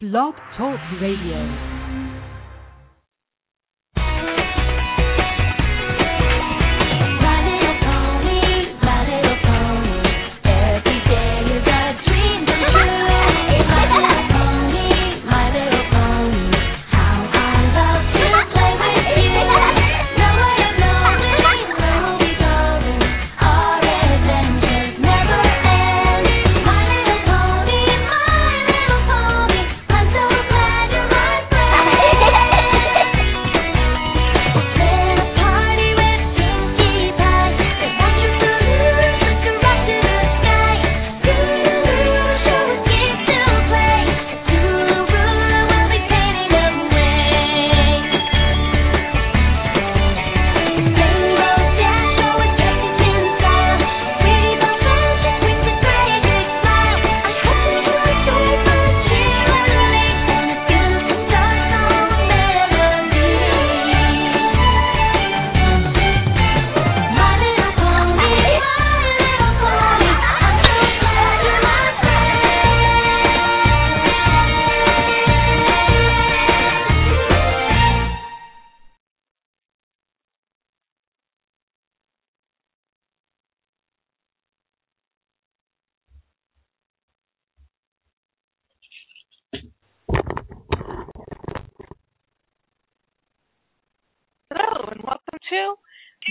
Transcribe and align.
Blog 0.00 0.32
Talk 0.56 0.80
Radio. 0.98 1.79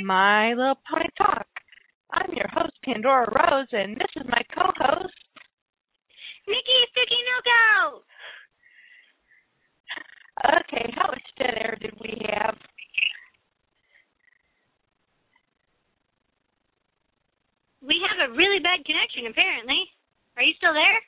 My 0.09 0.57
Little 0.57 0.81
Pony 0.89 1.05
Talk. 1.21 1.45
I'm 2.09 2.33
your 2.33 2.49
host, 2.49 2.73
Pandora 2.81 3.29
Rose, 3.29 3.69
and 3.71 3.93
this 3.93 4.09
is 4.17 4.25
my 4.25 4.41
co-host, 4.49 5.13
Nikki 6.49 6.77
Sticky 6.89 7.21
No 7.29 8.01
Okay, 10.65 10.89
how 10.97 11.13
much 11.13 11.21
dead 11.37 11.53
air 11.61 11.77
did 11.79 11.93
we 12.01 12.17
have? 12.33 12.57
We 17.85 18.01
have 18.09 18.31
a 18.31 18.33
really 18.33 18.57
bad 18.65 18.81
connection, 18.89 19.29
apparently. 19.29 19.93
Are 20.37 20.41
you 20.41 20.57
still 20.57 20.73
there? 20.73 21.01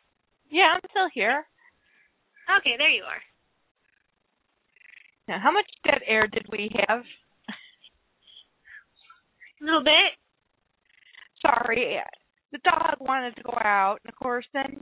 Yeah, 0.51 0.77
I'm 0.77 0.85
still 0.91 1.09
here. 1.11 1.47
Okay, 2.59 2.77
there 2.77 2.91
you 2.93 3.01
are. 3.01 3.23
Now, 5.27 5.39
how 5.41 5.49
much 5.49 5.65
dead 5.83 6.01
air 6.05 6.27
did 6.27 6.45
we 6.51 6.69
have? 6.87 7.01
A 9.61 9.65
little 9.65 9.83
bit. 9.83 10.17
Sorry, 11.41 11.99
the 12.51 12.59
dog 12.63 12.97
wanted 12.99 13.35
to 13.35 13.43
go 13.43 13.57
out, 13.63 13.99
and 14.03 14.11
of 14.11 14.19
course, 14.19 14.45
then 14.53 14.81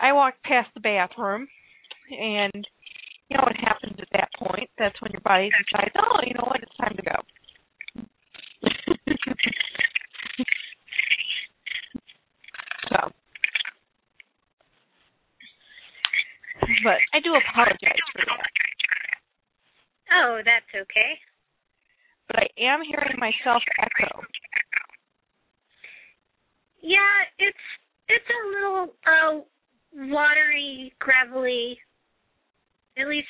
I 0.00 0.12
walked 0.12 0.42
past 0.42 0.68
the 0.74 0.80
bathroom, 0.80 1.48
and 2.10 2.66
you 3.28 3.36
know 3.36 3.44
what 3.44 3.56
happens 3.56 3.96
at 4.00 4.08
that 4.12 4.30
point? 4.38 4.70
That's 4.78 5.00
when 5.02 5.12
your 5.12 5.20
body 5.20 5.50
decides, 5.50 5.94
oh, 5.98 6.20
you 6.26 6.34
know 6.34 6.46
what, 6.46 6.62
it's 6.62 6.76
time 6.76 6.96
to 6.96 7.02
go. 7.02 7.22
so, 12.90 13.12
but 16.82 16.98
I 17.12 17.20
do 17.22 17.34
apologize 17.34 18.02
for 18.12 18.24
that. 18.26 18.50
Oh, 20.10 20.40
that's 20.44 20.74
okay. 20.74 21.20
But 22.28 22.44
I 22.44 22.48
am 22.60 22.80
hearing 22.84 23.18
myself 23.18 23.62
echo. 23.80 24.22
Yeah, 26.80 27.24
it's 27.38 27.66
it's 28.08 28.28
a 28.28 28.42
little 28.52 28.94
uh 29.04 29.40
watery, 30.12 30.92
gravelly. 31.00 31.78
At 32.96 33.08
least 33.08 33.28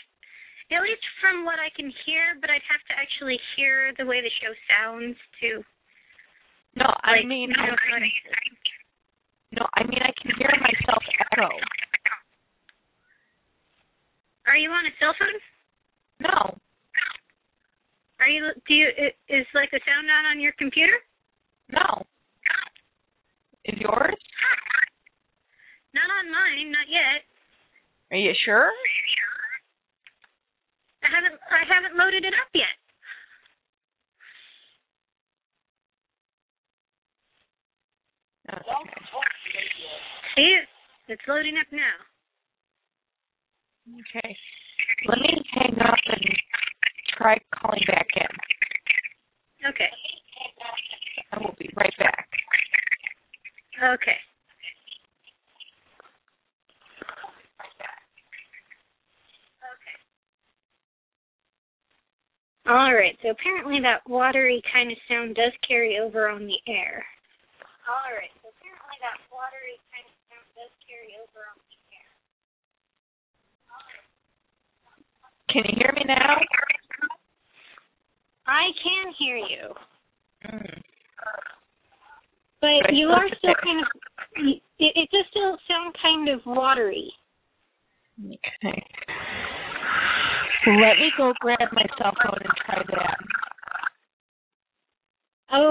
at 0.71 0.83
least 0.83 1.01
from 1.23 1.45
what 1.45 1.57
I 1.57 1.73
can 1.75 1.89
hear, 2.05 2.37
but 2.41 2.51
I'd 2.51 2.67
have 2.69 2.85
to 2.93 2.95
actually 2.99 3.39
hear 3.57 3.95
the 3.97 4.05
way 4.05 4.21
the 4.21 4.31
show 4.43 4.53
sounds 4.69 5.17
to 5.41 5.65
No, 6.77 6.93
I 7.03 7.25
mean, 7.25 7.51
know 7.51 7.63
I 7.63 7.73
to 7.73 8.11
no, 9.53 9.65
I 9.75 9.83
mean 9.85 10.03
I 10.03 10.13
can 10.21 10.37
hear 10.37 10.53
myself 10.61 11.03
echo. 11.33 11.49
Are 14.47 14.57
you 14.57 14.71
on 14.71 14.85
a 14.85 14.93
cell 15.01 15.15
phone? 15.19 15.41
No, 16.21 16.59
Are 18.21 18.29
you 18.29 18.51
do 18.67 18.75
you 18.75 18.89
is 19.29 19.47
like 19.55 19.71
the 19.71 19.81
sound 19.87 20.11
on 20.11 20.27
on 20.27 20.41
your 20.41 20.53
computer? 20.59 20.99
no. 21.71 22.03
Is 23.65 23.79
yours? 23.79 24.17
Not 25.95 26.09
on 26.09 26.31
mine, 26.33 26.73
not 26.73 26.89
yet. 26.89 27.23
Are 28.11 28.17
you 28.17 28.33
sure? 28.45 28.71
I 31.05 31.09
haven't 31.11 31.39
I 31.51 31.63
haven't 31.69 31.97
loaded 31.97 32.25
it 32.25 32.35
up 32.35 32.49
yet. 32.55 32.77
Okay. 38.49 39.05
See? 40.37 40.57
It's 41.09 41.23
loading 41.29 41.57
up 41.57 41.67
now. 41.73 41.97
Okay. 43.89 44.37
Let 45.09 45.19
me 45.19 45.43
hang 45.55 45.79
up 45.81 45.97
and 46.07 46.48
try 47.19 47.37
calling 47.51 47.83
back 47.87 48.07
in. 48.15 48.31
Okay. 49.69 49.91
I 51.33 51.39
will 51.39 51.55
be 51.59 51.69
right 51.77 51.93
back. 51.99 52.29
Okay. 53.83 54.19
Okay. 59.67 59.99
All 62.71 62.95
right. 62.95 63.19
So 63.23 63.31
apparently 63.31 63.81
that 63.83 64.07
watery 64.09 64.63
kind 64.73 64.93
of 64.93 64.99
sound 65.11 65.35
does 65.35 65.53
carry 65.67 65.99
over 65.99 66.29
on 66.29 66.47
the 66.47 66.59
air. 66.71 67.05
All 67.91 68.15
right. 68.15 68.31
So 68.43 68.55
apparently 68.55 68.99
that 69.03 69.19
watery 69.35 69.81
kind 69.91 70.07
of 70.07 70.15
sound 70.31 70.47
does 70.55 70.73
carry 70.87 71.19
over 71.19 71.51
on 71.51 71.59
the 71.59 71.79
air. 71.99 72.11
Can 75.51 75.65
you 75.67 75.75
hear 75.81 75.93
me 75.97 76.05
now? 76.07 76.39
I 78.69 78.73
can 78.83 79.15
hear 79.19 79.37
you, 79.37 79.75
Mm. 80.45 80.83
but 82.61 82.93
you 82.93 83.09
are 83.09 83.29
still 83.39 83.55
kind 83.65 83.81
of. 83.81 83.87
It, 84.37 84.63
it 84.79 85.11
does 85.11 85.25
still 85.31 85.59
sound 85.67 85.95
kind 86.03 86.29
of 86.29 86.45
watery. 86.45 87.11
Okay. 88.21 88.85
Let 90.67 90.99
me 90.99 91.11
go 91.17 91.33
grab 91.41 91.73
my 91.73 91.87
cell 91.97 92.13
phone 92.23 92.39
and 92.41 92.53
try 92.67 92.83
that. 92.91 93.19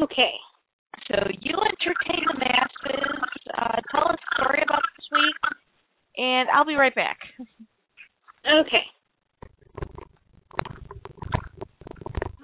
Okay. 0.03 0.33
So 1.07 1.15
you 1.41 1.55
entertain 1.55 2.25
the 2.27 2.39
masses. 2.39 3.21
Uh, 3.57 3.79
tell 3.91 4.09
us 4.09 4.17
a 4.17 4.41
story 4.41 4.61
about 4.63 4.81
this 4.97 5.07
week, 5.11 5.35
and 6.17 6.49
I'll 6.49 6.65
be 6.65 6.75
right 6.75 6.95
back. 6.95 7.19
Okay. 8.45 8.83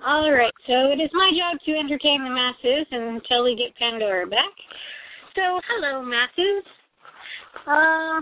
All 0.05 0.29
right, 0.29 0.51
so 0.67 0.91
it 0.91 1.01
is 1.01 1.09
my 1.13 1.31
job 1.31 1.61
to 1.65 1.71
entertain 1.79 2.25
the 2.25 2.29
masses 2.29 2.85
until 2.91 3.45
we 3.45 3.55
get 3.55 3.73
Pandora 3.77 4.27
back. 4.27 4.51
So, 5.33 5.61
hello, 5.69 6.03
masses. 6.03 6.65
Uh, 7.65 8.19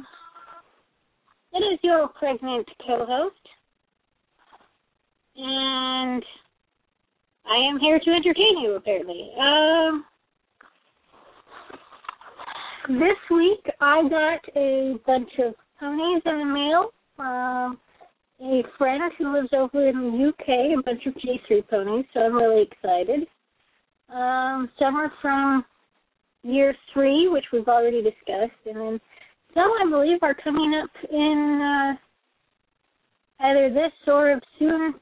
it 1.53 1.63
is 1.73 1.79
your 1.81 2.07
pregnant 2.09 2.67
co-host, 2.85 3.35
and 5.37 6.23
I 7.47 7.57
am 7.67 7.79
here 7.79 7.99
to 7.99 8.11
entertain 8.11 8.59
you. 8.61 8.75
Apparently, 8.75 9.31
um, 9.39 10.05
this 12.89 13.17
week 13.31 13.65
I 13.79 14.03
got 14.07 14.41
a 14.55 14.99
bunch 15.07 15.31
of 15.39 15.55
ponies 15.79 16.21
in 16.27 16.37
the 16.37 16.45
mail. 16.45 16.91
Um, 17.17 17.79
a 18.41 18.63
friend 18.77 19.11
who 19.17 19.33
lives 19.33 19.49
over 19.53 19.87
in 19.87 19.95
the 19.95 20.29
UK, 20.29 20.79
a 20.79 20.81
bunch 20.83 21.05
of 21.05 21.13
G3 21.13 21.67
ponies, 21.69 22.05
so 22.13 22.21
I'm 22.21 22.35
really 22.35 22.63
excited. 22.63 23.27
Um, 24.09 24.69
some 24.79 24.95
are 24.95 25.11
from 25.21 25.63
year 26.43 26.75
three, 26.93 27.29
which 27.29 27.45
we've 27.53 27.67
already 27.67 28.01
discussed, 28.01 28.59
and 28.65 28.75
then 28.75 29.01
some 29.53 29.71
I 29.81 29.89
believe 29.89 30.19
are 30.23 30.33
coming 30.33 30.73
up 30.81 30.89
in 31.11 31.61
uh, 33.41 33.45
either 33.45 33.73
this 33.73 33.91
or 34.07 34.39
soon 34.57 34.95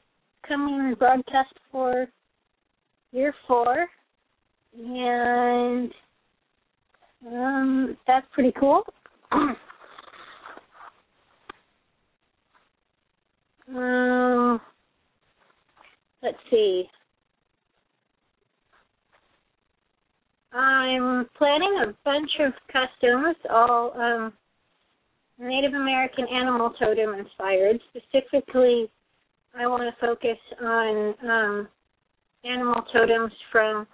coming 0.48 0.96
broadcast 1.00 1.54
for 1.72 2.08
year 3.12 3.34
four, 3.48 3.88
and 4.78 5.92
um, 7.26 7.98
that's 8.06 8.28
pretty 8.34 8.54
cool. 8.60 8.84
um, 13.76 14.62
let's 16.24 16.38
see. 16.50 16.90
I'm 20.52 21.28
planning 21.38 21.84
a 21.84 21.94
bunch 22.04 22.32
of 22.40 22.54
costumes, 22.72 23.36
all 23.50 23.94
um, 24.00 24.34
Native 25.38 25.74
American 25.74 26.26
animal 26.28 26.74
totem 26.80 27.14
inspired. 27.14 27.80
Specifically, 27.90 28.90
I 29.58 29.68
want 29.68 29.84
to 29.84 30.06
focus 30.06 30.38
on 30.62 31.16
um, 31.24 31.68
animal 32.44 32.82
totems 32.92 33.32
from 33.52 33.88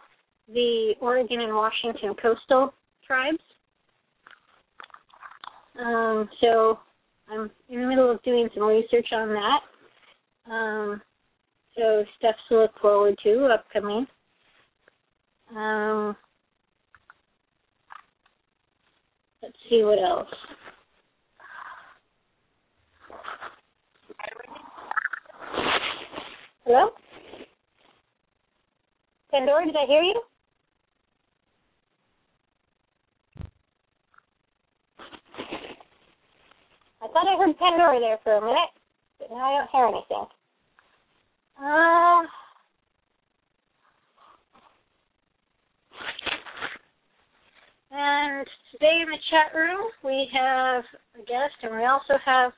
the 0.47 0.93
Oregon 1.01 1.41
and 1.41 1.53
Washington 1.53 2.13
coastal 2.21 2.73
tribes. 3.05 3.39
Um, 5.79 6.29
so 6.39 6.79
I'm 7.29 7.49
in 7.69 7.81
the 7.81 7.87
middle 7.87 8.11
of 8.11 8.21
doing 8.23 8.49
some 8.53 8.63
research 8.63 9.07
on 9.11 9.29
that. 9.29 10.51
Um, 10.51 11.01
so 11.75 12.03
stuff 12.17 12.35
to 12.49 12.59
look 12.61 12.71
forward 12.81 13.15
to 13.23 13.45
upcoming. 13.45 14.05
Um, 15.55 16.15
let's 19.41 19.55
see 19.69 19.83
what 19.83 19.99
else. 19.99 20.27
Hello? 26.65 26.89
Pandora, 29.31 29.65
did 29.65 29.75
I 29.75 29.85
hear 29.85 30.01
you? 30.01 30.21
I 37.05 37.07
thought 37.09 37.27
I 37.27 37.37
heard 37.37 37.57
Pandora 37.59 37.99
there 37.99 38.17
for 38.23 38.37
a 38.37 38.41
minute, 38.41 38.73
but 39.19 39.29
now 39.29 39.37
I 39.37 39.59
don't 39.59 39.69
hear 39.69 39.85
anything. 39.85 40.25
Uh, 41.61 42.23
and 47.91 48.47
today 48.71 49.03
in 49.03 49.09
the 49.11 49.19
chat 49.29 49.53
room 49.53 49.85
we 50.03 50.27
have 50.33 50.83
a 51.13 51.19
guest, 51.19 51.53
and 51.61 51.75
we 51.75 51.85
also 51.85 52.15
have 52.25 52.51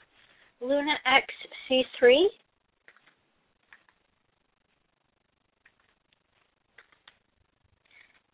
Luna 0.61 0.93
XC3. 1.05 2.15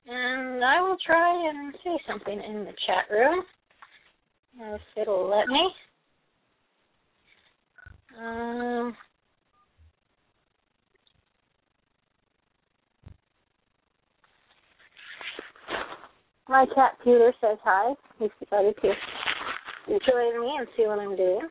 And 0.06 0.64
I 0.64 0.80
will 0.80 0.98
try 1.04 1.50
and 1.50 1.74
say 1.84 1.98
something 2.08 2.40
in 2.40 2.66
the 2.66 2.74
chat 2.86 3.10
room 3.10 3.44
if 4.60 4.82
it'll 4.96 5.28
let 5.28 5.48
me. 5.48 5.72
Um, 8.18 8.96
my 16.50 16.66
cat 16.76 16.98
Peter 17.04 17.34
says 17.42 17.58
hi. 17.64 17.94
He's 18.20 18.30
decided 18.44 18.76
to 18.82 18.94
join 19.88 20.42
me 20.42 20.56
and 20.60 20.68
see 20.78 20.88
what 20.88 21.00
I'm 21.00 21.16
doing. 21.16 21.48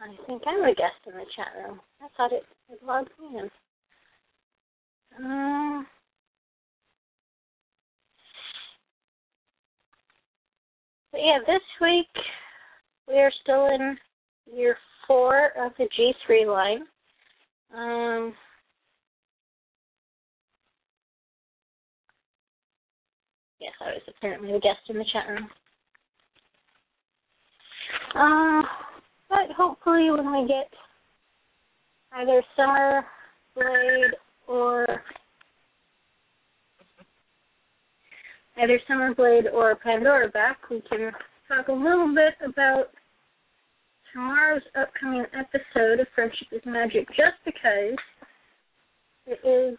I 0.00 0.08
think 0.26 0.42
I'm 0.46 0.62
a 0.64 0.74
guest 0.74 1.00
in 1.06 1.14
the 1.14 1.26
chat 1.36 1.48
room. 1.56 1.80
I 2.02 2.08
thought 2.16 2.32
it, 2.32 2.44
it 2.70 2.80
logged 2.84 3.10
me 3.20 3.38
in. 3.40 3.61
But 11.12 11.20
yeah, 11.20 11.38
this 11.46 11.62
week 11.80 12.06
we 13.06 13.14
are 13.18 13.32
still 13.42 13.66
in 13.66 13.98
year 14.52 14.76
four 15.06 15.50
of 15.58 15.72
the 15.78 15.88
G3 15.98 16.46
line. 16.46 16.82
Um, 17.74 18.34
yes, 23.60 23.72
I 23.80 23.92
was 23.92 24.02
apparently 24.08 24.52
a 24.52 24.60
guest 24.60 24.80
in 24.88 24.98
the 24.98 25.04
chat 25.12 25.28
room. 25.28 25.48
Um, 28.14 28.62
but 29.28 29.54
hopefully 29.56 30.10
when 30.10 30.32
we 30.32 30.48
get 30.48 30.70
either 32.12 32.42
Summer 32.56 33.04
Blade 33.54 34.12
or 34.48 34.86
either 38.56 38.78
Summer 38.86 39.14
Blade 39.14 39.46
or 39.52 39.74
Pandora 39.76 40.28
back, 40.28 40.58
we 40.70 40.82
can 40.88 41.12
talk 41.48 41.68
a 41.68 41.72
little 41.72 42.14
bit 42.14 42.34
about 42.48 42.86
tomorrow's 44.12 44.62
upcoming 44.78 45.24
episode 45.32 46.00
of 46.00 46.06
Friendship 46.14 46.48
is 46.52 46.62
Magic 46.66 47.08
just 47.08 47.38
because 47.44 47.96
it 49.26 49.40
is 49.46 49.78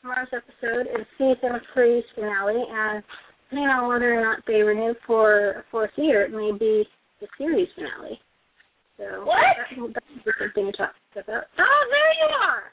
tomorrow's 0.00 0.28
episode 0.32 0.86
is 0.98 1.06
season 1.18 1.60
three's 1.74 2.04
finale 2.14 2.64
and 2.70 3.02
depending 3.50 3.68
on 3.68 3.88
whether 3.88 4.14
or 4.18 4.22
not 4.22 4.40
they 4.46 4.62
renew 4.62 4.94
for 5.06 5.50
a 5.50 5.64
fourth 5.70 5.90
year, 5.96 6.22
it 6.22 6.30
may 6.32 6.52
be 6.56 6.84
the 7.20 7.26
series 7.36 7.68
finale. 7.74 8.20
So 8.96 9.24
What? 9.24 9.36
that- 9.56 9.92
that's 9.94 10.54
thing 10.54 10.66
to 10.66 10.72
talk 10.72 10.94
about. 11.16 11.44
Oh, 11.58 11.86
there 11.90 12.12
you 12.14 12.34
are. 12.34 12.72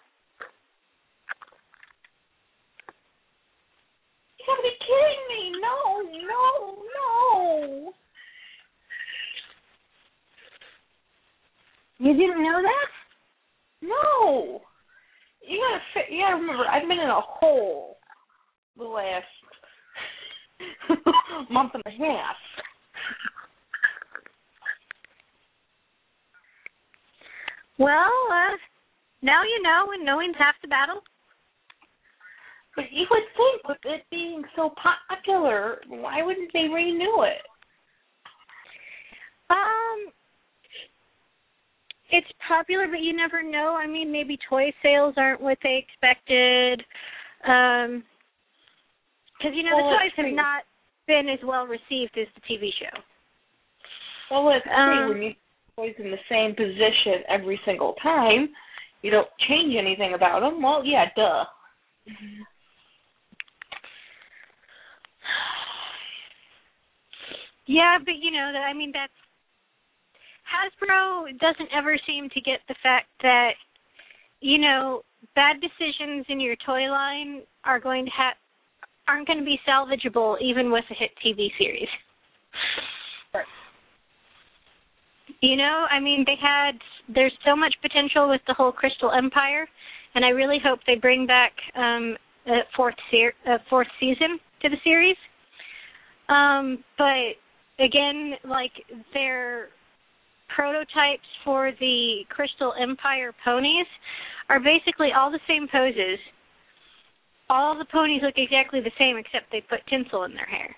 You 4.45 4.53
gotta 4.53 4.61
be 4.61 4.69
kidding 4.79 5.25
me! 5.29 5.41
No, 5.59 5.75
no, 6.27 6.43
no! 6.95 7.93
You 11.97 12.13
didn't 12.13 12.43
know 12.43 12.61
that? 12.61 12.89
No! 13.81 14.61
You 15.41 15.59
gotta 15.59 15.81
fi- 15.93 16.13
you 16.13 16.21
gotta 16.21 16.35
remember, 16.35 16.67
I've 16.67 16.87
been 16.87 16.99
in 16.99 17.09
a 17.09 17.21
hole 17.21 17.97
the 18.77 18.83
last 18.83 19.25
month 21.49 21.71
and 21.73 21.83
a 21.87 21.91
half. 21.91 22.35
Well, 27.77 27.89
uh, 28.31 28.57
now 29.21 29.43
you 29.43 29.61
know, 29.63 29.87
and 29.93 30.05
knowing's 30.05 30.35
half 30.37 30.55
the 30.61 30.67
battle. 30.67 31.01
But 32.75 32.85
you 32.91 33.05
would 33.09 33.23
think 33.37 33.67
with 33.67 33.77
it 33.85 34.03
being 34.11 34.43
so 34.55 34.73
popular, 34.81 35.79
why 35.87 36.21
wouldn't 36.21 36.51
they 36.53 36.67
renew 36.67 37.23
it? 37.23 37.41
Um, 39.49 40.11
it's 42.11 42.27
popular, 42.47 42.87
but 42.87 43.01
you 43.01 43.15
never 43.15 43.41
know. 43.41 43.75
I 43.75 43.87
mean, 43.87 44.11
maybe 44.11 44.37
toy 44.49 44.73
sales 44.83 45.15
aren't 45.17 45.41
what 45.41 45.57
they 45.63 45.85
expected. 45.87 46.81
Um, 47.47 48.03
because 49.37 49.53
you 49.55 49.63
know 49.63 49.77
Well, 49.77 49.89
the 49.89 49.97
toys 49.97 50.11
have 50.17 50.25
see. 50.27 50.33
not 50.33 50.63
been 51.07 51.29
as 51.29 51.39
well 51.45 51.67
received 51.67 52.17
as 52.17 52.27
the 52.35 52.41
TV 52.41 52.69
show. 52.79 52.99
Well, 54.31 54.45
let's 54.45 54.65
Um, 54.65 54.89
see, 54.89 55.09
when 55.13 55.21
you 55.21 55.33
always 55.77 55.95
in 55.99 56.09
the 56.09 56.17
same 56.29 56.55
position 56.55 57.23
every 57.27 57.59
single 57.65 57.93
time, 58.01 58.49
you 59.01 59.11
don't 59.11 59.27
change 59.47 59.75
anything 59.75 60.13
about 60.13 60.39
them. 60.39 60.61
Well, 60.61 60.83
yeah, 60.83 61.05
duh. 61.15 61.45
Yeah, 67.67 67.97
but 68.03 68.15
you 68.21 68.31
know 68.31 68.51
I 68.55 68.73
mean 68.73 68.91
that's 68.93 69.13
Hasbro 70.45 71.37
doesn't 71.39 71.69
ever 71.75 71.97
seem 72.05 72.29
to 72.29 72.41
get 72.41 72.59
the 72.67 72.75
fact 72.83 73.07
that 73.21 73.51
you 74.41 74.57
know 74.59 75.01
bad 75.33 75.57
decisions 75.59 76.25
in 76.29 76.39
your 76.39 76.55
toy 76.65 76.89
line 76.89 77.41
are 77.63 77.79
going 77.79 78.05
to 78.05 78.11
have 78.11 78.35
aren't 79.07 79.27
going 79.27 79.39
to 79.39 79.45
be 79.45 79.59
salvageable 79.67 80.39
even 80.41 80.71
with 80.71 80.85
a 80.89 80.93
hit 80.93 81.11
TV 81.25 81.49
series. 81.57 81.87
Right. 83.33 83.45
You 85.41 85.57
know, 85.57 85.85
I 85.89 85.99
mean 85.99 86.23
they 86.25 86.37
had 86.39 86.73
there's 87.13 87.33
so 87.45 87.55
much 87.55 87.73
potential 87.81 88.29
with 88.29 88.41
the 88.47 88.53
whole 88.53 88.71
Crystal 88.71 89.11
Empire 89.11 89.67
and 90.15 90.23
I 90.23 90.29
really 90.29 90.59
hope 90.63 90.79
they 90.87 90.95
bring 90.95 91.27
back 91.27 91.51
um, 91.75 92.15
a 92.47 92.59
fourth 92.75 92.95
ser- 93.11 93.33
a 93.45 93.57
fourth 93.69 93.87
season 93.99 94.39
to 94.61 94.69
the 94.69 94.77
series. 94.83 95.17
Um, 96.29 96.83
but 96.97 97.37
again, 97.79 98.33
like 98.47 98.71
their 99.13 99.69
prototypes 100.55 101.27
for 101.43 101.71
the 101.79 102.21
Crystal 102.29 102.73
Empire 102.79 103.33
ponies 103.43 103.87
are 104.49 104.59
basically 104.59 105.09
all 105.15 105.31
the 105.31 105.39
same 105.47 105.67
poses. 105.71 106.19
All 107.49 107.77
the 107.77 107.85
ponies 107.91 108.21
look 108.23 108.35
exactly 108.37 108.79
the 108.81 108.91
same 108.97 109.17
except 109.17 109.51
they 109.51 109.61
put 109.61 109.79
tinsel 109.89 110.23
in 110.23 110.33
their 110.33 110.45
hair. 110.45 110.75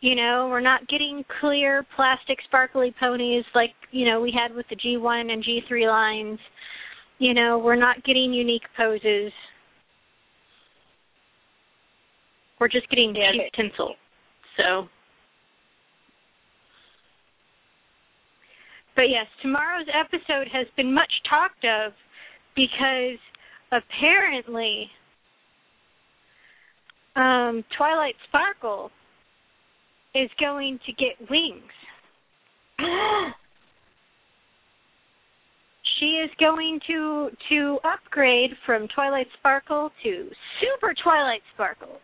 You 0.00 0.14
know, 0.14 0.48
we're 0.50 0.60
not 0.60 0.86
getting 0.88 1.24
clear 1.40 1.84
plastic 1.96 2.38
sparkly 2.44 2.94
ponies 3.00 3.44
like, 3.54 3.72
you 3.92 4.06
know, 4.06 4.20
we 4.20 4.32
had 4.32 4.54
with 4.54 4.66
the 4.68 4.76
G1 4.76 5.32
and 5.32 5.42
G3 5.42 5.88
lines. 5.88 6.38
You 7.18 7.32
know, 7.32 7.58
we're 7.58 7.76
not 7.76 8.04
getting 8.04 8.32
unique 8.32 8.62
poses. 8.76 9.32
We're 12.60 12.68
just 12.68 12.88
getting 12.90 13.14
Yeah, 13.16 13.32
cheap 13.32 13.52
tinsel. 13.54 13.94
So 14.56 14.88
But 18.96 19.10
yes, 19.10 19.26
tomorrow's 19.42 19.86
episode 19.92 20.48
has 20.50 20.66
been 20.74 20.92
much 20.92 21.12
talked 21.28 21.64
of 21.66 21.92
because 22.56 23.18
apparently 23.70 24.90
um, 27.14 27.62
Twilight 27.76 28.14
Sparkle 28.26 28.90
is 30.14 30.30
going 30.40 30.78
to 30.86 30.92
get 30.92 31.30
wings. 31.30 31.62
she 36.00 36.06
is 36.06 36.30
going 36.40 36.80
to 36.86 37.28
to 37.50 37.78
upgrade 37.84 38.52
from 38.64 38.88
Twilight 38.94 39.28
Sparkle 39.38 39.90
to 40.04 40.30
Super 40.60 40.94
Twilight 41.02 41.42
Sparkle. 41.54 42.00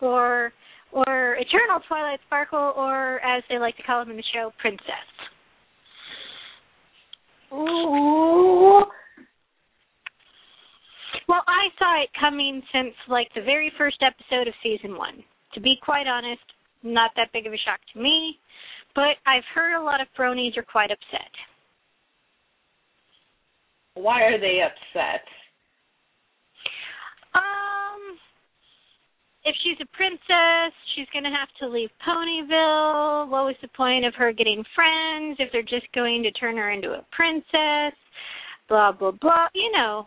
Or 0.00 0.52
or 0.92 1.34
Eternal 1.34 1.80
Twilight 1.88 2.20
Sparkle 2.26 2.72
or 2.76 3.20
as 3.24 3.42
they 3.48 3.58
like 3.58 3.76
to 3.78 3.82
call 3.82 4.00
them 4.00 4.10
in 4.10 4.16
the 4.16 4.22
show, 4.32 4.52
Princess. 4.60 5.15
Ooh. 7.52 8.84
Well, 11.28 11.42
I 11.46 11.68
saw 11.78 12.02
it 12.02 12.10
coming 12.18 12.62
since 12.72 12.94
like 13.08 13.28
the 13.34 13.42
very 13.42 13.72
first 13.76 14.02
episode 14.02 14.48
of 14.48 14.54
season 14.62 14.96
one. 14.96 15.24
To 15.54 15.60
be 15.60 15.76
quite 15.82 16.06
honest, 16.06 16.42
not 16.82 17.10
that 17.16 17.32
big 17.32 17.46
of 17.46 17.52
a 17.52 17.58
shock 17.64 17.80
to 17.94 18.00
me, 18.00 18.38
but 18.94 19.16
I've 19.26 19.44
heard 19.54 19.74
a 19.74 19.82
lot 19.82 20.00
of 20.00 20.06
bronies 20.18 20.56
are 20.56 20.62
quite 20.62 20.90
upset. 20.90 21.30
Why 23.94 24.22
are 24.22 24.38
they 24.38 24.60
upset? 24.60 25.24
Um, 27.34 27.65
if 29.46 29.54
she's 29.62 29.78
a 29.80 29.96
princess, 29.96 30.74
she's 30.94 31.06
going 31.12 31.22
to 31.22 31.30
have 31.30 31.48
to 31.60 31.68
leave 31.68 31.88
Ponyville. 32.06 33.30
What 33.30 33.46
was 33.46 33.54
the 33.62 33.68
point 33.68 34.04
of 34.04 34.12
her 34.16 34.32
getting 34.32 34.64
friends 34.74 35.36
if 35.38 35.50
they're 35.52 35.62
just 35.62 35.86
going 35.94 36.24
to 36.24 36.32
turn 36.32 36.56
her 36.56 36.72
into 36.72 36.90
a 36.90 37.06
princess? 37.12 37.96
Blah 38.68 38.92
blah 38.92 39.12
blah. 39.12 39.46
You 39.54 39.70
know. 39.72 40.06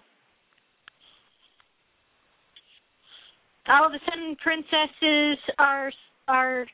All 3.70 3.86
of 3.86 3.94
a 3.94 4.00
sudden, 4.10 4.36
princesses 4.44 5.38
are 5.58 5.92
are 6.28 6.66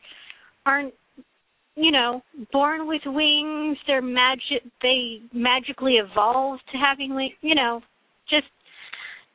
aren't 0.66 0.94
you 1.76 1.92
know 1.92 2.24
born 2.52 2.88
with 2.88 3.02
wings. 3.06 3.78
They're 3.86 4.02
magic. 4.02 4.64
They 4.82 5.20
magically 5.34 5.98
evolve 5.98 6.60
to 6.72 6.78
having 6.80 7.14
wings. 7.14 7.36
You 7.42 7.54
know, 7.54 7.82
just 8.28 8.48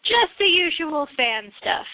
just 0.02 0.34
the 0.40 0.46
usual 0.46 1.06
fan 1.16 1.52
stuff. 1.60 1.87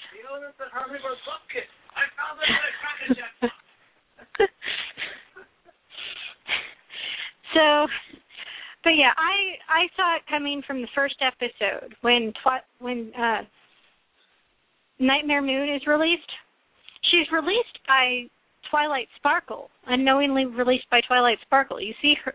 so, 7.55 7.87
but 8.85 8.91
yeah, 8.91 9.13
I 9.17 9.57
I 9.69 9.89
saw 9.97 10.17
it 10.17 10.23
coming 10.29 10.63
from 10.67 10.83
the 10.83 10.89
first 10.95 11.17
episode 11.25 11.95
when 12.03 12.35
twi- 12.43 12.61
when 12.81 13.13
uh 13.17 13.43
Nightmare 14.99 15.43
Moon 15.43 15.75
is 15.75 15.87
released. 15.87 16.31
She's 17.11 17.31
released 17.33 17.79
by 17.87 18.25
Twilight 18.71 19.09
Sparkle, 19.17 19.71
unknowingly 19.87 20.45
released 20.45 20.91
by 20.91 21.01
Twilight 21.07 21.39
Sparkle. 21.43 21.81
You 21.81 21.95
see 22.03 22.15
her 22.25 22.35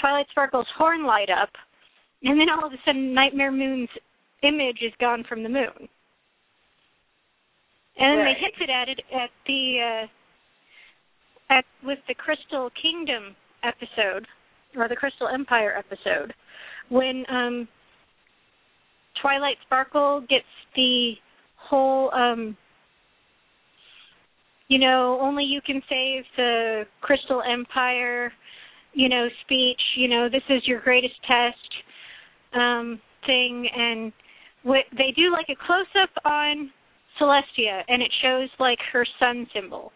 Twilight 0.00 0.26
Sparkle's 0.30 0.66
horn 0.76 1.06
light 1.06 1.30
up, 1.30 1.50
and 2.22 2.38
then 2.38 2.50
all 2.50 2.66
of 2.66 2.72
a 2.72 2.76
sudden 2.84 3.14
Nightmare 3.14 3.52
Moon's 3.52 3.88
image 4.42 4.78
is 4.82 4.92
gone 5.00 5.24
from 5.28 5.42
the 5.42 5.48
moon. 5.48 5.88
And 8.00 8.20
Right. 8.20 8.34
they 8.34 8.40
hinted 8.40 8.70
at 8.70 8.88
it 8.88 9.00
at 9.12 9.30
the 9.46 9.80
uh 9.80 10.06
at 11.52 11.64
with 11.84 11.98
the 12.08 12.14
Crystal 12.14 12.70
Kingdom 12.80 13.36
episode 13.62 14.26
or 14.76 14.88
the 14.88 14.96
Crystal 14.96 15.28
Empire 15.28 15.76
episode 15.76 16.32
when 16.88 17.24
um 17.28 17.68
Twilight 19.20 19.56
Sparkle 19.66 20.20
gets 20.22 20.46
the 20.74 21.14
whole 21.56 22.12
um 22.14 22.56
you 24.68 24.78
know, 24.78 25.18
only 25.20 25.44
you 25.44 25.60
can 25.60 25.82
save 25.88 26.22
the 26.36 26.84
Crystal 27.00 27.42
Empire, 27.42 28.32
you 28.92 29.08
know, 29.08 29.26
speech, 29.44 29.80
you 29.96 30.06
know, 30.06 30.28
this 30.30 30.44
is 30.48 30.62
your 30.66 30.80
greatest 30.80 31.20
test 31.26 31.70
um 32.54 32.98
thing 33.26 33.68
and 33.76 34.12
what 34.62 34.84
they 34.92 35.12
do 35.14 35.30
like 35.30 35.46
a 35.50 35.66
close 35.66 35.86
up 36.02 36.10
on 36.24 36.70
Celestia 37.20 37.82
and 37.88 38.02
it 38.02 38.10
shows 38.22 38.48
like 38.58 38.78
her 38.92 39.06
sun 39.18 39.46
symbol. 39.54 39.92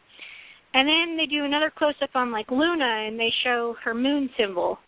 And 0.75 0.89
then 0.89 1.17
they 1.17 1.27
do 1.27 1.45
another 1.45 1.73
close 1.77 1.95
up 2.03 2.11
on 2.15 2.33
like 2.33 2.51
Luna 2.51 3.07
and 3.07 3.19
they 3.19 3.33
show 3.45 3.77
her 3.85 3.95
moon 3.95 4.29
symbol. 4.37 4.79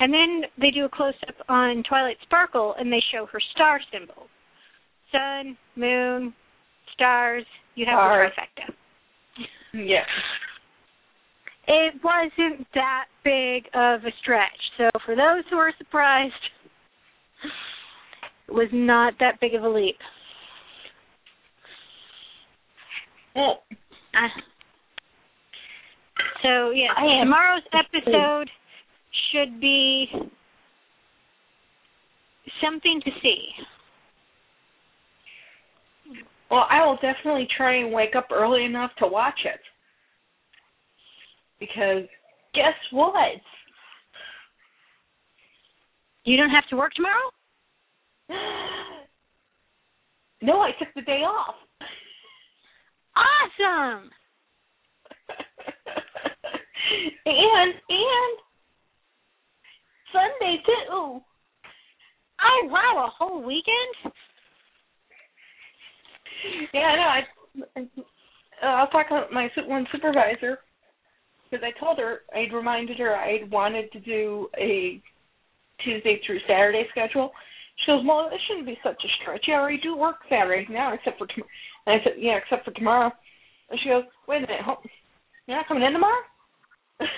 And 0.00 0.12
then 0.12 0.42
they 0.58 0.70
do 0.70 0.84
a 0.84 0.88
close 0.88 1.14
up 1.28 1.34
on 1.48 1.82
Twilight 1.88 2.16
Sparkle 2.22 2.74
and 2.78 2.92
they 2.92 3.02
show 3.12 3.26
her 3.26 3.40
star 3.54 3.80
symbol. 3.92 4.26
Sun, 5.12 5.56
moon, 5.76 6.34
stars, 6.94 7.44
you 7.74 7.86
have 7.86 7.94
Stars. 7.94 8.32
the 8.36 8.62
trifecta. 8.62 9.88
Yeah. 9.88 10.04
It 11.66 11.94
wasn't 12.02 12.66
that 12.74 13.04
big 13.24 13.64
of 13.74 14.00
a 14.04 14.12
stretch. 14.22 14.48
So 14.78 14.88
for 15.04 15.14
those 15.14 15.44
who 15.50 15.56
are 15.56 15.72
surprised, 15.76 16.32
it 18.48 18.52
was 18.52 18.68
not 18.72 19.14
that 19.20 19.38
big 19.40 19.54
of 19.54 19.62
a 19.62 19.68
leap. 19.68 19.96
Well, 23.38 23.62
so 26.42 26.70
yeah, 26.70 26.88
I 26.96 27.22
tomorrow's 27.22 27.62
episode 27.72 28.50
should 29.30 29.60
be 29.60 30.08
something 32.60 33.00
to 33.04 33.10
see. 33.22 33.48
well, 36.50 36.66
I 36.68 36.84
will 36.84 36.96
definitely 36.96 37.46
try 37.56 37.76
and 37.76 37.92
wake 37.92 38.16
up 38.16 38.26
early 38.32 38.64
enough 38.64 38.90
to 38.98 39.06
watch 39.06 39.38
it. 39.44 39.60
Because 41.60 42.08
guess 42.54 42.74
what? 42.90 43.40
You 46.24 46.36
don't 46.36 46.50
have 46.50 46.66
to 46.70 46.76
work 46.76 46.92
tomorrow? 46.94 47.30
no, 50.42 50.60
I 50.60 50.72
took 50.80 50.88
the 50.96 51.02
day 51.02 51.20
off. 51.22 51.54
Awesome. 53.18 54.10
and 57.26 57.74
and 57.88 58.34
Sunday 60.12 60.62
too. 60.64 61.20
Oh 62.40 62.60
wow, 62.64 63.06
a 63.06 63.10
whole 63.10 63.42
weekend? 63.42 64.14
Yeah, 66.72 66.80
I 66.80 66.96
know. 66.96 67.62
I 67.76 67.80
uh, 68.62 68.66
I 68.66 68.80
was 68.82 68.88
talking 68.92 69.16
with 69.16 69.32
my 69.32 69.48
one 69.66 69.86
supervisor 69.90 70.58
because 71.50 71.64
I 71.64 71.78
told 71.78 71.98
her 71.98 72.20
I'd 72.34 72.52
reminded 72.52 72.98
her 72.98 73.16
I'd 73.16 73.50
wanted 73.50 73.90
to 73.92 74.00
do 74.00 74.48
a 74.58 75.02
Tuesday 75.84 76.20
through 76.24 76.38
Saturday 76.46 76.86
schedule. 76.90 77.32
She 77.84 77.92
goes, 77.92 78.04
"Well, 78.06 78.30
it 78.32 78.40
shouldn't 78.46 78.66
be 78.66 78.78
such 78.82 79.02
a 79.04 79.08
stretch. 79.22 79.44
You 79.46 79.54
already 79.54 79.78
do 79.78 79.96
work 79.96 80.16
Saturdays 80.28 80.68
now, 80.70 80.94
except 80.94 81.18
for 81.18 81.26
tomorrow." 81.26 81.50
And 81.88 81.98
I 81.98 82.04
said, 82.04 82.12
yeah, 82.18 82.36
except 82.36 82.66
for 82.66 82.72
tomorrow. 82.72 83.10
And 83.70 83.80
she 83.82 83.88
goes, 83.88 84.04
wait 84.28 84.38
a 84.38 84.40
minute, 84.42 84.60
you're 85.46 85.56
not 85.56 85.66
coming 85.66 85.84
in 85.84 85.94
tomorrow? 85.94 86.20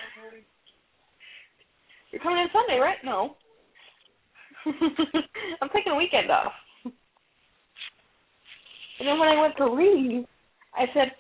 you're 2.12 2.22
coming 2.22 2.38
in 2.38 2.46
Sunday, 2.52 2.78
right? 2.78 2.98
No. 3.04 3.34
I'm 5.60 5.70
taking 5.74 5.90
a 5.90 5.96
weekend 5.96 6.30
off. 6.30 6.52
And 6.84 6.92
then 9.08 9.18
when 9.18 9.28
I 9.28 9.40
went 9.40 9.56
to 9.56 9.72
leave, 9.72 10.24
I 10.76 10.86
said, 10.94 11.10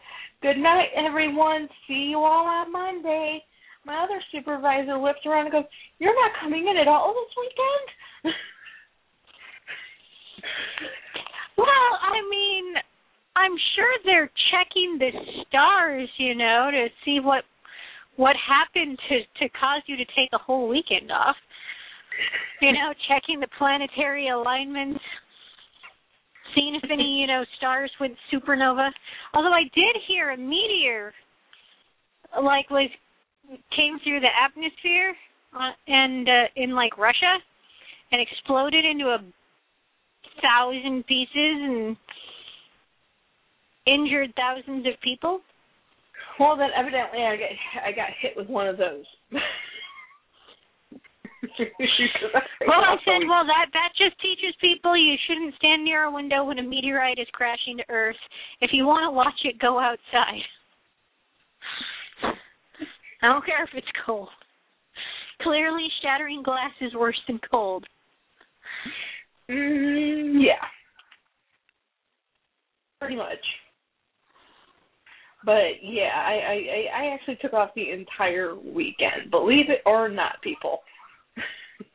Good 0.42 0.56
night, 0.56 0.90
everyone. 0.94 1.68
See 1.88 2.06
you 2.10 2.18
all 2.18 2.46
on 2.46 2.70
Monday. 2.70 3.44
My 3.84 4.04
other 4.04 4.22
supervisor 4.30 4.96
looked 4.96 5.26
around 5.26 5.46
and 5.46 5.52
goes, 5.52 5.64
You're 5.98 6.14
not 6.14 6.30
coming 6.40 6.68
in 6.68 6.76
at 6.76 6.86
all 6.86 7.12
this 7.14 7.34
weekend? 7.36 8.36
well, 11.58 11.66
I 11.66 12.22
mean, 12.30 12.74
I'm 13.40 13.56
sure 13.74 13.92
they're 14.04 14.30
checking 14.52 14.98
the 14.98 15.10
stars, 15.48 16.08
you 16.18 16.34
know, 16.34 16.70
to 16.70 16.86
see 17.04 17.20
what 17.20 17.44
what 18.16 18.36
happened 18.36 18.98
to 19.08 19.20
to 19.40 19.48
cause 19.58 19.82
you 19.86 19.96
to 19.96 20.04
take 20.04 20.28
a 20.34 20.38
whole 20.38 20.68
weekend 20.68 21.10
off. 21.10 21.36
You 22.60 22.72
know, 22.72 22.92
checking 23.08 23.40
the 23.40 23.48
planetary 23.56 24.28
alignments, 24.28 25.00
seeing 26.54 26.74
if 26.74 26.90
any, 26.90 27.20
you 27.20 27.26
know, 27.26 27.44
stars 27.56 27.90
went 27.98 28.14
supernova. 28.32 28.90
Although 29.32 29.54
I 29.54 29.62
did 29.74 29.96
hear 30.06 30.30
a 30.32 30.36
meteor 30.36 31.14
like 32.42 32.68
was 32.70 32.90
came 33.74 33.98
through 34.04 34.20
the 34.20 34.28
atmosphere 34.28 35.14
uh, 35.54 35.72
and 35.88 36.28
uh, 36.28 36.44
in 36.56 36.74
like 36.74 36.98
Russia 36.98 37.38
and 38.12 38.20
exploded 38.20 38.84
into 38.84 39.06
a 39.06 39.18
thousand 40.42 41.06
pieces 41.06 41.28
and 41.34 41.96
injured 43.86 44.32
thousands 44.36 44.86
of 44.86 45.00
people. 45.02 45.40
Well, 46.38 46.56
then 46.56 46.70
evidently 46.76 47.20
I 47.20 47.36
got 47.36 47.86
I 47.86 47.92
got 47.92 48.08
hit 48.20 48.32
with 48.36 48.48
one 48.48 48.68
of 48.68 48.76
those. 48.76 49.04
Well, 51.42 52.84
I 52.84 52.96
said, 53.04 53.26
well, 53.26 53.46
that 53.46 53.66
that 53.72 53.92
just 53.96 54.20
teaches 54.20 54.54
people 54.60 54.96
you 54.96 55.14
shouldn't 55.26 55.54
stand 55.56 55.84
near 55.84 56.04
a 56.04 56.10
window 56.10 56.44
when 56.44 56.58
a 56.58 56.62
meteorite 56.62 57.18
is 57.18 57.26
crashing 57.32 57.78
to 57.78 57.84
Earth. 57.88 58.16
If 58.60 58.70
you 58.72 58.86
want 58.86 59.04
to 59.04 59.10
watch 59.10 59.40
it, 59.44 59.58
go 59.58 59.78
outside. 59.78 60.42
I 63.22 63.28
don't 63.28 63.44
care 63.44 63.64
if 63.64 63.70
it's 63.74 63.86
cold. 64.04 64.28
Clearly, 65.42 65.86
shattering 66.02 66.42
glass 66.42 66.72
is 66.80 66.94
worse 66.94 67.18
than 67.26 67.40
cold. 67.50 67.86
Mm, 69.50 70.42
yeah. 70.42 70.64
Pretty 73.00 73.16
much. 73.16 73.38
But 75.44 75.82
yeah, 75.82 76.10
I, 76.14 76.32
I 76.32 76.84
I 77.02 77.14
actually 77.14 77.36
took 77.36 77.54
off 77.54 77.70
the 77.74 77.90
entire 77.90 78.54
weekend. 78.54 79.30
Believe 79.30 79.70
it 79.70 79.80
or 79.86 80.08
not, 80.08 80.42
people. 80.42 80.80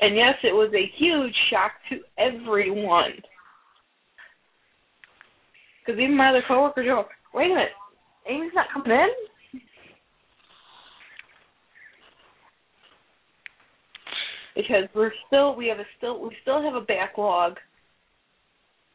and 0.00 0.16
yes, 0.16 0.34
it 0.42 0.52
was 0.52 0.72
a 0.74 0.90
huge 0.98 1.34
shock 1.50 1.72
to 1.90 2.00
everyone. 2.18 3.12
Because 5.86 6.00
even 6.00 6.16
my 6.16 6.30
other 6.30 6.42
coworkers 6.48 6.86
go, 6.86 7.04
"Wait 7.32 7.46
a 7.46 7.54
minute, 7.54 7.68
Amy's 8.28 8.52
not 8.54 8.66
coming 8.72 8.90
in." 8.90 9.08
because 14.58 14.88
we're 14.92 15.12
still 15.28 15.54
we 15.54 15.68
have 15.68 15.78
a 15.78 15.86
still 15.96 16.20
we 16.20 16.36
still 16.42 16.60
have 16.60 16.74
a 16.74 16.80
backlog 16.80 17.54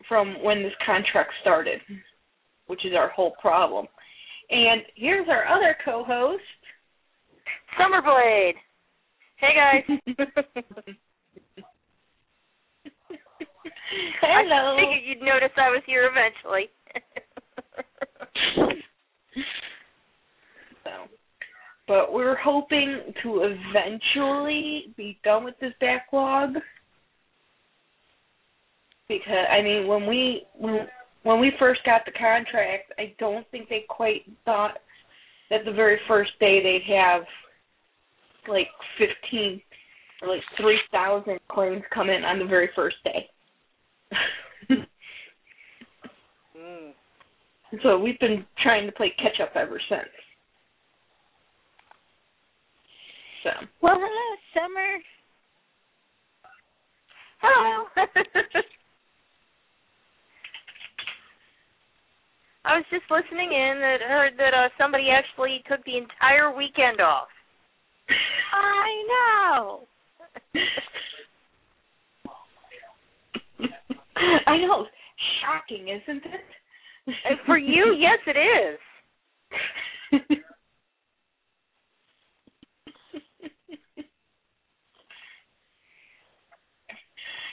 from 0.08 0.36
when 0.44 0.64
this 0.64 0.74
contract 0.86 1.32
started, 1.42 1.80
which 2.68 2.86
is 2.86 2.94
our 2.98 3.10
whole 3.10 3.36
problem. 3.42 3.88
And 4.50 4.82
here's 4.96 5.28
our 5.30 5.48
other 5.48 5.76
co-host, 5.84 6.42
Summerblade. 7.80 8.54
Hey 9.38 9.54
guys. 9.56 9.84
Hello. 14.22 14.76
I 14.76 14.80
figured 14.80 15.04
you'd 15.06 15.22
notice 15.26 15.52
I 15.58 15.70
was 15.70 15.82
here 15.86 16.10
eventually. 16.10 16.70
so, 20.84 20.92
but 21.88 22.14
we're 22.14 22.38
hoping 22.38 23.14
to 23.24 23.42
eventually 23.44 24.94
be 24.98 25.20
done 25.24 25.44
with 25.44 25.56
this 25.60 25.74
backlog. 25.80 26.56
Because 29.20 29.46
I 29.52 29.62
mean, 29.62 29.88
when 29.88 30.08
we 30.08 30.44
when 30.58 30.88
when 31.24 31.40
we 31.40 31.52
first 31.60 31.82
got 31.86 32.02
the 32.06 32.12
contract, 32.12 32.92
I 32.98 33.14
don't 33.20 33.50
think 33.52 33.70
they 33.70 33.86
quite 33.88 34.24
thought 34.46 34.78
that 35.50 35.66
the 35.66 35.72
very 35.72 36.00
first 36.08 36.32
day 36.40 36.62
they'd 36.62 36.94
have 36.94 37.24
like 38.48 38.68
fifteen 38.98 39.62
or 40.22 40.30
like 40.30 40.44
three 40.60 40.80
thousand 40.92 41.40
claims 41.50 41.84
come 41.94 42.10
in 42.10 42.24
on 42.24 42.40
the 42.40 42.46
very 42.46 42.70
first 42.76 42.98
day. 43.04 43.30
mm. 46.58 46.92
So 47.82 47.98
we've 47.98 48.20
been 48.20 48.46
trying 48.62 48.86
to 48.86 48.92
play 48.92 49.12
catch 49.18 49.40
up 49.42 49.56
ever 49.56 49.82
since. 49.90 50.02
So 53.44 53.50
Well, 53.82 53.96
hello, 53.98 54.38
Summer. 54.54 55.00
Hello. 57.42 57.86
I 62.66 62.78
was 62.78 62.86
just 62.90 63.04
listening 63.12 63.52
in 63.52 63.82
that 63.82 64.00
heard 64.08 64.38
that 64.38 64.54
uh, 64.54 64.70
somebody 64.78 65.10
actually 65.12 65.62
took 65.70 65.84
the 65.84 65.98
entire 65.98 66.56
weekend 66.56 67.02
off. 67.02 67.28
I 68.54 69.04
know. 69.12 69.82
I 74.48 74.58
know, 74.58 74.88
shocking, 75.42 75.90
isn't 75.90 76.24
it? 76.24 76.42
And 77.08 77.38
for 77.46 77.58
you, 77.58 77.98
yes, 78.00 78.20
it 78.28 78.38
is. 78.38 78.80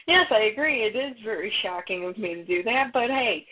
yes, 0.06 0.26
I 0.30 0.42
agree. 0.52 0.84
It 0.84 0.94
is 0.96 1.16
very 1.24 1.52
shocking 1.64 2.04
of 2.04 2.16
me 2.16 2.36
to 2.36 2.44
do 2.44 2.62
that, 2.62 2.92
but 2.92 3.08
hey, 3.08 3.44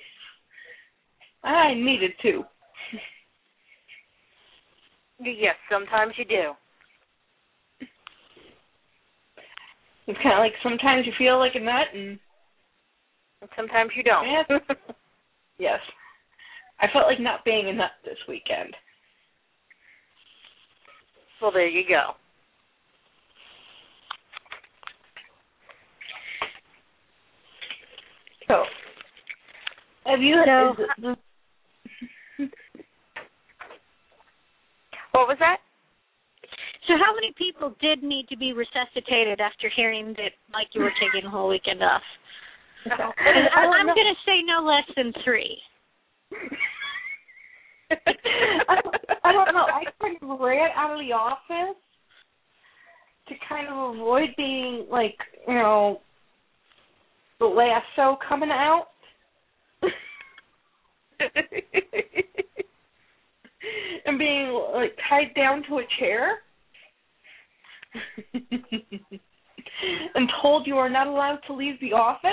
I 1.45 1.75
needed 1.75 2.13
to. 2.23 2.45
Yes, 5.21 5.57
sometimes 5.71 6.15
you 6.17 6.25
do. 6.25 6.53
It's 10.07 10.19
kind 10.23 10.35
of 10.35 10.39
like 10.39 10.53
sometimes 10.63 11.07
you 11.07 11.13
feel 11.19 11.39
like 11.39 11.55
a 11.55 11.61
nut, 11.61 11.89
and 11.93 12.19
And 13.41 13.51
sometimes 13.57 13.91
you 13.97 14.03
don't. 14.03 14.27
Yeah. 14.27 14.43
yes, 15.59 15.81
I 16.81 16.87
felt 16.93 17.07
like 17.07 17.21
not 17.21 17.45
being 17.45 17.69
a 17.69 17.73
nut 17.73 17.91
this 18.05 18.19
weekend. 18.29 18.75
well, 21.41 21.53
there 21.53 21.69
you 21.69 21.85
go. 21.89 22.13
So, 28.49 28.65
have 30.07 30.21
you? 30.21 30.43
So- 30.47 30.73
is 30.73 30.89
it- 31.13 31.19
What 35.19 35.27
was 35.27 35.39
that? 35.41 35.59
So, 36.87 36.95
how 36.95 37.13
many 37.13 37.35
people 37.37 37.75
did 37.81 38.05
need 38.05 38.29
to 38.29 38.37
be 38.37 38.53
resuscitated 38.53 39.41
after 39.41 39.69
hearing 39.75 40.15
that, 40.17 40.31
like, 40.55 40.69
you 40.75 40.81
were 40.81 40.93
taking 41.03 41.25
the 41.25 41.31
whole 41.31 41.49
weekend 41.49 41.83
off? 41.83 42.03
Don't 42.87 43.13
I'm 43.19 43.87
going 43.87 43.97
to 43.97 44.15
say 44.25 44.43
no 44.47 44.63
less 44.65 44.85
than 44.95 45.13
three. 45.25 45.59
I, 47.91 48.77
don't, 48.81 48.95
I 49.25 49.33
don't 49.33 49.53
know. 49.55 49.67
I 49.67 49.83
kind 50.01 50.17
of 50.23 50.39
ran 50.39 50.71
out 50.77 50.93
of 50.93 51.01
the 51.01 51.13
office 51.13 51.75
to 53.27 53.35
kind 53.49 53.67
of 53.67 53.97
avoid 53.97 54.29
being 54.37 54.87
like, 54.89 55.19
you 55.49 55.55
know, 55.55 56.01
the 57.41 57.47
lasso 57.47 58.17
coming 58.29 58.53
out. 58.53 58.87
and 64.05 64.19
being 64.19 64.53
like 64.75 64.97
tied 65.09 65.35
down 65.35 65.63
to 65.69 65.79
a 65.79 65.87
chair. 65.99 66.39
and 70.15 70.31
told 70.43 70.67
you 70.67 70.77
are 70.77 70.91
not 70.91 71.07
allowed 71.07 71.39
to 71.47 71.55
leave 71.55 71.81
the 71.81 71.93
office. 71.93 72.31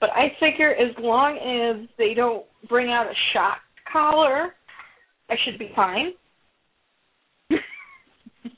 But 0.00 0.10
I 0.10 0.32
figure 0.40 0.70
as 0.70 0.94
long 0.98 1.36
as 1.36 1.86
they 1.98 2.14
don't 2.14 2.46
bring 2.68 2.90
out 2.90 3.06
a 3.06 3.14
shock 3.34 3.58
collar, 3.92 4.54
I 5.28 5.34
should 5.44 5.58
be 5.58 5.70
fine. 5.76 6.12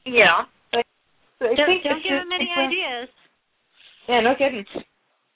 yeah. 0.06 0.42
So 0.72 1.50
I 1.50 1.54
Don't, 1.56 1.66
think 1.66 1.82
don't 1.82 2.02
give 2.02 2.12
them 2.12 2.30
any 2.32 2.48
ideas. 2.56 3.08
Yeah, 4.12 4.20
no 4.20 4.34
kidding. 4.36 4.66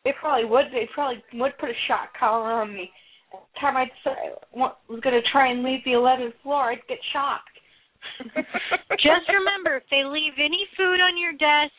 They 0.04 0.12
probably 0.20 0.44
would. 0.44 0.66
They 0.70 0.86
probably 0.92 1.24
would 1.32 1.56
put 1.56 1.70
a 1.70 1.78
shock 1.88 2.12
collar 2.12 2.60
on 2.60 2.74
me. 2.74 2.90
Every 3.32 3.56
time 3.58 3.74
I 3.74 3.88
was 4.52 5.00
going 5.00 5.16
to 5.16 5.28
try 5.32 5.50
and 5.50 5.64
leave 5.64 5.80
the 5.86 5.92
11th 5.92 6.34
floor, 6.42 6.72
I'd 6.72 6.86
get 6.86 6.98
shocked. 7.10 7.56
Just 9.00 9.32
remember, 9.32 9.76
if 9.80 9.88
they 9.90 10.04
leave 10.04 10.36
any 10.36 10.68
food 10.76 11.00
on 11.00 11.16
your 11.16 11.32
desk, 11.32 11.72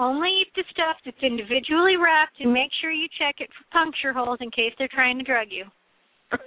only 0.00 0.42
eat 0.42 0.50
the 0.56 0.64
stuff 0.72 0.96
that's 1.04 1.22
individually 1.22 1.94
wrapped 1.94 2.40
and 2.40 2.52
make 2.52 2.74
sure 2.80 2.90
you 2.90 3.06
check 3.22 3.36
it 3.38 3.48
for 3.54 3.62
puncture 3.70 4.12
holes 4.12 4.38
in 4.40 4.50
case 4.50 4.74
they're 4.78 4.90
trying 4.92 5.18
to 5.18 5.24
drug 5.24 5.46
you. 5.48 5.64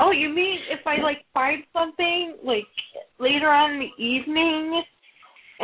Oh, 0.00 0.10
you 0.10 0.28
mean 0.28 0.58
if 0.70 0.84
I 0.86 1.00
like 1.00 1.24
find 1.32 1.62
something 1.72 2.36
like 2.42 2.66
later 3.20 3.48
on 3.48 3.72
in 3.72 3.80
the 3.80 4.02
evening, 4.02 4.82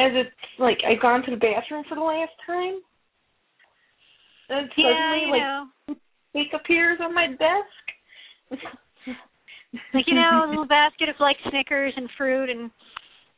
as 0.00 0.12
it's 0.14 0.30
like 0.58 0.78
I've 0.88 1.00
gone 1.00 1.22
to 1.22 1.30
the 1.30 1.36
bathroom 1.36 1.84
for 1.88 1.94
the 1.94 2.00
last 2.00 2.32
time, 2.46 2.80
And 4.48 4.68
suddenly 4.74 5.20
you 5.26 5.30
like 5.30 5.42
know. 5.42 5.66
cake 6.32 6.52
appears 6.54 6.98
on 7.02 7.14
my 7.14 7.26
desk. 7.28 8.64
Like, 9.94 10.06
you 10.06 10.14
know, 10.14 10.44
a 10.44 10.48
little 10.48 10.66
basket 10.68 11.08
of 11.08 11.16
like 11.20 11.36
Snickers 11.50 11.92
and 11.96 12.08
fruit 12.16 12.48
and 12.50 12.70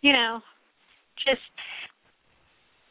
you 0.02 0.12
know, 0.12 0.40
just 1.18 1.40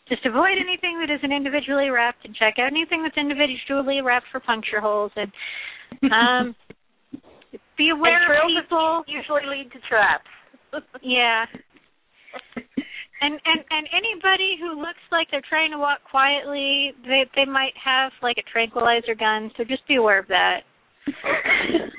just 0.10 0.25
avoid 0.25 0.60
anything 0.60 0.99
that 0.99 1.10
isn't 1.13 1.31
individually 1.31 1.89
wrapped 1.89 2.25
and 2.25 2.36
check 2.36 2.55
out 2.60 2.67
anything 2.67 3.03
that's 3.03 3.17
individually 3.17 4.01
wrapped 4.01 4.27
for 4.31 4.41
puncture 4.41 4.81
holes 4.81 5.12
and 5.15 5.31
um 6.12 6.55
be 7.77 7.89
aware 7.89 8.31
and 8.31 8.57
of 8.57 8.63
people 8.63 9.03
usually 9.07 9.41
lead 9.47 9.71
to 9.71 9.79
traps. 9.88 10.27
Yeah. 11.01 11.45
And 13.21 13.39
and 13.45 13.63
and 13.69 13.88
anybody 13.93 14.57
who 14.60 14.79
looks 14.79 14.99
like 15.12 15.27
they're 15.29 15.41
trying 15.47 15.71
to 15.71 15.77
walk 15.77 15.99
quietly, 16.10 16.91
they 17.05 17.25
they 17.36 17.45
might 17.45 17.73
have 17.84 18.12
like 18.21 18.38
a 18.38 18.51
tranquilizer 18.51 19.15
gun, 19.15 19.51
so 19.55 19.63
just 19.63 19.88
be 19.88 19.95
aware 19.95 20.19
of 20.19 20.27
that. 20.27 20.62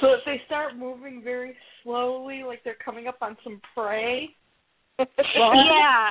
So 0.00 0.12
if 0.12 0.20
they 0.26 0.40
start 0.46 0.76
moving 0.76 1.22
very 1.22 1.54
slowly, 1.82 2.42
like 2.46 2.62
they're 2.64 2.76
coming 2.84 3.06
up 3.06 3.16
on 3.22 3.36
some 3.42 3.62
prey. 3.74 4.28
yeah. 4.98 6.10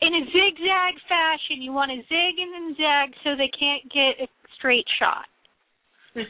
In 0.00 0.14
a 0.14 0.24
zigzag 0.26 0.94
fashion, 1.08 1.60
you 1.60 1.72
want 1.72 1.90
to 1.90 1.96
zig 1.96 2.38
and 2.38 2.54
then 2.54 2.76
zag 2.76 3.10
so 3.22 3.36
they 3.36 3.50
can't 3.58 3.82
get 3.92 4.20
a 4.24 4.28
straight 4.56 4.86
shot. 4.98 5.26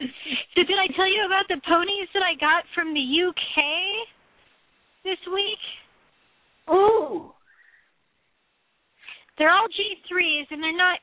So 0.00 0.06
did 0.64 0.78
I 0.78 0.88
tell 0.96 1.08
you 1.08 1.26
about 1.26 1.46
the 1.48 1.60
ponies 1.68 2.08
that 2.14 2.22
I 2.22 2.34
got 2.40 2.64
from 2.74 2.94
the 2.94 3.00
UK 3.00 3.64
this 5.04 5.18
week? 5.32 5.62
Ooh. 6.70 7.32
They're 9.38 9.50
all 9.50 9.66
G3s 9.68 10.46
and 10.50 10.62
they're 10.62 10.76
not 10.76 10.98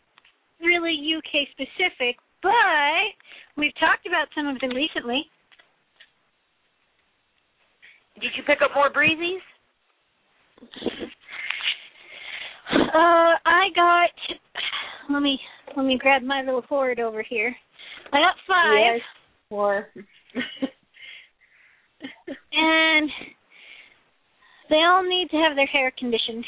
really 0.62 0.94
UK 1.18 1.48
specific, 1.52 2.18
but 2.42 3.14
we've 3.56 3.74
talked 3.80 4.06
about 4.08 4.28
some 4.36 4.48
of 4.48 4.60
them 4.60 4.72
recently. 4.72 5.26
Did 8.22 8.32
you 8.36 8.44
pick 8.44 8.60
up 8.64 8.72
more 8.76 8.92
breezies? 8.92 9.42
Uh, 12.70 13.38
I 13.46 13.68
got. 13.76 14.10
Let 15.10 15.22
me 15.22 15.40
let 15.76 15.86
me 15.86 15.98
grab 16.02 16.24
my 16.24 16.42
little 16.42 16.64
hoard 16.64 17.00
over 17.00 17.22
here. 17.22 17.56
I 18.14 18.20
got 18.20 18.36
five, 18.48 18.96
Yes. 18.96 19.02
Or 19.50 19.88
and 22.52 23.10
they 24.70 24.84
all 24.84 25.04
need 25.04 25.30
to 25.32 25.38
have 25.38 25.56
their 25.56 25.66
hair 25.68 25.92
conditioned, 25.98 26.46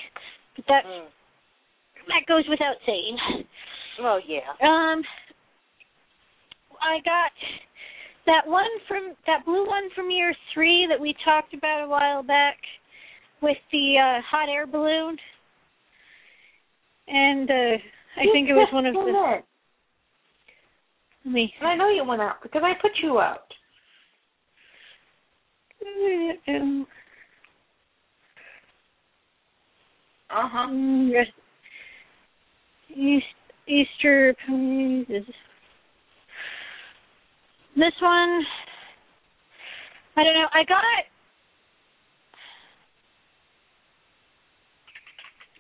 but 0.56 0.65
that 0.67 0.84
that 2.08 2.26
goes 2.28 2.43
without 2.50 2.76
saying. 2.86 3.17
Well, 4.02 4.19
yeah. 4.26 4.50
Um, 4.62 5.04
I 6.82 7.00
got 7.06 7.32
that 8.26 8.48
one 8.48 8.69
from 8.88 9.15
that 9.28 9.45
blue 9.45 9.65
one 9.65 9.89
from 9.95 10.12
year 10.12 10.34
three 10.54 10.88
that 10.89 11.00
we 11.00 11.15
talked 11.24 11.54
about 11.54 11.86
a 11.86 11.88
while 11.88 12.24
back 12.24 12.58
with 13.41 13.58
the 13.72 13.95
uh 13.98 14.22
hot 14.30 14.50
air 14.50 14.67
balloon, 14.67 15.17
and 17.08 17.50
uh 17.50 17.78
I 18.17 18.26
think 18.34 18.50
it 18.50 18.54
was 18.54 18.67
one 18.74 18.86
of 18.86 18.93
the. 18.93 19.43
And 21.25 21.34
Let 21.34 21.34
me. 21.34 21.53
I 21.62 21.75
know 21.75 21.89
you 21.89 22.03
went 22.05 22.21
out 22.21 22.41
because 22.43 22.62
I 22.65 22.73
put 22.82 22.91
you 23.03 23.19
out. 23.19 23.43
Uh 30.32 30.49
huh. 30.49 30.67
Mm, 30.69 31.12
yes. 31.12 31.27
East, 32.95 33.25
Easter 33.67 34.36
ponies. 34.47 35.08
This 35.10 35.53
one, 38.01 38.43
I 40.17 40.23
don't 40.23 40.34
know. 40.36 40.47
I 40.53 40.63
got, 40.67 40.84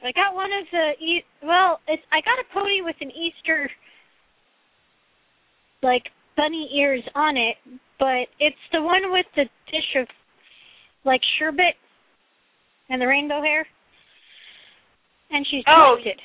I 0.03 0.11
got 0.13 0.35
one 0.35 0.51
of 0.53 0.65
the 0.71 0.91
e- 1.05 1.25
well. 1.43 1.79
It's 1.87 2.03
I 2.11 2.21
got 2.21 2.39
a 2.39 2.43
pony 2.53 2.81
with 2.83 2.95
an 3.01 3.11
Easter, 3.11 3.69
like 5.81 6.03
bunny 6.35 6.69
ears 6.75 7.03
on 7.15 7.37
it, 7.37 7.57
but 7.99 8.27
it's 8.39 8.55
the 8.71 8.81
one 8.81 9.11
with 9.11 9.25
the 9.35 9.45
dish 9.71 9.95
of 9.97 10.07
like 11.05 11.21
sherbet 11.37 11.75
and 12.89 13.01
the 13.01 13.07
rainbow 13.07 13.41
hair 13.41 13.65
and 15.31 15.45
she's 15.49 15.63
Oh, 15.67 15.95
twisted. 15.95 16.19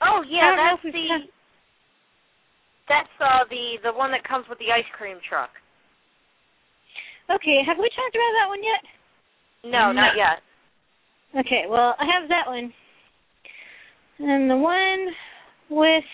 Oh 0.00 0.22
yeah, 0.28 0.54
that's 0.56 0.82
the 0.82 1.28
that's 2.88 3.14
uh 3.20 3.44
the 3.50 3.90
the 3.90 3.92
one 3.92 4.10
that 4.12 4.24
comes 4.24 4.46
with 4.48 4.58
the 4.58 4.72
ice 4.72 4.88
cream 4.96 5.18
truck. 5.28 5.50
Okay, 7.28 7.60
have 7.66 7.76
we 7.76 7.90
talked 7.92 8.16
about 8.16 8.32
that 8.40 8.48
one 8.48 8.64
yet? 8.64 8.82
No, 9.68 9.92
not 9.92 10.16
yet. 10.16 10.40
Okay, 11.36 11.68
well, 11.68 11.94
I 12.00 12.06
have 12.08 12.28
that 12.30 12.48
one. 12.48 12.72
And 14.18 14.50
the 14.50 14.56
one 14.56 15.12
with 15.68 16.08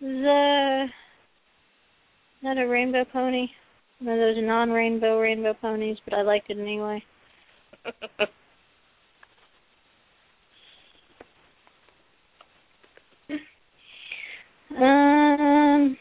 the 0.00 0.86
not 2.42 2.58
a 2.58 2.66
rainbow 2.66 3.04
pony. 3.12 3.48
One 4.00 4.14
of 4.14 4.20
those 4.20 4.44
non-rainbow 4.44 5.18
rainbow 5.18 5.54
ponies, 5.54 5.96
but 6.04 6.14
I 6.14 6.22
liked 6.22 6.50
it 6.50 6.58
anyway. 6.58 7.02
Um, 14.78 15.96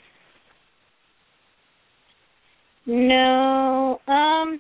no. 2.86 4.02
Um, 4.08 4.60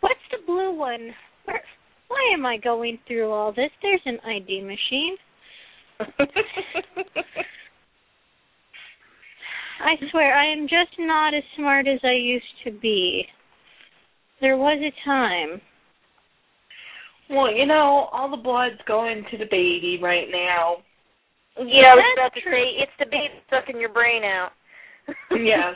what's 0.00 0.20
the 0.30 0.38
blue 0.46 0.76
one? 0.76 1.14
Where, 1.46 1.62
why 2.08 2.30
am 2.34 2.44
I 2.44 2.58
going 2.58 2.98
through 3.06 3.30
all 3.30 3.52
this? 3.52 3.70
There's 3.80 4.02
an 4.04 4.18
ID 4.26 4.60
machine. 4.60 5.16
I 9.84 9.96
swear, 10.10 10.34
I 10.34 10.50
am 10.50 10.62
just 10.62 10.96
not 10.98 11.34
as 11.34 11.42
smart 11.56 11.86
as 11.86 12.00
I 12.02 12.12
used 12.12 12.44
to 12.64 12.70
be. 12.72 13.26
There 14.40 14.56
was 14.56 14.80
a 14.80 14.92
time. 15.08 15.60
Well, 17.28 17.52
you 17.54 17.66
know, 17.66 18.08
all 18.12 18.30
the 18.30 18.42
blood's 18.42 18.80
going 18.86 19.24
to 19.30 19.38
the 19.38 19.44
baby 19.50 19.98
right 20.02 20.28
now. 20.30 20.76
yeah, 21.58 21.92
I 21.92 21.94
was 21.94 22.04
That's 22.16 22.32
about 22.32 22.34
to 22.34 22.40
true. 22.40 22.52
say 22.52 22.82
it's 22.82 22.92
the 22.98 23.06
baby 23.06 23.34
sucking 23.50 23.80
your 23.80 23.92
brain 23.92 24.24
out. 24.24 24.50
Yes. 25.30 25.74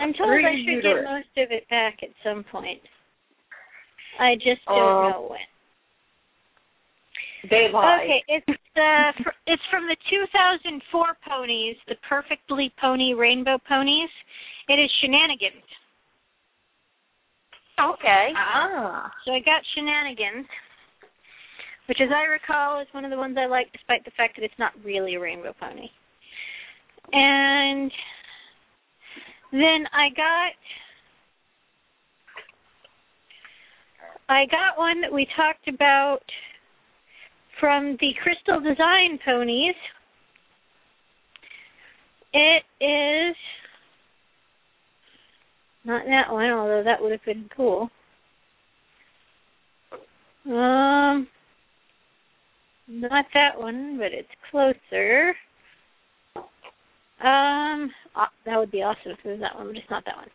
I'm 0.00 0.12
told 0.14 0.30
Through 0.30 0.46
I 0.46 0.50
your 0.54 0.82
should 0.82 0.82
get 0.82 1.04
most 1.04 1.30
of 1.38 1.50
it 1.52 1.68
back 1.70 1.98
at 2.02 2.10
some 2.24 2.44
point. 2.50 2.80
I 4.18 4.34
just 4.34 4.64
don't 4.66 4.76
Oh. 4.78 5.08
know 5.10 5.26
when. 5.30 5.40
They 7.50 7.68
lie. 7.72 8.02
Okay, 8.02 8.24
it's 8.28 8.60
uh 8.78 9.12
it's 9.46 9.62
from 9.70 9.86
the 9.86 9.96
2004 10.10 11.06
ponies, 11.26 11.76
the 11.88 11.96
Perfectly 12.08 12.72
Pony 12.80 13.14
Rainbow 13.14 13.58
Ponies. 13.68 14.10
It 14.68 14.74
is 14.74 14.90
Shenanigans. 15.00 15.64
okay. 17.80 18.28
Ah. 18.36 19.10
So 19.24 19.32
I 19.32 19.40
got 19.40 19.62
Shenanigans, 19.74 20.46
which, 21.86 21.98
as 22.02 22.10
I 22.14 22.24
recall, 22.24 22.80
is 22.80 22.88
one 22.92 23.04
of 23.04 23.10
the 23.10 23.16
ones 23.16 23.36
I 23.38 23.46
like, 23.46 23.72
despite 23.72 24.04
the 24.04 24.12
fact 24.16 24.36
that 24.36 24.44
it's 24.44 24.58
not 24.58 24.72
really 24.84 25.14
a 25.14 25.20
rainbow 25.20 25.54
pony. 25.58 25.88
And 27.12 27.90
then 29.52 29.86
I 29.92 30.08
got 30.14 30.52
I 34.28 34.44
got 34.44 34.76
one 34.76 35.00
that 35.00 35.12
we 35.12 35.26
talked 35.36 35.68
about 35.68 36.20
from 37.60 37.96
the 38.00 38.12
Crystal 38.22 38.60
Design 38.60 39.18
ponies. 39.24 39.74
It 42.32 42.62
is 42.84 43.36
not 45.84 46.04
that 46.06 46.32
one, 46.32 46.50
although 46.50 46.82
that 46.84 47.00
would 47.00 47.12
have 47.12 47.24
been 47.24 47.48
cool. 47.56 47.88
Um, 50.46 51.26
not 52.86 53.26
that 53.34 53.58
one, 53.58 53.98
but 53.98 54.12
it's 54.12 54.28
closer. 54.50 55.34
Um, 57.20 57.90
ah, 58.14 58.30
that 58.46 58.56
would 58.56 58.70
be 58.70 58.82
awesome 58.82 59.12
if 59.12 59.18
it 59.24 59.28
was 59.28 59.40
that 59.40 59.56
one, 59.56 59.68
but 59.68 59.76
it's 59.76 59.90
not 59.90 60.04
that 60.04 60.16
one. 60.16 60.28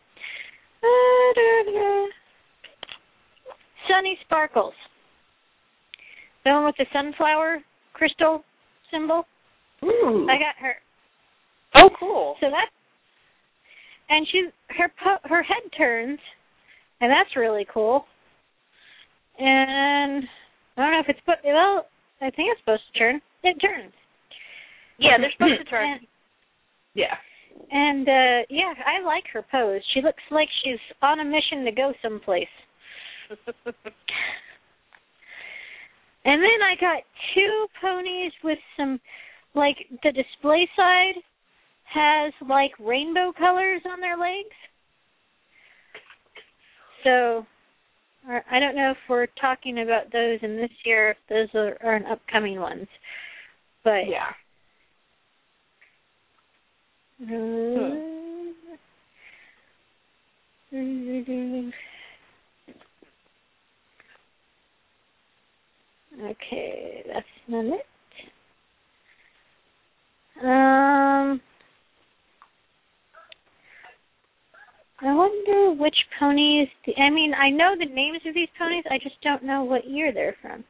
Da-da-da. 0.82 2.06
Sunny 3.88 4.18
Sparkles. 4.24 4.74
The 6.44 6.50
one 6.50 6.64
with 6.64 6.76
the 6.78 6.86
sunflower 6.92 7.60
crystal 7.92 8.44
symbol. 8.92 9.24
Ooh. 9.84 10.26
I 10.30 10.38
got 10.38 10.56
her. 10.60 10.74
Oh, 11.76 11.90
cool. 11.98 12.36
So 12.40 12.46
that, 12.50 12.68
and 14.08 14.26
she 14.30 14.48
her 14.78 14.90
her 15.24 15.42
head 15.42 15.62
turns, 15.76 16.18
and 17.00 17.10
that's 17.10 17.36
really 17.36 17.66
cool. 17.72 18.04
And 19.38 20.24
I 20.76 20.82
don't 20.82 20.92
know 20.92 21.00
if 21.00 21.08
it's 21.08 21.20
but 21.26 21.38
well, 21.44 21.86
I 22.20 22.30
think 22.30 22.50
it's 22.52 22.60
supposed 22.60 22.82
to 22.92 22.98
turn. 22.98 23.20
It 23.42 23.56
turns. 23.60 23.92
Yeah, 24.98 25.18
they're 25.18 25.32
supposed 25.32 25.58
to 25.58 25.70
turn. 25.70 25.92
And, 25.92 26.06
yeah. 26.94 27.16
and 27.70 28.08
uh 28.08 28.46
yeah, 28.48 28.72
I 28.86 29.04
like 29.04 29.24
her 29.32 29.44
pose. 29.50 29.82
She 29.92 30.00
looks 30.00 30.22
like 30.30 30.48
she's 30.62 30.78
on 31.02 31.20
a 31.20 31.24
mission 31.24 31.64
to 31.64 31.72
go 31.72 31.92
someplace. 32.02 32.46
And 36.24 36.42
then 36.42 36.62
I 36.62 36.74
got 36.80 37.02
two 37.34 37.66
ponies 37.80 38.32
with 38.42 38.58
some, 38.76 38.98
like 39.54 39.76
the 40.02 40.12
display 40.12 40.68
side 40.76 41.14
has 41.84 42.32
like 42.48 42.72
rainbow 42.80 43.32
colors 43.36 43.82
on 43.86 44.00
their 44.00 44.16
legs. 44.16 44.54
So 47.04 47.46
I 48.26 48.58
don't 48.58 48.74
know 48.74 48.92
if 48.92 48.96
we're 49.08 49.26
talking 49.38 49.82
about 49.82 50.10
those 50.10 50.38
in 50.42 50.56
this 50.56 50.70
year, 50.86 51.10
if 51.10 51.16
those 51.28 51.48
are, 51.54 51.76
are 51.84 51.94
an 51.94 52.06
upcoming 52.06 52.58
ones. 52.58 52.88
But 53.84 54.08
Yeah. 54.08 54.32
uh, 57.22 58.00
Okay, 66.22 67.02
that's 67.12 67.26
not 67.48 67.64
it. 67.64 67.86
Um, 70.42 71.40
I 75.00 75.12
wonder 75.14 75.72
which 75.80 75.96
ponies. 76.18 76.68
The, 76.86 76.94
I 77.00 77.10
mean, 77.10 77.32
I 77.34 77.50
know 77.50 77.74
the 77.78 77.92
names 77.92 78.20
of 78.26 78.34
these 78.34 78.48
ponies. 78.58 78.84
I 78.90 78.98
just 78.98 79.20
don't 79.22 79.44
know 79.44 79.64
what 79.64 79.88
year 79.88 80.12
they're 80.12 80.36
from. 80.40 80.64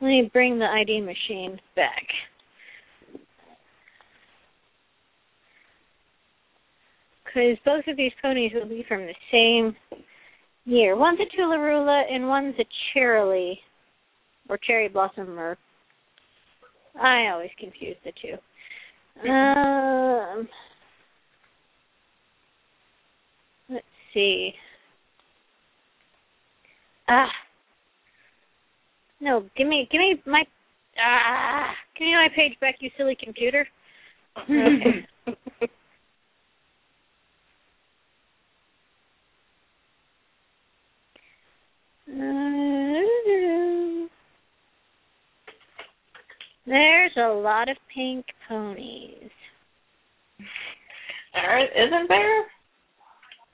Let 0.00 0.08
me 0.08 0.30
bring 0.32 0.58
the 0.58 0.66
ID 0.66 1.00
machine 1.00 1.58
back. 1.76 2.06
Because 7.24 7.56
both 7.64 7.84
of 7.88 7.96
these 7.96 8.12
ponies 8.20 8.52
will 8.54 8.68
be 8.68 8.84
from 8.86 9.06
the 9.06 9.14
same 9.30 9.74
year. 10.64 10.96
One's 10.96 11.18
a 11.20 11.36
Toola-Roola 11.36 12.02
and 12.10 12.28
one's 12.28 12.54
a 12.58 12.64
Cherry 12.92 13.60
or 14.48 14.58
Cherry 14.58 14.88
Blossom 14.88 15.38
or 15.38 15.56
I 17.00 17.28
always 17.28 17.50
confuse 17.58 17.96
the 18.04 18.12
two. 18.20 19.28
Um 19.28 20.48
let's 23.68 23.84
see. 24.14 24.52
Ah 27.08 27.28
no, 29.20 29.46
give 29.56 29.66
me 29.68 29.88
give 29.90 30.00
me 30.00 30.20
my 30.26 30.44
ah 31.02 31.70
give 31.96 32.06
me 32.06 32.14
my 32.14 32.28
page 32.34 32.58
back, 32.60 32.76
you 32.80 32.90
silly 32.96 33.16
computer. 33.22 33.66
Okay. 34.48 35.06
There's 46.66 47.12
a 47.16 47.28
lot 47.32 47.68
of 47.70 47.76
pink 47.94 48.26
ponies. 48.48 49.30
There 51.32 51.58
isn't 51.58 52.08
there? 52.08 52.44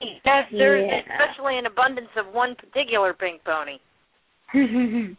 Yes, 0.00 0.48
there's 0.52 0.90
Yeah. 0.90 1.00
especially 1.12 1.58
an 1.58 1.66
abundance 1.66 2.10
of 2.16 2.34
one 2.34 2.56
particular 2.56 3.14
pink 3.14 3.44
pony. 3.44 3.78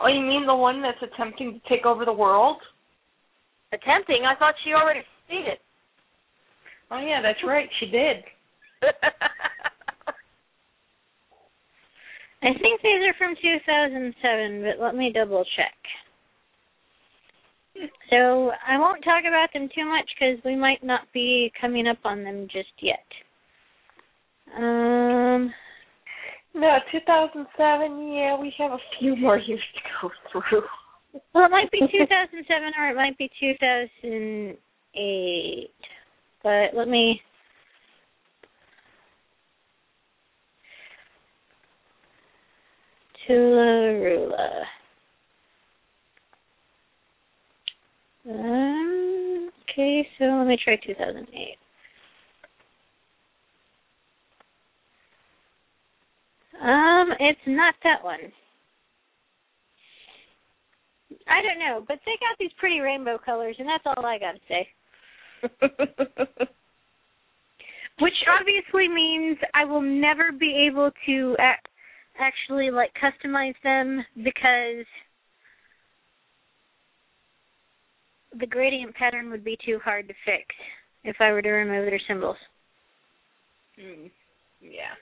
oh, 0.00 0.06
you 0.06 0.20
mean 0.20 0.46
the 0.46 0.54
one 0.54 0.80
that's 0.82 1.02
attempting 1.02 1.60
to 1.60 1.68
take 1.68 1.86
over 1.86 2.04
the 2.04 2.12
world? 2.12 2.58
Attempting? 3.72 4.24
I 4.24 4.36
thought 4.36 4.54
she 4.64 4.72
already 4.72 5.02
succeeded. 5.22 5.58
Oh 6.90 7.00
yeah, 7.00 7.20
that's 7.20 7.42
right. 7.44 7.68
She 7.80 7.86
did. 7.86 8.24
I 12.42 12.52
think 12.60 12.80
these 12.82 13.02
are 13.06 13.14
from 13.18 13.34
2007, 13.40 14.62
but 14.62 14.78
let 14.82 14.94
me 14.94 15.10
double 15.12 15.44
check. 15.56 15.74
So 18.10 18.52
I 18.66 18.78
won't 18.78 19.04
talk 19.04 19.24
about 19.26 19.52
them 19.52 19.68
too 19.74 19.84
much 19.84 20.08
because 20.18 20.42
we 20.44 20.56
might 20.56 20.82
not 20.82 21.02
be 21.12 21.52
coming 21.60 21.86
up 21.86 21.98
on 22.04 22.24
them 22.24 22.48
just 22.50 22.72
yet. 22.80 23.04
Um, 24.56 25.52
No, 26.54 26.78
2007. 26.90 28.12
Yeah, 28.12 28.38
we 28.40 28.50
have 28.58 28.72
a 28.72 28.78
few 28.98 29.14
more 29.16 29.38
years 29.38 29.60
to 29.74 29.80
go 30.00 30.10
through. 30.48 30.62
well, 31.34 31.44
it 31.46 31.50
might 31.50 31.70
be 31.70 31.80
2007 31.80 32.72
or 32.78 32.88
it 32.90 32.96
might 32.96 33.16
be 33.18 33.30
2008. 33.40 35.70
But 36.42 36.74
let 36.74 36.88
me. 36.88 37.20
Toola-Roola. 43.26 44.62
Um, 48.28 49.50
okay, 49.70 50.08
so 50.18 50.24
let 50.24 50.46
me 50.46 50.58
try 50.62 50.76
2008. 50.76 51.58
Um, 56.60 57.08
it's 57.20 57.38
not 57.46 57.74
that 57.84 58.02
one. 58.02 58.32
I 61.28 61.42
don't 61.42 61.58
know, 61.58 61.84
but 61.86 61.98
they 62.04 62.12
got 62.18 62.36
these 62.38 62.50
pretty 62.58 62.80
rainbow 62.80 63.18
colors, 63.24 63.56
and 63.58 63.68
that's 63.68 63.84
all 63.86 64.04
I 64.04 64.18
got 64.18 64.32
to 64.32 64.40
say. 64.48 64.68
Which 68.00 68.14
obviously 68.28 68.88
means 68.88 69.38
I 69.54 69.64
will 69.64 69.80
never 69.80 70.32
be 70.32 70.66
able 70.70 70.90
to 71.06 71.36
a- 71.38 71.62
actually 72.18 72.70
like 72.70 72.90
customize 72.94 73.54
them 73.62 74.04
because 74.16 74.84
the 78.38 78.46
gradient 78.46 78.94
pattern 78.94 79.30
would 79.30 79.44
be 79.44 79.58
too 79.64 79.78
hard 79.84 80.08
to 80.08 80.14
fix 80.24 80.44
if 81.04 81.16
I 81.20 81.32
were 81.32 81.42
to 81.42 81.50
remove 81.50 81.86
their 81.86 82.00
symbols. 82.06 82.36
mm, 83.80 84.10
yeah. 84.60 84.94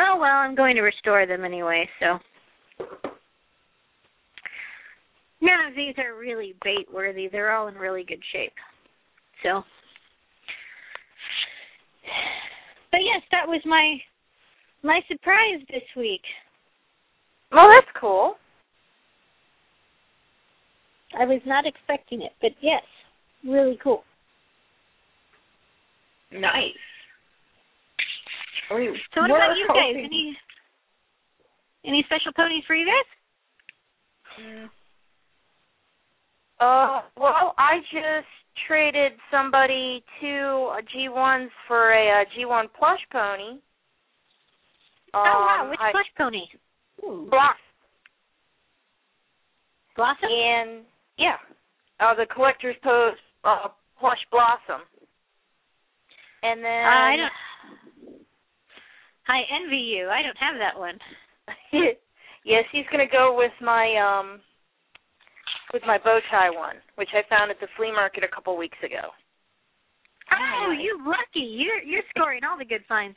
Oh 0.00 0.16
well, 0.20 0.36
I'm 0.36 0.54
going 0.54 0.76
to 0.76 0.82
restore 0.82 1.26
them 1.26 1.44
anyway, 1.44 1.88
so 1.98 2.18
none 5.40 5.66
of 5.68 5.74
these 5.74 5.94
are 5.98 6.18
really 6.18 6.54
bait 6.64 6.86
worthy. 6.92 7.28
They're 7.28 7.52
all 7.52 7.68
in 7.68 7.74
really 7.74 8.04
good 8.04 8.22
shape. 8.32 8.52
So 9.42 9.62
But 12.90 13.00
yes, 13.04 13.22
that 13.30 13.46
was 13.46 13.60
my 13.64 13.98
my 14.82 15.00
surprise 15.08 15.60
this 15.70 15.82
week. 15.96 16.22
well, 17.52 17.68
that's 17.68 17.86
cool. 17.98 18.36
I 21.18 21.24
was 21.24 21.40
not 21.46 21.66
expecting 21.66 22.22
it, 22.22 22.32
but 22.40 22.52
yes, 22.60 22.82
really 23.44 23.78
cool. 23.82 24.04
Nice. 26.30 26.74
We 28.70 28.94
So 29.14 29.22
what 29.22 29.30
about 29.30 29.56
you 29.56 29.66
guys? 29.68 29.94
Any 29.96 30.36
any 31.86 32.04
special 32.06 32.32
ponies 32.36 32.64
for 32.66 32.74
you 32.74 32.86
guys? 32.86 34.44
Mm. 34.44 34.64
Uh, 36.60 37.00
well, 37.16 37.54
I 37.56 37.78
just 37.92 38.26
traded 38.66 39.12
somebody 39.30 40.02
two 40.20 40.70
uh, 40.72 40.82
G1s 40.94 41.48
for 41.66 41.92
a, 41.92 42.22
uh 42.22 42.24
G1 42.36 42.64
plush 42.76 43.00
pony. 43.10 43.60
Oh 45.14 45.22
wow, 45.22 45.60
Um, 45.64 45.70
which 45.70 45.80
I- 45.80 45.90
plush 45.92 46.10
pony? 46.16 46.44
Ooh. 47.04 47.28
Block. 47.30 47.56
Blossom? 49.96 50.28
And 50.30 50.84
yeah, 51.18 51.36
uh, 52.00 52.14
the 52.14 52.26
collector's 52.26 52.76
pose 52.82 53.14
uh, 53.44 53.68
plush 53.98 54.18
blossom. 54.30 54.82
And 56.42 56.62
then 56.62 56.84
I 56.86 57.16
don't 57.16 57.32
I 59.26 59.42
envy 59.62 59.76
you. 59.76 60.08
I 60.08 60.22
don't 60.22 60.38
have 60.38 60.56
that 60.58 60.78
one. 60.78 60.98
yes, 62.44 62.64
he's 62.72 62.86
gonna 62.90 63.10
go 63.10 63.34
with 63.36 63.52
my 63.60 63.94
um 63.96 64.40
with 65.72 65.82
my 65.86 65.98
bow 65.98 66.18
tie 66.30 66.50
one, 66.50 66.76
which 66.96 67.10
I 67.12 67.22
found 67.28 67.50
at 67.50 67.60
the 67.60 67.68
flea 67.76 67.92
market 67.92 68.24
a 68.24 68.28
couple 68.28 68.56
weeks 68.56 68.78
ago. 68.84 69.10
Oh, 70.30 70.70
you 70.70 70.98
lucky. 71.04 71.44
You're 71.44 71.82
you're 71.82 72.06
scoring 72.14 72.42
all 72.48 72.58
the 72.58 72.64
good 72.64 72.84
finds. 72.88 73.16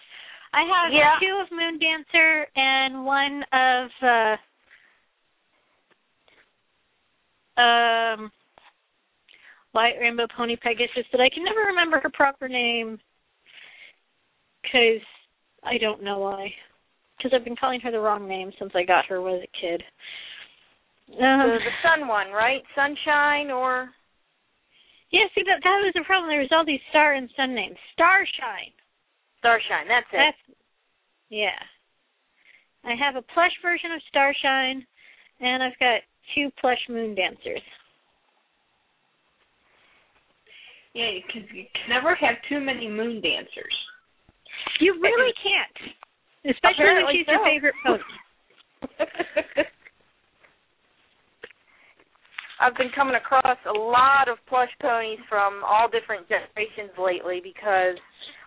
I 0.53 0.63
have 0.63 0.91
Yeah. 0.91 1.17
two 1.19 1.39
of 1.41 1.51
Moon 1.51 1.79
Dancer 1.79 2.47
and 2.55 3.05
one 3.05 3.43
of 3.53 3.91
uh 4.01 4.37
um 7.61 8.31
White 9.71 9.95
Rainbow 9.99 10.27
Pony 10.35 10.57
Pegasus, 10.57 11.05
but 11.11 11.21
I 11.21 11.29
can 11.29 11.43
never 11.43 11.61
remember 11.61 11.99
her 12.01 12.09
proper 12.09 12.49
name 12.49 12.99
because 14.61 15.01
I 15.63 15.77
don't 15.77 16.03
know 16.03 16.19
why. 16.19 16.53
Because 17.17 17.31
I've 17.33 17.45
been 17.45 17.55
calling 17.55 17.79
her 17.81 17.91
the 17.91 17.99
wrong 17.99 18.27
name 18.27 18.51
since 18.59 18.71
I 18.75 18.83
got 18.83 19.05
her 19.05 19.17
as 19.29 19.43
a 19.43 19.47
kid. 19.59 19.83
The, 21.07 21.23
Um, 21.23 21.49
the 21.49 21.71
sun 21.83 22.07
one, 22.07 22.31
right? 22.31 22.63
Sunshine 22.75 23.51
or 23.51 23.93
yeah, 25.11 25.27
see 25.35 25.43
that 25.43 25.59
that 25.63 25.79
was 25.83 25.91
the 25.93 26.03
problem. 26.03 26.29
There 26.29 26.39
was 26.39 26.51
all 26.51 26.65
these 26.65 26.79
star 26.89 27.13
and 27.13 27.29
sun 27.35 27.53
names. 27.53 27.77
Starshine. 27.93 28.71
Starshine. 29.41 29.89
That's 29.89 30.05
it. 30.13 30.21
That's 30.21 30.37
yeah. 31.29 31.57
I 32.85 32.93
have 32.93 33.15
a 33.15 33.25
plush 33.33 33.53
version 33.61 33.91
of 33.91 34.01
Starshine, 34.09 34.85
and 35.41 35.61
I've 35.61 35.77
got 35.79 36.01
two 36.33 36.49
plush 36.61 36.81
Moon 36.89 37.15
Dancers. 37.15 37.61
Yeah, 40.93 41.11
because 41.25 41.49
you 41.53 41.65
can 41.71 41.89
never 41.89 42.15
have 42.15 42.35
too 42.49 42.59
many 42.59 42.89
moon 42.89 43.21
dancers. 43.21 43.75
You 44.79 44.99
really 45.01 45.31
can't, 45.39 45.95
especially 46.45 46.83
Apparently 46.83 47.03
when 47.05 47.15
she's 47.15 47.25
so. 47.25 47.31
your 47.31 47.45
favorite 47.47 47.75
pony. 47.85 48.03
I've 52.61 52.75
been 52.75 52.91
coming 52.93 53.15
across 53.15 53.57
a 53.65 53.73
lot 53.73 54.27
of 54.27 54.37
plush 54.47 54.69
ponies 54.81 55.17
from 55.29 55.63
all 55.65 55.87
different 55.89 56.27
generations 56.29 56.91
lately 56.99 57.41
because, 57.41 57.97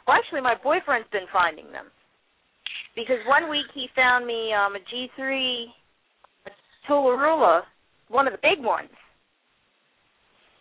well, 0.07 0.17
actually, 0.17 0.41
my 0.41 0.55
boyfriend's 0.63 1.09
been 1.13 1.27
finding 1.33 1.71
them. 1.73 1.87
Because 2.95 3.19
one 3.27 3.51
week 3.51 3.67
he 3.75 3.89
found 3.97 4.25
me 4.27 4.53
um, 4.53 4.77
a 4.77 4.79
G3 4.79 5.67
Toola-Roola, 6.87 7.63
one 8.09 8.27
of 8.27 8.33
the 8.33 8.39
big 8.43 8.59
ones, 8.65 8.91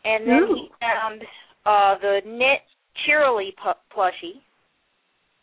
and 0.06 0.28
then 0.28 0.48
he 0.56 0.70
found 0.80 1.22
uh, 1.66 1.96
the 2.02 2.22
knit 2.26 2.62
Cheerilee 3.06 3.54
pu- 3.62 3.74
plushie, 3.96 4.42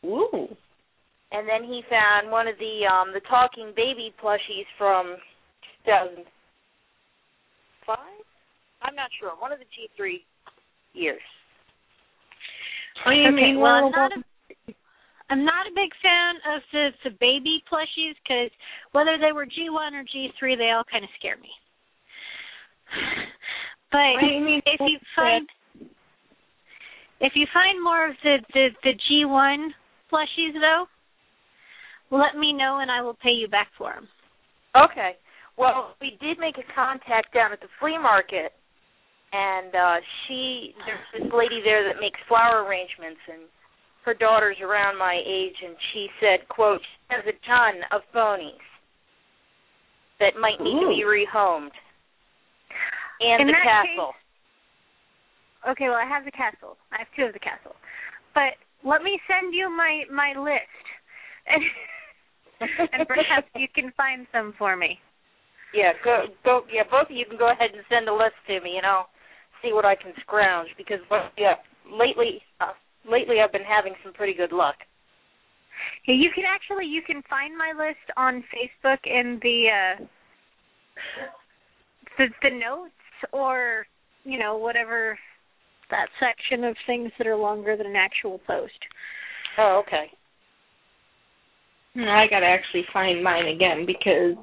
Ooh. 0.05 0.49
and 1.33 1.49
then 1.49 1.65
he 1.65 1.83
found 1.89 2.31
one 2.31 2.47
of 2.49 2.59
the 2.59 2.87
um, 2.87 3.13
the 3.13 3.21
talking 3.29 3.73
baby 3.77 4.13
plushies 4.23 4.67
from 4.77 5.17
2005. 5.85 7.99
I'm 8.83 8.95
not 8.95 9.11
sure. 9.21 9.33
One 9.39 9.53
of 9.53 9.59
the 9.59 9.67
G3 9.67 10.23
years. 10.95 11.21
Oh, 13.07 13.11
you 13.11 13.29
okay, 13.29 13.33
mean 13.33 13.61
well, 13.61 13.73
I'm 13.73 13.91
not 13.91 14.13
a, 14.13 14.23
I'm 15.31 15.45
not 15.45 15.67
a 15.67 15.75
big 15.75 15.91
fan 16.03 16.35
of 16.55 16.63
the 16.73 16.91
the 17.05 17.17
baby 17.21 17.63
plushies 17.71 18.15
because 18.23 18.51
whether 18.93 19.17
they 19.19 19.33
were 19.33 19.47
G1 19.47 19.93
or 19.95 20.05
G3, 20.05 20.59
they 20.59 20.71
all 20.71 20.85
kind 20.91 21.05
of 21.05 21.11
scare 21.19 21.37
me. 21.37 21.51
But 23.93 24.23
you 24.23 24.45
mean 24.45 24.63
if 24.67 24.79
you 24.79 25.01
find 25.17 25.49
if 27.21 27.33
you 27.35 27.45
find 27.53 27.83
more 27.83 28.09
of 28.09 28.15
the 28.23 28.39
the 28.55 28.69
the 28.85 28.93
G1 29.11 29.69
plushies 30.13 30.55
though, 30.55 30.87
let 32.17 32.39
me 32.39 32.53
know 32.53 32.79
and 32.81 32.91
I 32.91 33.03
will 33.03 33.17
pay 33.21 33.31
you 33.31 33.49
back 33.49 33.69
for 33.77 33.93
them. 33.93 34.09
Okay. 34.77 35.17
Well, 35.59 35.97
we 36.01 36.17
did 36.21 36.39
make 36.39 36.57
a 36.57 36.75
contact 36.75 37.35
down 37.35 37.53
at 37.53 37.61
the 37.61 37.67
flea 37.81 37.99
market, 37.99 38.53
and 39.33 39.75
uh 39.75 39.99
she 40.27 40.75
there's 40.87 41.07
this 41.15 41.33
lady 41.33 41.63
there 41.63 41.87
that 41.87 42.01
makes 42.01 42.19
flower 42.27 42.65
arrangements, 42.67 43.21
and 43.31 43.47
her 44.05 44.15
daughter's 44.15 44.59
around 44.63 44.99
my 44.99 45.21
age, 45.23 45.55
and 45.63 45.77
she 45.93 46.09
said, 46.19 46.49
"quote 46.49 46.81
she 46.81 47.15
has 47.15 47.25
a 47.27 47.37
ton 47.47 47.83
of 47.93 48.03
phonies 48.15 48.67
that 50.19 50.35
might 50.41 50.61
need 50.61 50.81
to 50.81 50.89
be 50.89 51.05
rehomed, 51.07 51.75
and 53.21 53.43
In 53.43 53.47
the 53.47 53.63
castle." 53.63 54.15
Okay, 55.69 55.89
well 55.89 56.01
I 56.01 56.09
have 56.09 56.25
the 56.25 56.33
castle. 56.35 56.77
I 56.93 56.99
have 56.99 57.09
two 57.15 57.25
of 57.25 57.33
the 57.33 57.39
castle. 57.39 57.77
But 58.35 58.59
let 58.83 59.03
me 59.03 59.21
send 59.29 59.55
you 59.55 59.71
my 59.71 60.03
my 60.11 60.33
list. 60.39 60.85
And, 61.47 61.63
and 62.93 63.09
perhaps 63.09 63.49
you 63.55 63.69
can 63.75 63.93
find 63.97 64.27
some 64.33 64.55
for 64.59 64.77
me. 64.77 64.99
Yeah, 65.75 65.93
go 66.03 66.27
go. 66.45 66.63
Yeah, 66.73 66.83
both 66.91 67.11
of 67.11 67.17
you 67.17 67.27
can 67.27 67.39
go 67.39 67.53
ahead 67.53 67.71
and 67.75 67.85
send 67.89 68.09
a 68.09 68.15
list 68.15 68.35
to 68.49 68.61
me, 68.61 68.77
and 68.77 68.87
I'll 68.87 69.09
see 69.63 69.73
what 69.73 69.85
I 69.85 69.95
can 69.95 70.13
scrounge. 70.21 70.69
Because 70.77 71.01
well, 71.11 71.31
yeah, 71.39 71.55
lately, 71.91 72.43
uh, 72.61 72.73
lately 73.11 73.37
I've 73.43 73.53
been 73.53 73.63
having 73.63 73.95
some 74.03 74.13
pretty 74.13 74.35
good 74.35 74.53
luck. 74.53 74.77
Yeah, 76.07 76.15
you 76.15 76.31
can 76.35 76.45
actually 76.45 76.87
you 76.87 77.03
can 77.03 77.23
find 77.29 77.57
my 77.57 77.73
list 77.77 78.05
on 78.17 78.45
Facebook 78.53 78.99
in 79.05 79.39
the 79.43 79.67
uh 79.71 80.05
the 82.19 82.27
the 82.43 82.51
notes 82.51 82.93
or 83.33 83.87
you 84.25 84.39
know 84.39 84.57
whatever 84.57 85.19
that 85.91 86.07
section 86.21 86.65
of 86.65 86.77
things 86.87 87.11
that 87.19 87.27
are 87.27 87.37
longer 87.37 87.77
than 87.77 87.87
an 87.87 87.97
actual 87.97 88.41
post. 88.47 88.79
Oh, 89.59 89.83
okay. 89.87 90.07
No, 91.95 92.09
I 92.09 92.27
gotta 92.31 92.47
actually 92.47 92.85
find 92.93 93.23
mine 93.23 93.47
again 93.49 93.85
because 93.87 94.37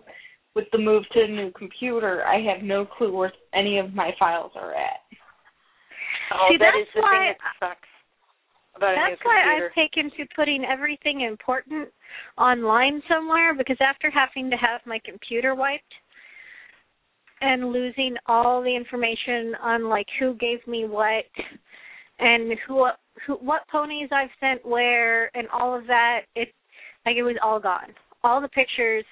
with 0.57 0.65
the 0.71 0.77
move 0.79 1.03
to 1.13 1.21
the 1.21 1.31
new 1.31 1.51
computer, 1.51 2.25
I 2.25 2.41
have 2.41 2.63
no 2.63 2.83
clue 2.83 3.15
where 3.15 3.31
any 3.53 3.77
of 3.77 3.93
my 3.93 4.09
files 4.17 4.51
are 4.55 4.73
at. 4.73 4.99
Oh, 6.33 6.47
See, 6.49 6.57
that 6.57 6.71
that's 6.73 6.89
is 6.89 6.93
the 6.95 7.01
why- 7.01 7.11
thing 7.11 7.35
that 7.61 7.69
sucks 7.69 7.89
about 8.75 8.93
a 8.93 8.95
new 8.97 9.09
That's 9.11 9.21
why. 9.23 9.55
I've 9.55 9.73
taken 9.75 10.09
to 10.17 10.25
putting 10.35 10.65
everything 10.65 11.21
important 11.21 11.89
online 12.39 13.01
somewhere 13.07 13.53
because 13.55 13.77
after 13.79 14.09
having 14.09 14.49
to 14.49 14.57
have 14.57 14.81
my 14.87 14.99
computer 15.05 15.53
wiped 15.53 15.93
and 17.41 17.71
losing 17.71 18.15
all 18.25 18.63
the 18.63 18.75
information 18.75 19.53
on 19.61 19.87
like 19.87 20.07
who 20.19 20.33
gave 20.35 20.65
me 20.65 20.85
what 20.85 21.25
and 22.19 22.57
who 22.67 22.87
who 23.27 23.33
what 23.35 23.61
ponies 23.71 24.09
I've 24.11 24.33
sent 24.39 24.65
where 24.65 25.29
and 25.37 25.47
all 25.49 25.75
of 25.77 25.85
that 25.85 26.21
it 26.35 26.49
like 27.05 27.15
it 27.15 27.23
was 27.23 27.37
all 27.43 27.59
gone. 27.59 27.93
All 28.23 28.41
the 28.41 28.49
pictures, 28.49 29.05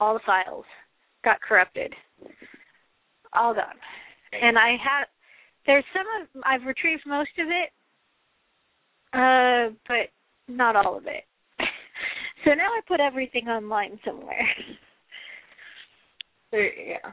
all 0.00 0.14
the 0.14 0.20
files 0.24 0.64
got 1.24 1.40
corrupted. 1.40 1.92
All 3.32 3.54
gone. 3.54 3.64
And 4.32 4.58
I 4.58 4.70
have 4.70 5.08
there's 5.66 5.84
some 5.92 6.06
of 6.20 6.42
I've 6.44 6.66
retrieved 6.66 7.02
most 7.06 7.30
of 7.38 7.48
it 7.48 7.72
uh, 9.12 9.70
but 9.86 10.10
not 10.48 10.76
all 10.76 10.96
of 10.96 11.06
it. 11.06 11.24
so 12.44 12.50
now 12.50 12.68
I 12.68 12.80
put 12.86 13.00
everything 13.00 13.48
online 13.48 13.98
somewhere. 14.04 14.46
There, 16.50 16.72
yeah. 16.74 17.12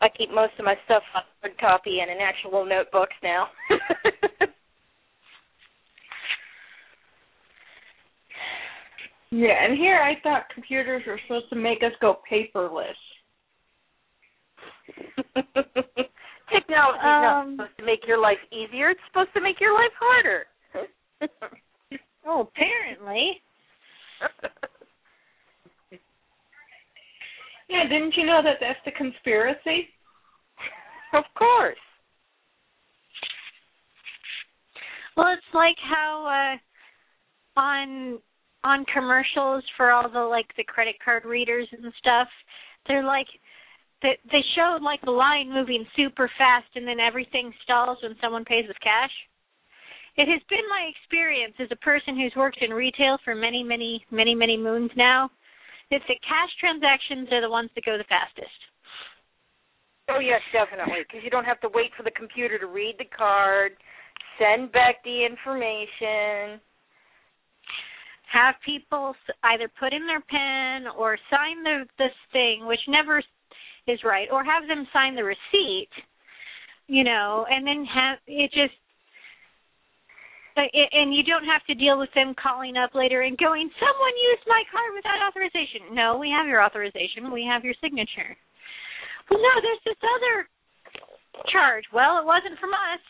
I 0.00 0.08
keep 0.08 0.30
most 0.30 0.52
of 0.58 0.64
my 0.64 0.74
stuff 0.84 1.02
on 1.14 1.22
hard 1.40 1.58
copy 1.58 2.00
and 2.00 2.10
in 2.10 2.18
actual 2.18 2.66
notebooks 2.66 3.14
now. 3.22 3.46
Yeah, 9.30 9.64
and 9.64 9.76
here 9.76 9.98
I 9.98 10.20
thought 10.22 10.44
computers 10.54 11.02
were 11.06 11.20
supposed 11.26 11.48
to 11.50 11.56
make 11.56 11.82
us 11.82 11.92
go 12.00 12.20
paperless. 12.30 12.94
Technology 16.52 16.98
is 16.98 17.02
not 17.02 17.44
Um, 17.46 17.56
supposed 17.56 17.78
to 17.78 17.84
make 17.84 18.06
your 18.06 18.18
life 18.18 18.38
easier. 18.52 18.90
It's 18.90 19.00
supposed 19.08 19.32
to 19.34 19.40
make 19.40 19.60
your 19.60 19.74
life 19.74 19.92
harder. 19.98 20.46
Oh, 22.28 22.40
apparently. 22.40 23.40
Yeah, 27.68 27.82
didn't 27.88 28.14
you 28.16 28.24
know 28.26 28.42
that 28.44 28.58
that's 28.60 28.78
the 28.84 28.92
conspiracy? 28.92 29.88
of 31.12 31.24
course. 31.36 31.76
Well, 35.16 35.32
it's 35.32 35.54
like 35.54 35.76
how 35.82 36.58
uh 37.56 37.60
on 37.60 38.18
on 38.66 38.84
commercials 38.90 39.62
for 39.76 39.92
all 39.92 40.10
the 40.10 40.26
like 40.26 40.50
the 40.58 40.66
credit 40.66 40.96
card 40.98 41.24
readers 41.24 41.68
and 41.70 41.92
stuff, 42.02 42.26
they're 42.90 43.06
like 43.06 43.30
they 44.02 44.18
they 44.34 44.42
showed 44.58 44.82
like 44.82 45.00
the 45.06 45.14
line 45.14 45.54
moving 45.54 45.86
super 45.94 46.28
fast 46.36 46.66
and 46.74 46.86
then 46.86 46.98
everything 46.98 47.54
stalls 47.62 47.98
when 48.02 48.18
someone 48.20 48.44
pays 48.44 48.66
with 48.66 48.76
cash. 48.82 49.14
It 50.16 50.26
has 50.26 50.42
been 50.50 50.66
my 50.68 50.90
experience 50.90 51.54
as 51.60 51.68
a 51.70 51.84
person 51.84 52.16
who's 52.16 52.32
worked 52.34 52.58
in 52.62 52.72
retail 52.72 53.18
for 53.22 53.34
many, 53.34 53.62
many, 53.62 54.04
many, 54.10 54.34
many 54.34 54.56
moons 54.56 54.90
now 54.96 55.30
that 55.90 56.00
the 56.08 56.18
cash 56.26 56.52
transactions 56.58 57.28
are 57.30 57.44
the 57.44 57.52
ones 57.52 57.70
that 57.74 57.84
go 57.84 57.96
the 57.96 58.10
fastest. 58.10 58.58
Oh 60.08 60.18
yes, 60.18 60.40
definitely, 60.52 61.02
because 61.06 61.22
you 61.22 61.30
don't 61.30 61.44
have 61.44 61.60
to 61.60 61.70
wait 61.74 61.90
for 61.96 62.02
the 62.02 62.14
computer 62.14 62.58
to 62.58 62.66
read 62.66 62.96
the 62.98 63.10
card, 63.10 63.72
send 64.38 64.72
back 64.72 65.02
the 65.04 65.26
information. 65.26 66.60
Have 68.32 68.54
people 68.64 69.14
either 69.44 69.70
put 69.78 69.92
in 69.92 70.06
their 70.06 70.20
pen 70.20 70.90
or 70.98 71.18
sign 71.30 71.62
the 71.62 71.86
this 71.98 72.14
thing, 72.32 72.66
which 72.66 72.80
never 72.88 73.22
is 73.86 74.00
right, 74.04 74.28
or 74.32 74.44
have 74.44 74.66
them 74.66 74.86
sign 74.92 75.14
the 75.14 75.24
receipt, 75.24 75.90
you 76.86 77.04
know, 77.04 77.46
and 77.48 77.66
then 77.66 77.84
have 77.86 78.18
it 78.26 78.50
just 78.50 78.74
uh, 80.56 80.62
it, 80.72 80.88
and 80.92 81.14
you 81.14 81.22
don't 81.22 81.44
have 81.44 81.62
to 81.68 81.74
deal 81.74 81.98
with 81.98 82.08
them 82.14 82.34
calling 82.34 82.76
up 82.76 82.94
later 82.94 83.22
and 83.22 83.38
going, 83.38 83.70
"Someone 83.78 84.16
used 84.32 84.46
my 84.46 84.62
card 84.72 84.90
without 84.94 85.22
authorization." 85.28 85.94
No, 85.94 86.18
we 86.18 86.30
have 86.30 86.48
your 86.48 86.62
authorization. 86.62 87.30
We 87.30 87.44
have 87.44 87.64
your 87.64 87.74
signature. 87.80 88.36
Well, 89.30 89.40
no, 89.40 89.60
there's 89.62 89.84
this 89.84 90.02
other 90.02 90.48
charge. 91.52 91.84
Well, 91.92 92.18
it 92.18 92.26
wasn't 92.26 92.58
from 92.58 92.74
us. 92.74 93.02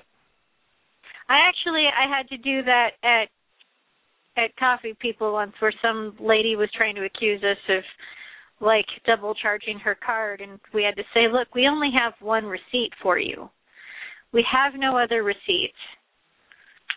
I 1.30 1.38
actually 1.46 1.86
I 1.86 2.08
had 2.10 2.28
to 2.30 2.36
do 2.38 2.62
that 2.64 2.90
at 3.04 3.28
at 4.36 4.56
Coffee 4.56 4.96
People 5.00 5.32
once, 5.32 5.52
where 5.60 5.72
some 5.80 6.16
lady 6.18 6.56
was 6.56 6.68
trying 6.76 6.96
to 6.96 7.04
accuse 7.04 7.42
us 7.44 7.56
of 7.68 7.84
like 8.60 8.86
double 9.06 9.34
charging 9.34 9.78
her 9.78 9.94
card, 9.94 10.40
and 10.40 10.58
we 10.74 10.82
had 10.82 10.96
to 10.96 11.04
say, 11.14 11.28
"Look, 11.28 11.54
we 11.54 11.68
only 11.68 11.90
have 11.96 12.14
one 12.20 12.44
receipt 12.44 12.92
for 13.00 13.18
you. 13.18 13.48
We 14.32 14.44
have 14.50 14.74
no 14.74 14.98
other 14.98 15.22
receipts. 15.22 15.78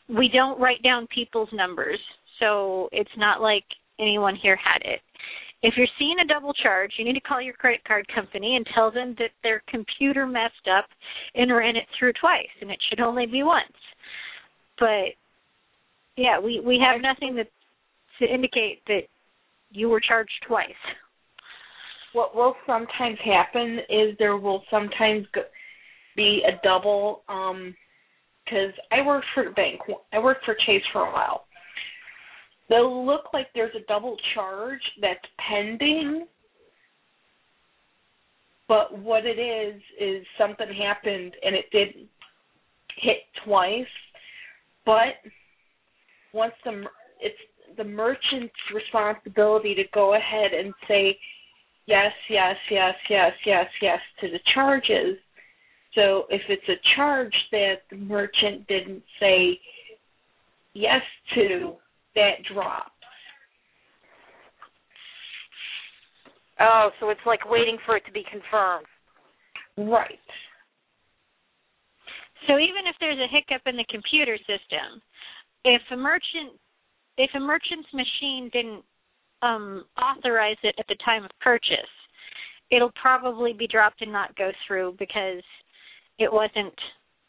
We 0.10 0.30
don't 0.30 0.60
write 0.60 0.82
down 0.82 1.08
people's 1.08 1.50
numbers, 1.54 2.00
so 2.40 2.90
it's 2.92 3.18
not 3.18 3.40
like 3.40 3.66
anyone 4.00 4.36
here 4.36 4.56
had 4.58 4.82
it." 4.84 5.02
If 5.62 5.78
you're 5.78 5.88
seeing 5.98 6.20
a 6.20 6.26
double 6.26 6.54
charge, 6.54 6.92
you 6.98 7.06
need 7.06 7.14
to 7.14 7.22
call 7.22 7.40
your 7.40 7.54
credit 7.54 7.84
card 7.86 8.06
company 8.14 8.58
and 8.58 8.68
tell 8.76 8.92
them 8.92 9.16
that 9.20 9.32
their 9.44 9.62
computer 9.68 10.26
messed 10.26 10.68
up 10.68 10.90
and 11.36 11.56
ran 11.56 11.78
it 11.78 11.88
through 11.98 12.14
twice, 12.14 12.52
and 12.62 12.72
it 12.72 12.82
should 12.90 13.00
only 13.00 13.28
be 13.28 13.44
once. 13.44 13.78
But 14.80 15.16
yeah, 16.18 16.40
we 16.40 16.60
we 16.60 16.80
have 16.80 17.02
nothing 17.02 17.36
that 17.36 17.48
to 18.20 18.26
indicate 18.26 18.82
that 18.88 19.04
you 19.72 19.90
were 19.90 20.00
charged 20.00 20.32
twice. 20.48 20.70
What 22.14 22.36
will 22.36 22.56
sometimes 22.68 23.18
happen 23.26 23.80
is 23.90 24.16
there 24.20 24.38
will 24.38 24.64
sometimes 24.70 25.26
be 26.16 26.44
a 26.48 26.60
double. 26.64 27.24
um 27.28 27.76
Because 28.46 28.74
I 28.92 29.06
worked 29.06 29.26
for 29.34 29.46
the 29.46 29.52
bank, 29.52 29.82
I 30.12 30.20
worked 30.20 30.46
for 30.46 30.56
Chase 30.66 30.84
for 30.92 31.08
a 31.08 31.12
while. 31.12 31.46
They'll 32.70 33.06
look 33.06 33.34
like 33.34 33.48
there's 33.54 33.76
a 33.76 33.86
double 33.88 34.18
charge 34.34 34.82
that's 35.02 35.20
pending, 35.50 36.28
but 38.68 38.98
what 38.98 39.26
it 39.26 39.40
is 39.40 39.82
is 40.00 40.26
something 40.38 40.68
happened 40.74 41.36
and 41.44 41.56
it 41.56 41.66
did 41.72 42.08
hit 42.98 43.18
twice. 43.46 43.86
But 44.86 45.16
once 46.34 46.54
the 46.66 46.84
it's 47.20 47.36
the 47.78 47.84
merchant's 47.84 48.54
responsibility 48.74 49.74
to 49.76 49.84
go 49.94 50.16
ahead 50.16 50.54
and 50.54 50.74
say 50.88 51.18
yes, 51.86 52.12
yes, 52.30 52.56
yes, 52.70 52.96
yes, 53.10 53.32
yes, 53.46 53.68
yes 53.82 54.00
to 54.22 54.30
the 54.30 54.40
charges. 54.54 55.18
So 55.96 56.26
if 56.30 56.42
it's 56.50 56.68
a 56.70 56.96
charge 56.96 57.34
that 57.52 57.76
the 57.90 57.98
merchant 57.98 58.68
didn't 58.68 59.04
say 59.20 59.60
yes 60.74 61.02
to, 61.36 61.74
that 62.16 62.44
drops. 62.52 62.90
Oh, 66.60 66.90
so 67.00 67.10
it's 67.10 67.20
like 67.26 67.50
waiting 67.50 67.78
for 67.86 67.98
it 67.98 68.06
to 68.06 68.12
be 68.12 68.24
confirmed. 68.32 68.86
Right. 69.78 70.20
So 72.48 72.60
even 72.60 72.88
if 72.88 72.96
there's 73.00 73.20
a 73.20 73.32
hiccup 73.32 73.62
in 73.66 73.78
the 73.78 73.86
computer 73.90 74.38
system, 74.38 75.02
if 75.64 75.82
a 75.92 75.98
merchant 75.98 76.60
if 77.18 77.30
a 77.36 77.40
merchant's 77.40 77.88
machine 77.94 78.50
didn't 78.52 78.84
um, 79.44 79.86
authorize 80.02 80.58
it 80.64 80.76
at 80.80 80.88
the 80.88 80.96
time 81.06 81.24
of 81.24 81.32
purchase, 81.42 81.78
it'll 82.72 82.94
probably 83.00 83.54
be 83.54 83.68
dropped 83.68 84.02
and 84.02 84.12
not 84.12 84.36
go 84.36 84.52
through 84.68 84.96
because 84.98 85.44
it 86.18 86.32
wasn't 86.32 86.74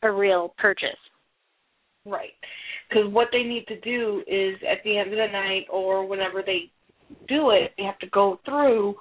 a 0.03 0.11
real 0.11 0.55
purchase. 0.57 0.91
Right. 2.07 2.33
Because 2.89 3.11
what 3.13 3.29
they 3.33 3.43
need 3.43 3.67
to 3.67 3.81
do 3.81 4.23
is 4.27 4.57
at 4.71 4.83
the 4.85 4.97
end 4.97 5.13
of 5.13 5.19
the 5.19 5.33
night 5.33 5.67
or 5.71 6.07
whenever 6.07 6.43
they 6.43 6.71
do 7.29 7.51
it, 7.51 7.73
they 7.77 7.85
have 7.85 7.99
to 7.99 8.09
go 8.09 8.41
through 8.45 8.95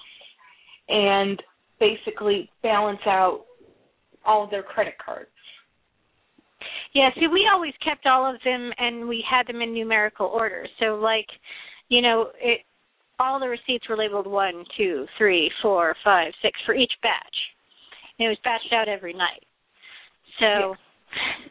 and 0.89 1.41
basically 1.79 2.49
balance 2.61 2.99
out 3.05 3.45
all 4.25 4.49
their 4.49 4.63
credit 4.63 4.95
cards. 5.03 5.29
Yeah, 6.93 7.09
see, 7.15 7.27
we 7.27 7.49
always 7.51 7.73
kept 7.83 8.05
all 8.05 8.29
of 8.29 8.39
them, 8.45 8.71
and 8.77 9.07
we 9.07 9.23
had 9.29 9.47
them 9.47 9.61
in 9.61 9.73
numerical 9.73 10.27
order. 10.27 10.67
So, 10.79 10.95
like, 10.95 11.25
you 11.89 12.01
know, 12.01 12.29
it 12.39 12.61
all 13.19 13.39
the 13.39 13.47
receipts 13.47 13.87
were 13.87 13.97
labeled 13.97 14.27
one, 14.27 14.65
two, 14.77 15.05
three, 15.17 15.49
four, 15.61 15.95
five, 16.03 16.33
six 16.41 16.59
for 16.65 16.75
each 16.75 16.91
batch. 17.01 17.35
And 18.19 18.27
it 18.27 18.29
was 18.29 18.37
batched 18.45 18.75
out 18.75 18.87
every 18.87 19.13
night. 19.13 19.45
So, 20.39 20.45
Yeah. 20.45 20.73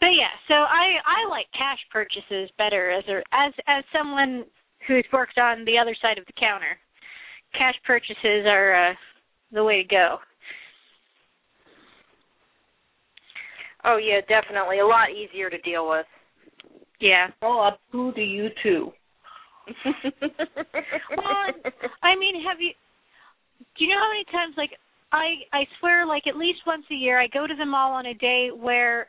but 0.00 0.08
yeah, 0.08 0.32
so 0.48 0.54
I 0.54 0.96
I 1.04 1.28
like 1.28 1.46
cash 1.52 1.78
purchases 1.90 2.50
better 2.58 2.90
as 2.90 3.04
a 3.08 3.22
as 3.32 3.52
as 3.66 3.84
someone 3.92 4.44
who's 4.86 5.04
worked 5.12 5.38
on 5.38 5.64
the 5.64 5.78
other 5.78 5.94
side 6.00 6.18
of 6.18 6.26
the 6.26 6.32
counter. 6.32 6.78
Cash 7.56 7.76
purchases 7.84 8.46
are 8.46 8.90
uh, 8.90 8.94
the 9.52 9.62
way 9.62 9.82
to 9.82 9.88
go. 9.88 10.18
Oh 13.84 13.96
yeah, 13.96 14.20
definitely. 14.28 14.78
A 14.78 14.86
lot 14.86 15.10
easier 15.10 15.50
to 15.50 15.58
deal 15.58 15.88
with. 15.88 16.06
Yeah. 17.00 17.28
Oh, 17.42 17.60
up 17.60 17.80
to 17.92 18.20
you 18.20 18.48
too. 18.62 18.92
Well, 21.16 21.72
I 22.02 22.16
mean, 22.16 22.42
have 22.42 22.60
you? 22.60 22.72
Do 23.76 23.84
you 23.84 23.90
know 23.90 24.00
how 24.00 24.10
many 24.10 24.24
times, 24.32 24.54
like, 24.56 24.70
I 25.12 25.44
I 25.52 25.66
swear, 25.78 26.06
like 26.06 26.26
at 26.26 26.36
least 26.36 26.60
once 26.66 26.84
a 26.90 26.94
year, 26.94 27.20
I 27.20 27.26
go 27.28 27.46
to 27.46 27.54
the 27.54 27.66
mall 27.66 27.92
on 27.92 28.06
a 28.06 28.14
day 28.14 28.50
where, 28.50 29.06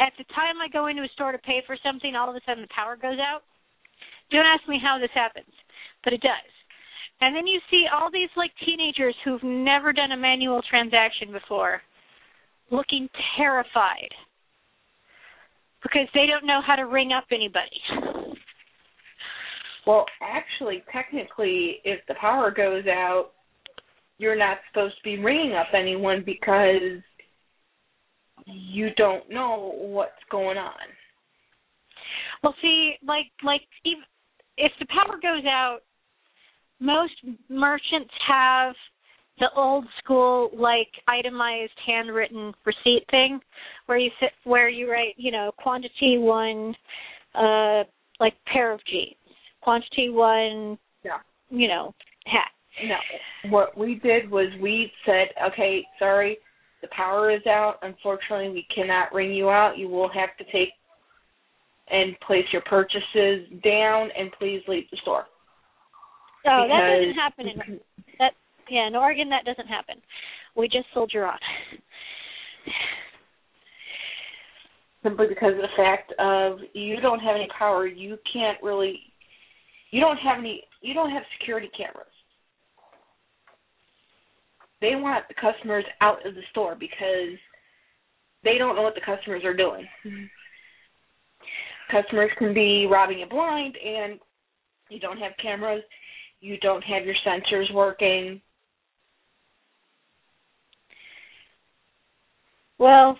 at 0.00 0.12
the 0.16 0.24
time 0.34 0.56
I 0.62 0.68
go 0.72 0.86
into 0.86 1.02
a 1.02 1.08
store 1.14 1.32
to 1.32 1.38
pay 1.38 1.62
for 1.66 1.76
something, 1.84 2.14
all 2.14 2.30
of 2.30 2.36
a 2.36 2.40
sudden 2.46 2.62
the 2.62 2.74
power 2.74 2.96
goes 2.96 3.18
out. 3.18 3.42
Don't 4.30 4.46
ask 4.46 4.66
me 4.68 4.78
how 4.82 4.98
this 4.98 5.10
happens, 5.12 5.52
but 6.04 6.12
it 6.12 6.22
does. 6.22 6.50
And 7.20 7.36
then 7.36 7.46
you 7.46 7.60
see 7.70 7.84
all 7.92 8.10
these 8.10 8.30
like 8.36 8.52
teenagers 8.64 9.14
who've 9.24 9.42
never 9.42 9.92
done 9.92 10.12
a 10.12 10.16
manual 10.16 10.62
transaction 10.62 11.32
before, 11.32 11.82
looking 12.70 13.08
terrified 13.36 14.10
because 15.82 16.08
they 16.14 16.26
don't 16.26 16.46
know 16.46 16.60
how 16.64 16.76
to 16.76 16.86
ring 16.86 17.12
up 17.12 17.24
anybody. 17.32 18.36
Well, 19.86 20.04
actually, 20.22 20.82
technically, 20.92 21.78
if 21.84 22.00
the 22.06 22.14
power 22.20 22.50
goes 22.50 22.86
out, 22.86 23.30
you're 24.18 24.36
not 24.36 24.58
supposed 24.70 24.96
to 24.96 25.02
be 25.02 25.18
ringing 25.18 25.54
up 25.54 25.68
anyone 25.74 26.22
because 26.24 27.00
you 28.46 28.90
don't 28.96 29.30
know 29.30 29.72
what's 29.76 30.12
going 30.30 30.58
on. 30.58 30.72
Well, 32.42 32.54
see, 32.60 32.94
like 33.06 33.26
like 33.42 33.62
even 33.84 34.02
if 34.56 34.72
the 34.78 34.86
power 34.86 35.18
goes 35.20 35.44
out, 35.46 35.80
most 36.80 37.12
merchants 37.48 38.12
have 38.28 38.74
the 39.40 39.48
old 39.56 39.84
school 40.02 40.50
like 40.56 40.88
itemized 41.08 41.72
handwritten 41.86 42.52
receipt 42.64 43.04
thing 43.10 43.40
where 43.86 43.98
you 43.98 44.10
sit 44.20 44.30
where 44.44 44.68
you 44.68 44.90
write, 44.90 45.14
you 45.16 45.32
know, 45.32 45.50
quantity 45.58 46.18
one 46.18 46.74
uh 47.34 47.82
like 48.20 48.34
pair 48.52 48.72
of 48.72 48.80
jeans, 48.90 49.16
quantity 49.62 50.10
one 50.10 50.78
Yeah. 51.02 51.18
you 51.48 51.66
know, 51.68 51.94
hat. 52.26 52.50
No. 52.84 53.50
What 53.50 53.76
we 53.76 53.96
did 53.96 54.30
was 54.30 54.48
we 54.60 54.92
said, 55.04 55.28
okay, 55.52 55.84
sorry, 55.98 56.38
the 56.82 56.88
power 56.88 57.30
is 57.30 57.44
out. 57.46 57.76
Unfortunately, 57.82 58.50
we 58.50 58.66
cannot 58.74 59.12
ring 59.12 59.32
you 59.32 59.50
out. 59.50 59.76
You 59.76 59.88
will 59.88 60.08
have 60.10 60.36
to 60.38 60.44
take 60.52 60.70
and 61.90 62.18
place 62.20 62.44
your 62.52 62.62
purchases 62.62 63.48
down 63.64 64.08
and 64.16 64.30
please 64.38 64.62
leave 64.68 64.84
the 64.90 64.98
store. 65.02 65.24
Oh, 66.46 66.66
that 66.68 66.96
doesn't 66.96 67.14
happen 67.14 67.46
in 67.48 67.80
yeah, 68.70 68.86
in 68.86 68.96
Oregon 68.96 69.28
that 69.30 69.44
doesn't 69.44 69.66
happen. 69.66 69.96
We 70.56 70.68
just 70.68 70.86
soldier 70.94 71.26
on. 71.26 71.38
Simply 75.02 75.26
because 75.28 75.52
of 75.54 75.62
the 75.62 75.76
fact 75.76 76.12
of 76.18 76.58
you 76.72 77.00
don't 77.00 77.20
have 77.20 77.34
any 77.34 77.48
power, 77.58 77.86
you 77.86 78.18
can't 78.32 78.62
really 78.62 79.00
you 79.90 80.00
don't 80.00 80.18
have 80.18 80.38
any 80.38 80.62
you 80.82 80.94
don't 80.94 81.10
have 81.10 81.22
security 81.38 81.70
cameras. 81.76 82.06
They 84.80 84.94
want 84.94 85.26
the 85.28 85.34
customers 85.34 85.84
out 86.00 86.26
of 86.26 86.34
the 86.34 86.42
store 86.50 86.74
because 86.74 87.36
they 88.44 88.56
don't 88.58 88.76
know 88.76 88.82
what 88.82 88.94
the 88.94 89.00
customers 89.00 89.44
are 89.44 89.54
doing. 89.54 89.86
Customers 91.90 92.30
can 92.38 92.54
be 92.54 92.86
robbing 92.90 93.18
you 93.18 93.26
blind 93.26 93.76
and 93.76 94.18
you 94.88 95.00
don't 95.00 95.18
have 95.18 95.32
cameras, 95.42 95.82
you 96.40 96.56
don't 96.58 96.82
have 96.82 97.04
your 97.04 97.14
sensors 97.26 97.72
working. 97.74 98.40
Well, 102.80 103.16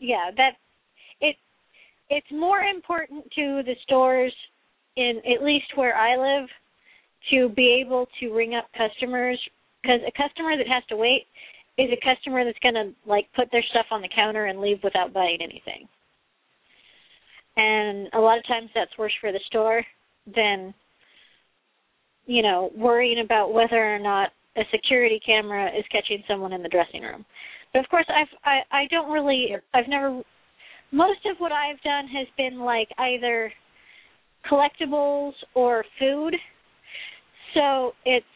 yeah, 0.00 0.30
that 0.36 0.52
it 1.20 1.36
it's 2.08 2.26
more 2.32 2.60
important 2.60 3.24
to 3.36 3.62
the 3.64 3.74
stores 3.84 4.34
in 4.96 5.20
at 5.30 5.44
least 5.44 5.66
where 5.76 5.94
I 5.94 6.16
live 6.16 6.48
to 7.30 7.50
be 7.50 7.82
able 7.84 8.06
to 8.18 8.34
ring 8.34 8.54
up 8.54 8.66
customers 8.76 9.38
because 9.82 10.00
a 10.06 10.12
customer 10.12 10.56
that 10.56 10.66
has 10.66 10.82
to 10.88 10.96
wait 10.96 11.26
is 11.78 11.90
a 11.92 12.04
customer 12.04 12.44
that's 12.44 12.58
going 12.62 12.74
to 12.74 12.92
like 13.08 13.26
put 13.36 13.48
their 13.52 13.64
stuff 13.70 13.86
on 13.90 14.02
the 14.02 14.08
counter 14.14 14.46
and 14.46 14.60
leave 14.60 14.78
without 14.82 15.12
buying 15.12 15.38
anything. 15.40 15.86
And 17.56 18.08
a 18.14 18.18
lot 18.18 18.38
of 18.38 18.46
times 18.46 18.70
that's 18.74 18.96
worse 18.98 19.12
for 19.20 19.32
the 19.32 19.40
store 19.46 19.84
than 20.34 20.74
you 22.26 22.42
know, 22.42 22.70
worrying 22.76 23.22
about 23.24 23.52
whether 23.52 23.94
or 23.94 23.98
not 23.98 24.30
a 24.56 24.62
security 24.70 25.20
camera 25.24 25.68
is 25.76 25.84
catching 25.90 26.22
someone 26.28 26.52
in 26.52 26.62
the 26.62 26.68
dressing 26.68 27.02
room. 27.02 27.24
But 27.72 27.80
of 27.80 27.88
course 27.88 28.06
I've 28.08 28.28
I 28.44 28.60
I 28.70 28.86
don't 28.90 29.10
really 29.10 29.56
I've 29.74 29.88
never 29.88 30.22
most 30.90 31.20
of 31.26 31.36
what 31.38 31.52
I've 31.52 31.80
done 31.82 32.06
has 32.08 32.26
been 32.36 32.60
like 32.60 32.88
either 32.98 33.52
collectibles 34.50 35.32
or 35.54 35.84
food. 35.98 36.34
So 37.54 37.92
it's 38.04 38.26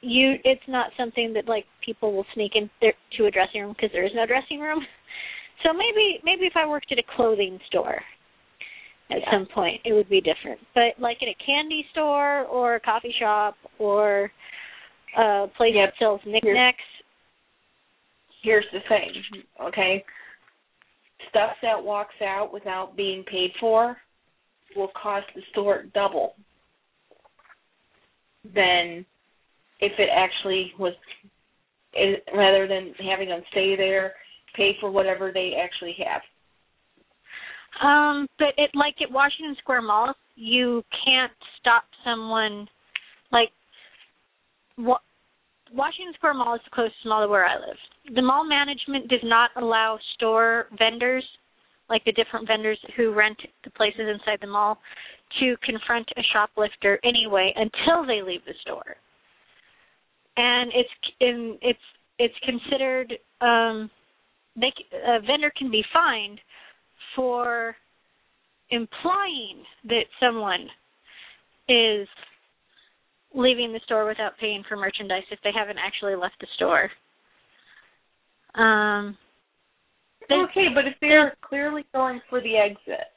you 0.00 0.34
it's 0.44 0.62
not 0.68 0.90
something 0.96 1.32
that 1.34 1.48
like 1.48 1.64
people 1.84 2.12
will 2.14 2.26
sneak 2.34 2.52
into 2.54 3.26
a 3.26 3.30
dressing 3.30 3.62
room 3.62 3.74
because 3.76 3.90
there 3.92 4.04
is 4.04 4.12
no 4.14 4.26
dressing 4.26 4.60
room. 4.60 4.80
So 5.62 5.72
maybe 5.72 6.18
maybe 6.24 6.46
if 6.46 6.54
I 6.56 6.66
worked 6.66 6.90
at 6.92 6.98
a 6.98 7.02
clothing 7.16 7.58
store 7.68 8.02
at 9.10 9.18
Yeah. 9.20 9.30
some 9.30 9.46
point 9.46 9.80
it 9.84 9.92
would 9.92 10.08
be 10.08 10.20
different. 10.20 10.58
But 10.74 10.98
like 10.98 11.18
at 11.22 11.28
a 11.28 11.36
candy 11.44 11.86
store 11.92 12.44
or 12.46 12.74
a 12.76 12.80
coffee 12.80 13.14
shop 13.18 13.56
or 13.78 14.32
a 15.16 15.46
place 15.56 15.74
Yep. 15.74 15.88
that 15.90 15.98
sells 15.98 16.20
knickknacks, 16.26 16.82
Here's 18.42 18.64
the 18.72 18.80
thing, 18.88 19.12
okay? 19.62 20.04
Stuff 21.30 21.52
that 21.62 21.82
walks 21.82 22.14
out 22.22 22.52
without 22.52 22.96
being 22.96 23.24
paid 23.24 23.52
for 23.60 23.96
will 24.76 24.90
cost 25.00 25.26
the 25.34 25.42
store 25.52 25.84
double 25.94 26.34
than 28.54 29.06
if 29.80 29.92
it 29.98 30.08
actually 30.14 30.72
was 30.78 30.94
is, 31.94 32.16
rather 32.34 32.66
than 32.66 32.94
having 33.08 33.28
them 33.28 33.42
stay 33.50 33.76
there, 33.76 34.14
pay 34.56 34.72
for 34.80 34.90
whatever 34.90 35.30
they 35.32 35.52
actually 35.62 35.94
have. 36.04 36.22
Um, 37.80 38.28
but 38.38 38.54
it 38.56 38.70
like 38.74 38.96
at 39.02 39.10
Washington 39.10 39.56
Square 39.58 39.82
Mall, 39.82 40.14
you 40.34 40.82
can't 41.04 41.32
stop 41.60 41.84
someone 42.04 42.68
like 43.30 43.50
wa- 44.78 44.98
Washington 45.72 46.12
Square 46.14 46.34
Mall 46.34 46.54
is 46.54 46.60
the 46.64 46.74
closest 46.74 47.06
mall 47.06 47.24
to 47.24 47.28
where 47.28 47.46
I 47.46 47.56
live. 47.56 47.76
The 48.14 48.22
mall 48.22 48.44
management 48.44 49.08
does 49.08 49.24
not 49.24 49.50
allow 49.56 49.98
store 50.14 50.66
vendors, 50.78 51.24
like 51.88 52.04
the 52.04 52.12
different 52.12 52.46
vendors 52.46 52.78
who 52.96 53.12
rent 53.14 53.38
the 53.64 53.70
places 53.70 54.00
inside 54.00 54.38
the 54.40 54.46
mall, 54.46 54.78
to 55.40 55.56
confront 55.64 56.08
a 56.16 56.22
shoplifter 56.32 56.98
anyway 57.04 57.54
until 57.56 58.06
they 58.06 58.22
leave 58.22 58.44
the 58.44 58.52
store. 58.60 58.96
And 60.36 60.72
it's 60.74 60.90
in 61.20 61.58
it's 61.62 61.78
it's 62.18 62.34
considered 62.44 63.14
um 63.40 63.90
they 64.56 64.72
a 65.06 65.20
vendor 65.20 65.52
can 65.56 65.70
be 65.70 65.82
fined 65.92 66.38
for 67.16 67.76
implying 68.70 69.64
that 69.84 70.04
someone 70.20 70.68
is 71.68 72.08
leaving 73.34 73.72
the 73.72 73.80
store 73.84 74.06
without 74.06 74.38
paying 74.38 74.62
for 74.68 74.76
merchandise 74.76 75.24
if 75.30 75.38
they 75.42 75.52
haven't 75.54 75.78
actually 75.78 76.14
left 76.14 76.34
the 76.40 76.46
store. 76.56 76.90
Um 78.54 79.16
they- 80.28 80.34
Okay, 80.34 80.68
but 80.74 80.86
if 80.86 80.94
they're 81.00 81.34
clearly 81.42 81.84
going 81.92 82.20
for 82.28 82.40
the 82.40 82.56
exit, 82.56 83.08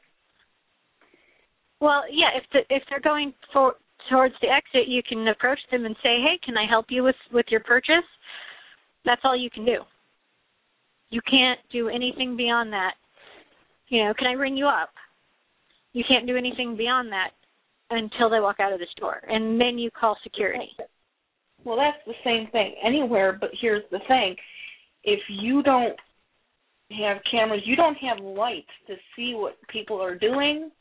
well, 1.80 2.04
yeah, 2.10 2.30
if 2.36 2.44
the 2.52 2.60
if 2.74 2.84
they're 2.90 3.00
going 3.00 3.34
for 3.54 3.76
towards 4.10 4.36
the 4.42 4.48
exit, 4.50 4.88
you 4.88 5.02
can 5.04 5.28
approach 5.28 5.60
them 5.72 5.86
and 5.86 5.96
say, 6.02 6.22
"Hey, 6.22 6.40
can 6.44 6.58
I 6.58 6.66
help 6.66 6.88
you 6.90 7.04
with 7.04 7.16
with 7.32 7.46
your 7.50 7.62
purchase?" 7.62 8.06
That's 9.04 9.22
all 9.24 9.36
you 9.36 9.50
can 9.50 9.66
do. 9.66 9.86
You 11.10 11.22
can't 11.30 11.60
do 11.72 11.90
anything 11.90 12.36
beyond 12.36 12.74
that. 12.74 12.96
You 13.90 14.06
know, 14.06 14.14
can 14.14 14.28
I 14.28 14.34
ring 14.34 14.58
you 14.58 14.68
up? 14.68 14.90
You 15.94 16.04
can't 16.08 16.26
do 16.26 16.36
anything 16.36 16.76
beyond 16.76 17.12
that 17.12 17.32
until 17.90 18.30
they 18.30 18.40
walk 18.40 18.60
out 18.60 18.74
of 18.74 18.80
the 18.80 18.88
store, 18.98 19.22
and 19.28 19.60
then 19.60 19.78
you 19.78 19.92
call 19.92 20.18
security. 20.24 20.70
Well, 21.64 21.78
that's 21.78 21.98
the 22.06 22.14
same 22.24 22.48
thing 22.52 22.76
anywhere, 22.84 23.38
but 23.40 23.50
here's 23.60 23.84
the 23.92 24.00
thing. 24.08 24.36
If 25.04 25.20
you 25.30 25.64
don't 25.64 25.96
have 27.00 27.18
cameras, 27.30 27.62
you 27.66 27.76
don't 27.76 27.98
have 27.98 28.20
lights 28.20 28.68
to 28.88 28.96
see 29.16 29.34
what 29.36 29.56
people 29.70 30.02
are 30.02 30.16
doing. 30.16 30.72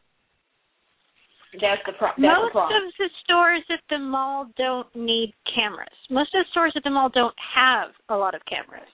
That's 1.61 1.81
the 1.87 1.93
pro- 1.93 2.09
that's 2.09 2.21
the 2.21 2.27
Most 2.27 2.53
problem. 2.53 2.83
of 2.83 2.93
the 2.99 3.09
stores 3.23 3.63
at 3.71 3.81
the 3.89 3.99
mall 3.99 4.47
don't 4.57 4.89
need 4.95 5.33
cameras. 5.55 5.89
Most 6.11 6.35
of 6.35 6.45
the 6.45 6.51
stores 6.51 6.73
at 6.77 6.83
the 6.83 6.91
mall 6.91 7.09
don't 7.09 7.35
have 7.55 7.91
a 8.09 8.17
lot 8.17 8.35
of 8.35 8.43
cameras. 8.47 8.89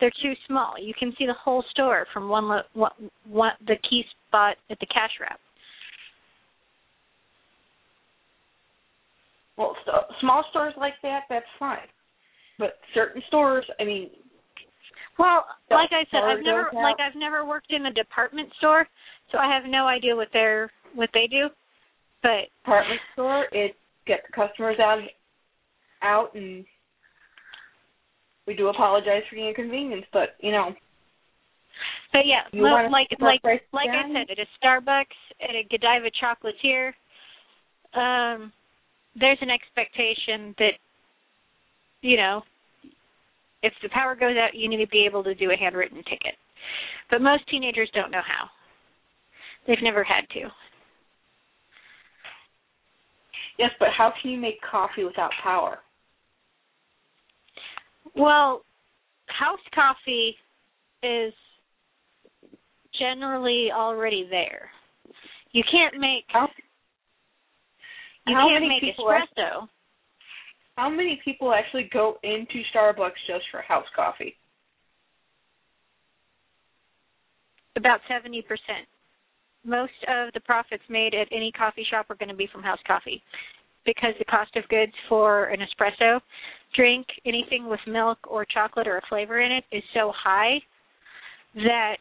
They're 0.00 0.12
too 0.22 0.32
small. 0.46 0.74
You 0.80 0.94
can 0.98 1.12
see 1.18 1.26
the 1.26 1.34
whole 1.34 1.64
store 1.70 2.06
from 2.14 2.28
one 2.28 2.48
lo- 2.48 2.62
one, 2.72 2.92
one 3.28 3.52
the 3.66 3.76
key 3.88 4.04
spot 4.26 4.56
at 4.70 4.78
the 4.80 4.86
cash 4.86 5.10
wrap. 5.20 5.38
Well, 9.58 9.76
so, 9.84 9.92
small 10.20 10.44
stores 10.50 10.72
like 10.78 10.94
that, 11.02 11.22
that's 11.28 11.44
fine. 11.58 11.88
But 12.58 12.78
certain 12.94 13.22
stores, 13.26 13.64
I 13.78 13.84
mean, 13.84 14.10
Well, 15.18 15.44
like 15.68 15.90
I 15.90 16.04
said, 16.12 16.22
I've 16.22 16.44
never 16.44 16.64
have- 16.66 16.74
like 16.74 17.00
I've 17.00 17.16
never 17.16 17.44
worked 17.44 17.72
in 17.72 17.86
a 17.86 17.92
department 17.92 18.54
store, 18.54 18.88
so 19.32 19.38
I 19.38 19.52
have 19.52 19.64
no 19.64 19.88
idea 19.88 20.14
what 20.14 20.30
they're 20.32 20.70
what 20.94 21.10
they 21.12 21.26
do. 21.26 21.50
But 22.22 22.50
department 22.62 23.00
store, 23.12 23.48
it 23.50 23.76
get 24.06 24.24
the 24.26 24.32
customers 24.32 24.78
out 24.78 25.02
out 26.02 26.34
and 26.34 26.64
we 28.46 28.54
do 28.54 28.68
apologize 28.68 29.24
for 29.28 29.34
the 29.34 29.46
inconvenience, 29.46 30.06
but 30.12 30.36
you 30.40 30.52
know, 30.52 30.74
But 32.12 32.26
yeah, 32.26 32.42
You 32.52 32.62
mo- 32.62 32.70
wanna 32.70 32.88
like 32.88 33.08
like 33.18 33.42
like 33.72 33.90
I 33.90 34.12
said, 34.12 34.30
at 34.30 34.38
a 34.38 34.46
Starbucks, 34.62 35.18
at 35.40 35.54
a 35.54 35.64
Godiva 35.64 36.10
chocolatier, 36.12 36.94
um, 37.94 38.52
there's 39.14 39.38
an 39.40 39.50
expectation 39.50 40.54
that 40.58 40.72
you 42.00 42.16
know, 42.16 42.42
if 43.62 43.72
the 43.82 43.88
power 43.88 44.14
goes 44.14 44.36
out, 44.36 44.54
you 44.54 44.68
need 44.68 44.84
to 44.84 44.90
be 44.90 45.04
able 45.04 45.24
to 45.24 45.34
do 45.34 45.50
a 45.50 45.56
handwritten 45.56 45.98
ticket. 46.04 46.34
But 47.10 47.22
most 47.22 47.48
teenagers 47.48 47.90
don't 47.94 48.10
know 48.10 48.22
how. 48.26 48.48
They've 49.66 49.82
never 49.82 50.04
had 50.04 50.22
to. 50.34 50.48
yes, 53.58 53.70
but 53.78 53.88
how 53.96 54.12
can 54.20 54.30
you 54.30 54.38
make 54.38 54.60
coffee 54.68 55.04
without 55.04 55.30
power? 55.42 55.78
Well, 58.14 58.62
house 59.26 59.58
coffee 59.74 60.36
is 61.02 61.32
generally 62.98 63.68
already 63.74 64.26
there. 64.30 64.70
You 65.52 65.62
can't 65.70 66.00
make 66.00 66.24
you 68.28 68.36
how 68.36 68.48
can't 68.48 68.62
many 68.62 68.68
make 68.68 68.80
people 68.82 69.10
act- 69.10 69.32
espresso. 69.36 69.68
how 70.76 70.88
many 70.88 71.20
people 71.24 71.52
actually 71.52 71.88
go 71.92 72.18
into 72.22 72.62
Starbucks 72.74 73.20
just 73.26 73.44
for 73.50 73.60
house 73.62 73.86
coffee? 73.94 74.34
About 77.76 78.00
seventy 78.08 78.42
percent. 78.42 78.86
Most 79.64 79.92
of 80.08 80.32
the 80.34 80.40
profits 80.40 80.82
made 80.88 81.14
at 81.14 81.28
any 81.32 81.52
coffee 81.52 81.84
shop 81.88 82.06
are 82.10 82.16
going 82.16 82.28
to 82.28 82.34
be 82.34 82.48
from 82.50 82.62
house 82.62 82.78
coffee, 82.86 83.22
because 83.84 84.14
the 84.18 84.24
cost 84.24 84.54
of 84.56 84.66
goods 84.68 84.92
for 85.08 85.44
an 85.46 85.60
espresso 85.60 86.20
drink, 86.76 87.06
anything 87.24 87.68
with 87.68 87.80
milk 87.86 88.18
or 88.28 88.44
chocolate 88.44 88.86
or 88.86 88.98
a 88.98 89.02
flavor 89.08 89.40
in 89.40 89.50
it, 89.50 89.64
is 89.72 89.82
so 89.94 90.12
high 90.16 90.58
that 91.54 91.96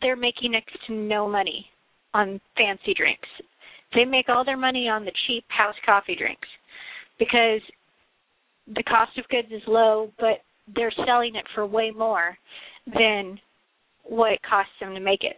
they're 0.00 0.16
making 0.16 0.52
next 0.52 0.76
to 0.86 0.92
no 0.92 1.28
money 1.28 1.66
on 2.14 2.40
fancy 2.56 2.94
drinks. 2.94 3.28
They 3.94 4.04
make 4.04 4.28
all 4.28 4.44
their 4.44 4.56
money 4.56 4.88
on 4.88 5.04
the 5.04 5.12
cheap 5.26 5.44
house 5.48 5.74
coffee 5.84 6.16
drinks 6.16 6.48
because 7.18 7.60
the 8.66 8.82
cost 8.84 9.16
of 9.18 9.28
goods 9.28 9.48
is 9.50 9.62
low, 9.66 10.10
but 10.18 10.42
they're 10.74 10.92
selling 11.06 11.36
it 11.36 11.44
for 11.54 11.66
way 11.66 11.90
more 11.90 12.36
than 12.86 13.38
what 14.04 14.32
it 14.32 14.40
costs 14.48 14.72
them 14.80 14.94
to 14.94 15.00
make 15.00 15.22
it. 15.22 15.36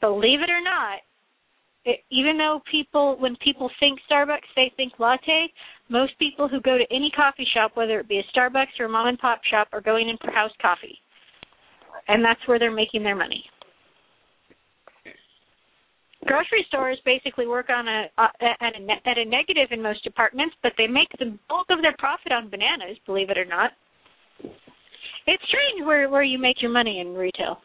Believe 0.00 0.40
it 0.40 0.50
or 0.50 0.62
not, 0.62 1.00
it, 1.84 2.00
even 2.10 2.38
though 2.38 2.60
people, 2.70 3.16
when 3.18 3.36
people 3.36 3.70
think 3.80 3.98
Starbucks, 4.10 4.50
they 4.54 4.72
think 4.76 4.92
latte, 4.98 5.46
most 5.88 6.12
people 6.18 6.48
who 6.48 6.60
go 6.60 6.78
to 6.78 6.84
any 6.94 7.10
coffee 7.14 7.46
shop, 7.52 7.72
whether 7.74 7.98
it 8.00 8.08
be 8.08 8.18
a 8.20 8.38
Starbucks 8.38 8.78
or 8.78 8.86
a 8.86 8.88
mom 8.88 9.08
and 9.08 9.18
pop 9.18 9.40
shop, 9.50 9.68
are 9.72 9.80
going 9.80 10.08
in 10.08 10.16
for 10.18 10.30
house 10.30 10.52
coffee. 10.60 10.98
And 12.08 12.24
that's 12.24 12.40
where 12.46 12.58
they're 12.58 12.74
making 12.74 13.02
their 13.02 13.16
money. 13.16 13.44
Grocery 16.26 16.64
stores 16.68 16.98
basically 17.04 17.46
work 17.46 17.68
on 17.68 17.88
a 17.88 18.04
uh, 18.16 18.28
at 18.40 18.76
a 18.76 18.80
ne- 18.80 19.02
at 19.06 19.18
a 19.18 19.24
negative 19.24 19.68
in 19.72 19.82
most 19.82 20.04
departments, 20.04 20.54
but 20.62 20.72
they 20.78 20.86
make 20.86 21.08
the 21.18 21.36
bulk 21.48 21.66
of 21.70 21.82
their 21.82 21.96
profit 21.98 22.30
on 22.30 22.48
bananas. 22.48 22.96
Believe 23.06 23.30
it 23.30 23.38
or 23.38 23.44
not, 23.44 23.72
it's 25.26 25.42
strange 25.48 25.84
where 25.84 26.08
where 26.08 26.22
you 26.22 26.38
make 26.38 26.62
your 26.62 26.70
money 26.70 27.00
in 27.00 27.14
retail. 27.14 27.58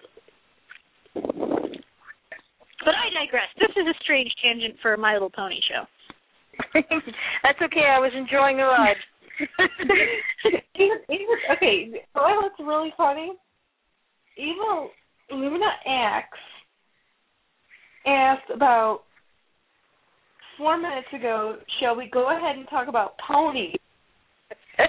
But 1.13 2.95
I 2.95 3.09
digress. 3.13 3.49
This 3.59 3.71
is 3.75 3.85
a 3.85 3.93
strange 4.03 4.31
tangent 4.41 4.75
for 4.81 4.93
a 4.93 4.97
My 4.97 5.13
Little 5.13 5.29
Pony 5.29 5.59
show. 5.67 5.85
That's 7.43 7.61
okay. 7.61 7.85
I 7.85 7.99
was 7.99 8.11
enjoying 8.15 8.57
the 8.57 8.63
ride. 8.63 8.95
even, 10.75 10.97
even, 11.09 11.37
okay, 11.55 11.91
you 11.91 11.99
know 12.15 12.41
what's 12.41 12.59
really 12.59 12.93
funny? 12.97 13.33
Even 14.37 14.89
Luna 15.31 15.69
X 15.85 16.27
asked 18.07 18.49
about 18.53 19.01
four 20.57 20.77
minutes 20.77 21.07
ago, 21.13 21.57
shall 21.79 21.95
we 21.95 22.09
go 22.09 22.35
ahead 22.35 22.55
and 22.55 22.67
talk 22.69 22.87
about 22.87 23.13
ponies? 23.25 23.75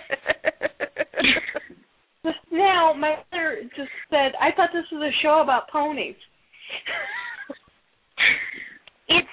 Just 2.25 2.39
now, 2.51 2.93
my 2.93 3.16
mother 3.33 3.62
just 3.77 3.91
said, 4.11 4.33
I 4.41 4.53
thought 4.57 4.71
this 4.73 4.85
was 4.93 5.01
a 5.01 5.14
show 5.23 5.41
about 5.41 5.69
ponies. 5.71 6.16
it's 9.09 9.29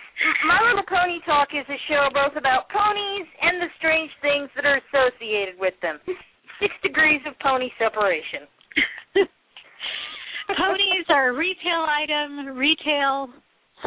My 0.48 0.60
Little 0.64 0.86
Pony 0.88 1.20
Talk 1.26 1.50
is 1.52 1.66
a 1.68 1.80
show 1.90 2.08
both 2.14 2.38
about 2.38 2.70
ponies 2.70 3.28
and 3.42 3.60
the 3.60 3.68
strange 3.78 4.12
things 4.22 4.50
that 4.56 4.66
are 4.66 4.80
associated 4.80 5.60
with 5.60 5.74
them. 5.82 6.00
Six 6.62 6.72
degrees 6.84 7.22
of 7.28 7.34
pony 7.40 7.70
separation. 7.78 8.48
Ponies 10.48 11.06
are 11.10 11.30
a 11.30 11.34
retail 11.34 11.84
item, 11.84 12.56
retail 12.56 13.30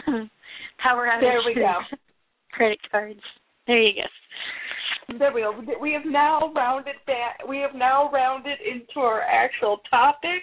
power 0.79 1.07
outage. 1.07 1.21
There 1.21 1.41
we 1.47 1.55
go. 1.55 1.75
Credit 2.53 2.79
cards. 2.91 3.21
There 3.67 3.81
you 3.81 4.03
go. 4.03 5.19
There 5.19 5.33
we 5.33 5.41
go. 5.43 5.61
We 5.81 5.93
have 5.93 6.05
now 6.05 6.53
rounded 6.55 6.97
back. 7.07 7.47
We 7.49 7.59
have 7.59 7.75
now 7.75 8.11
rounded 8.11 8.59
into 8.61 9.01
our 9.01 9.23
actual 9.23 9.81
topic. 9.91 10.43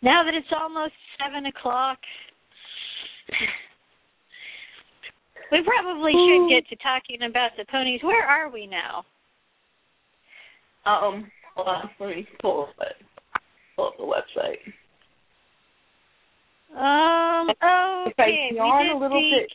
Now 0.00 0.22
that 0.22 0.34
it's 0.34 0.46
almost 0.52 0.92
seven 1.18 1.46
o'clock, 1.46 1.98
we 5.50 5.62
probably 5.64 6.12
should 6.12 6.48
get 6.48 6.68
to 6.68 6.76
talking 6.76 7.28
about 7.28 7.50
the 7.56 7.64
ponies. 7.70 8.00
Where 8.04 8.24
are 8.24 8.48
we 8.50 8.66
now? 8.66 9.04
Um, 10.86 11.30
hold 11.54 11.68
on. 11.68 11.90
Let 11.98 12.10
me 12.10 12.28
pull 12.40 12.68
up, 12.68 12.86
pull 13.76 13.86
up 13.88 13.96
the 13.96 14.04
website. 14.04 14.58
Um. 16.76 17.50
If 17.50 18.14
I 18.18 18.24
Okay. 18.24 18.50
yawn 18.52 18.78
we 18.78 18.84
did 18.84 18.92
a 18.92 18.98
little 18.98 19.20
the, 19.20 19.30
bit, 19.30 19.52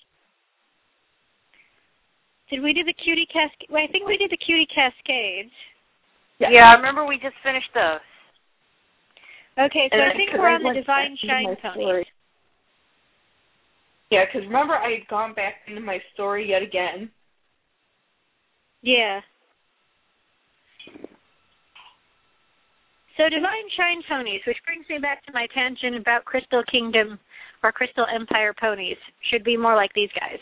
Did 2.49 2.61
we 2.61 2.73
do 2.73 2.83
the 2.83 2.93
cutie 2.93 3.25
cascade? 3.25 3.67
Well, 3.69 3.83
I 3.83 3.87
think 3.91 4.07
we 4.07 4.17
did 4.17 4.29
the 4.29 4.37
cutie 4.37 4.67
cascades. 4.67 5.51
Yeah. 6.39 6.49
Yeah, 6.51 6.69
I 6.71 6.75
remember 6.75 7.05
we 7.05 7.17
just 7.17 7.35
finished 7.43 7.69
those. 7.73 8.01
Okay, 9.57 9.89
so 9.89 9.97
And 9.97 10.11
I 10.11 10.13
think 10.13 10.31
we're 10.33 10.49
on 10.49 10.63
the 10.63 10.73
divine 10.73 11.17
shine 11.25 11.43
my 11.43 11.55
ponies. 11.55 12.05
Yeah, 14.09 14.25
because 14.25 14.45
remember 14.45 14.75
I 14.75 14.91
had 14.91 15.07
gone 15.07 15.33
back 15.33 15.55
into 15.67 15.81
my 15.81 15.99
story 16.13 16.49
yet 16.49 16.61
again. 16.61 17.09
Yeah. 18.81 19.21
So 23.17 23.29
divine 23.29 23.67
shine 23.77 24.01
ponies, 24.09 24.41
which 24.47 24.57
brings 24.65 24.85
me 24.89 24.97
back 24.97 25.23
to 25.25 25.31
my 25.33 25.47
tangent 25.53 25.95
about 25.95 26.25
Crystal 26.25 26.63
Kingdom 26.71 27.19
or 27.63 27.71
Crystal 27.71 28.05
Empire 28.13 28.53
ponies, 28.59 28.97
should 29.29 29.43
be 29.43 29.55
more 29.55 29.75
like 29.75 29.91
these 29.93 30.09
guys. 30.19 30.39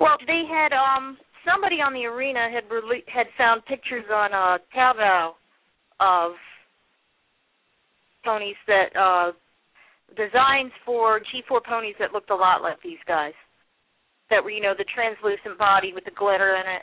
Well, 0.00 0.16
they 0.26 0.44
had 0.48 0.72
um 0.72 1.18
somebody 1.44 1.76
on 1.76 1.92
the 1.92 2.06
arena 2.06 2.48
had 2.52 2.68
rele- 2.68 3.06
had 3.06 3.26
found 3.36 3.64
pictures 3.66 4.04
on 4.12 4.32
uh 4.32 4.58
Taobao 4.74 5.32
of 6.00 6.32
ponies 8.24 8.56
that 8.66 8.96
uh 8.96 9.32
designs 10.16 10.72
for 10.84 11.20
G4 11.20 11.62
ponies 11.64 11.94
that 11.98 12.12
looked 12.12 12.30
a 12.30 12.34
lot 12.34 12.62
like 12.62 12.80
these 12.82 13.02
guys. 13.06 13.34
That 14.30 14.42
were, 14.42 14.50
you 14.50 14.62
know, 14.62 14.74
the 14.76 14.86
translucent 14.92 15.58
body 15.58 15.92
with 15.94 16.04
the 16.04 16.10
glitter 16.10 16.56
in 16.56 16.66
it. 16.66 16.82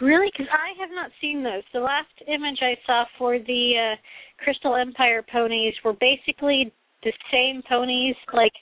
Really? 0.00 0.30
Because 0.32 0.50
I 0.52 0.78
have 0.80 0.90
not 0.94 1.10
seen 1.20 1.42
those. 1.42 1.62
The 1.72 1.80
last 1.80 2.12
image 2.26 2.58
I 2.62 2.74
saw 2.86 3.04
for 3.18 3.38
the 3.38 3.94
uh, 3.94 3.96
Crystal 4.42 4.76
Empire 4.76 5.24
ponies 5.30 5.74
were 5.84 5.94
basically 5.94 6.72
the 7.02 7.12
same 7.32 7.62
ponies, 7.68 8.14
like 8.32 8.52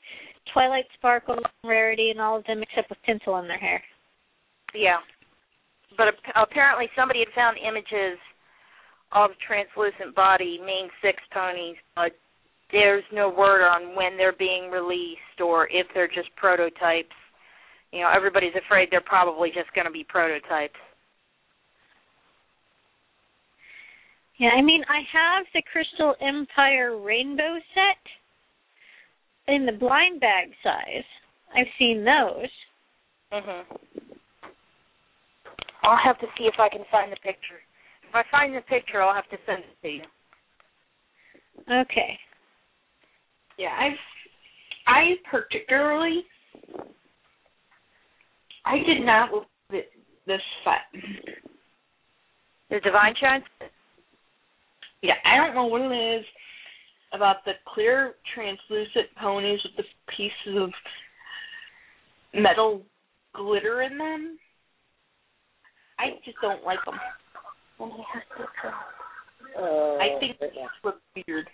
Twilight 0.52 0.86
Sparkle, 0.94 1.38
Rarity, 1.64 2.10
and 2.10 2.20
all 2.20 2.38
of 2.38 2.44
them 2.46 2.62
except 2.62 2.88
with 2.90 2.98
tinsel 3.04 3.38
in 3.38 3.48
their 3.48 3.58
hair. 3.58 3.82
Yeah. 4.74 4.98
But 5.96 6.08
ap- 6.08 6.48
apparently 6.48 6.86
somebody 6.96 7.20
had 7.20 7.34
found 7.34 7.56
images 7.58 8.18
of 9.12 9.30
translucent 9.46 10.14
body 10.14 10.58
main 10.64 10.88
six 11.02 11.22
ponies, 11.32 11.76
but 11.94 12.12
there's 12.72 13.04
no 13.12 13.28
word 13.28 13.64
on 13.64 13.94
when 13.94 14.16
they're 14.16 14.36
being 14.36 14.70
released 14.70 15.40
or 15.40 15.68
if 15.70 15.86
they're 15.94 16.08
just 16.08 16.34
prototypes. 16.36 17.14
You 17.92 18.00
know, 18.00 18.10
everybody's 18.14 18.56
afraid 18.56 18.88
they're 18.90 19.00
probably 19.00 19.50
just 19.50 19.72
going 19.74 19.86
to 19.86 19.92
be 19.92 20.04
prototypes. 20.08 20.76
Yeah, 24.38 24.50
I 24.50 24.60
mean, 24.60 24.84
I 24.88 25.00
have 25.12 25.46
the 25.54 25.62
Crystal 25.72 26.14
Empire 26.20 26.98
rainbow 26.98 27.56
set 27.74 29.54
in 29.54 29.64
the 29.64 29.72
blind 29.72 30.20
bag 30.20 30.50
size. 30.62 31.04
I've 31.54 31.72
seen 31.78 32.04
those. 32.04 32.50
Mhm. 33.32 33.64
I'll 35.82 35.96
have 35.96 36.18
to 36.18 36.26
see 36.36 36.46
if 36.46 36.58
I 36.58 36.68
can 36.68 36.84
find 36.86 37.10
the 37.10 37.16
picture. 37.16 37.62
If 38.02 38.14
I 38.14 38.22
find 38.24 38.54
the 38.54 38.62
picture, 38.62 39.02
I'll 39.02 39.14
have 39.14 39.28
to 39.30 39.38
send 39.46 39.64
it 39.64 39.82
to 39.82 39.88
you. 39.88 40.04
Okay. 41.70 42.20
Yeah, 43.56 43.74
I've 43.78 43.98
I 44.86 45.18
particularly 45.30 46.26
I 48.64 48.78
did 48.78 49.02
not 49.02 49.32
love 49.32 49.46
it, 49.70 49.92
this 50.26 50.42
set. 50.64 51.02
The 52.68 52.80
Divine 52.80 53.14
Shines? 53.14 53.44
Yeah, 55.02 55.14
I 55.24 55.36
don't 55.36 55.54
know 55.54 55.66
what 55.66 55.82
it 55.82 56.18
is 56.18 56.24
about 57.12 57.44
the 57.44 57.52
clear 57.72 58.14
translucent 58.34 59.14
ponies 59.20 59.60
with 59.64 59.76
the 59.76 59.84
pieces 60.16 60.60
of 60.60 60.70
metal 62.34 62.82
glitter 63.34 63.82
in 63.82 63.98
them. 63.98 64.38
I 65.98 66.10
just 66.24 66.36
don't 66.42 66.64
like 66.64 66.78
them. 66.84 66.98
Uh, 69.58 69.96
I 69.96 70.18
think 70.20 70.38
they 70.38 70.48
just 70.48 70.84
look 70.84 70.96
weird. 71.26 71.48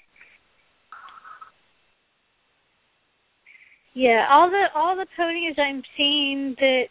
Yeah, 3.95 4.26
all 4.30 4.51
the 4.51 4.66
all 4.74 4.97
the 4.97 5.07
ponies 5.16 5.55
I'm 5.59 5.82
seeing 5.97 6.55
that 6.59 6.84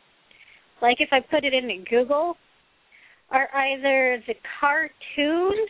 like 0.81 0.97
if 0.99 1.09
I 1.11 1.19
put 1.19 1.43
it 1.43 1.53
into 1.53 1.83
Google 1.89 2.35
are 3.31 3.49
either 3.55 4.21
the 4.27 4.35
cartoon 4.59 5.65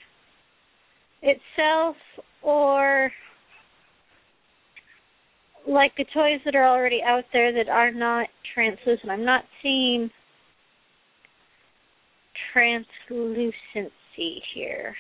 itself 1.21 1.95
or 2.41 3.11
like 5.67 5.91
the 5.97 6.05
toys 6.13 6.39
that 6.45 6.55
are 6.55 6.67
already 6.67 7.01
out 7.05 7.25
there 7.33 7.53
that 7.53 7.69
are 7.69 7.91
not 7.91 8.27
translucent. 8.53 9.11
I'm 9.11 9.25
not 9.25 9.43
seeing 9.61 10.09
translucency 12.53 14.41
here. 14.53 14.95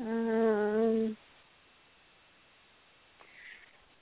Um, 0.00 1.16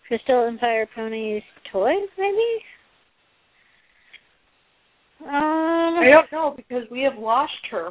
Crystal 0.06 0.46
Empire 0.46 0.88
Ponies 0.94 1.42
toys, 1.72 2.08
maybe? 2.16 2.62
Um, 5.20 5.30
I 5.98 6.10
don't 6.10 6.30
know 6.32 6.54
because 6.56 6.84
we 6.90 7.02
have 7.02 7.18
lost 7.18 7.52
her. 7.70 7.90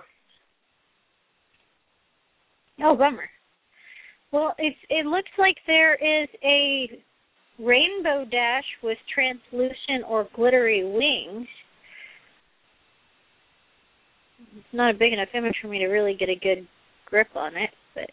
Oh, 2.81 2.95
bummer. 2.95 3.29
Well, 4.31 4.53
it's 4.57 4.77
it 4.89 5.05
looks 5.05 5.29
like 5.37 5.55
there 5.65 5.95
is 5.95 6.29
a 6.43 7.01
rainbow 7.59 8.25
dash 8.29 8.65
with 8.83 8.97
translucent 9.13 10.05
or 10.07 10.27
glittery 10.35 10.83
wings. 10.83 11.47
It's 14.55 14.73
not 14.73 14.95
a 14.95 14.97
big 14.97 15.13
enough 15.13 15.29
image 15.33 15.55
for 15.61 15.67
me 15.67 15.79
to 15.79 15.87
really 15.87 16.15
get 16.15 16.29
a 16.29 16.35
good 16.35 16.67
grip 17.05 17.27
on 17.35 17.55
it, 17.57 17.71
but 17.95 18.09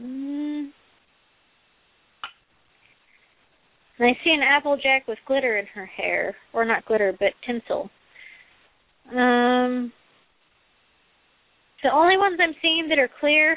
Mm. 0.00 0.33
And 3.98 4.08
I 4.08 4.12
see 4.24 4.30
an 4.30 4.42
Applejack 4.42 5.06
with 5.06 5.18
glitter 5.26 5.58
in 5.58 5.66
her 5.66 5.86
hair, 5.86 6.34
or 6.52 6.64
not 6.64 6.84
glitter, 6.84 7.14
but 7.18 7.32
tinsel. 7.46 7.90
Um, 9.10 9.92
the 11.82 11.92
only 11.92 12.16
ones 12.16 12.38
I'm 12.42 12.54
seeing 12.60 12.88
that 12.88 12.98
are 12.98 13.10
clear 13.20 13.56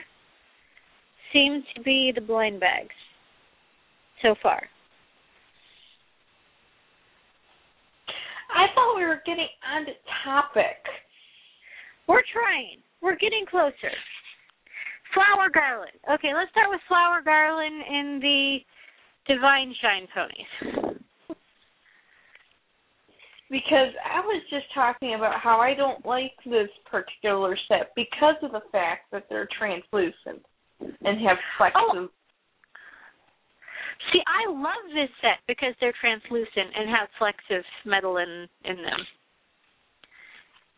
seem 1.34 1.64
to 1.76 1.82
be 1.82 2.12
the 2.14 2.22
blind 2.22 2.60
bags 2.60 2.94
so 4.22 4.36
far. 4.44 4.62
I 8.54 8.68
thought 8.74 8.96
we 8.96 9.06
were 9.06 9.22
getting 9.26 9.48
on 9.74 9.86
the 9.86 9.94
topic. 10.24 10.78
We're 12.08 12.24
trying. 12.32 12.80
We're 13.02 13.18
getting 13.18 13.46
closer. 13.50 13.94
Flower 15.14 15.50
Garland. 15.54 15.98
Okay, 16.14 16.34
let's 16.36 16.52
start 16.52 16.70
with 16.70 16.82
Flower 16.88 17.22
Garland 17.24 17.84
in 17.88 18.20
the 18.22 18.58
Divine 19.28 19.74
Shine 19.82 20.08
ponies. 20.14 20.98
Because 23.50 23.96
I 24.04 24.20
was 24.20 24.44
just 24.50 24.66
talking 24.74 25.16
about 25.16 25.40
how 25.40 25.60
I 25.60 25.74
don't 25.74 26.06
like 26.06 26.34
this 26.46 26.68
particular 26.90 27.58
set 27.68 27.92
because 27.96 28.36
of 28.44 28.52
the 28.52 28.64
fact 28.72 29.12
that 29.12 29.24
they're 29.30 29.48
translucent 29.58 30.44
and 30.80 31.22
have 31.26 31.38
flexes. 31.58 31.72
Oh. 31.76 32.10
See, 34.12 34.20
I 34.28 34.52
love 34.52 34.84
this 34.94 35.10
set 35.22 35.40
because 35.48 35.74
they're 35.80 35.96
translucent 36.00 36.76
and 36.76 36.90
have 36.90 37.08
flexive 37.18 37.64
metal 37.86 38.18
in 38.18 38.48
in 38.66 38.76
them. 38.78 39.00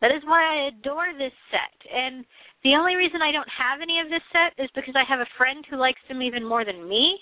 That 0.01 0.11
is 0.11 0.23
why 0.25 0.39
I 0.39 0.67
adore 0.69 1.11
this 1.17 1.33
set. 1.51 1.75
And 1.91 2.23
the 2.63 2.75
only 2.75 2.95
reason 2.95 3.21
I 3.21 3.31
don't 3.31 3.49
have 3.49 3.81
any 3.81 3.99
of 3.99 4.09
this 4.09 4.23
set 4.31 4.55
is 4.63 4.69
because 4.73 4.95
I 4.95 5.03
have 5.09 5.19
a 5.19 5.35
friend 5.37 5.65
who 5.69 5.75
likes 5.75 5.99
them 6.07 6.21
even 6.21 6.47
more 6.47 6.63
than 6.63 6.87
me. 6.87 7.19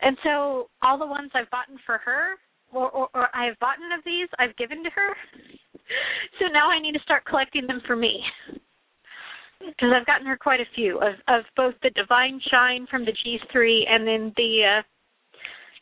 And 0.00 0.16
so 0.22 0.68
all 0.82 0.98
the 0.98 1.06
ones 1.06 1.30
I've 1.34 1.50
bought 1.50 1.66
for 1.84 1.98
her 1.98 2.34
or, 2.72 2.90
or, 2.90 3.08
or 3.14 3.28
I've 3.34 3.58
bought 3.58 3.76
of 3.96 4.04
these, 4.04 4.28
I've 4.38 4.56
given 4.56 4.84
to 4.84 4.90
her. 4.90 5.16
so 6.38 6.46
now 6.52 6.70
I 6.70 6.80
need 6.80 6.92
to 6.92 7.00
start 7.00 7.24
collecting 7.24 7.66
them 7.66 7.80
for 7.86 7.96
me. 7.96 8.20
Because 9.60 9.90
I've 9.94 10.06
gotten 10.06 10.26
her 10.26 10.36
quite 10.36 10.60
a 10.60 10.74
few 10.76 10.98
of 10.98 11.14
of 11.26 11.42
both 11.56 11.74
the 11.82 11.90
Divine 11.90 12.40
Shine 12.48 12.86
from 12.88 13.04
the 13.04 13.10
G3 13.10 13.90
and 13.90 14.06
then 14.06 14.32
the 14.36 14.78
uh 14.78 14.82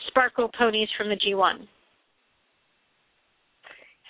Sparkle 0.09 0.51
ponies 0.57 0.89
from 0.97 1.11
the 1.11 1.17
G1. 1.17 1.67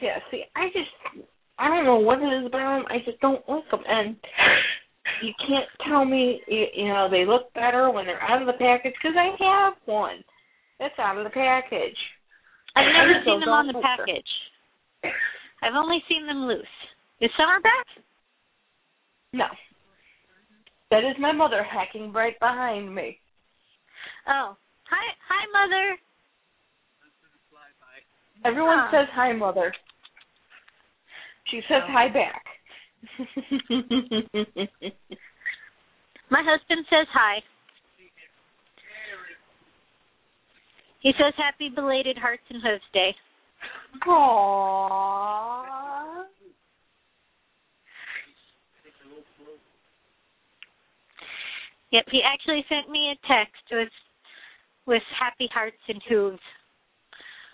Yeah, 0.01 0.19
see, 0.31 0.45
I 0.55 0.69
just 0.69 1.27
I 1.59 1.69
don't 1.69 1.85
know 1.85 1.99
what 1.99 2.21
it 2.21 2.27
is 2.27 2.47
about 2.47 2.79
them. 2.79 2.87
I 2.89 2.99
just 3.05 3.21
don't 3.21 3.47
like 3.49 3.69
them, 3.71 3.83
and 3.89 4.17
you 5.23 5.33
can't 5.47 5.69
tell 5.87 6.05
me 6.05 6.41
you, 6.47 6.67
you 6.75 6.89
know 6.89 7.09
they 7.11 7.25
look 7.25 7.53
better 7.55 7.91
when 7.91 8.07
they're 8.07 8.23
out 8.23 8.41
of 8.41 8.47
the 8.47 8.59
package 8.59 8.95
because 9.01 9.17
I 9.17 9.33
have 9.43 9.75
one 9.87 10.23
that's 10.79 10.99
out 10.99 11.19
of 11.19 11.25
the 11.25 11.31
package. 11.31 11.97
I've 12.77 12.93
never 12.93 13.23
seen 13.25 13.41
them 13.41 13.49
on 13.51 13.67
the 13.67 13.73
them. 13.73 13.83
package. 13.83 15.13
I've 15.63 15.75
only 15.75 16.03
seen 16.09 16.27
them 16.27 16.47
loose. 16.47 16.67
Is 17.21 17.31
Summer 17.39 17.61
back? 17.61 17.87
No, 19.33 19.47
that 20.91 21.05
is 21.05 21.17
my 21.19 21.33
mother 21.33 21.63
hacking 21.65 22.13
right 22.13 22.39
behind 22.39 22.95
me. 22.95 23.19
Oh, 24.29 24.57
hi, 24.89 25.07
hi, 25.29 25.47
mother. 25.53 25.99
Everyone 28.45 28.89
says 28.93 29.09
hi, 29.13 29.33
mother. 29.33 29.73
She 31.51 31.61
says 31.69 31.83
Oh. 31.89 31.93
hi 31.93 32.09
back. 32.09 32.45
My 36.31 36.43
husband 36.43 36.87
says 36.91 37.07
hi. 37.13 37.43
He 41.01 41.13
says 41.13 41.35
happy 41.37 41.69
belated 41.73 42.19
Hearts 42.19 42.43
and 42.51 42.61
Hooves 42.63 42.83
Day. 42.93 43.15
Aww. 44.07 45.67
Yep, 51.93 52.05
he 52.11 52.21
actually 52.23 52.65
sent 52.69 52.91
me 52.91 53.13
a 53.13 53.27
text 53.29 53.63
with 53.71 53.89
with 54.87 55.03
happy 55.19 55.49
hearts 55.53 55.77
and 55.89 56.03
hooves. 56.09 56.41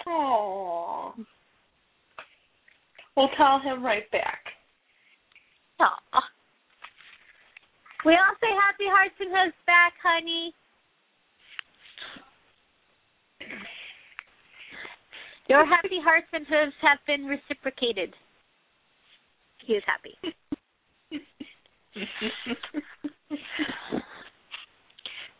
Aww. 0.07 1.13
We'll 3.17 3.29
tell 3.37 3.61
him 3.61 3.85
right 3.85 4.11
back. 4.11 4.41
We 8.05 8.12
all 8.12 8.35
say 8.41 8.51
happy 8.51 8.89
hearts 8.91 9.14
and 9.20 9.30
hooves 9.30 9.55
back, 9.66 9.93
honey. 10.03 10.53
Your 15.49 15.66
happy 15.66 16.01
hearts 16.03 16.26
and 16.33 16.47
hooves 16.49 16.74
have 16.83 16.99
been 17.07 17.26
reciprocated. 17.26 18.14
He 19.66 19.74
is 19.74 19.83
happy. 19.87 20.16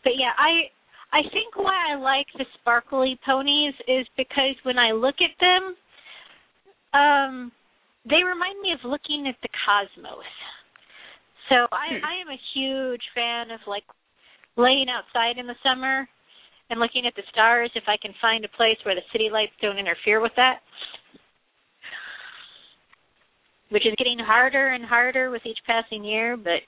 But 0.03 0.13
yeah, 0.17 0.31
I 0.37 0.69
I 1.11 1.21
think 1.31 1.55
why 1.55 1.91
I 1.91 1.95
like 1.95 2.27
the 2.37 2.45
sparkly 2.59 3.19
ponies 3.25 3.73
is 3.87 4.05
because 4.17 4.55
when 4.63 4.77
I 4.77 4.91
look 4.91 5.15
at 5.21 5.31
them, 5.39 5.75
um, 6.93 7.51
they 8.09 8.23
remind 8.23 8.59
me 8.59 8.73
of 8.73 8.83
looking 8.83 9.27
at 9.27 9.35
the 9.41 9.49
cosmos. 9.63 10.27
So 11.49 11.67
I 11.71 11.99
hmm. 11.99 12.03
I 12.03 12.13
am 12.21 12.29
a 12.31 12.45
huge 12.55 13.03
fan 13.15 13.51
of 13.51 13.59
like 13.67 13.83
laying 14.55 14.87
outside 14.89 15.37
in 15.39 15.47
the 15.47 15.59
summer 15.63 16.07
and 16.69 16.79
looking 16.79 17.05
at 17.05 17.15
the 17.15 17.23
stars 17.31 17.71
if 17.75 17.83
I 17.87 17.97
can 18.01 18.13
find 18.21 18.45
a 18.45 18.57
place 18.57 18.77
where 18.83 18.95
the 18.95 19.05
city 19.11 19.29
lights 19.31 19.53
don't 19.61 19.77
interfere 19.77 20.21
with 20.21 20.31
that. 20.35 20.59
Which 23.69 23.87
is 23.87 23.95
getting 23.97 24.19
harder 24.19 24.69
and 24.69 24.85
harder 24.85 25.31
with 25.31 25.41
each 25.45 25.57
passing 25.65 26.03
year, 26.03 26.37
but 26.37 26.61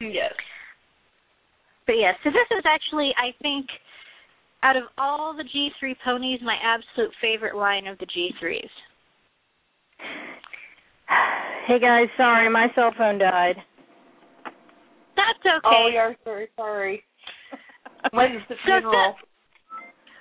yes. 0.00 0.32
But 1.86 1.94
yeah, 2.00 2.12
so 2.24 2.30
this 2.30 2.58
is 2.58 2.64
actually, 2.66 3.12
I 3.16 3.30
think, 3.40 3.66
out 4.62 4.76
of 4.76 4.84
all 4.98 5.36
the 5.36 5.44
G3 5.44 5.94
ponies, 6.04 6.40
my 6.42 6.56
absolute 6.62 7.12
favorite 7.20 7.54
line 7.54 7.86
of 7.86 7.98
the 7.98 8.06
G3s. 8.06 8.70
Hey 11.66 11.80
guys, 11.80 12.06
sorry, 12.16 12.48
my 12.48 12.68
cell 12.74 12.92
phone 12.96 13.18
died. 13.18 13.56
That's 15.16 15.42
okay. 15.42 15.64
Oh, 15.64 15.90
we 15.90 15.96
are 15.96 16.14
very 16.24 16.48
sorry. 16.56 17.02
When's 18.12 18.42
the 18.48 18.54
So 18.66 18.80
funeral? 18.80 19.16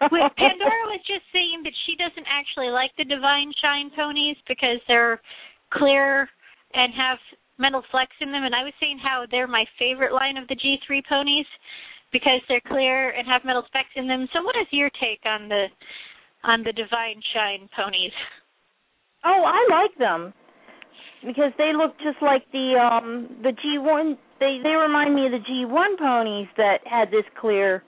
Wait, 0.12 0.32
Pandora 0.38 0.86
was 0.90 1.02
just 1.08 1.24
saying 1.32 1.62
that 1.64 1.74
she 1.86 1.96
doesn't 1.96 2.28
actually 2.28 2.70
like 2.70 2.92
the 2.98 3.06
Divine 3.06 3.52
Shine 3.62 3.92
ponies 3.96 4.38
because 4.48 4.82
they're 4.88 5.22
clear 5.72 6.28
and 6.74 6.94
have 6.94 7.20
metal 7.58 7.84
flecks 7.92 8.16
in 8.20 8.32
them, 8.32 8.44
and 8.44 8.56
I 8.56 8.64
was 8.64 8.74
saying 8.80 9.00
how 9.02 9.26
they're 9.30 9.48
my 9.48 9.66
favorite 9.80 10.14
line 10.14 10.38
of 10.38 10.48
the 10.48 10.56
G3 10.56 11.06
ponies 11.08 11.46
because 12.12 12.42
they're 12.48 12.64
clear 12.68 13.12
and 13.12 13.28
have 13.28 13.46
metal 13.46 13.64
specs 13.68 13.94
in 13.96 14.08
them. 14.08 14.28
So, 14.34 14.44
what 14.44 14.56
is 14.56 14.68
your 14.72 14.90
take 15.02 15.24
on 15.26 15.48
the 15.48 15.68
on 16.44 16.64
the 16.64 16.74
Divine 16.74 17.22
Shine 17.34 17.70
ponies? 17.76 18.14
Oh, 19.26 19.44
I 19.46 19.68
like 19.72 19.98
them 19.98 20.34
because 21.26 21.52
they 21.58 21.72
look 21.76 21.98
just 21.98 22.22
like 22.22 22.44
the 22.52 22.76
um 22.80 23.38
the 23.42 23.50
G1. 23.50 24.18
They 24.40 24.60
they 24.62 24.76
remind 24.76 25.16
me 25.16 25.26
of 25.26 25.32
the 25.32 25.40
G1 25.40 25.98
ponies 25.98 26.48
that 26.58 26.80
had 26.86 27.10
this 27.10 27.26
clear 27.40 27.84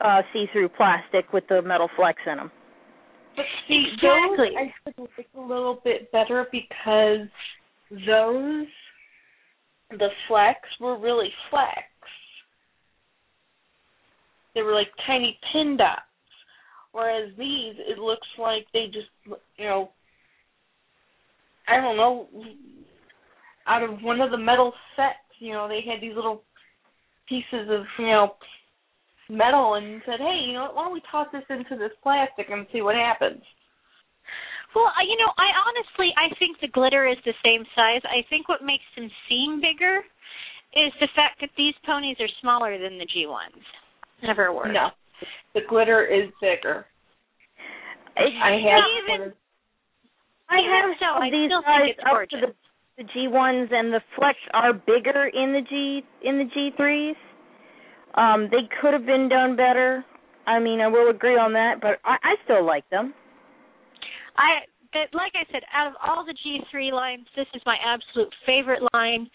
uh 0.00 0.22
see-through 0.32 0.70
plastic 0.70 1.32
with 1.32 1.44
the 1.48 1.62
metal 1.62 1.88
flecks 1.96 2.22
in 2.26 2.36
them. 2.38 2.50
But 3.36 3.44
see, 3.68 3.86
Exactly. 3.92 4.50
those 4.56 4.98
I 4.98 5.02
like 5.18 5.28
a 5.36 5.40
little 5.40 5.80
bit 5.84 6.10
better 6.12 6.46
because 6.50 7.28
those 7.90 8.66
the 9.90 10.08
flex 10.28 10.58
were 10.80 10.98
really 10.98 11.30
flex. 11.50 11.84
They 14.54 14.62
were 14.62 14.72
like 14.72 14.88
tiny 15.06 15.38
pin 15.52 15.76
dots. 15.76 16.00
Whereas 16.92 17.30
these, 17.36 17.74
it 17.78 17.98
looks 17.98 18.26
like 18.38 18.66
they 18.72 18.86
just, 18.86 19.08
you 19.56 19.64
know, 19.64 19.90
I 21.68 21.80
don't 21.80 21.96
know, 21.96 22.28
out 23.66 23.82
of 23.82 24.02
one 24.02 24.20
of 24.20 24.30
the 24.30 24.38
metal 24.38 24.72
sets, 24.96 25.18
you 25.38 25.52
know, 25.52 25.68
they 25.68 25.80
had 25.80 26.00
these 26.00 26.14
little 26.14 26.42
pieces 27.28 27.68
of, 27.70 27.84
you 27.98 28.06
know, 28.06 28.34
metal 29.28 29.74
and 29.74 30.02
said, 30.04 30.20
hey, 30.20 30.44
you 30.46 30.52
know, 30.52 30.64
what, 30.64 30.76
why 30.76 30.84
don't 30.84 30.92
we 30.92 31.02
toss 31.10 31.28
this 31.32 31.44
into 31.48 31.76
this 31.76 31.92
plastic 32.02 32.46
and 32.50 32.66
see 32.72 32.82
what 32.82 32.94
happens? 32.94 33.42
Well, 34.74 34.90
you 35.06 35.16
know, 35.16 35.30
I 35.38 35.48
honestly 35.54 36.10
I 36.18 36.34
think 36.38 36.58
the 36.60 36.68
glitter 36.68 37.06
is 37.06 37.16
the 37.24 37.34
same 37.44 37.64
size. 37.76 38.02
I 38.04 38.26
think 38.28 38.48
what 38.48 38.62
makes 38.62 38.84
them 38.96 39.08
seem 39.28 39.62
bigger 39.62 40.02
is 40.74 40.92
the 40.98 41.08
fact 41.14 41.40
that 41.40 41.50
these 41.56 41.74
ponies 41.86 42.16
are 42.18 42.28
smaller 42.42 42.76
than 42.76 42.98
the 42.98 43.06
G1s. 43.06 43.62
Never 44.22 44.52
were. 44.52 44.72
No, 44.72 44.90
the 45.54 45.60
glitter 45.68 46.04
is 46.04 46.30
bigger. 46.40 46.86
I 48.16 48.58
have 48.66 48.82
Even- 49.20 49.32
I 50.48 50.60
have 50.60 50.96
so, 51.00 51.06
I 51.22 51.30
these 51.30 51.48
still 51.48 51.62
think 51.62 51.96
it's 51.96 52.00
up 52.00 52.06
to 52.06 52.12
gorgeous. 52.12 52.40
the 52.40 52.54
the 52.96 53.04
G1s 53.10 53.72
and 53.72 53.92
the 53.92 54.00
flecks 54.16 54.38
are 54.52 54.72
bigger 54.72 55.26
in 55.26 55.52
the 55.52 55.62
G 55.68 56.02
in 56.22 56.38
the 56.38 56.48
G3s. 56.54 57.16
Um, 58.14 58.48
they 58.50 58.68
could 58.80 58.92
have 58.92 59.04
been 59.04 59.28
done 59.28 59.56
better. 59.56 60.04
I 60.46 60.60
mean, 60.60 60.80
I 60.80 60.86
will 60.86 61.10
agree 61.10 61.36
on 61.36 61.52
that, 61.54 61.80
but 61.80 61.98
I, 62.04 62.16
I 62.22 62.34
still 62.44 62.64
like 62.64 62.88
them. 62.90 63.14
I 64.36 64.66
that 64.92 65.08
like 65.12 65.32
I 65.34 65.44
said, 65.50 65.62
out 65.72 65.88
of 65.88 65.94
all 66.04 66.24
the 66.24 66.34
G3 66.34 66.92
lines, 66.92 67.26
this 67.34 67.46
is 67.54 67.62
my 67.66 67.76
absolute 67.84 68.32
favorite 68.46 68.82
line. 68.92 69.28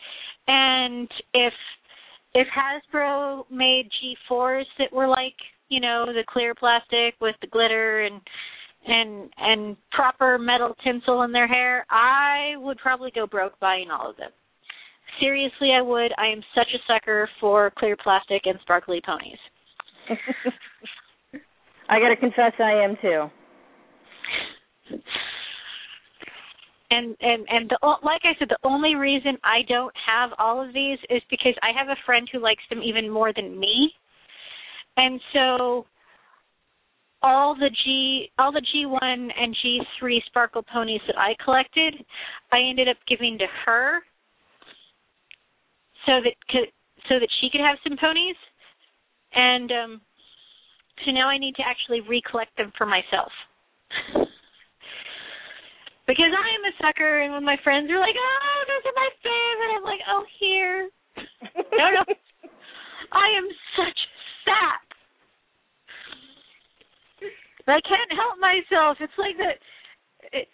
And 0.47 1.09
if 1.33 1.53
if 2.33 2.47
Hasbro 2.47 3.43
made 3.51 3.89
G4s 4.31 4.65
that 4.77 4.93
were 4.93 5.07
like, 5.07 5.35
you 5.69 5.81
know, 5.81 6.05
the 6.07 6.23
clear 6.27 6.55
plastic 6.55 7.15
with 7.19 7.35
the 7.41 7.47
glitter 7.47 8.01
and 8.01 8.21
and 8.87 9.29
and 9.37 9.77
proper 9.91 10.37
metal 10.37 10.75
tinsel 10.83 11.23
in 11.23 11.31
their 11.31 11.47
hair, 11.47 11.85
I 11.89 12.53
would 12.57 12.77
probably 12.77 13.11
go 13.13 13.27
broke 13.27 13.59
buying 13.59 13.89
all 13.91 14.09
of 14.09 14.17
them. 14.17 14.31
Seriously, 15.19 15.71
I 15.77 15.81
would. 15.81 16.11
I 16.17 16.27
am 16.27 16.41
such 16.55 16.67
a 16.73 16.79
sucker 16.87 17.29
for 17.39 17.71
clear 17.77 17.97
plastic 18.01 18.43
and 18.45 18.57
sparkly 18.61 19.01
ponies. 19.05 19.37
I 21.89 21.99
got 21.99 22.09
to 22.09 22.15
confess, 22.15 22.53
I 22.59 22.83
am 22.83 22.95
too. 23.01 23.29
And 26.91 27.15
and 27.21 27.45
and 27.49 27.69
the 27.69 27.77
o- 27.83 27.99
like 28.01 28.21
I 28.23 28.33
said, 28.39 28.49
the 28.49 28.57
only 28.63 28.95
reason 28.95 29.37
I 29.43 29.59
don't 29.67 29.93
have 30.07 30.31
all 30.39 30.65
of 30.65 30.73
these 30.73 30.97
is 31.09 31.21
because 31.29 31.53
I 31.61 31.69
have 31.77 31.89
a 31.89 31.99
friend 32.05 32.27
who 32.31 32.39
likes 32.39 32.63
them 32.69 32.81
even 32.81 33.09
more 33.09 33.31
than 33.33 33.59
me, 33.59 33.91
and 34.97 35.19
so 35.33 35.85
all 37.21 37.55
the 37.55 37.69
G 37.83 38.31
all 38.39 38.51
the 38.51 38.61
G1 38.73 39.29
and 39.37 39.55
G3 39.63 40.19
sparkle 40.27 40.63
ponies 40.63 41.01
that 41.07 41.17
I 41.17 41.35
collected, 41.43 41.93
I 42.51 42.59
ended 42.59 42.87
up 42.87 42.97
giving 43.07 43.37
to 43.39 43.45
her 43.65 44.01
so 46.05 46.21
that 46.23 46.33
could, 46.49 46.73
so 47.07 47.19
that 47.19 47.29
she 47.39 47.49
could 47.49 47.61
have 47.61 47.77
some 47.83 47.97
ponies, 47.97 48.35
and 49.33 49.71
um, 49.71 50.01
so 51.05 51.11
now 51.11 51.29
I 51.29 51.37
need 51.37 51.55
to 51.55 51.63
actually 51.63 52.01
recollect 52.01 52.55
them 52.57 52.71
for 52.77 52.85
myself. 52.85 53.31
because 56.09 56.33
I 56.33 56.47
am 56.57 56.63
a 56.65 56.73
sucker, 56.81 57.21
and 57.21 57.33
when 57.33 57.45
my 57.45 57.57
friends 57.63 57.91
are 57.91 57.99
like, 57.99 58.15
"Oh, 58.17 58.59
those 58.65 58.89
are 58.89 58.97
my 58.97 59.09
favorite," 59.21 59.75
I'm 59.77 59.85
like, 59.85 60.01
"Oh, 60.09 60.25
here." 60.39 60.89
no, 61.77 61.85
no. 61.93 62.03
I 63.11 63.27
am 63.37 63.47
such 63.77 63.99
a 63.99 64.09
sap. 64.45 64.88
I 67.71 67.81
can't 67.81 68.11
help 68.13 68.39
myself. 68.39 68.97
It's 68.99 69.17
like 69.17 69.37
that. 69.37 69.57
It, 70.33 70.47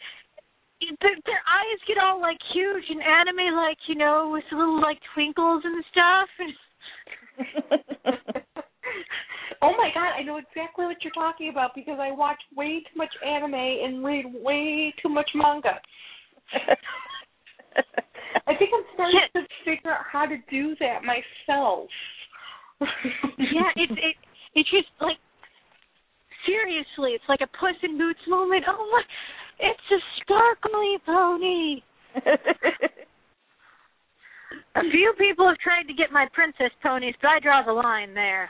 it, 0.81 0.97
their, 1.01 1.15
their 1.25 1.43
eyes 1.47 1.79
get 1.87 1.97
all 1.97 2.19
like 2.19 2.37
huge 2.53 2.83
and 2.89 3.01
anime, 3.01 3.55
like 3.55 3.77
you 3.87 3.95
know, 3.95 4.29
with 4.31 4.43
little 4.51 4.81
like 4.81 4.99
twinkles 5.13 5.63
and 5.63 5.83
stuff. 5.91 6.29
oh 9.61 9.73
my 9.77 9.89
god, 9.93 10.13
I 10.17 10.23
know 10.23 10.37
exactly 10.37 10.85
what 10.85 11.03
you're 11.03 11.13
talking 11.13 11.49
about 11.49 11.71
because 11.75 11.99
I 11.99 12.11
watch 12.11 12.39
way 12.55 12.79
too 12.79 12.97
much 12.97 13.13
anime 13.25 13.53
and 13.53 14.03
read 14.03 14.25
way 14.41 14.93
too 15.01 15.09
much 15.09 15.29
manga. 15.35 15.79
I 18.47 18.55
think 18.55 18.71
I'm 18.73 18.85
starting 18.93 19.19
to 19.35 19.41
figure 19.63 19.91
out 19.91 20.05
how 20.11 20.25
to 20.25 20.37
do 20.49 20.75
that 20.79 21.01
myself. 21.03 21.89
yeah, 22.81 23.71
it's 23.75 23.91
it 23.93 24.15
it's 24.55 24.69
just 24.69 24.87
like 25.01 25.17
seriously, 26.45 27.11
it's 27.11 27.23
like 27.29 27.41
a 27.41 27.47
Puss 27.57 27.75
in 27.83 27.97
Boots 27.97 28.19
moment. 28.27 28.63
Oh 28.67 28.89
my, 28.91 29.01
it's 29.59 29.91
a 29.91 29.99
sparkly 30.21 30.97
pony. 31.05 31.81
A 34.75 34.81
few 34.91 35.13
people 35.17 35.47
have 35.47 35.57
tried 35.59 35.83
to 35.83 35.93
get 35.93 36.11
my 36.11 36.27
princess 36.33 36.71
ponies, 36.83 37.15
but 37.21 37.29
I 37.29 37.39
draw 37.39 37.63
the 37.63 37.71
line 37.71 38.13
there. 38.13 38.49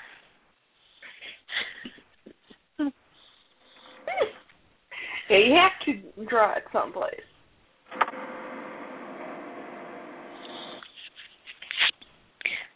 yeah, 5.29 5.37
you 5.37 5.53
have 5.53 5.71
to 5.85 6.25
draw 6.25 6.53
it 6.55 6.63
someplace. 6.73 7.13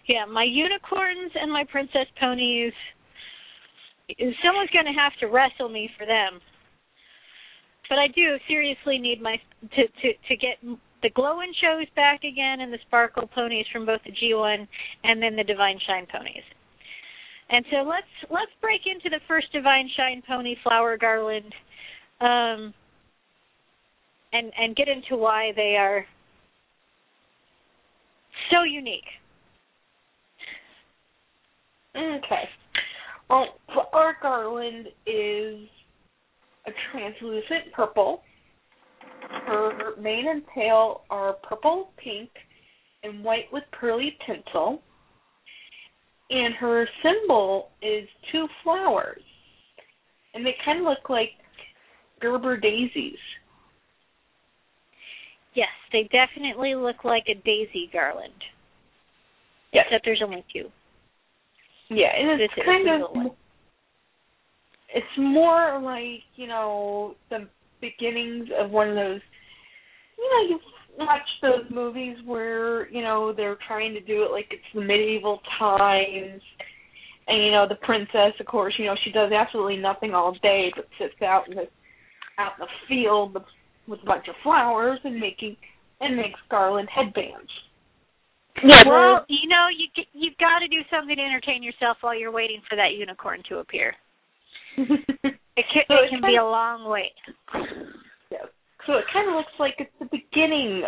Yeah, 0.08 0.26
my 0.26 0.44
unicorns 0.44 1.32
and 1.40 1.52
my 1.52 1.64
princess 1.72 2.08
ponies. 2.20 2.74
Someone's 4.44 4.70
going 4.72 4.86
to 4.86 5.00
have 5.00 5.14
to 5.20 5.28
wrestle 5.28 5.70
me 5.70 5.90
for 5.98 6.06
them. 6.06 6.40
But 7.90 7.98
I 7.98 8.08
do 8.08 8.38
seriously 8.48 9.00
need 9.00 9.22
my 9.22 9.38
to 9.62 9.88
to 9.88 10.14
to 10.28 10.36
get 10.36 10.58
the 11.02 11.10
glow 11.10 11.40
and 11.40 11.56
shows 11.62 11.88
back 11.96 12.24
again 12.24 12.62
and 12.62 12.72
the 12.72 12.78
sparkle 12.86 13.28
ponies 13.28 13.66
from 13.72 13.86
both 13.86 14.02
the 14.06 14.12
G1 14.12 14.68
and 15.04 15.22
then 15.22 15.36
the 15.36 15.44
Divine 15.44 15.80
Shine 15.88 16.06
ponies. 16.12 16.44
And 17.50 17.66
so 17.72 17.78
let's 17.78 18.06
let's 18.30 18.52
break 18.62 18.82
into 18.86 19.10
the 19.10 19.22
first 19.28 19.52
Divine 19.52 19.90
Shine 19.98 20.22
pony 20.28 20.56
flower 20.64 20.98
garland, 20.98 21.54
um, 22.22 22.74
and 24.34 24.52
and 24.58 24.76
get 24.76 24.88
into 24.88 25.18
why 25.18 25.52
they 25.56 25.76
are 25.76 26.06
so 28.52 28.64
unique. 28.64 29.10
Okay. 31.96 32.50
Oh, 33.30 33.46
well, 33.76 33.90
our 33.94 34.18
garland 34.22 34.88
is 35.06 35.68
a 36.66 36.72
translucent 36.92 37.72
purple. 37.74 38.22
Her 39.46 39.96
mane 40.00 40.28
and 40.28 40.44
tail 40.56 41.02
are 41.10 41.34
purple, 41.34 41.92
pink, 41.98 42.30
and 43.04 43.24
white 43.24 43.46
with 43.52 43.64
pearly 43.72 44.18
tinsel. 44.26 44.82
And 46.32 46.54
her 46.56 46.88
symbol 47.04 47.70
is 47.82 48.08
two 48.32 48.48
flowers. 48.64 49.22
And 50.34 50.46
they 50.46 50.56
kind 50.66 50.80
of 50.80 50.86
look 50.86 51.10
like 51.10 51.32
Gerber 52.22 52.58
daisies. 52.58 53.18
Yes, 55.56 55.70
they 55.92 56.10
definitely 56.12 56.76
look 56.76 57.04
like 57.04 57.24
a 57.28 57.36
daisy 57.46 57.90
garland. 57.92 58.34
Yes. 59.74 59.86
Except 59.88 60.06
there's 60.06 60.22
only 60.24 60.44
two. 60.54 60.70
Yeah, 61.90 62.08
and 62.16 62.42
it's 62.42 62.54
This 62.56 62.66
kind 62.66 62.88
of 62.90 63.32
it's 64.94 65.18
more 65.18 65.80
like 65.82 66.24
you 66.36 66.48
know 66.48 67.16
the 67.30 67.48
beginnings 67.82 68.50
of 68.60 68.72
one 68.72 68.90
of 68.90 68.96
those. 68.96 69.22
You 70.18 70.30
know, 70.30 70.50
you 70.50 70.60
watch 70.98 71.22
those 71.42 71.70
movies 71.72 72.18
where 72.26 72.90
you 72.90 73.02
know 73.02 73.34
they're 73.36 73.58
trying 73.68 73.94
to 73.94 74.02
do 74.02 74.24
it 74.24 74.32
like 74.32 74.48
it's 74.52 74.62
the 74.74 74.82
medieval 74.82 75.40
times, 75.58 76.42
and 77.28 77.44
you 77.44 77.52
know 77.52 77.66
the 77.68 77.76
princess, 77.76 78.34
of 78.40 78.46
course, 78.46 78.74
you 78.78 78.86
know 78.86 78.96
she 79.04 79.12
does 79.12 79.32
absolutely 79.32 79.78
nothing 79.78 80.14
all 80.14 80.34
day 80.42 80.72
but 80.76 80.88
sits 81.00 81.22
out 81.24 81.48
in 81.50 81.56
the 81.56 81.68
out 82.38 82.54
in 82.60 82.66
the 82.66 82.88
field 82.88 83.38
with 83.88 84.00
a 84.04 84.06
bunch 84.06 84.28
of 84.28 84.36
flowers 84.44 85.00
and 85.04 85.20
making 85.20 85.56
and 86.02 86.16
makes 86.16 86.40
garland 86.50 86.88
headbands. 86.94 87.50
Yeah, 88.64 88.84
Well, 88.88 89.26
you 89.30 89.48
know, 89.48 89.68
you 89.76 89.88
you've 90.14 90.38
got 90.38 90.60
to 90.60 90.68
do 90.68 90.82
something 90.92 91.16
to 91.16 91.22
entertain 91.22 91.64
yourself 91.64 91.98
while 92.02 92.18
you're 92.18 92.32
waiting 92.32 92.62
for 92.70 92.76
that 92.76 92.94
unicorn 92.98 93.42
to 93.50 93.58
appear. 93.60 93.96
It 95.58 95.66
can, 95.74 95.84
So 95.90 95.96
it 95.96 96.10
can 96.10 96.22
kind 96.22 96.32
be 96.32 96.38
a 96.38 96.44
long 96.44 96.88
wait. 96.90 97.12
Yeah. 98.32 98.48
So 98.88 98.94
it 98.94 99.04
kind 99.12 99.28
of 99.28 99.36
looks 99.36 99.52
like 99.60 99.76
it's 99.78 99.92
the 100.00 100.06
beginning 100.06 100.84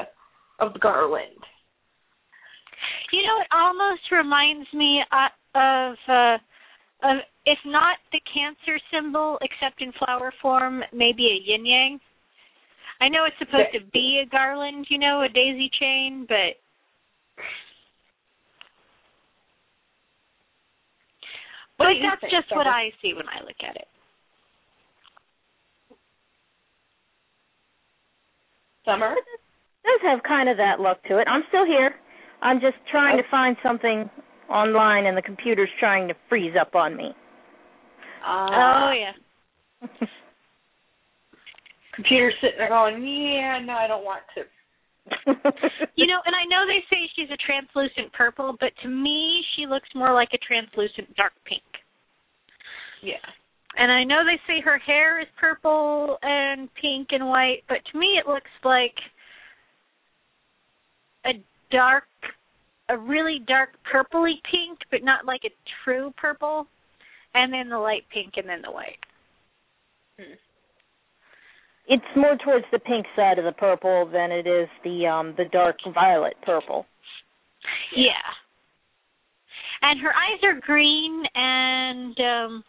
of 0.60 0.72
the 0.72 0.80
garland. 0.80 1.44
You 3.12 3.22
know, 3.24 3.42
it 3.42 3.48
almost 3.52 4.02
reminds 4.12 4.72
me 4.74 5.04
uh, 5.12 5.28
of 5.60 5.96
uh 6.08 6.38
of 7.04 7.18
if 7.46 7.60
not 7.66 7.98
the 8.14 8.22
cancer 8.34 8.80
symbol, 8.94 9.38
except 9.42 9.82
in 9.82 9.92
flower 10.00 10.32
form, 10.42 10.84
maybe 10.94 11.28
a 11.28 11.52
yin 11.52 11.66
yang. 11.66 12.00
I 13.02 13.10
know 13.10 13.26
it's 13.26 13.36
supposed 13.40 13.74
Yeah. 13.74 13.80
to 13.82 13.86
be 13.92 14.24
a 14.24 14.30
garland, 14.30 14.86
you 14.90 15.00
know, 15.00 15.24
a 15.24 15.28
daisy 15.30 15.70
chain, 15.80 16.26
but 16.30 16.56
What 21.78 21.88
but 21.88 21.94
that's 22.04 22.22
think, 22.22 22.32
just 22.32 22.56
what 22.56 22.68
I 22.68 22.92
see 23.02 23.14
when 23.14 23.28
I 23.28 23.42
look 23.42 23.58
at 23.68 23.76
it. 23.76 23.88
Summer? 28.86 29.16
does 29.84 30.00
have 30.04 30.24
kind 30.24 30.50
of 30.50 30.58
that 30.58 30.80
look 30.80 31.02
to 31.04 31.18
it. 31.18 31.28
I'm 31.28 31.44
still 31.50 31.66
here. 31.66 31.96
I'm 32.42 32.60
just 32.60 32.78
trying 32.90 33.18
to 33.18 33.24
find 33.30 33.56
something 33.64 34.10
online, 34.50 35.06
and 35.06 35.18
the 35.18 35.22
computer's 35.22 35.70
trying 35.80 36.08
to 36.08 36.14
freeze 36.30 36.56
up 36.60 36.76
on 36.76 36.96
me. 36.96 37.14
Uh, 38.26 38.48
oh 38.52 38.94
yeah. 38.96 39.12
Computer's 41.96 42.34
sitting 42.42 42.58
there 42.58 42.70
going, 42.70 43.04
yeah, 43.04 43.60
no, 43.66 43.74
I 43.74 43.88
don't 43.88 44.06
want 44.06 44.22
to. 44.36 44.44
You 45.96 46.08
know, 46.08 46.20
and 46.26 46.36
I 46.36 46.46
know 46.50 46.66
they 46.66 46.84
say 46.90 47.10
she's 47.16 47.30
a 47.30 47.38
translucent 47.38 48.12
purple, 48.14 48.56
but 48.60 48.72
to 48.84 48.90
me 48.90 49.42
she 49.56 49.68
looks 49.68 49.90
more 49.94 50.14
like 50.14 50.30
a 50.34 50.38
translucent 50.40 51.16
dark 51.16 51.34
pink. 51.46 51.64
Yeah. 53.04 53.22
And 53.78 53.92
I 53.92 54.04
know 54.04 54.24
they 54.26 54.40
say 54.48 54.62
her 54.62 54.78
hair 54.80 55.22
is 55.22 55.28
purple 55.40 56.18
and 56.22 56.70
pink 56.76 57.10
and 57.12 57.28
white, 57.28 57.64
but 57.70 57.80
to 57.92 58.00
me 58.00 58.20
it 58.20 58.28
looks 58.28 58.52
like 58.64 58.96
a 61.26 61.34
dark 61.72 62.06
a 62.90 62.98
really 62.98 63.40
dark 63.48 63.70
purpley 63.92 64.36
pink, 64.52 64.80
but 64.92 65.04
not 65.04 65.26
like 65.26 65.42
a 65.46 65.54
true 65.84 66.14
purple. 66.18 66.68
And 67.34 67.52
then 67.54 67.70
the 67.70 67.78
light 67.78 68.04
pink 68.14 68.34
and 68.36 68.48
then 68.48 68.62
the 68.62 68.72
white. 68.72 69.00
Hmm. 70.20 70.34
It's 71.88 72.04
more 72.16 72.38
towards 72.44 72.66
the 72.72 72.80
pink 72.80 73.06
side 73.16 73.40
of 73.40 73.46
the 73.46 73.52
purple 73.52 74.10
than 74.12 74.32
it 74.32 74.48
is 74.48 74.70
the 74.84 75.08
um 75.08 75.34
the 75.38 75.46
dark 75.52 75.78
violet 75.94 76.36
purple. 76.46 76.86
Yeah. 77.96 78.12
And 79.82 80.00
her 80.00 80.10
eyes 80.10 80.40
are 80.44 80.60
green 80.62 81.24
and 81.36 82.20
um 82.20 82.64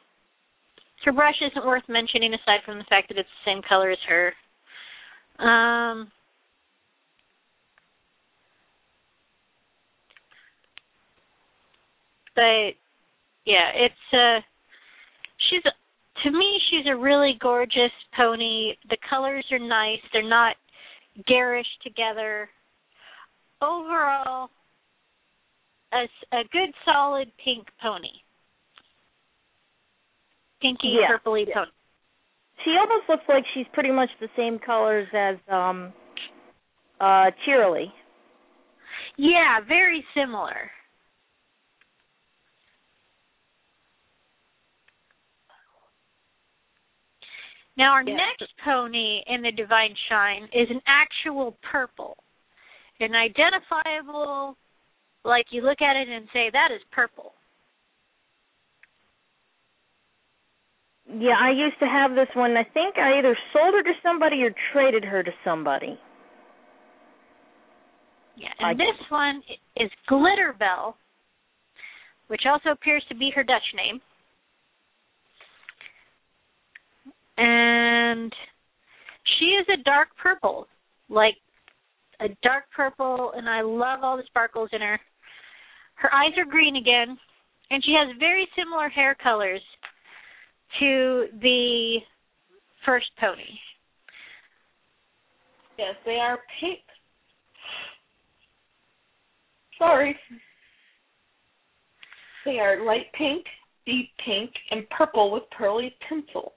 Her 1.04 1.12
brush 1.12 1.36
isn't 1.42 1.66
worth 1.66 1.82
mentioning 1.88 2.32
aside 2.34 2.60
from 2.64 2.78
the 2.78 2.84
fact 2.84 3.08
that 3.08 3.18
it's 3.18 3.28
the 3.44 3.50
same 3.50 3.62
color 3.68 3.90
as 3.90 3.98
her. 4.08 4.32
Um 5.38 6.10
but 12.34 12.74
yeah, 13.44 13.70
it's 13.74 13.94
uh 14.12 14.40
she's 15.50 15.62
to 16.22 16.30
me 16.30 16.60
she's 16.70 16.86
a 16.86 16.96
really 16.96 17.36
gorgeous 17.40 17.92
pony. 18.16 18.72
The 18.88 18.96
colors 19.08 19.44
are 19.50 19.58
nice. 19.58 20.00
They're 20.12 20.28
not 20.28 20.56
garish 21.26 21.66
together. 21.82 22.48
Overall 23.60 24.50
a 26.32 26.42
good 26.52 26.72
solid 26.84 27.30
pink 27.44 27.66
pony. 27.80 28.08
Pinky 30.60 30.96
Yeah. 31.00 31.08
purpley 31.08 31.44
pony. 31.52 31.70
She 32.64 32.76
almost 32.78 33.08
looks 33.08 33.24
like 33.28 33.44
she's 33.52 33.66
pretty 33.72 33.90
much 33.90 34.10
the 34.20 34.28
same 34.36 34.58
colors 34.58 35.08
as 35.12 35.36
um 35.48 35.92
uh 37.00 37.30
Cheerilee. 37.44 37.92
Yeah, 39.16 39.60
very 39.66 40.04
similar. 40.14 40.70
Now 47.76 47.92
our 47.92 48.02
Yeah. 48.02 48.16
next 48.16 48.56
pony 48.58 49.22
in 49.26 49.42
the 49.42 49.52
Divine 49.52 49.94
Shine 50.08 50.48
is 50.52 50.70
an 50.70 50.82
actual 50.86 51.52
purple. 51.62 52.16
An 53.00 53.14
identifiable 53.14 54.56
like 55.24 55.46
you 55.50 55.62
look 55.62 55.80
at 55.80 55.96
it 55.96 56.08
and 56.08 56.28
say 56.32 56.50
that 56.50 56.70
is 56.70 56.82
purple. 56.90 57.34
Yeah, 61.06 61.36
I 61.38 61.50
used 61.50 61.78
to 61.80 61.86
have 61.86 62.14
this 62.14 62.28
one. 62.34 62.56
I 62.56 62.64
think 62.64 62.96
I 62.96 63.18
either 63.18 63.36
sold 63.52 63.74
her 63.74 63.82
to 63.82 63.92
somebody 64.02 64.42
or 64.44 64.54
traded 64.72 65.04
her 65.04 65.22
to 65.22 65.32
somebody. 65.44 65.98
Yeah, 68.36 68.48
I 68.60 68.70
and 68.70 68.80
this 68.80 69.10
one 69.10 69.42
is 69.76 69.90
Glitterbell, 70.08 70.94
which 72.28 72.42
also 72.46 72.70
appears 72.70 73.04
to 73.08 73.14
be 73.14 73.30
her 73.34 73.44
Dutch 73.44 73.74
name. 73.74 74.00
And 77.36 78.32
she 79.38 79.46
is 79.46 79.66
a 79.72 79.82
dark 79.82 80.08
purple, 80.20 80.66
like 81.08 81.36
a 82.20 82.28
dark 82.42 82.64
purple, 82.74 83.32
and 83.36 83.48
I 83.48 83.62
love 83.62 84.00
all 84.02 84.16
the 84.16 84.22
sparkles 84.26 84.70
in 84.72 84.80
her. 84.80 85.00
Her 85.94 86.12
eyes 86.14 86.32
are 86.36 86.44
green 86.44 86.76
again, 86.76 87.16
and 87.70 87.82
she 87.84 87.92
has 87.92 88.16
very 88.18 88.48
similar 88.56 88.88
hair 88.88 89.16
colors 89.22 89.62
to 90.80 91.26
the 91.40 91.98
first 92.84 93.06
pony. 93.18 93.58
Yes, 95.78 95.94
they 96.04 96.16
are 96.16 96.38
pink. 96.60 96.80
Sorry. 99.78 100.16
They 102.44 102.58
are 102.58 102.84
light 102.84 103.06
pink, 103.16 103.44
deep 103.86 104.10
pink, 104.24 104.50
and 104.70 104.88
purple 104.90 105.32
with 105.32 105.44
pearly 105.56 105.94
tinsel. 106.08 106.54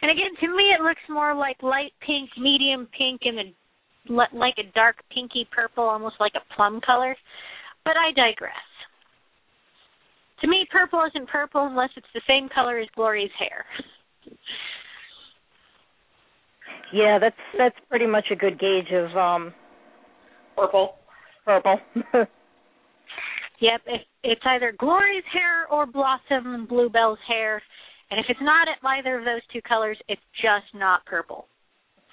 And 0.00 0.10
again, 0.10 0.34
to 0.40 0.48
me, 0.48 0.74
it 0.78 0.82
looks 0.82 1.00
more 1.08 1.34
like 1.34 1.62
light 1.62 1.92
pink, 2.04 2.30
medium 2.38 2.88
pink, 2.96 3.22
and 3.24 3.38
a 3.38 3.52
like 4.34 4.54
a 4.58 4.72
dark 4.74 4.96
pinky 5.14 5.46
purple, 5.52 5.84
almost 5.84 6.16
like 6.18 6.32
a 6.34 6.54
plum 6.54 6.80
color. 6.84 7.16
But 7.84 7.94
I 7.96 8.10
digress. 8.10 8.52
To 10.40 10.48
me, 10.48 10.66
purple 10.72 11.04
isn't 11.06 11.28
purple 11.28 11.66
unless 11.66 11.90
it's 11.96 12.06
the 12.14 12.20
same 12.26 12.48
color 12.52 12.80
as 12.80 12.88
Glory's 12.96 13.30
hair. 13.38 13.64
Yeah, 16.92 17.18
that's 17.20 17.36
that's 17.56 17.76
pretty 17.88 18.06
much 18.06 18.26
a 18.32 18.36
good 18.36 18.58
gauge 18.58 18.90
of 18.92 19.16
um 19.16 19.54
Purple. 20.56 20.96
purple. 21.44 21.78
Yep, 23.60 23.82
if 23.86 24.00
it's 24.24 24.42
either 24.44 24.74
Glory's 24.76 25.22
hair 25.32 25.68
or 25.70 25.86
Blossom 25.86 26.52
and 26.52 26.66
Bluebell's 26.66 27.20
hair, 27.28 27.62
and 28.12 28.20
if 28.20 28.26
it's 28.28 28.42
not 28.42 28.68
either 28.84 29.18
of 29.18 29.24
those 29.24 29.40
two 29.50 29.62
colors, 29.62 29.96
it's 30.06 30.20
just 30.36 30.66
not 30.74 31.02
purple. 31.06 31.46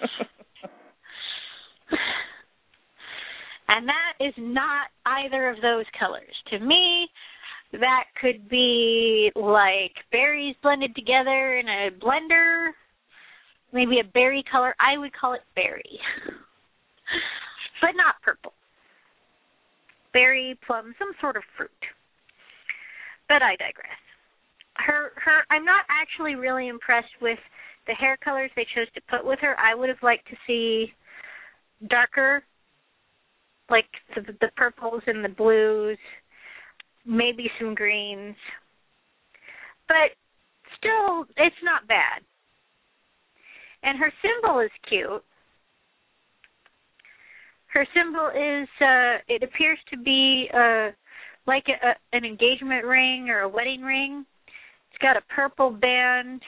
and 3.68 3.86
that 3.86 4.14
is 4.18 4.32
not 4.38 4.86
either 5.04 5.50
of 5.50 5.56
those 5.60 5.84
colors. 5.98 6.34
To 6.52 6.58
me, 6.58 7.06
that 7.72 8.04
could 8.18 8.48
be 8.48 9.30
like 9.36 9.92
berries 10.10 10.56
blended 10.62 10.94
together 10.96 11.58
in 11.58 11.68
a 11.68 11.90
blender, 12.02 12.70
maybe 13.70 14.00
a 14.00 14.04
berry 14.14 14.42
color. 14.50 14.74
I 14.80 14.96
would 14.96 15.12
call 15.12 15.34
it 15.34 15.42
berry, 15.54 16.00
but 17.82 17.90
not 17.94 18.14
purple. 18.24 18.54
Berry, 20.14 20.58
plum, 20.66 20.94
some 20.98 21.12
sort 21.20 21.36
of 21.36 21.42
fruit. 21.58 21.68
But 23.28 23.42
I 23.42 23.50
digress. 23.56 24.00
Her, 24.86 25.12
her. 25.16 25.44
I'm 25.50 25.64
not 25.64 25.84
actually 25.88 26.34
really 26.34 26.68
impressed 26.68 27.12
with 27.20 27.38
the 27.86 27.94
hair 27.94 28.16
colors 28.22 28.50
they 28.56 28.66
chose 28.74 28.86
to 28.94 29.00
put 29.10 29.24
with 29.24 29.38
her. 29.40 29.56
I 29.58 29.74
would 29.74 29.88
have 29.88 30.02
liked 30.02 30.28
to 30.28 30.36
see 30.46 30.92
darker 31.88 32.42
like 33.70 33.86
the, 34.14 34.22
the 34.40 34.50
purples 34.56 35.02
and 35.06 35.24
the 35.24 35.28
blues, 35.28 35.98
maybe 37.06 37.50
some 37.58 37.74
greens. 37.74 38.36
But 39.88 40.16
still, 40.78 41.24
it's 41.36 41.56
not 41.62 41.86
bad. 41.86 42.22
And 43.82 43.98
her 43.98 44.12
symbol 44.22 44.60
is 44.60 44.70
cute. 44.88 45.24
Her 47.72 47.86
symbol 47.94 48.28
is 48.28 48.68
uh 48.80 49.22
it 49.28 49.42
appears 49.42 49.78
to 49.90 49.96
be 49.96 50.48
uh 50.52 50.90
like 51.46 51.64
a, 51.68 52.16
an 52.16 52.24
engagement 52.24 52.84
ring 52.84 53.30
or 53.30 53.40
a 53.40 53.48
wedding 53.48 53.82
ring. 53.82 54.26
It's 55.00 55.06
got 55.06 55.16
a 55.16 55.34
purple 55.34 55.70
band 55.70 56.42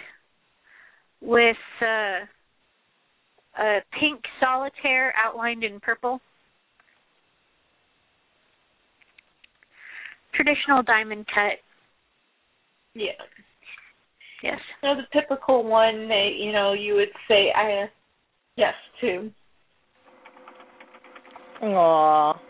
with 1.23 1.57
uh 1.81 2.27
a 3.59 3.79
pink 3.99 4.21
solitaire 4.41 5.15
outlined 5.23 5.65
in 5.65 5.81
purple. 5.81 6.21
Traditional 10.35 10.83
diamond 10.83 11.27
cut. 11.27 11.59
Yeah. 12.95 13.13
Yes. 14.43 14.59
You 14.83 14.89
know, 14.89 14.97
the 14.97 15.21
typical 15.21 15.65
one 15.65 16.09
that, 16.09 16.31
you 16.39 16.53
know, 16.53 16.73
you 16.73 16.95
would 16.95 17.13
say 17.29 17.53
I 17.55 17.89
yes 18.57 18.75
to. 19.01 19.31
Aw. 21.63 22.41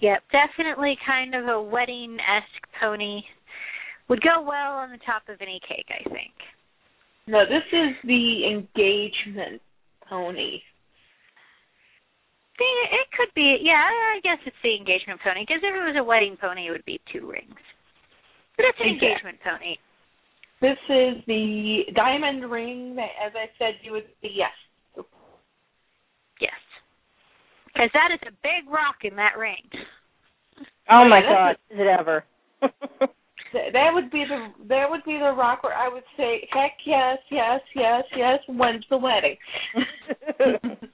Yep, 0.00 0.22
definitely 0.30 0.96
kind 1.06 1.34
of 1.34 1.46
a 1.46 1.60
wedding 1.60 2.18
esque 2.20 2.68
pony. 2.80 3.22
Would 4.08 4.22
go 4.22 4.40
well 4.40 4.78
on 4.78 4.90
the 4.90 5.02
top 5.04 5.22
of 5.28 5.40
any 5.40 5.60
cake, 5.66 5.86
I 5.90 6.08
think. 6.10 6.32
No, 7.26 7.44
this 7.44 7.66
is 7.72 7.96
the 8.04 8.46
engagement 8.46 9.60
pony. 10.08 10.60
It 12.58 13.08
could 13.16 13.28
be, 13.34 13.58
yeah, 13.62 13.74
I 13.74 14.20
guess 14.22 14.38
it's 14.46 14.56
the 14.62 14.76
engagement 14.76 15.20
pony. 15.22 15.40
Because 15.42 15.60
if 15.62 15.74
it 15.74 15.84
was 15.84 15.96
a 15.98 16.04
wedding 16.04 16.36
pony, 16.40 16.68
it 16.68 16.70
would 16.70 16.84
be 16.84 17.00
two 17.12 17.28
rings. 17.28 17.52
But 18.56 18.66
it's 18.66 18.78
an 18.80 18.94
Exactly. 18.94 19.08
engagement 19.08 19.38
pony. 19.44 19.76
This 20.62 20.78
is 20.88 21.22
the 21.26 21.92
diamond 21.94 22.50
ring 22.50 22.96
that, 22.96 23.10
as 23.20 23.32
I 23.34 23.50
said, 23.58 23.74
you 23.82 23.92
would 23.92 24.06
say 24.22 24.30
yes. 24.32 24.54
Yes. 26.40 26.52
Because 27.66 27.90
that 27.92 28.08
is 28.14 28.20
a 28.26 28.32
big 28.42 28.72
rock 28.72 29.04
in 29.04 29.16
that 29.16 29.36
ring. 29.36 29.62
Oh 30.88 31.06
my 31.08 31.20
god, 31.20 31.56
is 31.70 31.78
it 31.78 31.86
ever? 31.86 32.24
Th- 33.56 33.72
That 33.72 33.90
would 33.94 34.10
be 34.10 34.24
the 34.28 34.52
that 34.68 34.90
would 34.90 35.04
be 35.04 35.18
the 35.18 35.32
rock 35.32 35.62
where 35.62 35.74
I 35.74 35.88
would 35.88 36.04
say 36.16 36.46
heck 36.52 36.72
yes, 36.84 37.18
yes, 37.30 37.60
yes, 37.74 38.04
yes. 38.16 38.38
When's 38.48 38.84
the 38.90 38.98
wedding? 38.98 39.36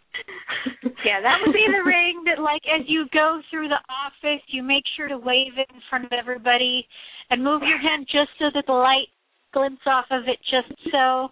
Yeah, 1.04 1.20
that 1.20 1.38
would 1.44 1.52
be 1.52 1.66
the 1.66 1.82
ring 1.84 2.22
that, 2.26 2.40
like, 2.40 2.62
as 2.72 2.82
you 2.86 3.06
go 3.12 3.40
through 3.50 3.68
the 3.68 3.80
office, 3.90 4.40
you 4.48 4.62
make 4.62 4.84
sure 4.96 5.08
to 5.08 5.18
wave 5.18 5.58
it 5.58 5.66
in 5.74 5.80
front 5.90 6.04
of 6.04 6.12
everybody 6.12 6.86
and 7.30 7.42
move 7.42 7.62
your 7.62 7.78
hand 7.78 8.06
just 8.06 8.30
so 8.38 8.46
that 8.54 8.66
the 8.66 8.72
light 8.72 9.08
glints 9.52 9.82
off 9.86 10.04
of 10.12 10.28
it, 10.28 10.38
just 10.48 10.72
so. 10.92 11.30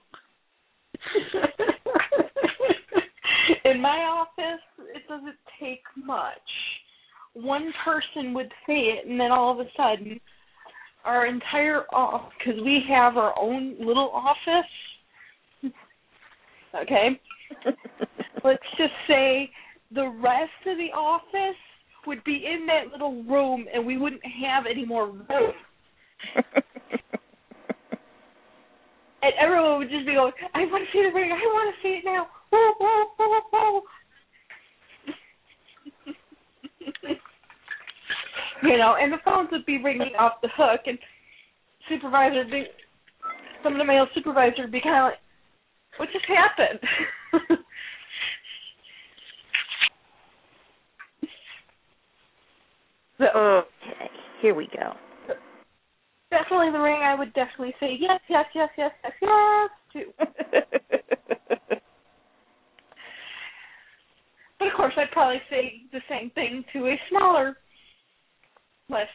In 3.65 3.81
my 3.81 3.99
office, 3.99 4.63
it 4.95 5.07
doesn't 5.09 5.39
take 5.61 5.83
much. 5.97 6.35
One 7.35 7.73
person 7.85 8.35
would 8.35 8.51
say 8.67 8.97
it, 8.99 9.07
and 9.07 9.21
then 9.21 9.31
all 9.31 9.53
of 9.53 9.65
a 9.65 9.71
sudden, 9.77 10.21
our 11.05 11.27
entire 11.27 11.83
off 11.93 12.31
because 12.39 12.61
we 12.63 12.83
have 12.89 13.17
our 13.17 13.39
own 13.39 13.77
little 13.79 14.11
office. 14.13 15.73
Okay, 16.83 17.21
let's 18.45 18.63
just 18.77 18.93
say 19.09 19.51
the 19.93 20.09
rest 20.23 20.67
of 20.67 20.77
the 20.79 20.93
office 20.95 21.57
would 22.07 22.23
be 22.25 22.47
in 22.47 22.67
that 22.67 22.93
little 22.93 23.23
room, 23.25 23.67
and 23.73 23.85
we 23.85 23.97
wouldn't 23.99 24.23
have 24.25 24.65
any 24.71 24.85
more 24.85 25.07
room. 25.07 25.25
and 29.23 29.33
everyone 29.41 29.79
would 29.79 29.91
just 29.91 30.07
be 30.07 30.15
going, 30.15 30.33
"I 30.55 30.61
want 30.67 30.85
to 30.85 30.93
see 30.93 31.03
the 31.03 31.15
ring. 31.15 31.33
I 31.33 31.35
want 31.35 31.75
to 31.75 31.83
see 31.83 31.95
it 31.99 32.05
now." 32.05 32.29
Whoa, 32.51 32.73
whoa, 32.79 33.05
whoa, 33.19 33.41
whoa. 33.53 33.83
you 38.63 38.77
know, 38.79 38.97
and 39.01 39.13
the 39.13 39.19
phones 39.25 39.49
would 39.53 39.67
be 39.67 39.83
ringing 39.83 40.15
off 40.19 40.41
the 40.43 40.49
hook, 40.57 40.83
and 40.87 40.99
supervisor 41.89 42.39
would 42.39 42.51
be, 42.51 42.65
some 43.63 43.73
of 43.75 43.79
the 43.79 43.85
male 43.85 44.07
supervisors 44.15 44.59
would 44.61 44.73
be 44.73 44.81
kind 44.81 44.97
of 44.97 45.05
like, 45.11 45.19
"What 45.99 46.09
just 46.13 46.27
happened?" 46.27 46.81
so 53.19 53.27
Okay, 53.37 54.11
here 54.41 54.55
we 54.55 54.67
go. 54.69 54.95
definitely 56.31 56.71
the 56.73 56.79
ring. 56.79 57.03
I 57.03 57.15
would 57.15 57.33
definitely 57.35 57.75
say 57.81 57.97
yes, 57.99 58.21
yes, 58.29 58.47
yes, 58.55 58.71
yes, 58.77 58.93
yes, 59.03 59.13
yes 59.23 59.71
to. 59.93 60.05
But 64.61 64.69
of 64.69 64.75
course, 64.75 64.93
I'd 64.99 65.11
probably 65.13 65.41
say 65.49 65.83
the 65.91 66.03
same 66.09 66.31
thing 66.31 66.63
to 66.75 66.87
a 66.87 67.01
smaller, 67.09 67.57
less 68.91 69.09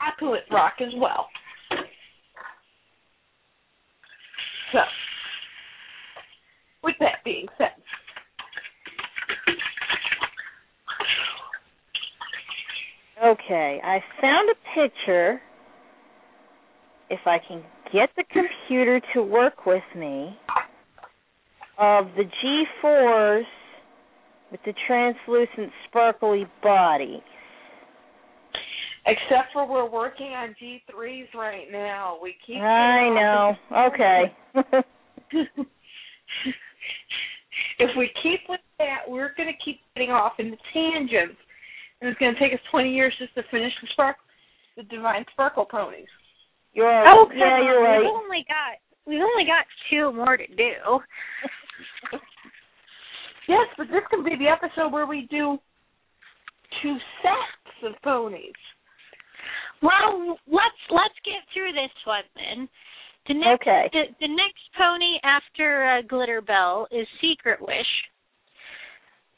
opulent 0.00 0.44
rock 0.50 0.74
as 0.80 0.92
well. 0.96 1.28
So, 4.72 4.80
with 6.82 6.96
that 7.00 7.24
being 7.24 7.46
said, 7.56 7.70
okay, 13.24 13.80
I 13.82 14.00
found 14.20 14.50
a 14.50 14.54
picture. 14.74 15.40
If 17.10 17.20
I 17.26 17.38
can 17.46 17.62
get 17.92 18.08
the 18.16 18.24
computer 18.32 19.00
to 19.14 19.22
work 19.22 19.66
with 19.66 19.84
me, 19.94 20.36
of 21.78 22.06
the 22.16 22.24
G4s 22.24 23.42
with 24.50 24.60
the 24.64 24.74
translucent 24.86 25.72
sparkly 25.88 26.46
body. 26.62 27.22
Except 29.06 29.52
for 29.52 29.66
we're 29.68 29.88
working 29.88 30.28
on 30.28 30.54
G3s 30.62 31.34
right 31.34 31.66
now, 31.70 32.18
we 32.22 32.34
keep. 32.46 32.60
I 32.60 33.08
know. 33.10 33.54
Okay. 33.88 34.32
if 37.78 37.90
we 37.96 38.10
keep 38.22 38.40
with 38.48 38.60
that, 38.78 39.00
we're 39.08 39.32
going 39.36 39.48
to 39.48 39.64
keep 39.64 39.80
getting 39.94 40.10
off 40.10 40.32
into 40.38 40.56
tangents, 40.72 41.36
and 42.00 42.10
it's 42.10 42.18
going 42.18 42.34
to 42.34 42.40
take 42.40 42.52
us 42.52 42.60
20 42.70 42.92
years 42.92 43.14
just 43.18 43.34
to 43.34 43.42
finish 43.50 43.72
the 43.82 43.88
spark, 43.92 44.16
the 44.76 44.82
divine 44.84 45.24
sparkle 45.32 45.64
ponies. 45.64 46.06
You're 46.72 46.88
Oh, 47.06 47.26
come 47.28 47.36
yeah, 47.38 47.62
you're 47.62 47.80
We've 47.80 47.88
right. 47.88 48.06
only 48.06 48.44
got 48.48 48.78
we've 49.06 49.20
only 49.20 49.44
got 49.44 49.64
two 49.90 50.12
more 50.12 50.36
to 50.36 50.46
do. 50.46 51.00
Yes, 53.46 53.66
but 53.76 53.88
this 53.88 54.00
can 54.10 54.24
be 54.24 54.36
the 54.38 54.48
episode 54.48 54.90
where 54.90 55.06
we 55.06 55.26
do 55.30 55.58
two 56.82 56.96
sets 57.22 57.76
of 57.84 57.92
ponies. 58.02 58.52
Well, 59.84 60.38
let's 60.48 60.82
let's 60.88 61.18
get 61.26 61.44
through 61.52 61.72
this 61.72 61.92
one 62.06 62.24
then. 62.34 62.68
The 63.28 63.34
next 63.34 63.60
Okay. 63.62 63.90
the, 63.92 64.02
the 64.20 64.28
next 64.28 64.64
pony 64.78 65.18
after 65.22 65.84
uh, 65.84 66.02
Glitterbell 66.08 66.86
is 66.90 67.06
Secret 67.20 67.60
Wish. 67.60 67.92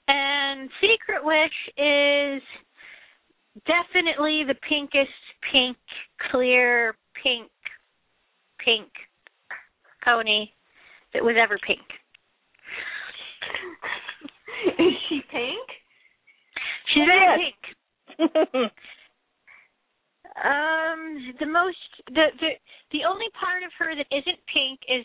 And 0.06 0.70
Secret 0.80 1.24
Wish 1.24 1.50
is 1.76 2.42
definitely 3.66 4.44
the 4.46 4.54
pinkest 4.68 5.10
pink, 5.50 5.76
clear 6.30 6.94
pink, 7.20 7.50
pink 8.64 8.86
pony 10.04 10.46
that 11.12 11.24
was 11.24 11.34
ever 11.42 11.58
pink. 11.66 11.80
Is 14.78 14.94
she 15.08 15.20
pink? 15.30 15.68
She's 16.94 17.04
very 17.04 17.54
pink. 18.18 18.70
Um, 20.36 21.32
the 21.40 21.46
most 21.46 21.78
the 22.08 22.28
the 22.40 22.50
the 22.92 23.04
only 23.08 23.26
part 23.40 23.62
of 23.62 23.72
her 23.78 23.96
that 23.96 24.06
isn't 24.12 24.38
pink 24.52 24.80
is 24.88 25.04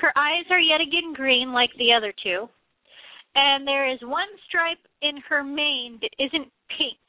her 0.00 0.12
eyes 0.16 0.48
are 0.50 0.60
yet 0.60 0.80
again 0.80 1.12
green 1.12 1.52
like 1.52 1.70
the 1.76 1.92
other 1.92 2.12
two, 2.22 2.48
and 3.34 3.66
there 3.66 3.92
is 3.92 4.00
one 4.02 4.28
stripe 4.48 4.80
in 5.02 5.18
her 5.28 5.44
mane 5.44 5.98
that 6.00 6.14
isn't 6.18 6.48
pink, 6.78 7.04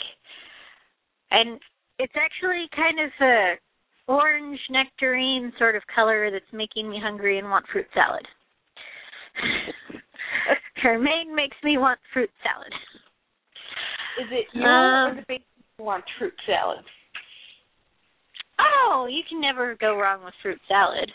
and 1.32 1.60
it's 2.00 2.14
actually 2.18 2.68
kind 2.76 3.00
of 3.00 3.12
a 3.22 3.54
orange 4.08 4.60
nectarine 4.70 5.54
sort 5.58 5.78
of 5.78 5.84
color 5.94 6.30
that's 6.32 6.52
making 6.52 6.90
me 6.90 7.00
hungry 7.02 7.40
and 7.40 7.50
want 7.50 7.66
fruit 7.72 7.88
salad. 7.94 8.28
her 10.84 11.00
mane 11.00 11.34
makes 11.34 11.56
me 11.64 11.78
want 11.78 12.00
fruit 12.12 12.30
salad. 12.44 12.74
Is 14.22 14.28
it 14.32 14.46
you 14.54 14.64
Um, 14.64 15.12
or 15.12 15.16
the 15.16 15.26
baby 15.28 15.46
who 15.78 15.86
wants 15.86 16.08
fruit 16.20 16.34
salad? 16.46 16.84
Oh, 18.94 19.08
you 19.08 19.22
can 19.28 19.42
never 19.42 19.76
go 19.82 19.96
wrong 19.98 20.24
with 20.24 20.34
fruit 20.44 20.60
salad. 20.68 21.12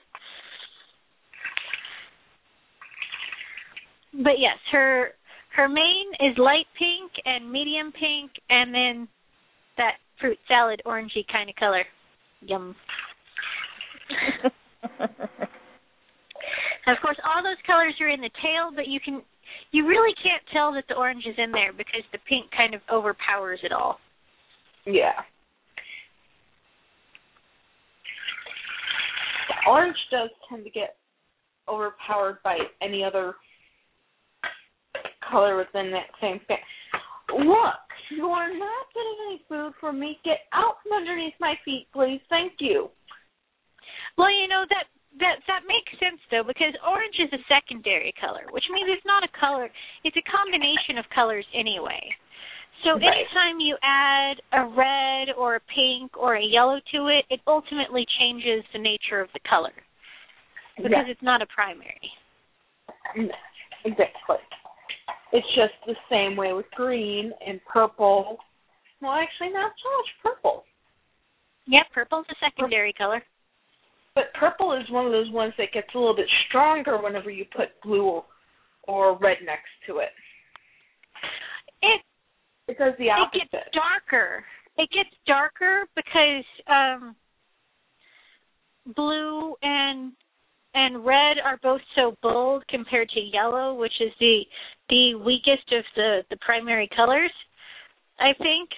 But 4.12 4.39
yes, 4.39 4.59
her 4.72 5.11
her 5.55 5.68
mane 5.68 6.11
is 6.20 6.37
light 6.39 6.66
pink 6.76 7.12
and 7.24 7.51
medium 7.51 7.93
pink, 7.93 8.33
and 8.51 8.74
then 8.74 9.09
that 9.76 9.93
fruit 10.20 10.39
salad 10.49 10.83
orangey 10.85 11.24
kind 11.31 11.49
of 11.49 11.57
color. 11.57 11.85
Yum. 12.41 12.74
Of 16.89 16.97
course, 17.03 17.18
all 17.20 17.43
those 17.43 17.61
colors 17.66 17.95
are 18.01 18.09
in 18.09 18.22
the 18.22 18.31
tail, 18.41 18.72
but 18.74 18.89
you 18.89 18.99
can 18.99 19.20
you 19.72 19.87
really 19.87 20.14
can't 20.22 20.43
tell 20.53 20.72
that 20.72 20.85
the 20.89 20.95
orange 20.95 21.24
is 21.26 21.35
in 21.37 21.53
there 21.53 21.72
because 21.72 22.01
the 22.12 22.18
pink 22.26 22.47
kind 22.57 22.74
of 22.74 22.81
overpowers 22.91 23.61
it 23.62 23.72
all. 23.72 23.99
Yeah. 24.87 25.20
Orange 29.66 29.96
does 30.11 30.30
tend 30.49 30.64
to 30.64 30.70
get 30.70 30.96
overpowered 31.68 32.38
by 32.42 32.59
any 32.82 33.05
other 33.05 33.34
color 35.30 35.57
within 35.57 35.90
that 35.92 36.09
same 36.20 36.40
thing. 36.49 36.57
Look, 37.36 37.84
you 38.11 38.26
are 38.26 38.49
not 38.49 38.84
getting 38.94 39.18
any 39.28 39.42
food 39.49 39.72
from 39.80 40.01
me. 40.01 40.18
Get 40.24 40.49
out 40.53 40.76
from 40.82 40.96
underneath 40.96 41.34
my 41.40 41.55
feet, 41.64 41.87
please. 41.92 42.20
Thank 42.30 42.54
you. 42.58 42.88
Well, 44.16 44.33
you 44.33 44.49
know 44.49 44.64
that 44.68 44.88
that 45.20 45.42
that 45.46 45.62
makes 45.66 45.92
sense 45.99 46.20
though 46.30 46.46
because 46.46 46.75
orange 46.87 47.18
is 47.18 47.33
a 47.33 47.42
secondary 47.50 48.14
color, 48.20 48.46
which 48.50 48.64
means 48.72 48.88
it's 48.91 49.07
not 49.07 49.25
a 49.25 49.38
color; 49.38 49.68
it's 50.04 50.16
a 50.16 50.30
combination 50.30 50.99
of 50.99 51.04
colors 51.14 51.46
anyway. 51.54 52.00
So 52.84 52.95
Right. 52.95 53.03
anytime 53.03 53.61
you 53.61 53.76
add 53.83 54.41
a 54.53 54.64
red 54.64 55.30
or 55.37 55.57
a 55.57 55.61
pink 55.61 56.17
or 56.17 56.37
a 56.37 56.42
yellow 56.42 56.80
to 56.92 57.09
it, 57.09 57.26
it 57.29 57.41
ultimately 57.46 58.07
changes 58.18 58.64
the 58.72 58.79
nature 58.79 59.21
of 59.21 59.33
the 59.33 59.41
color 59.41 59.75
because 60.76 60.92
Yeah. 60.92 61.07
it's 61.07 61.22
not 61.22 61.42
a 61.42 61.46
primary. 61.46 62.13
Exactly. 63.84 64.38
It's 65.33 65.49
just 65.55 65.75
the 65.87 65.96
same 66.09 66.37
way 66.37 66.53
with 66.53 66.71
green 66.72 67.33
and 67.45 67.63
purple. 67.64 68.42
Well, 69.00 69.13
actually, 69.13 69.50
not 69.50 69.72
so 69.83 69.96
much 69.96 70.18
purple. 70.22 70.64
Yeah, 71.67 71.83
purple's 71.92 72.26
a 72.30 72.34
secondary 72.37 72.92
color. 72.92 73.22
But 74.14 74.33
purple 74.34 74.72
is 74.72 74.88
one 74.91 75.07
of 75.07 75.13
those 75.13 75.30
ones 75.30 75.55
that 75.59 75.72
gets 75.72 75.95
a 75.95 75.99
little 75.99 76.17
bit 76.17 76.29
stronger 76.49 76.96
whenever 77.00 77.30
you 77.30 77.45
put 77.45 77.80
blue 77.83 78.05
or, 78.05 78.25
or 78.84 79.17
red 79.18 79.38
next 79.45 79.71
to 79.87 79.99
it. 79.99 80.11
It 81.83 82.03
It 82.68 82.76
does 82.76 82.92
the 82.99 83.07
it 83.07 83.50
gets 83.50 83.64
darker. 83.72 84.45
It 84.76 84.88
gets 84.90 85.11
darker 85.26 85.86
because 85.96 86.45
um 86.68 87.16
blue 88.95 89.54
and 89.62 90.12
and 90.74 91.04
red 91.04 91.38
are 91.42 91.58
both 91.62 91.80
so 91.96 92.14
bold 92.22 92.62
compared 92.68 93.08
to 93.11 93.20
yellow, 93.20 93.74
which 93.74 93.95
is 94.00 94.12
the 94.20 94.42
the 94.90 95.14
weakest 95.14 95.72
of 95.72 95.84
the 95.96 96.20
the 96.30 96.36
primary 96.45 96.88
colors, 96.95 97.32
I 98.20 98.32
think. 98.36 98.68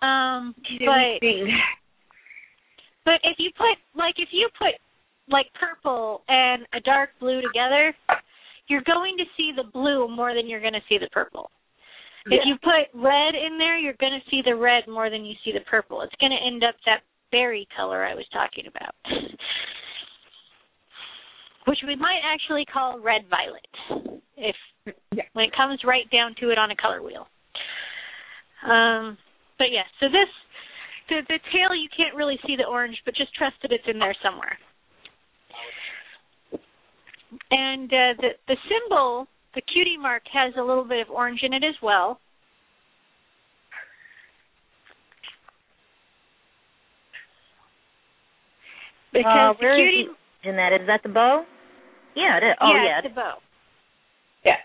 Um 0.00 0.54
but 0.80 1.20
but 3.04 3.20
if 3.24 3.36
you 3.38 3.50
put 3.56 3.76
like 3.94 4.14
if 4.16 4.30
you 4.32 4.48
put 4.58 4.74
like 5.28 5.46
purple 5.54 6.22
and 6.28 6.66
a 6.74 6.80
dark 6.80 7.10
blue 7.20 7.42
together, 7.42 7.94
you're 8.68 8.82
going 8.82 9.16
to 9.18 9.24
see 9.36 9.52
the 9.54 9.70
blue 9.70 10.08
more 10.08 10.34
than 10.34 10.48
you're 10.48 10.60
going 10.60 10.74
to 10.74 10.84
see 10.88 10.98
the 10.98 11.08
purple. 11.12 11.50
If 12.26 12.40
you 12.46 12.56
put 12.62 12.88
red 12.94 13.34
in 13.34 13.58
there, 13.58 13.78
you're 13.78 13.98
going 14.00 14.18
to 14.18 14.30
see 14.30 14.40
the 14.44 14.56
red 14.56 14.84
more 14.88 15.10
than 15.10 15.24
you 15.24 15.34
see 15.44 15.52
the 15.52 15.60
purple. 15.68 16.00
It's 16.02 16.14
going 16.20 16.32
to 16.32 16.46
end 16.46 16.64
up 16.64 16.74
that 16.86 17.00
berry 17.30 17.68
color 17.76 18.04
I 18.04 18.14
was 18.14 18.24
talking 18.32 18.64
about, 18.66 18.94
which 21.66 21.78
we 21.86 21.96
might 21.96 22.20
actually 22.24 22.64
call 22.64 22.98
red 22.98 23.22
violet 23.28 23.66
if 24.36 24.56
Yeah. 25.14 25.24
when 25.34 25.44
it 25.46 25.56
comes 25.56 25.80
right 25.84 26.08
down 26.10 26.34
to 26.40 26.50
it 26.50 26.58
on 26.58 26.70
a 26.70 26.76
color 26.76 27.02
wheel. 27.02 27.26
Um, 28.66 29.18
but 29.58 29.70
yeah, 29.70 29.84
so 30.00 30.06
this 30.08 30.28
the 31.08 31.20
the 31.28 31.38
tail 31.52 31.74
you 31.74 31.88
can't 31.94 32.14
really 32.14 32.38
see 32.46 32.56
the 32.56 32.64
orange, 32.64 32.96
but 33.04 33.14
just 33.14 33.34
trust 33.34 33.56
that 33.62 33.72
it's 33.72 33.84
in 33.86 33.98
there 33.98 34.14
somewhere. 34.22 34.58
and 37.50 37.92
uh, 37.92 38.12
the 38.20 38.28
the 38.48 38.56
symbol, 38.68 39.26
the 39.54 39.62
cutie 39.62 39.96
mark, 39.98 40.22
has 40.32 40.52
a 40.58 40.62
little 40.62 40.84
bit 40.84 41.00
of 41.06 41.10
orange 41.10 41.40
in 41.42 41.52
it 41.52 41.64
as 41.64 41.74
well. 41.82 42.18
Because 49.12 49.54
uh, 49.54 49.58
where 49.60 49.76
the 49.76 49.82
is 49.82 49.88
cutie, 49.90 50.08
the 50.42 50.50
in 50.50 50.56
that? 50.56 50.72
Is 50.72 50.86
that 50.86 51.02
the 51.02 51.08
bow? 51.08 51.44
Yeah, 52.16 52.38
it 52.38 52.44
is. 52.44 52.56
Oh 52.60 52.70
yeah, 52.74 52.84
yeah. 52.84 52.98
it's 52.98 53.08
the 53.08 53.14
bow. 53.14 53.34
Yeah. 54.44 54.58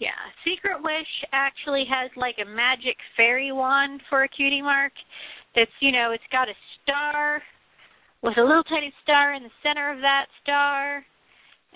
Yeah, 0.00 0.18
Secret 0.42 0.82
Wish 0.82 1.12
actually 1.32 1.84
has 1.88 2.10
like 2.16 2.36
a 2.42 2.48
magic 2.48 2.96
fairy 3.16 3.52
wand 3.52 4.00
for 4.08 4.24
a 4.24 4.28
cutie 4.28 4.62
mark. 4.62 4.92
That's 5.54 5.70
you 5.80 5.92
know, 5.92 6.10
it's 6.10 6.26
got 6.32 6.48
a 6.48 6.56
star 6.82 7.42
with 8.22 8.38
a 8.38 8.42
little 8.42 8.64
tiny 8.64 8.92
star 9.02 9.34
in 9.34 9.42
the 9.42 9.54
center 9.62 9.92
of 9.92 10.00
that 10.00 10.26
star, 10.42 11.04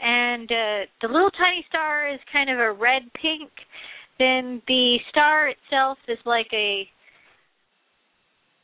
and 0.02 0.50
uh, 0.50 0.86
the 1.02 1.08
little 1.08 1.30
tiny 1.30 1.64
star 1.68 2.12
is 2.12 2.20
kind 2.32 2.50
of 2.50 2.58
a 2.58 2.72
red 2.72 3.02
pink. 3.20 3.50
Then 4.18 4.62
the 4.66 4.96
star 5.10 5.48
itself 5.48 5.98
is 6.08 6.18
like 6.24 6.48
a 6.52 6.88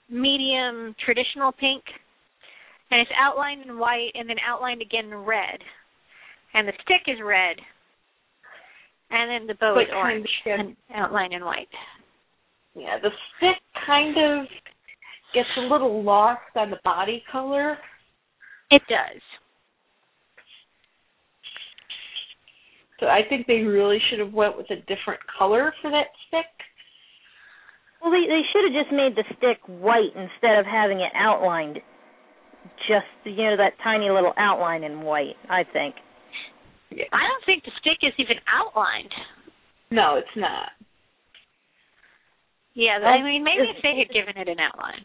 medium 0.09 0.95
traditional 1.05 1.53
pink, 1.53 1.83
and 2.91 3.01
it's 3.01 3.11
outlined 3.19 3.63
in 3.67 3.79
white 3.79 4.13
and 4.15 4.29
then 4.29 4.37
outlined 4.47 4.83
again 4.83 5.07
in 5.07 5.15
red, 5.15 5.59
and 6.55 6.69
the 6.69 6.73
stick 6.83 7.03
is 7.07 7.19
red, 7.25 7.57
and 9.11 9.31
then 9.31 9.47
the 9.47 9.55
bow 9.55 9.75
But 9.75 9.85
is 9.85 9.95
orange 9.95 10.29
kind 10.45 10.61
of- 10.61 10.67
and 10.67 10.77
outlined 10.95 11.33
in 11.33 11.45
white. 11.45 11.69
Yeah, 12.75 12.99
the 12.99 13.11
stick 13.37 13.61
kind 13.87 14.17
of 14.17 14.47
gets 15.35 15.49
a 15.59 15.61
little 15.61 16.03
lost 16.03 16.41
on 16.57 16.71
the 16.71 16.81
body 16.85 17.25
color. 17.31 17.79
It 18.71 18.83
does. 18.89 19.21
So 23.01 23.06
I 23.06 23.20
think 23.28 23.47
they 23.47 23.60
really 23.62 23.98
should 24.09 24.20
have 24.20 24.32
went 24.32 24.56
with 24.56 24.70
a 24.70 24.77
different 24.86 25.20
color 25.39 25.73
for 25.82 25.90
that 25.90 26.06
stick. 26.28 26.47
Well, 28.02 28.10
they 28.10 28.27
they 28.28 28.43
should 28.52 28.64
have 28.73 28.85
just 28.85 28.93
made 28.94 29.14
the 29.16 29.24
stick 29.39 29.59
white 29.66 30.10
instead 30.14 30.59
of 30.59 30.66
having 30.66 31.01
it 31.01 31.12
outlined. 31.14 31.81
Just 32.89 33.06
you 33.24 33.36
know 33.44 33.56
that 33.56 33.74
tiny 33.82 34.10
little 34.10 34.32
outline 34.36 34.85
in 34.85 35.02
white. 35.02 35.36
I 35.51 35.64
think. 35.64 35.94
I 36.93 37.23
don't 37.27 37.44
think 37.47 37.64
the 37.64 37.73
stick 37.81 37.98
is 38.02 38.12
even 38.19 38.36
outlined. 38.52 39.12
No, 39.90 40.16
it's 40.16 40.36
not. 40.36 40.70
Yeah, 42.74 42.98
Well, 43.01 43.09
I 43.09 43.23
mean 43.23 43.44
maybe 43.44 43.69
if 43.69 43.82
they 43.82 43.98
had 43.98 44.12
given 44.12 44.40
it 44.40 44.48
an 44.48 44.59
outline. 44.60 45.05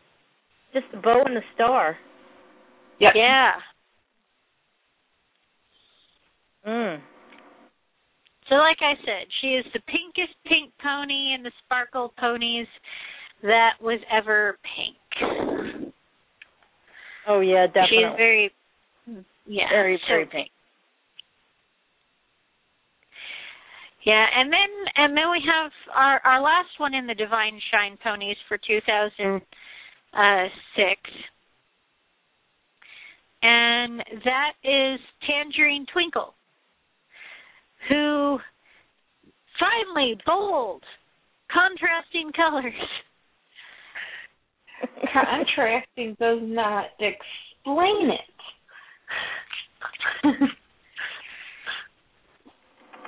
Just 0.73 0.85
the 0.93 0.97
bow 1.01 1.23
and 1.26 1.35
the 1.35 1.41
star. 1.55 1.97
Yep. 2.99 3.14
Yeah. 3.15 3.51
Mm. 6.68 6.99
So 8.49 8.56
like 8.56 8.78
I 8.82 8.94
said, 9.03 9.28
she 9.41 9.48
is 9.48 9.65
the 9.74 9.82
pinkest 9.88 10.36
pink 10.45 10.72
pony 10.82 11.34
in 11.36 11.44
the 11.44 11.52
sparkle 11.65 12.14
ponies 12.18 12.68
that 13.44 13.74
was 13.82 13.99
ever 14.11 14.57
pink. 14.64 15.91
Oh 17.28 17.41
yeah, 17.41 17.68
definitely. 17.68 17.90
She 17.90 18.03
is 18.03 18.18
very 18.18 18.52
yeah, 19.45 19.69
Very, 19.69 19.98
so 20.07 20.14
very 20.14 20.26
pink. 20.26 20.49
Yeah, 24.06 24.26
and 24.36 24.52
then 24.52 24.69
and 24.95 25.18
then 25.18 25.30
we 25.32 25.41
have 25.45 25.72
our 25.94 26.22
our 26.24 26.41
last 26.41 26.69
one 26.78 26.94
in 26.94 27.07
the 27.07 27.14
Divine 27.14 27.60
Shine 27.72 27.98
ponies 28.02 28.38
for 28.48 28.57
2006. 28.57 29.41
Uh, 30.14 30.48
and 33.44 33.99
that 34.24 34.53
is 34.64 34.99
Tangerine 35.28 35.86
Twinkle, 35.91 36.34
who 37.89 38.39
finally 39.59 40.18
bold, 40.26 40.84
contrasting 41.51 42.31
colors. 42.35 42.73
Contrasting 45.14 46.15
does 46.19 46.39
not 46.41 46.85
explain 46.99 48.11
it. 48.11 48.34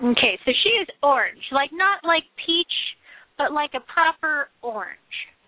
Okay, 0.02 0.40
so 0.46 0.52
she 0.64 0.70
is 0.70 0.88
orange, 1.04 1.44
like 1.52 1.72
not 1.74 2.00
like 2.06 2.24
peach, 2.46 2.72
but 3.38 3.52
like 3.52 3.72
a 3.76 3.82
proper 3.92 4.48
orange, 4.62 4.98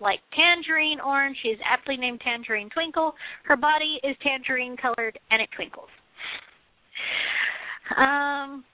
like 0.02 0.20
tangerine 0.36 1.00
orange. 1.00 1.38
She 1.42 1.50
is 1.50 1.60
aptly 1.66 1.96
named 1.96 2.20
Tangerine 2.22 2.70
Twinkle. 2.70 3.14
Her 3.46 3.56
body 3.56 4.00
is 4.04 4.16
tangerine 4.22 4.76
colored 4.76 5.18
and 5.30 5.42
it 5.42 5.48
twinkles. 5.56 5.88
Um, 7.96 8.66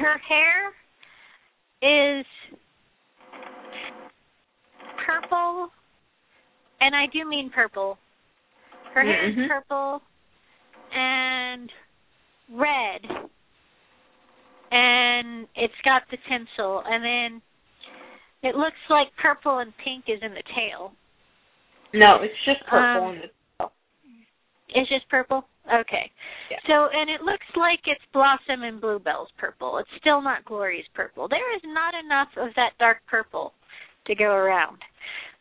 her 0.00 0.18
hair 0.18 0.72
is 1.82 2.26
purple, 5.06 5.70
and 6.80 6.94
I 6.94 7.06
do 7.12 7.28
mean 7.28 7.50
purple. 7.50 7.98
Her 8.94 9.02
hair 9.02 9.24
is 9.24 9.34
Mhm. 9.36 9.48
purple 9.48 10.02
and 10.92 11.72
red 12.50 13.30
and 14.72 15.46
it's 15.54 15.80
got 15.84 16.02
the 16.10 16.16
tinsel 16.28 16.82
and 16.86 17.04
then 17.04 17.42
it 18.42 18.56
looks 18.56 18.76
like 18.88 19.14
purple 19.16 19.58
and 19.58 19.76
pink 19.78 20.04
is 20.08 20.20
in 20.22 20.34
the 20.34 20.42
tail. 20.54 20.92
No, 21.92 22.16
it's 22.22 22.34
just 22.44 22.64
purple 22.66 23.08
Um, 23.08 23.14
in 23.14 23.20
the 23.20 23.70
It's 24.74 24.88
just 24.88 25.08
purple? 25.08 25.46
Okay. 25.66 26.10
Yeah. 26.50 26.58
So 26.66 26.88
and 26.92 27.08
it 27.08 27.22
looks 27.22 27.46
like 27.56 27.80
it's 27.86 28.02
Blossom 28.12 28.62
and 28.62 28.80
Bluebell's 28.80 29.30
purple. 29.38 29.78
It's 29.78 30.00
still 30.00 30.20
not 30.20 30.44
Glory's 30.44 30.84
purple. 30.94 31.28
There 31.28 31.54
is 31.56 31.62
not 31.64 31.94
enough 31.94 32.28
of 32.36 32.54
that 32.56 32.72
dark 32.78 32.98
purple 33.08 33.52
to 34.06 34.14
go 34.14 34.32
around, 34.32 34.78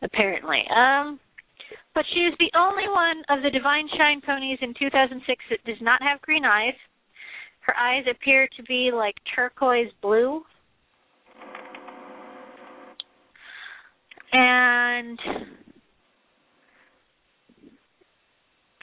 apparently. 0.02 0.64
Um 0.76 1.20
but 1.94 2.06
she 2.14 2.22
is 2.22 2.34
the 2.40 2.52
only 2.58 2.88
one 2.88 3.24
of 3.30 3.44
the 3.44 3.50
Divine 3.50 3.88
Shine 3.98 4.22
ponies 4.22 4.60
in 4.62 4.74
2006 4.80 5.44
that 5.50 5.64
does 5.66 5.82
not 5.82 6.02
have 6.02 6.22
green 6.22 6.46
eyes. 6.46 6.76
Her 7.62 7.76
eyes 7.78 8.06
appear 8.10 8.48
to 8.56 8.64
be 8.64 8.92
like 8.94 9.16
turquoise 9.36 9.92
blue. 10.02 10.42
And 14.34 15.20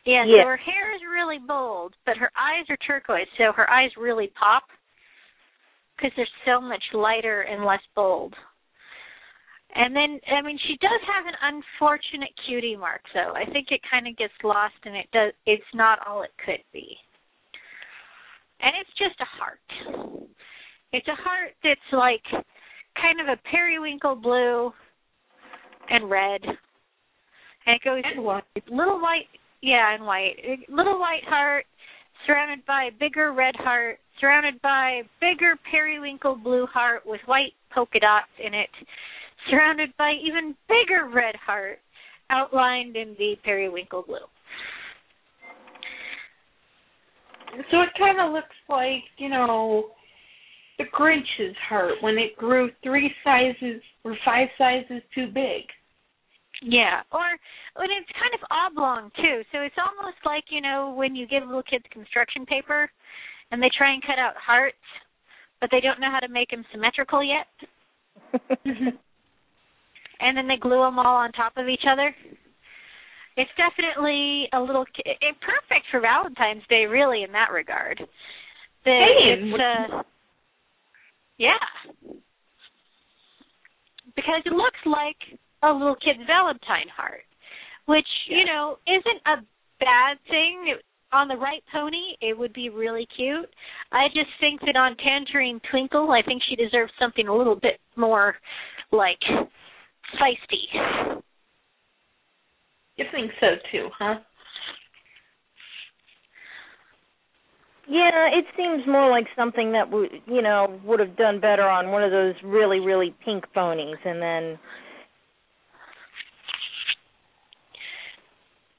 yeah, 0.08 0.24
Yeah. 0.24 0.42
so 0.42 0.48
her 0.48 0.56
hair 0.56 0.94
is 0.96 1.02
really 1.04 1.38
bold, 1.38 1.94
but 2.06 2.16
her 2.16 2.30
eyes 2.34 2.64
are 2.70 2.78
turquoise, 2.78 3.28
so 3.36 3.52
her 3.52 3.68
eyes 3.70 3.90
really 3.96 4.28
pop 4.28 4.64
because 5.96 6.12
they're 6.16 6.28
so 6.46 6.60
much 6.60 6.82
lighter 6.94 7.42
and 7.42 7.64
less 7.64 7.82
bold. 7.94 8.34
And 9.74 9.94
then, 9.94 10.18
I 10.32 10.40
mean, 10.40 10.58
she 10.66 10.78
does 10.78 11.00
have 11.06 11.26
an 11.26 11.34
unfortunate 11.42 12.30
cutie 12.46 12.76
mark, 12.76 13.02
though. 13.12 13.34
I 13.36 13.44
think 13.52 13.68
it 13.70 13.82
kind 13.90 14.08
of 14.08 14.16
gets 14.16 14.32
lost, 14.42 14.74
and 14.84 14.96
it 14.96 15.10
does. 15.12 15.32
It's 15.44 15.74
not 15.74 15.98
all 16.06 16.22
it 16.22 16.32
could 16.44 16.64
be. 16.72 16.96
And 18.60 18.72
it's 18.80 18.90
just 18.96 19.20
a 19.20 19.26
heart. 19.38 19.60
It's 20.92 21.06
a 21.06 21.14
heart 21.14 21.52
that's 21.62 21.92
like 21.92 22.24
kind 22.96 23.20
of 23.20 23.28
a 23.28 23.36
periwinkle 23.50 24.16
blue 24.16 24.72
and 25.90 26.10
red, 26.10 26.40
and 26.44 27.76
it 27.76 27.82
goes 27.84 28.02
And 28.04 28.24
white. 28.24 28.44
little 28.70 29.00
white, 29.00 29.28
yeah, 29.62 29.94
and 29.94 30.04
white, 30.04 30.36
little 30.68 30.98
white 30.98 31.24
heart 31.24 31.64
surrounded 32.26 32.64
by 32.66 32.84
a 32.84 32.98
bigger 32.98 33.32
red 33.32 33.54
heart, 33.56 33.98
surrounded 34.20 34.60
by 34.62 35.02
bigger 35.20 35.54
periwinkle 35.70 36.36
blue 36.36 36.66
heart 36.66 37.02
with 37.06 37.20
white 37.26 37.52
polka 37.74 37.98
dots 38.00 38.26
in 38.44 38.54
it, 38.54 38.70
surrounded 39.50 39.90
by 39.98 40.12
even 40.22 40.54
bigger 40.68 41.08
red 41.12 41.34
heart 41.36 41.78
outlined 42.30 42.96
in 42.96 43.14
the 43.18 43.34
periwinkle 43.44 44.04
blue. 44.06 44.16
So 47.70 47.80
it 47.80 47.88
kind 47.98 48.20
of 48.20 48.32
looks 48.32 48.54
like, 48.68 49.02
you 49.16 49.28
know, 49.30 49.90
the 50.78 50.84
Grinch's 50.92 51.56
heart 51.68 51.94
when 52.02 52.18
it 52.18 52.36
grew 52.36 52.70
three 52.82 53.10
sizes 53.24 53.82
or 54.04 54.16
five 54.24 54.48
sizes 54.56 55.02
too 55.14 55.26
big. 55.26 55.64
Yeah, 56.62 57.02
or 57.12 57.22
and 57.22 57.90
it's 57.92 58.10
kind 58.18 58.34
of 58.34 58.42
oblong 58.50 59.10
too. 59.16 59.42
So 59.52 59.60
it's 59.62 59.78
almost 59.78 60.18
like 60.24 60.44
you 60.50 60.60
know 60.60 60.92
when 60.96 61.14
you 61.14 61.26
give 61.26 61.44
little 61.44 61.62
kids 61.62 61.84
construction 61.92 62.44
paper, 62.46 62.90
and 63.50 63.62
they 63.62 63.70
try 63.76 63.92
and 63.92 64.02
cut 64.02 64.18
out 64.18 64.34
hearts, 64.36 64.76
but 65.60 65.70
they 65.70 65.80
don't 65.80 66.00
know 66.00 66.10
how 66.10 66.20
to 66.20 66.32
make 66.32 66.50
them 66.50 66.64
symmetrical 66.72 67.22
yet, 67.22 67.46
and 68.64 70.36
then 70.36 70.48
they 70.48 70.56
glue 70.56 70.82
them 70.82 70.98
all 70.98 71.16
on 71.16 71.32
top 71.32 71.52
of 71.56 71.68
each 71.68 71.84
other. 71.90 72.14
It's 73.36 73.50
definitely 73.54 74.48
a 74.52 74.60
little 74.60 74.84
ki- 74.86 75.04
it, 75.06 75.36
perfect 75.40 75.86
for 75.92 76.00
Valentine's 76.00 76.66
Day, 76.68 76.86
really, 76.86 77.22
in 77.22 77.30
that 77.30 77.52
regard. 77.52 78.02
The, 78.84 78.90
Hey, 78.90 79.38
it's 79.38 79.54
uh, 79.54 80.02
yeah, 81.38 81.62
because 84.16 84.42
it 84.44 84.52
looks 84.52 84.80
like 84.84 85.38
a 85.62 85.72
little 85.72 85.96
kid's 85.96 86.26
Valentine 86.26 86.88
heart, 86.94 87.24
which 87.86 88.06
you 88.28 88.44
know 88.44 88.78
isn't 88.86 89.22
a 89.26 89.44
bad 89.80 90.18
thing. 90.28 90.76
On 91.10 91.26
the 91.26 91.36
right 91.36 91.62
pony, 91.72 92.16
it 92.20 92.36
would 92.36 92.52
be 92.52 92.68
really 92.68 93.08
cute. 93.16 93.48
I 93.92 94.08
just 94.08 94.28
think 94.40 94.60
that 94.66 94.76
on 94.76 94.94
Tangerine 94.98 95.58
Twinkle, 95.70 96.10
I 96.10 96.20
think 96.20 96.42
she 96.46 96.54
deserves 96.54 96.92
something 97.00 97.28
a 97.28 97.34
little 97.34 97.54
bit 97.54 97.80
more 97.96 98.34
like 98.92 99.18
feisty. 100.20 101.22
You 102.96 103.06
think 103.10 103.30
so 103.40 103.46
too, 103.72 103.88
huh? 103.98 104.16
Yeah, 107.88 108.28
it 108.36 108.44
seems 108.54 108.86
more 108.86 109.10
like 109.10 109.24
something 109.34 109.72
that 109.72 109.90
would, 109.90 110.10
you 110.26 110.42
know, 110.42 110.78
would 110.84 111.00
have 111.00 111.16
done 111.16 111.40
better 111.40 111.66
on 111.66 111.90
one 111.90 112.02
of 112.02 112.10
those 112.10 112.34
really, 112.44 112.80
really 112.80 113.14
pink 113.24 113.44
ponies, 113.54 113.96
and 114.04 114.20
then 114.20 114.58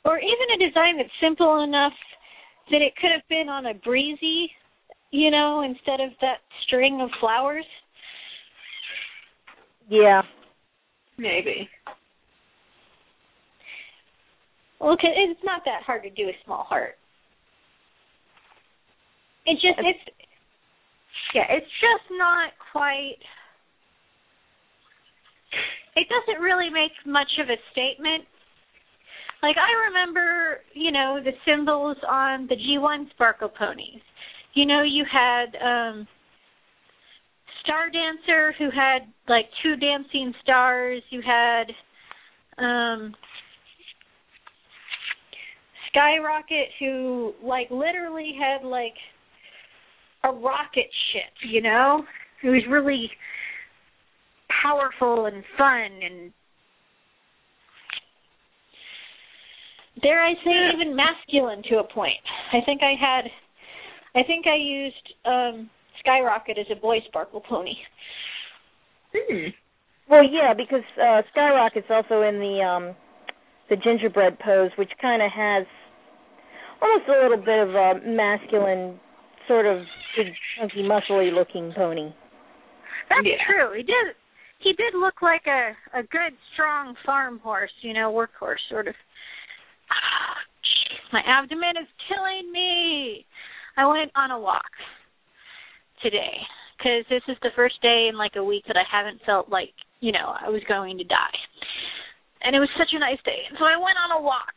Or 0.10 0.18
even 0.18 0.50
a 0.56 0.68
design 0.68 0.98
that's 0.98 1.10
simple 1.22 1.62
enough 1.62 1.94
that 2.72 2.82
it 2.82 2.96
could 2.96 3.12
have 3.12 3.22
been 3.30 3.48
on 3.48 3.68
a 3.68 3.76
breezy, 3.76 4.50
you 5.12 5.30
know, 5.30 5.62
instead 5.62 6.00
of 6.02 6.10
that 6.22 6.38
string 6.66 7.00
of 7.00 7.12
flowers. 7.20 7.66
yeah, 9.88 10.24
Maybe. 11.18 11.70
Well, 14.80 14.98
'cause 14.98 15.12
it's 15.14 15.44
not 15.44 15.64
that 15.66 15.84
hard 15.84 16.02
to 16.04 16.10
do 16.10 16.30
a 16.30 16.44
small 16.44 16.64
heart. 16.64 16.98
It 19.46 19.56
just 19.60 19.78
it's 19.78 20.00
yeah, 21.36 21.46
it's 21.52 21.70
just 21.82 22.10
not 22.12 22.54
quite. 22.72 23.18
It 25.96 26.08
doesn't 26.10 26.42
really 26.42 26.70
make 26.70 26.94
much 27.06 27.30
of 27.40 27.50
a 27.50 27.58
statement. 27.72 28.26
Like 29.42 29.56
I 29.58 29.88
remember, 29.88 30.60
you 30.74 30.92
know, 30.92 31.20
the 31.24 31.32
symbols 31.46 31.98
on 32.08 32.48
the 32.48 32.56
G1 32.56 33.10
Sparkle 33.12 33.50
ponies. 33.50 34.02
You 34.54 34.66
know, 34.66 34.84
you 34.84 35.06
had 35.10 35.56
um 35.56 36.08
Star 37.64 37.90
Dancer 37.90 38.54
who 38.58 38.66
had 38.66 39.04
like 39.28 39.46
two 39.64 39.76
dancing 39.78 40.34
stars. 40.44 41.02
You 41.10 41.22
had 41.26 41.72
um 42.58 43.16
Skyrocket 45.90 46.70
who 46.80 47.34
like 47.44 47.70
literally 47.72 48.34
had 48.40 48.68
like 48.68 48.96
a 50.24 50.32
rocket 50.32 50.90
ship, 51.12 51.50
you 51.50 51.62
know? 51.62 52.04
It 52.44 52.50
was 52.50 52.62
really 52.70 53.10
powerful 54.64 55.28
and 55.28 55.44
fun 55.58 56.00
and 56.04 56.32
dare 60.02 60.24
I 60.24 60.34
say 60.44 60.72
even 60.74 60.96
masculine 60.96 61.64
to 61.70 61.78
a 61.80 61.84
point. 61.84 62.20
I 62.54 62.60
think 62.66 62.82
I 62.84 62.94
had 63.00 63.26
I 64.16 64.24
think 64.26 64.48
I 64.48 64.56
used 64.56 65.14
um 65.26 65.70
Skyrocket 66.00 66.58
as 66.58 66.66
a 66.72 66.80
boy 66.80 67.00
sparkle 67.08 67.42
pony. 67.42 67.74
Hmm. 69.14 69.48
Well, 70.10 70.24
yeah, 70.24 70.54
because 70.56 70.84
uh 71.02 71.22
Skyrocket's 71.32 71.88
also 71.90 72.22
in 72.22 72.40
the 72.40 72.62
um 72.62 72.96
the 73.70 73.76
gingerbread 73.76 74.40
pose, 74.40 74.72
which 74.78 74.92
kind 75.02 75.22
of 75.22 75.32
has 75.32 75.66
almost 76.82 77.08
a 77.08 77.22
little 77.22 77.38
bit 77.38 77.60
of 77.60 77.70
a 77.76 78.02
masculine, 78.08 79.00
sort 79.48 79.66
of 79.66 79.84
big, 80.18 80.28
chunky, 80.58 80.82
muscly 80.82 81.32
looking 81.34 81.72
pony. 81.76 82.12
That's 83.10 83.26
Yeah. 83.26 83.46
true. 83.46 83.74
He 83.78 83.84
did 83.84 84.16
he 84.60 84.74
did 84.74 84.94
look 84.96 85.22
like 85.22 85.46
a 85.48 85.76
a 85.94 86.04
good 86.04 86.34
strong 86.54 86.96
farm 87.06 87.40
horse, 87.40 87.72
you 87.82 87.94
know, 87.94 88.12
workhorse 88.12 88.64
sort 88.70 88.88
of. 88.88 88.96
My 91.12 91.22
abdomen 91.26 91.78
is 91.82 91.88
killing 92.08 92.52
me. 92.52 93.26
I 93.78 93.88
went 93.88 94.12
on 94.16 94.32
a 94.32 94.40
walk 94.40 94.70
today 96.04 96.38
because 96.78 97.04
this 97.10 97.24
is 97.28 97.38
the 97.42 97.50
first 97.56 97.82
day 97.82 98.08
in 98.10 98.18
like 98.18 98.36
a 98.36 98.44
week 98.44 98.64
that 98.68 98.78
I 98.78 98.84
haven't 98.90 99.22
felt 99.26 99.50
like 99.50 99.74
you 100.00 100.12
know 100.12 100.36
I 100.40 100.50
was 100.50 100.62
going 100.68 100.98
to 100.98 101.04
die, 101.04 101.38
and 102.44 102.56
it 102.56 102.60
was 102.60 102.70
such 102.78 102.90
a 102.94 103.00
nice 103.00 103.20
day. 103.26 103.42
And 103.50 103.58
so 103.60 103.66
I 103.66 103.78
went 103.78 103.98
on 103.98 104.20
a 104.20 104.22
walk, 104.22 104.54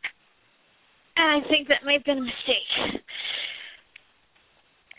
and 1.17 1.43
I 1.43 1.47
think 1.49 1.67
that 1.69 1.85
may 1.85 1.93
have 1.93 2.05
been 2.05 2.19
a 2.19 2.21
mistake. 2.21 2.71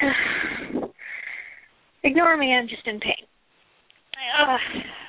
Ignore 2.04 2.36
me, 2.36 2.52
I'm 2.52 2.68
just 2.68 2.86
in 2.86 3.00
pain. 3.00 3.24
Uh, 4.40 4.58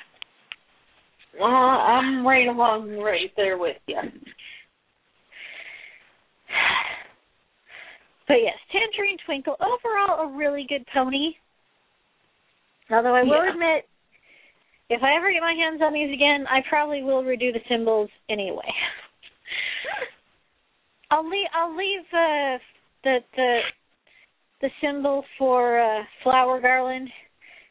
Well, 1.38 1.52
I'm 1.52 2.26
right 2.26 2.48
along 2.48 2.96
right 2.96 3.30
there 3.36 3.58
with 3.58 3.76
you. 3.86 3.98
But 8.28 8.42
yes, 8.42 8.56
Tangerine 8.72 9.18
Twinkle, 9.24 9.56
overall 9.60 10.28
a 10.28 10.36
really 10.36 10.66
good 10.68 10.84
pony. 10.92 11.34
Although 12.90 13.14
I 13.14 13.22
will 13.22 13.44
Yeah. 13.44 13.52
admit, 13.52 13.88
if 14.88 15.02
I 15.02 15.14
ever 15.16 15.32
get 15.32 15.42
my 15.42 15.52
hands 15.52 15.82
on 15.82 15.92
these 15.92 16.12
again, 16.12 16.46
I 16.46 16.62
probably 16.68 17.02
will 17.02 17.22
redo 17.22 17.52
the 17.52 17.62
symbols 17.68 18.10
anyway. 18.28 18.72
I'll 21.10 21.28
leave. 21.28 21.46
I'll 21.52 21.76
leave 21.76 22.00
uh, 22.12 22.58
the 23.04 23.18
the 23.36 23.60
the 24.60 24.70
symbol 24.80 25.24
for 25.38 25.80
uh, 25.80 26.02
flower 26.22 26.60
garland, 26.60 27.08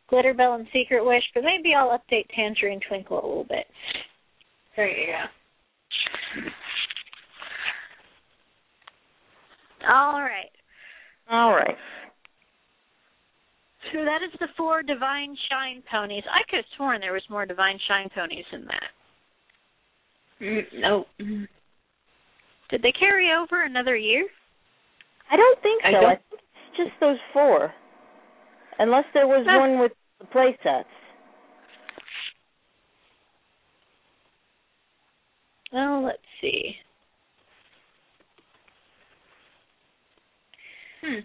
glitter 0.07 0.33
bell, 0.33 0.53
and 0.53 0.67
secret 0.71 1.03
wish, 1.03 1.23
but 1.33 1.43
maybe 1.43 1.73
I'll 1.73 1.97
update 1.97 2.27
Tangerine 2.35 2.79
Twinkle 2.87 3.17
a 3.17 3.25
little 3.27 3.43
bit. 3.43 3.67
There 4.75 4.87
you 4.87 5.07
go. 5.07 5.23
All 9.89 10.21
right. 10.21 10.51
All 11.29 11.51
right. 11.51 11.75
So 13.93 14.03
that 14.03 14.21
is 14.23 14.31
the 14.39 14.47
four 14.57 14.81
Divine 14.83 15.35
Shine 15.49 15.83
ponies. 15.89 16.23
I 16.29 16.41
could 16.49 16.57
have 16.57 16.65
sworn 16.75 17.01
there 17.01 17.13
was 17.13 17.21
more 17.29 17.45
Divine 17.45 17.79
Shine 17.87 18.09
ponies 18.13 18.45
in 18.51 18.65
that. 18.65 18.89
Mm, 20.41 20.63
no. 20.79 21.05
Did 22.69 22.81
they 22.81 22.91
carry 22.91 23.29
over 23.31 23.63
another 23.63 23.95
year? 23.95 24.25
I 25.31 25.37
don't 25.37 25.61
think 25.61 25.81
so. 25.83 25.87
I 25.87 25.89
I, 25.89 26.01
don't- 26.01 26.09
think 26.29 26.41
it's 26.41 26.77
just 26.77 26.99
those 26.99 27.17
four, 27.31 27.71
unless 28.79 29.05
there 29.13 29.27
was 29.27 29.45
Huh. 29.47 29.59
one 29.59 29.79
with 29.79 29.91
the 30.19 30.25
play 30.25 30.57
sets. 30.63 30.89
Well, 35.71 36.03
let's 36.05 36.17
see. 36.41 36.75
Hmm. 41.05 41.19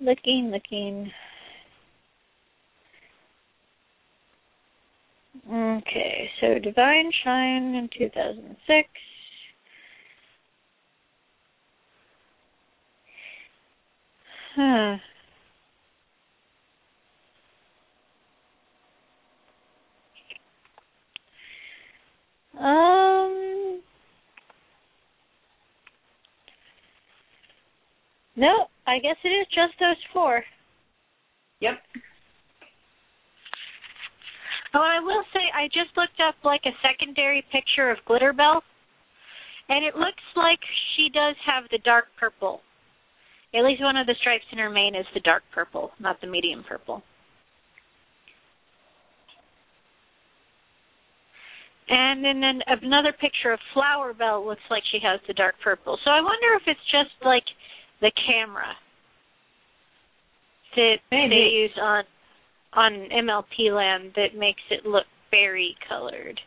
Looking, 0.00 0.50
looking. 0.50 1.12
Okay, 5.50 6.30
so 6.40 6.58
Divine 6.58 7.10
Shine 7.22 7.74
in 7.74 7.88
2006. 7.96 8.88
Huh. 14.56 14.96
Um. 22.58 23.80
No, 28.36 28.66
I 28.86 28.98
guess 28.98 29.16
it 29.24 29.28
is 29.28 29.46
just 29.48 29.78
those 29.80 29.96
four. 30.12 30.44
Yep. 31.60 31.74
Oh, 34.74 34.80
I 34.80 35.00
will 35.00 35.24
say 35.32 35.40
I 35.54 35.66
just 35.66 35.96
looked 35.96 36.20
up 36.20 36.36
like 36.44 36.62
a 36.64 36.76
secondary 36.86 37.44
picture 37.50 37.90
of 37.90 37.98
Glitterbell, 38.08 38.60
and 39.68 39.84
it 39.84 39.96
looks 39.96 40.22
like 40.36 40.58
she 40.94 41.08
does 41.12 41.34
have 41.46 41.64
the 41.70 41.78
dark 41.84 42.06
purple. 42.18 42.60
At 43.54 43.64
least 43.64 43.82
one 43.82 43.96
of 43.96 44.06
the 44.06 44.14
stripes 44.20 44.44
in 44.52 44.58
her 44.58 44.70
mane 44.70 44.94
is 44.94 45.06
the 45.14 45.20
dark 45.20 45.42
purple, 45.54 45.90
not 45.98 46.20
the 46.20 46.26
medium 46.26 46.64
purple. 46.68 47.02
And 51.90 52.22
then, 52.22 52.60
another 52.66 53.12
picture 53.12 53.52
of 53.52 53.60
Flower 53.72 54.12
Bell 54.12 54.46
looks 54.46 54.60
like 54.70 54.82
she 54.92 54.98
has 55.02 55.20
the 55.26 55.32
dark 55.32 55.54
purple. 55.64 55.98
So 56.04 56.10
I 56.10 56.20
wonder 56.20 56.54
if 56.56 56.62
it's 56.66 56.80
just 56.90 57.14
like 57.24 57.44
the 58.00 58.12
camera 58.26 58.74
that 60.76 60.96
Maybe. 61.10 61.30
they 61.30 61.56
use 61.56 61.78
on 61.80 62.04
on 62.74 62.92
MLP 63.10 63.74
land 63.74 64.12
that 64.16 64.38
makes 64.38 64.60
it 64.70 64.84
look 64.84 65.06
berry 65.30 65.74
colored. 65.88 66.38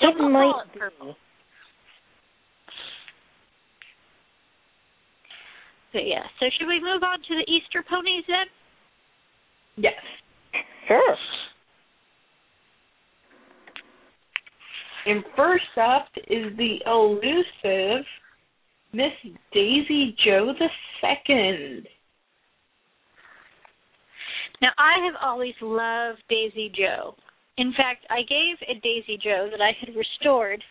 So 0.00 0.08
It 0.08 0.14
we'll 0.18 0.30
might 0.30 0.62
it 0.72 0.78
purple. 0.78 1.16
But 5.92 6.06
yeah, 6.06 6.22
so 6.38 6.46
should 6.56 6.66
we 6.66 6.80
move 6.80 7.02
on 7.02 7.18
to 7.18 7.34
the 7.34 7.44
Easter 7.52 7.84
ponies 7.88 8.24
then? 8.26 8.46
Yes. 9.76 9.94
Sure. 10.90 11.16
And 15.06 15.24
first 15.36 15.64
up 15.80 16.08
is 16.28 16.56
the 16.56 16.78
elusive 16.86 18.04
Miss 18.92 19.12
Daisy 19.52 20.16
Jo 20.24 20.52
the 20.58 20.68
Second. 21.00 21.86
Now, 24.60 24.70
I 24.78 25.04
have 25.06 25.14
always 25.22 25.54
loved 25.62 26.22
Daisy 26.28 26.72
Jo. 26.76 27.14
In 27.56 27.72
fact, 27.76 28.04
I 28.10 28.22
gave 28.28 28.56
a 28.68 28.80
Daisy 28.80 29.18
Jo 29.22 29.48
that 29.50 29.60
I 29.60 29.72
had 29.80 29.94
restored 29.94 30.62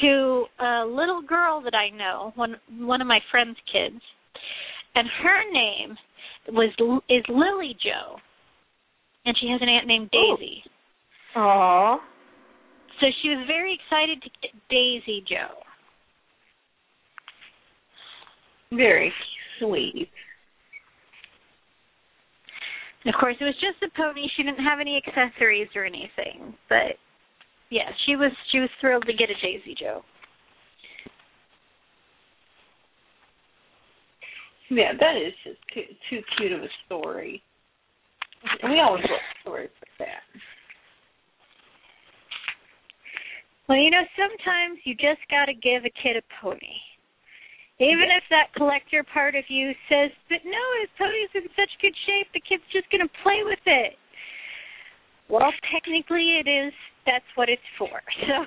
to 0.00 0.46
a 0.58 0.84
little 0.86 1.22
girl 1.22 1.60
that 1.62 1.74
I 1.74 1.90
know, 1.90 2.32
one 2.34 2.56
one 2.78 3.00
of 3.00 3.06
my 3.06 3.20
friend's 3.30 3.58
kids, 3.70 4.00
and 4.94 5.08
her 5.22 5.52
name 5.52 5.96
was 6.48 6.70
is 7.08 7.24
Lily 7.28 7.76
Joe, 7.82 8.16
and 9.30 9.38
she 9.40 9.46
has 9.46 9.62
an 9.62 9.68
aunt 9.68 9.86
named 9.86 10.10
Daisy. 10.10 10.60
Aw. 11.36 11.98
So 12.98 13.06
she 13.22 13.28
was 13.28 13.46
very 13.46 13.78
excited 13.78 14.20
to 14.20 14.28
get 14.42 14.50
Daisy 14.68 15.22
Jo. 15.22 15.54
Very 18.72 19.12
sweet. 19.60 20.08
And 23.04 23.14
of 23.14 23.20
course, 23.20 23.36
it 23.40 23.44
was 23.44 23.54
just 23.54 23.80
a 23.84 23.96
pony. 23.96 24.26
She 24.36 24.42
didn't 24.42 24.64
have 24.64 24.80
any 24.80 25.00
accessories 25.00 25.68
or 25.76 25.84
anything, 25.84 26.52
but 26.68 26.98
yeah, 27.70 27.88
she 28.06 28.16
was 28.16 28.32
she 28.50 28.58
was 28.58 28.68
thrilled 28.80 29.06
to 29.06 29.12
get 29.12 29.30
a 29.30 29.34
Daisy 29.34 29.76
Jo. 29.78 30.02
Yeah, 34.70 34.90
that 34.98 35.14
is 35.16 35.32
just 35.44 35.58
too, 35.72 35.82
too 36.10 36.20
cute 36.36 36.52
of 36.52 36.62
a 36.62 36.68
story. 36.86 37.44
We 38.64 38.80
always 38.80 39.04
love 39.04 39.26
stories 39.42 39.70
like 39.80 40.08
that. 40.08 40.22
Well, 43.68 43.78
you 43.78 43.90
know, 43.90 44.02
sometimes 44.18 44.80
you 44.84 44.94
just 44.94 45.22
got 45.30 45.46
to 45.46 45.54
give 45.54 45.84
a 45.84 45.92
kid 46.02 46.16
a 46.16 46.24
pony. 46.42 46.74
Even 47.78 48.12
if 48.12 48.24
that 48.28 48.52
collector 48.56 49.04
part 49.14 49.34
of 49.34 49.44
you 49.48 49.72
says, 49.88 50.10
but 50.28 50.44
no, 50.44 50.64
his 50.84 50.90
pony's 50.98 51.32
in 51.34 51.48
such 51.56 51.70
good 51.80 51.94
shape, 52.04 52.28
the 52.34 52.42
kid's 52.44 52.66
just 52.72 52.90
going 52.90 53.00
to 53.00 53.12
play 53.22 53.40
with 53.44 53.62
it. 53.64 53.96
Well, 55.30 55.52
technically 55.72 56.42
it 56.44 56.50
is, 56.50 56.72
that's 57.06 57.24
what 57.36 57.48
it's 57.48 57.62
for. 57.78 57.88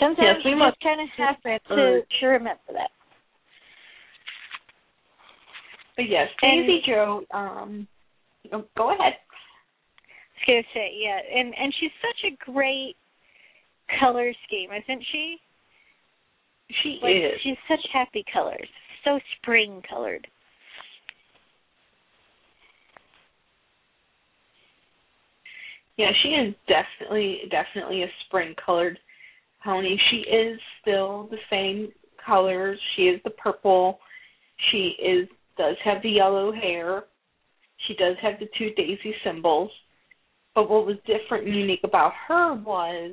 So 0.00 0.16
sometimes 0.16 0.38
Yes, 0.42 0.44
we 0.44 0.50
you 0.50 0.56
must 0.56 0.80
kind 0.82 1.00
of 1.00 1.06
have 1.16 1.38
to, 1.44 1.60
urge. 1.70 2.04
to 2.20 2.26
remember 2.26 2.72
that. 2.74 2.90
But 6.02 6.08
yes, 6.10 6.28
And- 6.42 6.66
Daisy 6.66 6.82
Jo, 6.84 7.24
um 7.30 7.86
oh, 8.52 8.64
go 8.76 8.90
ahead. 8.90 9.14
I 10.48 10.50
was 10.50 10.64
to 10.64 10.74
say, 10.74 10.90
yeah, 10.96 11.20
and 11.32 11.54
and 11.56 11.72
she's 11.78 11.92
such 12.00 12.32
a 12.32 12.50
great 12.50 12.96
color 14.00 14.32
scheme, 14.44 14.70
isn't 14.72 15.04
she? 15.12 15.36
She 16.82 16.98
Like 17.00 17.14
is. 17.14 17.40
she's 17.42 17.56
such 17.68 17.86
happy 17.92 18.24
colors, 18.32 18.66
so 19.04 19.20
spring 19.36 19.80
colored. 19.88 20.26
Yeah, 25.96 26.10
she 26.22 26.30
is 26.30 26.54
definitely 26.66 27.42
definitely 27.50 28.02
a 28.02 28.08
spring 28.26 28.56
colored 28.64 28.98
pony. 29.62 29.96
She 30.10 30.16
is 30.28 30.58
still 30.80 31.28
the 31.30 31.38
same 31.48 31.92
colors. 32.24 32.80
She 32.96 33.02
is 33.02 33.20
the 33.22 33.30
purple. 33.30 34.00
She 34.72 34.96
is 35.00 35.28
does 35.56 35.76
have 35.84 36.02
the 36.02 36.10
yellow 36.10 36.52
hair. 36.52 37.04
She 37.86 37.94
does 37.94 38.16
have 38.22 38.38
the 38.38 38.48
two 38.58 38.70
daisy 38.74 39.14
symbols. 39.24 39.70
But 40.54 40.68
what 40.68 40.86
was 40.86 40.96
different 41.06 41.46
and 41.46 41.54
unique 41.54 41.80
about 41.84 42.12
her 42.28 42.54
was 42.54 43.12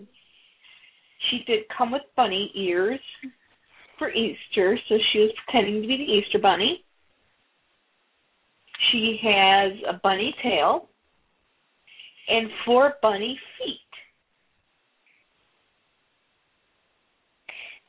she 1.29 1.43
did 1.47 1.63
come 1.75 1.91
with 1.91 2.01
bunny 2.15 2.51
ears 2.55 2.99
for 3.97 4.11
Easter, 4.11 4.77
so 4.87 4.95
she 5.11 5.19
was 5.19 5.31
pretending 5.45 5.81
to 5.81 5.87
be 5.87 5.97
the 5.97 6.03
Easter 6.03 6.39
bunny. 6.39 6.83
She 8.91 9.19
has 9.23 9.73
a 9.87 9.99
bunny 10.01 10.33
tail 10.41 10.89
and 12.29 12.49
four 12.65 12.93
bunny 13.01 13.37
feet. 13.57 13.75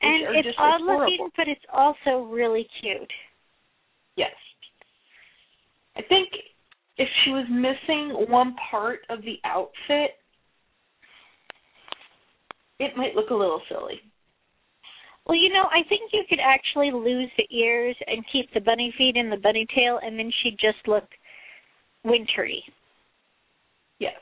And 0.02 0.36
it's 0.36 0.48
odd 0.58 0.80
adorable. 0.80 1.04
looking, 1.04 1.30
but 1.36 1.46
it's 1.46 1.64
also 1.72 2.24
really 2.24 2.66
cute. 2.80 3.12
Yes. 4.20 4.36
I 5.96 6.02
think 6.02 6.28
if 6.98 7.08
she 7.24 7.30
was 7.30 7.46
missing 7.48 8.28
one 8.28 8.54
part 8.70 9.00
of 9.08 9.22
the 9.22 9.40
outfit, 9.44 10.10
it 12.78 12.96
might 12.96 13.14
look 13.14 13.30
a 13.30 13.34
little 13.34 13.62
silly. 13.68 14.00
Well, 15.26 15.38
you 15.38 15.52
know, 15.52 15.64
I 15.70 15.88
think 15.88 16.12
you 16.12 16.24
could 16.28 16.40
actually 16.40 16.90
lose 16.92 17.30
the 17.38 17.46
ears 17.50 17.96
and 18.06 18.24
keep 18.30 18.52
the 18.52 18.60
bunny 18.60 18.92
feet 18.98 19.16
and 19.16 19.32
the 19.32 19.36
bunny 19.36 19.66
tail, 19.74 20.00
and 20.02 20.18
then 20.18 20.30
she'd 20.42 20.58
just 20.58 20.86
look 20.86 21.04
wintry. 22.04 22.62
Yes. 23.98 24.20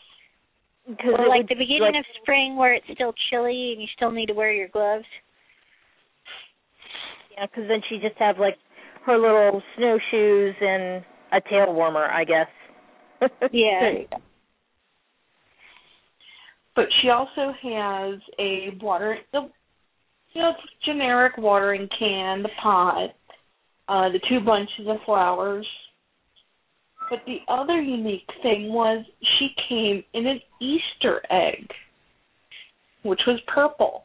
Or 1.04 1.26
like 1.28 1.38
would- 1.38 1.48
the 1.48 1.54
beginning 1.56 1.94
like- 1.94 1.96
of 1.96 2.06
spring 2.22 2.56
where 2.56 2.74
it's 2.74 2.86
still 2.92 3.14
chilly 3.30 3.72
and 3.72 3.82
you 3.82 3.88
still 3.88 4.10
need 4.10 4.26
to 4.26 4.34
wear 4.34 4.52
your 4.52 4.68
gloves. 4.68 5.06
Yeah, 7.32 7.46
because 7.46 7.68
then 7.68 7.82
she 7.88 7.98
just 7.98 8.16
have 8.18 8.38
like 8.38 8.58
her 9.08 9.18
little 9.18 9.62
snowshoes 9.76 10.54
and 10.60 11.04
a 11.32 11.40
tail 11.48 11.72
warmer, 11.72 12.06
I 12.06 12.24
guess. 12.24 12.48
Yeah. 13.52 13.80
There 13.80 13.92
you 13.92 14.06
go. 14.10 14.18
But 16.76 16.84
she 17.02 17.08
also 17.08 17.52
has 17.60 18.20
a 18.38 18.68
water, 18.80 19.18
the 19.32 19.48
you 20.32 20.42
know, 20.42 20.52
generic 20.84 21.32
watering 21.36 21.88
can, 21.98 22.42
the 22.42 22.50
pot, 22.62 23.10
uh, 23.88 24.12
the 24.12 24.20
two 24.28 24.38
bunches 24.44 24.86
of 24.86 24.98
flowers. 25.04 25.66
But 27.10 27.20
the 27.26 27.38
other 27.48 27.80
unique 27.80 28.28
thing 28.42 28.72
was 28.72 29.04
she 29.38 29.48
came 29.68 30.04
in 30.12 30.26
an 30.26 30.40
Easter 30.60 31.22
egg, 31.30 31.66
which 33.02 33.20
was 33.26 33.40
purple. 33.52 34.04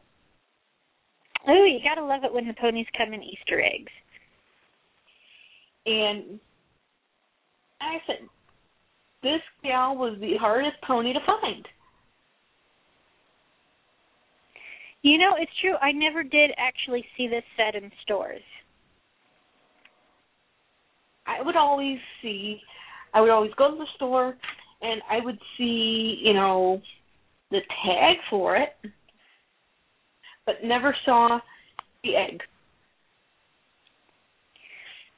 Oh, 1.46 1.64
you 1.64 1.78
gotta 1.84 2.04
love 2.04 2.24
it 2.24 2.32
when 2.32 2.48
the 2.48 2.54
ponies 2.54 2.86
come 2.96 3.12
in 3.12 3.22
Easter 3.22 3.60
eggs. 3.60 3.92
And 5.86 6.40
I 7.80 7.98
said, 8.06 8.28
this 9.22 9.40
gal 9.62 9.96
was 9.96 10.16
the 10.20 10.36
hardest 10.38 10.76
pony 10.86 11.12
to 11.12 11.20
find. 11.26 11.66
You 15.02 15.18
know, 15.18 15.34
it's 15.38 15.52
true. 15.60 15.74
I 15.82 15.92
never 15.92 16.22
did 16.22 16.50
actually 16.56 17.04
see 17.16 17.28
this 17.28 17.44
set 17.56 17.74
in 17.74 17.90
stores. 18.02 18.42
I 21.26 21.42
would 21.42 21.56
always 21.56 21.98
see, 22.22 22.60
I 23.12 23.20
would 23.20 23.30
always 23.30 23.52
go 23.56 23.70
to 23.70 23.76
the 23.76 23.86
store 23.96 24.34
and 24.82 25.02
I 25.10 25.24
would 25.24 25.38
see, 25.56 26.18
you 26.22 26.34
know, 26.34 26.80
the 27.50 27.60
tag 27.84 28.16
for 28.30 28.56
it, 28.56 28.70
but 30.46 30.56
never 30.64 30.94
saw 31.04 31.38
the 32.02 32.16
egg. 32.16 32.40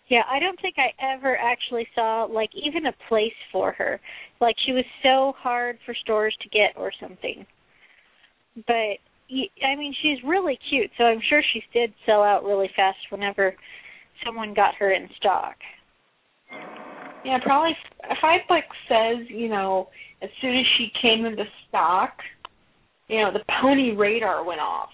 Yeah, 0.08 0.22
I 0.30 0.38
don't 0.38 0.60
think 0.60 0.76
I 0.78 0.92
ever 1.14 1.36
actually 1.36 1.86
saw 1.94 2.24
like 2.24 2.50
even 2.54 2.86
a 2.86 2.92
place 3.08 3.32
for 3.50 3.72
her. 3.72 4.00
Like 4.40 4.54
she 4.64 4.72
was 4.72 4.84
so 5.02 5.34
hard 5.36 5.78
for 5.84 5.94
stores 5.94 6.36
to 6.42 6.48
get 6.48 6.76
or 6.76 6.92
something. 7.00 7.44
But 8.66 9.02
I 9.28 9.74
mean, 9.76 9.94
she's 10.02 10.18
really 10.24 10.58
cute, 10.70 10.90
so 10.96 11.04
I'm 11.04 11.20
sure 11.28 11.42
she 11.52 11.62
did 11.72 11.92
sell 12.06 12.22
out 12.22 12.44
really 12.44 12.70
fast 12.76 12.98
whenever 13.10 13.54
someone 14.24 14.54
got 14.54 14.74
her 14.78 14.92
in 14.92 15.08
stock. 15.18 15.56
Yeah, 17.24 17.38
probably. 17.42 17.76
I 18.04 18.36
like 18.48 18.64
says, 18.88 19.26
you 19.28 19.48
know, 19.48 19.88
as 20.22 20.30
soon 20.40 20.56
as 20.56 20.64
she 20.78 20.88
came 21.02 21.24
into 21.26 21.44
stock, 21.68 22.12
you 23.08 23.20
know, 23.20 23.32
the 23.32 23.44
pony 23.60 23.92
radar 23.96 24.44
went 24.44 24.60
off. 24.60 24.90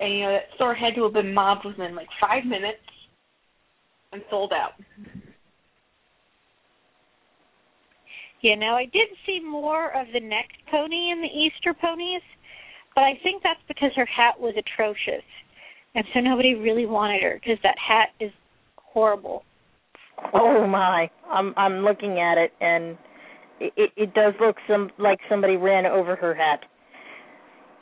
And 0.00 0.18
you 0.18 0.24
uh, 0.24 0.28
know 0.28 0.32
that 0.32 0.54
store 0.56 0.74
had 0.74 0.94
to 0.96 1.04
have 1.04 1.12
been 1.12 1.32
mobbed 1.32 1.64
within 1.64 1.94
like 1.94 2.08
five 2.20 2.44
minutes 2.44 2.78
and 4.12 4.22
sold 4.30 4.52
out. 4.52 4.72
Yeah, 8.42 8.56
now 8.56 8.76
I 8.76 8.84
did 8.84 9.08
see 9.24 9.40
more 9.40 9.96
of 9.96 10.06
the 10.12 10.20
next 10.20 10.56
pony 10.70 11.10
and 11.10 11.22
the 11.22 11.28
Easter 11.28 11.72
ponies, 11.72 12.20
but 12.94 13.02
I 13.02 13.18
think 13.22 13.42
that's 13.42 13.60
because 13.66 13.90
her 13.96 14.04
hat 14.04 14.38
was 14.38 14.54
atrocious. 14.58 15.24
And 15.94 16.04
so 16.12 16.20
nobody 16.20 16.54
really 16.54 16.86
wanted 16.86 17.22
her 17.22 17.40
because 17.40 17.58
that 17.62 17.76
hat 17.78 18.08
is 18.20 18.30
horrible. 18.76 19.44
Oh 20.32 20.66
my! 20.66 21.10
I'm 21.30 21.54
I'm 21.56 21.84
looking 21.84 22.20
at 22.20 22.38
it 22.38 22.52
and 22.60 22.98
it 23.60 23.72
it, 23.76 23.90
it 23.96 24.14
does 24.14 24.34
look 24.40 24.56
some 24.68 24.90
like 24.98 25.18
somebody 25.28 25.56
ran 25.56 25.86
over 25.86 26.14
her 26.16 26.34
hat. 26.34 26.60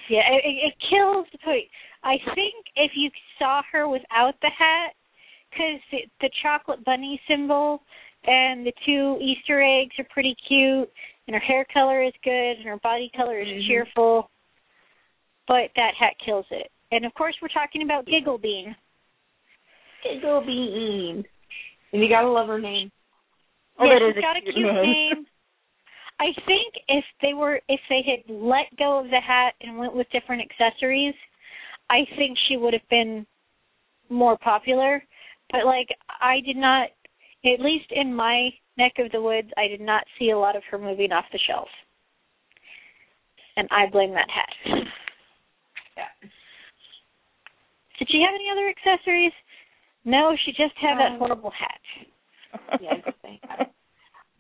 Yeah, 0.09 0.21
it, 0.31 0.45
it, 0.45 0.57
it 0.69 0.75
kills 0.91 1.27
the 1.33 1.39
pony. 1.45 1.63
I 2.05 2.17
think 2.35 2.55
if 2.77 2.93
you 2.97 3.11
saw 3.39 3.63
her 3.73 3.89
without 3.89 4.35
the 4.43 4.51
hat, 4.51 4.95
because 5.51 5.81
the, 5.91 5.99
the 6.21 6.31
chocolate 6.43 6.85
bunny 6.85 7.21
symbol 7.29 7.83
and 8.25 8.67
the 8.67 8.73
two 8.87 9.19
Easter 9.21 9.63
eggs 9.63 9.95
are 9.99 10.07
pretty 10.11 10.35
cute, 10.49 10.91
and 11.27 11.35
her 11.35 11.41
hair 11.41 11.65
color 11.73 12.03
is 12.03 12.13
good, 12.25 12.57
and 12.59 12.65
her 12.65 12.79
body 12.79 13.11
color 13.17 13.41
is 13.41 13.49
Mhm. 13.49 13.67
cheerful. 13.67 14.31
But 15.47 15.71
that 15.77 15.95
hat 15.95 16.15
kills 16.25 16.47
it. 16.51 16.71
And 16.91 17.05
of 17.05 17.15
course, 17.15 17.35
we're 17.41 17.49
talking 17.49 17.83
about 17.83 18.07
Giggle 18.07 18.39
Bean. 18.39 18.75
Giggle 20.03 20.41
Bean. 20.43 21.25
And 21.93 22.03
you 22.03 22.09
gotta 22.09 22.29
love 22.29 22.49
her 22.49 22.61
name. 22.61 22.91
Oh, 23.79 23.85
yeah, 23.85 23.99
she's 23.99 24.17
a 24.17 24.21
got 24.21 24.37
a 24.37 24.41
cute 24.41 24.55
cute 24.55 24.67
name. 24.67 24.83
name. 24.83 25.27
I 26.21 26.33
think 26.47 26.75
if 26.89 27.05
they 27.21 27.35
were 27.35 27.61
if 27.69 27.81
they 27.89 28.03
had 28.03 28.23
let 28.29 28.75
go 28.77 28.99
of 28.99 29.11
the 29.11 29.21
hat 29.21 29.55
and 29.61 29.79
went 29.79 29.95
with 29.95 30.09
different 30.11 30.43
accessories, 30.43 31.15
I 31.93 32.07
think 32.17 32.39
she 32.49 32.57
would 32.57 32.73
have 32.73 32.89
been 32.89 33.27
more 34.09 34.39
popular. 34.39 35.03
But 35.51 35.67
like 35.67 35.89
I 36.21 36.41
did 36.41 36.57
not 36.57 36.89
at 37.45 37.61
least 37.61 37.87
in 37.91 38.15
my 38.15 38.49
neck 38.79 38.93
of 38.99 39.13
the 39.13 39.21
woods, 39.21 39.49
I 39.57 39.69
did 39.69 39.81
not 39.81 40.05
see 40.19 40.31
a 40.31 40.39
lot 40.39 40.57
of 40.57 40.63
her 40.71 40.79
moving 40.79 41.13
off 41.13 41.25
the 41.33 41.39
shelf. 41.47 41.69
And 43.57 43.69
I 43.71 43.91
blame 43.91 44.13
that 44.13 44.31
hat. 44.31 44.83
Yeah. 45.95 46.05
Did 47.99 48.09
she 48.11 48.23
have 48.23 48.35
any 48.35 48.49
other 48.51 48.67
accessories? 48.67 49.33
No, 50.07 50.35
she 50.43 50.53
just 50.53 50.75
had 50.81 50.97
that 50.99 51.13
Um, 51.13 51.19
horrible 51.19 51.51
hat. 51.51 52.81
Yes. 52.81 53.03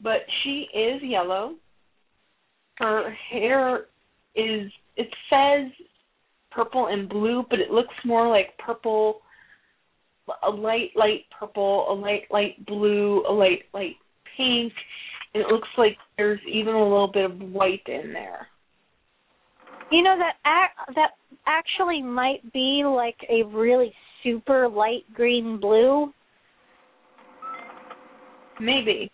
But 0.00 0.22
she 0.42 0.66
is 0.74 1.02
yellow. 1.02 1.56
Her 2.78 3.10
hair 3.30 3.88
is 4.34 4.72
it 4.96 5.08
says 5.28 5.70
purple 6.54 6.88
and 6.88 7.08
blue, 7.08 7.44
but 7.50 7.58
it 7.58 7.70
looks 7.70 7.94
more 8.04 8.28
like 8.28 8.56
purple 8.58 9.22
a 10.44 10.50
light 10.50 10.90
light 10.94 11.24
purple, 11.36 11.86
a 11.90 11.94
light 11.94 12.22
light 12.30 12.64
blue, 12.66 13.24
a 13.28 13.32
light 13.32 13.64
light 13.74 13.96
pink, 14.36 14.72
it 15.34 15.46
looks 15.48 15.68
like 15.78 15.96
there's 16.16 16.40
even 16.50 16.74
a 16.74 16.82
little 16.82 17.10
bit 17.12 17.24
of 17.24 17.38
white 17.38 17.82
in 17.86 18.12
there. 18.12 18.46
You 19.90 20.02
know 20.02 20.16
that 20.18 20.36
ac- 20.46 20.94
that 20.96 21.10
actually 21.46 22.02
might 22.02 22.52
be 22.52 22.82
like 22.84 23.16
a 23.28 23.42
really 23.44 23.92
super 24.22 24.68
light 24.68 25.04
green 25.14 25.58
blue. 25.60 26.12
Maybe. 28.60 29.10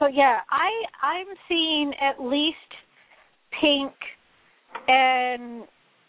But 0.00 0.14
yeah, 0.14 0.40
I 0.50 0.70
I'm 1.02 1.26
seeing 1.48 1.92
at 2.00 2.22
least 2.22 2.56
pink 3.60 3.92
and 4.88 5.64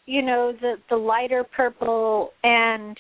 you 0.06 0.22
know 0.22 0.54
the 0.60 0.76
the 0.90 0.96
lighter 0.96 1.44
purple 1.44 2.32
and 2.44 2.98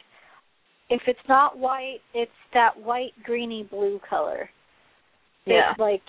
if 0.89 1.01
it's 1.07 1.19
not 1.27 1.57
white, 1.57 1.97
it's 2.13 2.31
that 2.53 2.79
white 2.79 3.11
greeny 3.23 3.63
blue 3.63 3.99
color. 4.07 4.49
Yeah. 5.45 5.71
It's 5.71 5.79
like 5.79 6.01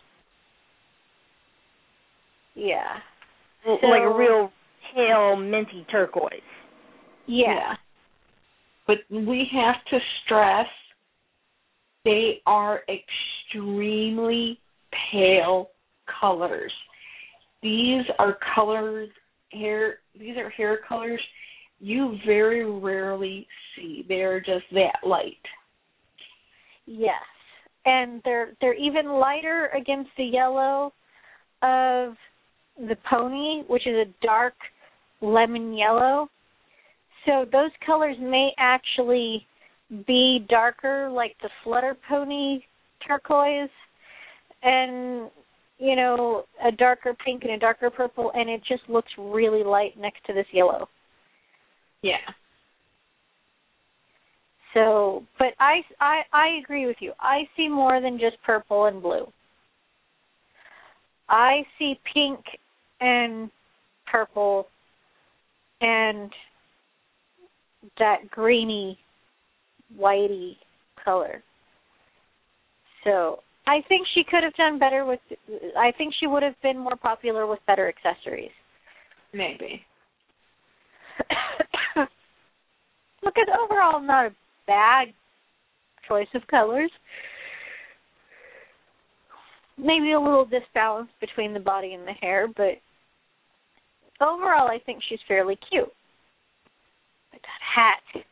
yeah. 2.55 2.99
like 3.67 3.81
So- 3.81 3.93
a 3.93 4.17
real 4.17 4.53
pale 4.95 5.37
minty 5.37 5.87
turquoise. 5.91 6.41
Yeah. 7.27 7.75
But 8.87 8.99
we 9.11 9.49
have 9.53 9.77
to 9.91 9.99
stress 10.25 10.67
they 12.05 12.41
are 12.47 12.83
extremely 12.89 14.61
pale 15.11 15.71
colors. 16.21 16.73
These 17.65 18.05
are 18.21 18.39
colors 18.55 19.09
hair 19.53 19.99
these 20.19 20.37
are 20.37 20.51
hair 20.51 20.81
colors 20.89 21.21
you 21.81 22.17
very 22.27 22.65
rarely 22.71 23.47
see. 23.75 24.05
They're 24.09 24.41
just 24.41 24.65
that 24.73 24.99
light. 25.07 25.37
Yes. 26.87 27.23
And 27.85 28.21
they're 28.25 28.53
they're 28.61 28.75
even 28.75 29.07
lighter 29.07 29.71
against 29.77 30.11
the 30.17 30.25
yellow 30.25 30.93
of 31.63 32.15
the 32.79 32.97
pony, 33.09 33.63
which 33.69 33.87
is 33.87 33.95
a 33.95 34.27
dark 34.27 34.55
lemon 35.21 35.77
yellow. 35.77 36.29
So 37.25 37.45
those 37.51 37.71
colors 37.85 38.17
may 38.21 38.53
actually 38.59 39.47
be 40.07 40.47
darker 40.49 41.09
like 41.11 41.37
the 41.43 41.51
flutter 41.63 41.97
pony 42.09 42.61
turquoise 43.07 43.71
and 44.63 45.31
you 45.79 45.97
know, 45.97 46.45
a 46.65 46.73
darker 46.73 47.15
pink 47.25 47.43
and 47.45 47.53
a 47.53 47.59
darker 47.59 47.91
purple 47.91 48.33
and 48.35 48.49
it 48.49 48.63
just 48.67 48.83
looks 48.89 49.11
really 49.19 49.63
light 49.63 49.99
next 49.99 50.25
to 50.27 50.33
this 50.33 50.47
yellow. 50.53 50.89
Yeah. 52.03 52.17
So, 54.75 55.25
but 55.39 55.55
I, 55.59 55.81
I 56.01 56.21
I 56.33 56.49
agree 56.63 56.87
with 56.87 56.97
you. 57.01 57.13
I 57.19 57.49
see 57.57 57.69
more 57.69 58.01
than 58.01 58.19
just 58.19 58.37
purple 58.45 58.87
and 58.87 59.03
blue. 59.03 59.27
I 61.29 61.63
see 61.79 61.99
pink 62.13 62.41
and 63.01 63.51
purple 64.07 64.69
and 65.81 66.31
that 67.99 68.31
greeny 68.31 68.99
whitey 69.99 70.57
color. 71.03 71.43
So, 73.05 73.41
I 73.67 73.83
think 73.89 74.07
she 74.15 74.23
could 74.23 74.45
have 74.45 74.55
done 74.55 74.79
better 74.79 75.05
with 75.05 75.19
I 75.77 75.93
think 75.99 76.15
she 76.19 76.27
would 76.27 76.43
have 76.43 76.55
been 76.63 76.79
more 76.79 76.97
popular 76.97 77.47
with 77.47 77.59
better 77.67 77.89
accessories. 77.89 78.51
Maybe. 79.33 79.83
Look, 81.97 83.35
at 83.37 83.49
overall 83.59 84.01
not 84.01 84.27
a 84.27 84.35
bad 84.67 85.09
choice 86.07 86.29
of 86.35 86.47
colors. 86.47 86.91
Maybe 89.79 90.13
a 90.13 90.21
little 90.21 90.47
disbalance 90.47 91.11
between 91.21 91.53
the 91.53 91.61
body 91.61 91.93
and 91.93 92.07
the 92.07 92.13
hair, 92.13 92.49
but 92.49 92.81
overall, 94.21 94.69
I 94.69 94.79
think 94.87 95.03
she's 95.07 95.19
fairly 95.29 95.59
cute. 95.71 95.93
But 97.31 97.41
that 97.43 97.61
hat. 97.75 98.23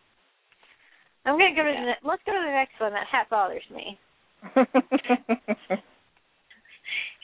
I'm 1.26 1.38
gonna 1.38 1.54
go 1.54 1.64
to 1.64 1.70
the 1.70 2.08
let's 2.08 2.22
go 2.24 2.32
to 2.32 2.42
the 2.44 2.52
next 2.52 2.78
one. 2.78 2.92
That 2.92 3.06
hat 3.10 3.28
bothers 3.30 3.64
me. 3.74 3.98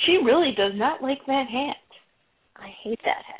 She 0.07 0.19
really 0.25 0.53
does 0.57 0.73
not 0.75 1.03
like 1.03 1.25
that 1.27 1.47
hat. 1.49 1.77
I 2.57 2.69
hate 2.83 3.01
that 3.05 3.25
hat. 3.25 3.37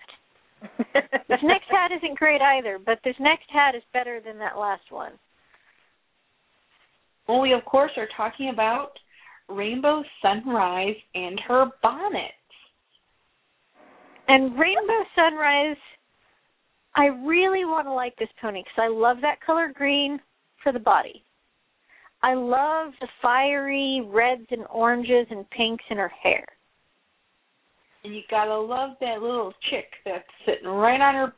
This 1.29 1.39
next 1.45 1.71
hat 1.71 1.91
isn't 1.97 2.19
great 2.19 2.43
either, 2.43 2.79
but 2.85 2.99
this 3.05 3.15
next 3.21 3.49
hat 3.51 3.75
is 3.75 3.83
better 3.93 4.21
than 4.23 4.37
that 4.39 4.59
last 4.59 4.91
one. 4.91 5.13
Well, 7.29 7.41
we 7.41 7.53
of 7.53 7.65
course 7.65 7.93
are 7.97 8.09
talking 8.17 8.51
about 8.53 8.99
Rainbow 9.49 10.03
Sunrise 10.21 10.97
and 11.15 11.41
her 11.47 11.67
bonnet. 11.83 12.33
And 14.27 14.59
Rainbow 14.59 15.05
Sunrise, 15.15 15.77
I 16.97 17.07
really 17.07 17.65
want 17.65 17.87
to 17.87 17.93
like 17.93 18.17
this 18.17 18.29
pony 18.43 18.63
because 18.63 18.83
I 18.83 18.89
love 18.89 19.19
that 19.23 19.41
color 19.41 19.73
green 19.75 20.19
for 20.63 20.73
the 20.73 20.79
body. 20.81 21.23
I 22.23 22.35
love 22.35 22.93
the 23.01 23.09
fiery 23.23 24.03
reds 24.07 24.47
and 24.51 24.65
oranges 24.71 25.27
and 25.31 25.49
pinks 25.51 25.85
in 25.91 25.97
her 25.97 26.13
hair. 26.23 26.45
And 28.05 28.15
you 28.15 28.23
gotta 28.31 28.59
love 28.59 28.97
that 29.01 29.21
little 29.21 29.53
chick 29.71 29.87
that's 30.05 30.25
sitting 30.47 30.69
right 30.69 31.01
on 31.01 31.15
her 31.15 31.33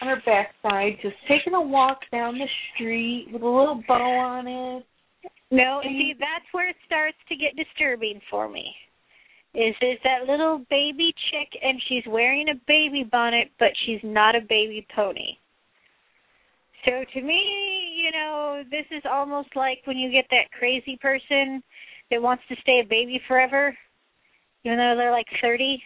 on 0.00 0.08
her 0.08 0.22
backside, 0.26 0.98
just 1.02 1.16
taking 1.28 1.54
a 1.54 1.60
walk 1.60 2.00
down 2.10 2.38
the 2.38 2.48
street 2.74 3.28
with 3.32 3.42
a 3.42 3.48
little 3.48 3.82
bow 3.86 3.94
on 3.94 4.46
it. 4.46 4.86
No, 5.50 5.80
And- 5.80 5.90
see, 5.90 6.14
that's 6.14 6.52
where 6.52 6.68
it 6.68 6.76
starts 6.84 7.16
to 7.28 7.36
get 7.36 7.56
disturbing 7.56 8.20
for 8.30 8.48
me. 8.48 8.76
Is 9.54 9.74
is 9.80 10.00
that 10.02 10.26
little 10.26 10.58
baby 10.68 11.14
chick 11.30 11.56
and 11.62 11.80
she's 11.82 12.04
wearing 12.06 12.48
a 12.48 12.56
baby 12.66 13.04
bonnet, 13.04 13.52
but 13.58 13.70
she's 13.84 14.02
not 14.02 14.34
a 14.34 14.40
baby 14.40 14.84
pony. 14.94 15.36
So 16.84 17.04
to 17.04 17.20
me, 17.22 17.83
you 18.04 18.12
know, 18.12 18.62
this 18.70 18.84
is 18.90 19.02
almost 19.10 19.48
like 19.56 19.78
when 19.86 19.96
you 19.96 20.12
get 20.12 20.26
that 20.30 20.52
crazy 20.58 20.98
person 21.00 21.62
that 22.10 22.20
wants 22.20 22.42
to 22.50 22.56
stay 22.60 22.82
a 22.84 22.88
baby 22.88 23.18
forever, 23.26 23.74
even 24.64 24.76
though 24.76 24.94
they're 24.96 25.10
like 25.10 25.26
thirty. 25.40 25.82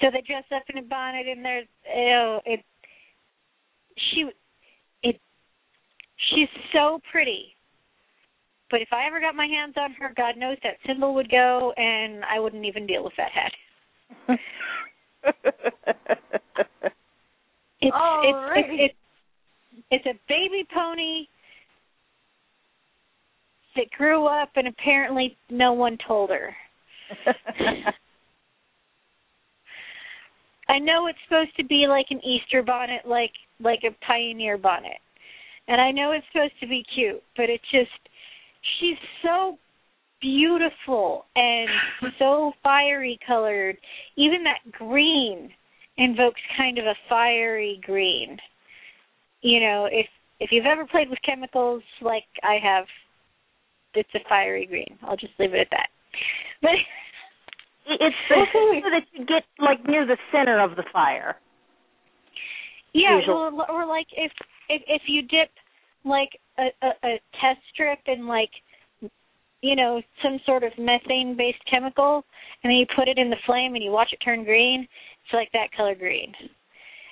So 0.00 0.06
they 0.10 0.22
dress 0.26 0.44
up 0.54 0.62
in 0.70 0.78
a 0.78 0.82
bonnet 0.82 1.26
and 1.28 1.44
they're 1.44 1.64
ew, 1.94 2.40
it 2.46 2.64
she 4.10 4.30
it 5.02 5.20
she's 6.30 6.48
so 6.72 6.98
pretty. 7.12 7.54
But 8.70 8.80
if 8.80 8.88
I 8.90 9.06
ever 9.06 9.20
got 9.20 9.34
my 9.34 9.46
hands 9.46 9.74
on 9.76 9.92
her, 10.00 10.14
God 10.16 10.38
knows 10.38 10.56
that 10.62 10.78
symbol 10.86 11.14
would 11.14 11.30
go 11.30 11.74
and 11.76 12.24
I 12.24 12.40
wouldn't 12.40 12.64
even 12.64 12.86
deal 12.86 13.04
with 13.04 13.12
that 13.18 13.30
hat. 13.30 13.52
It's 17.84 17.94
it's, 17.94 18.36
Alrighty. 18.36 18.80
it's 18.80 18.94
it's 18.94 18.94
it's 19.90 20.06
a 20.06 20.14
baby 20.28 20.66
pony 20.72 21.26
that 23.76 23.90
grew 23.96 24.26
up 24.26 24.50
and 24.56 24.68
apparently 24.68 25.36
no 25.50 25.72
one 25.72 25.98
told 26.06 26.30
her. 26.30 26.54
I 30.68 30.78
know 30.78 31.08
it's 31.08 31.18
supposed 31.28 31.54
to 31.58 31.64
be 31.64 31.86
like 31.88 32.06
an 32.10 32.24
Easter 32.24 32.62
bonnet 32.62 33.02
like 33.06 33.32
like 33.60 33.80
a 33.84 33.94
pioneer 34.06 34.56
bonnet. 34.56 34.98
And 35.68 35.80
I 35.80 35.90
know 35.90 36.12
it's 36.12 36.26
supposed 36.32 36.58
to 36.60 36.66
be 36.66 36.84
cute, 36.94 37.22
but 37.36 37.50
it 37.50 37.60
just 37.70 37.90
she's 38.80 38.98
so 39.22 39.58
beautiful 40.20 41.26
and 41.36 41.68
so 42.18 42.52
fiery 42.62 43.18
colored. 43.26 43.76
Even 44.16 44.44
that 44.44 44.60
green 44.72 45.50
invokes 45.96 46.40
kind 46.56 46.78
of 46.78 46.86
a 46.86 46.94
fiery 47.08 47.80
green. 47.84 48.38
You 49.42 49.60
know, 49.60 49.88
if 49.90 50.06
if 50.40 50.50
you've 50.52 50.66
ever 50.66 50.86
played 50.86 51.10
with 51.10 51.18
chemicals 51.24 51.82
like 52.02 52.24
I 52.42 52.58
have, 52.62 52.86
it's 53.94 54.08
a 54.14 54.28
fiery 54.28 54.66
green. 54.66 54.98
I'll 55.02 55.16
just 55.16 55.34
leave 55.38 55.54
it 55.54 55.60
at 55.60 55.70
that. 55.70 55.88
But 56.60 56.70
It's 57.86 58.16
so 58.28 58.36
that 58.90 59.02
you 59.12 59.26
get 59.26 59.44
like 59.58 59.86
near 59.86 60.06
the 60.06 60.16
center 60.32 60.60
of 60.60 60.76
the 60.76 60.84
fire. 60.92 61.36
Yeah, 62.94 63.20
well, 63.26 63.66
or 63.68 63.86
like 63.86 64.06
if 64.16 64.32
if 64.68 64.82
if 64.86 65.02
you 65.06 65.22
dip 65.22 65.50
like 66.04 66.30
a, 66.58 66.68
a 66.82 66.88
a 67.04 67.20
test 67.40 67.60
strip 67.72 67.98
in 68.06 68.26
like 68.26 68.50
you 69.60 69.76
know 69.76 70.00
some 70.22 70.38
sort 70.46 70.62
of 70.62 70.72
methane 70.78 71.36
based 71.36 71.58
chemical, 71.70 72.24
and 72.62 72.70
then 72.70 72.76
you 72.76 72.86
put 72.96 73.08
it 73.08 73.18
in 73.18 73.28
the 73.28 73.36
flame 73.44 73.74
and 73.74 73.84
you 73.84 73.90
watch 73.90 74.12
it 74.12 74.24
turn 74.24 74.44
green, 74.44 74.88
it's 75.24 75.32
like 75.32 75.50
that 75.52 75.72
color 75.76 75.94
green. 75.94 76.32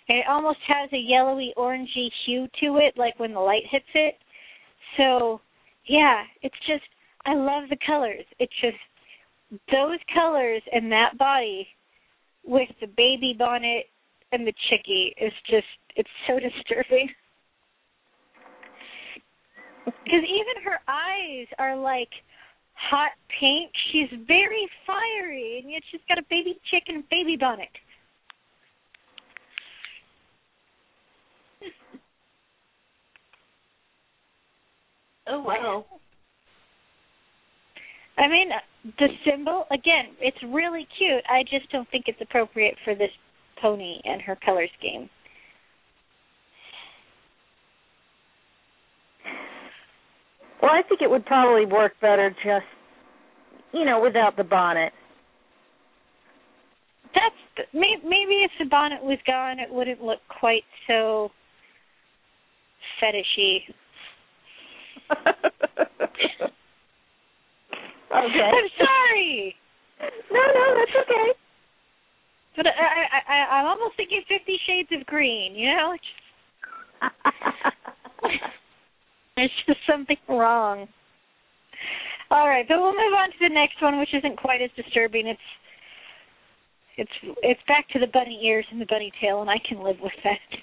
And 0.09 0.19
it 0.19 0.25
almost 0.29 0.59
has 0.67 0.91
a 0.93 0.99
yellowy 0.99 1.55
orangey 1.57 2.09
hue 2.27 2.47
to 2.61 2.77
it, 2.79 2.95
like 2.97 3.19
when 3.19 3.33
the 3.33 3.41
light 3.41 3.63
hits 3.71 3.85
it. 3.95 4.15
So 4.97 5.41
yeah, 5.87 6.23
it's 6.43 6.59
just 6.67 6.85
I 7.25 7.35
love 7.35 7.65
the 7.71 7.79
colors. 7.87 8.25
It's 8.39 8.53
just 8.61 8.77
those 9.71 9.99
colors 10.13 10.63
and 10.73 10.91
that 10.93 11.17
body 11.19 11.67
with 12.45 12.69
the 12.81 12.89
baby 12.97 13.35
bonnet 13.39 13.87
and 14.33 14.47
the 14.47 14.53
chickie 14.69 15.15
is 15.21 15.33
just 15.49 15.67
it's 15.97 16.11
so 16.27 16.35
disturbing. 16.39 17.09
Because 19.85 20.23
even 20.23 20.63
her 20.65 20.79
eyes 20.87 21.47
are 21.59 21.77
like 21.77 22.11
hot 22.75 23.13
pink. 23.41 23.71
She's 23.91 24.09
very 24.27 24.69
fiery, 24.87 25.61
and 25.63 25.71
yet 25.71 25.83
she's 25.91 26.01
got 26.09 26.19
a 26.19 26.27
baby 26.31 26.59
chicken 26.71 27.05
baby 27.11 27.37
bonnet. 27.39 27.71
Oh 35.29 35.41
wow. 35.41 35.85
I 38.19 38.29
mean, 38.29 38.51
uh, 38.53 38.91
the 38.99 39.09
symbol 39.25 39.65
again, 39.71 40.15
it's 40.21 40.37
really 40.49 40.87
cute. 40.99 41.25
I 41.29 41.43
just 41.45 41.71
don't 41.71 41.89
think 41.91 42.05
it's 42.09 42.21
appropriate 42.21 42.77
for 42.85 42.95
this 42.95 43.11
pony 43.61 44.01
and 44.05 44.21
her 44.23 44.37
color 44.45 44.67
scheme. 44.79 45.09
Well, 50.61 50.71
I 50.71 50.83
think 50.89 51.01
it 51.03 51.11
would 51.11 51.27
probably 51.27 51.67
work 51.67 51.93
better 52.01 52.31
just, 52.45 52.67
you 53.73 53.85
know, 53.85 54.01
without 54.01 54.37
the 54.37 54.45
bonnet. 54.45 54.93
That's 57.15 57.69
maybe 57.75 58.45
if 58.45 58.51
the 58.59 58.67
bonnet 58.67 59.03
was 59.03 59.19
gone, 59.27 59.59
it 59.59 59.73
wouldn't 59.73 60.03
look 60.03 60.21
quite 60.41 60.63
so 60.87 61.31
fetishy. 63.03 63.63
okay. 68.13 68.51
I'm 68.53 68.71
sorry, 68.79 69.57
No, 70.31 70.41
no, 70.41 70.65
that's 70.79 70.97
okay. 71.09 71.29
but 72.57 72.67
I, 72.67 72.71
I, 72.71 73.21
I 73.29 73.37
I'm 73.61 73.67
almost 73.67 73.97
thinking 73.97 74.23
Fifty 74.29 74.59
Shades 74.67 74.89
of 74.93 75.07
Green. 75.07 75.55
You 75.55 75.75
know, 75.77 75.95
it's 75.95 76.05
just, 76.05 76.27
there's 79.37 79.51
just 79.67 79.81
something 79.91 80.17
wrong. 80.29 80.89
All 82.31 82.49
right, 82.49 82.67
but 82.67 82.79
we'll 82.79 82.93
move 82.93 83.13
on 83.17 83.29
to 83.31 83.37
the 83.41 83.53
next 83.53 83.83
one, 83.83 83.99
which 83.99 84.15
isn't 84.15 84.39
quite 84.39 84.63
as 84.63 84.71
disturbing. 84.77 85.27
It's 85.27 85.41
it's 86.97 87.37
it's 87.43 87.61
back 87.69 87.89
to 87.91 87.99
the 87.99 88.07
bunny 88.13 88.41
ears 88.45 88.67
and 88.71 88.81
the 88.81 88.87
bunny 88.87 89.13
tail, 89.21 89.41
and 89.43 89.51
I 89.51 89.59
can 89.69 89.83
live 89.83 89.97
with 90.03 90.13
that. 90.25 90.39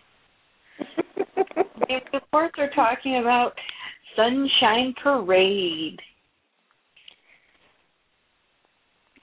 And 1.90 2.02
of 2.14 2.22
course, 2.32 2.52
they're 2.56 2.70
talking 2.76 3.18
about 3.18 3.54
Sunshine 4.20 4.94
Parade. 5.02 5.98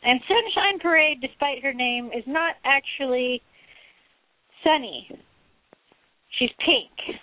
And 0.03 0.21
Sunshine 0.27 0.79
Parade, 0.81 1.19
despite 1.21 1.63
her 1.63 1.75
name, 1.75 2.11
is 2.17 2.25
not 2.27 2.55
actually 2.65 3.43
sunny. 4.65 5.09
She's 6.39 6.51
pink. 6.65 7.19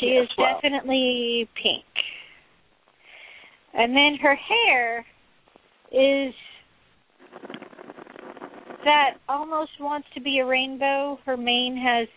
She 0.00 0.06
Yes, 0.06 0.24
is 0.24 0.30
well. 0.38 0.54
definitely 0.54 1.48
pink. 1.62 1.84
And 3.74 3.94
then 3.94 4.16
her 4.22 4.34
hair 4.34 5.04
is 5.90 6.34
that 8.84 9.18
almost 9.28 9.72
wants 9.78 10.08
to 10.14 10.20
be 10.20 10.38
a 10.38 10.46
rainbow. 10.46 11.18
Her 11.26 11.36
mane 11.36 11.76
has 11.76 12.08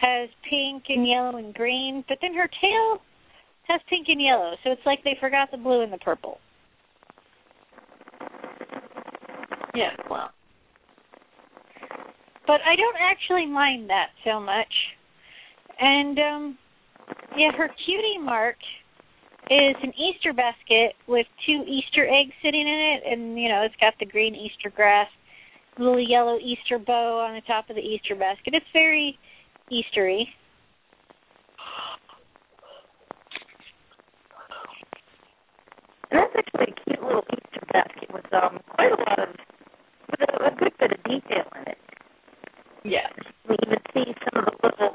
has 0.00 0.28
pink 0.48 0.84
and 0.88 1.06
yellow 1.06 1.36
and 1.36 1.54
green, 1.54 2.04
but 2.08 2.18
then 2.20 2.34
her 2.34 2.48
tail 2.60 3.00
has 3.68 3.80
pink 3.88 4.06
and 4.08 4.20
yellow. 4.20 4.54
So 4.62 4.70
it's 4.70 4.84
like 4.84 5.02
they 5.04 5.16
forgot 5.20 5.50
the 5.50 5.56
blue 5.56 5.82
and 5.82 5.92
the 5.92 5.98
purple. 5.98 6.38
Yeah, 9.74 9.90
well. 10.08 10.30
but 12.46 12.60
I 12.62 12.76
don't 12.76 12.96
actually 13.00 13.46
mind 13.46 13.90
that 13.90 14.08
so 14.24 14.40
much. 14.40 14.72
And 15.80 16.18
um 16.18 16.58
yeah, 17.36 17.50
her 17.56 17.68
cutie 17.84 18.18
mark 18.18 18.56
is 19.50 19.76
an 19.82 19.92
Easter 19.98 20.32
basket 20.32 20.94
with 21.06 21.26
two 21.46 21.64
Easter 21.66 22.06
eggs 22.06 22.32
sitting 22.42 22.60
in 22.66 22.98
it 22.98 23.12
and 23.12 23.38
you 23.38 23.48
know, 23.48 23.62
it's 23.62 23.74
got 23.80 23.94
the 23.98 24.06
green 24.06 24.34
Easter 24.34 24.70
grass, 24.74 25.08
little 25.78 26.00
yellow 26.00 26.38
Easter 26.38 26.78
bow 26.78 27.20
on 27.20 27.34
the 27.34 27.42
top 27.46 27.68
of 27.70 27.76
the 27.76 27.82
Easter 27.82 28.14
basket. 28.14 28.54
It's 28.54 28.66
very 28.72 29.18
Eastery. 29.70 30.24
And 36.10 36.20
that's 36.20 36.34
actually 36.36 36.72
a 36.72 36.84
cute 36.84 37.02
little 37.02 37.24
Easter 37.32 37.66
basket 37.72 38.12
with 38.12 38.32
um 38.32 38.60
quite 38.68 38.92
a 38.92 38.96
lot 38.96 39.18
of 39.18 39.28
with 40.10 40.20
a, 40.20 40.44
a 40.46 40.54
good 40.56 40.72
bit 40.78 40.92
of 40.92 41.02
detail 41.04 41.44
in 41.56 41.72
it. 41.72 41.78
Yeah. 42.84 43.08
We 43.48 43.56
even 43.66 43.78
see 43.92 44.14
some 44.30 44.44
of 44.44 44.44
the 44.44 44.68
little 44.68 44.94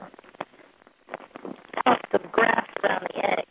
tufts 1.83 2.09
of 2.13 2.31
grass 2.31 2.67
around 2.83 3.07
the 3.09 3.17
eggs. 3.25 3.45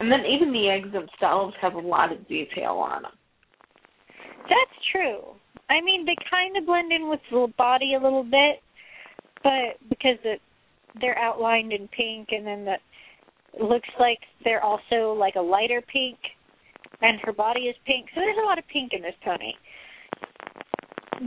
And 0.00 0.10
then 0.10 0.24
even 0.26 0.52
the 0.52 0.68
eggs 0.68 0.92
themselves 0.92 1.54
have 1.62 1.74
a 1.74 1.80
lot 1.80 2.12
of 2.12 2.26
detail 2.28 2.72
on 2.72 3.02
them. 3.02 3.12
That's 4.42 4.86
true. 4.90 5.20
I 5.70 5.80
mean, 5.80 6.04
they 6.04 6.16
kind 6.28 6.56
of 6.56 6.66
blend 6.66 6.92
in 6.92 7.08
with 7.08 7.20
the 7.30 7.46
body 7.56 7.94
a 7.94 8.02
little 8.02 8.24
bit, 8.24 8.60
but 9.42 9.88
because 9.88 10.18
it, 10.24 10.40
they're 11.00 11.18
outlined 11.18 11.72
in 11.72 11.88
pink, 11.88 12.28
and 12.30 12.46
then 12.46 12.64
the 12.64 12.76
it 13.54 13.62
looks 13.62 13.88
like 14.00 14.18
they're 14.44 14.62
also 14.64 15.12
like 15.18 15.34
a 15.36 15.40
lighter 15.40 15.82
pink, 15.92 16.18
and 17.02 17.20
her 17.22 17.32
body 17.32 17.62
is 17.62 17.76
pink. 17.86 18.06
So 18.14 18.20
there's 18.20 18.38
a 18.42 18.46
lot 18.46 18.58
of 18.58 18.64
pink 18.72 18.92
in 18.94 19.02
this 19.02 19.14
pony. 19.24 19.52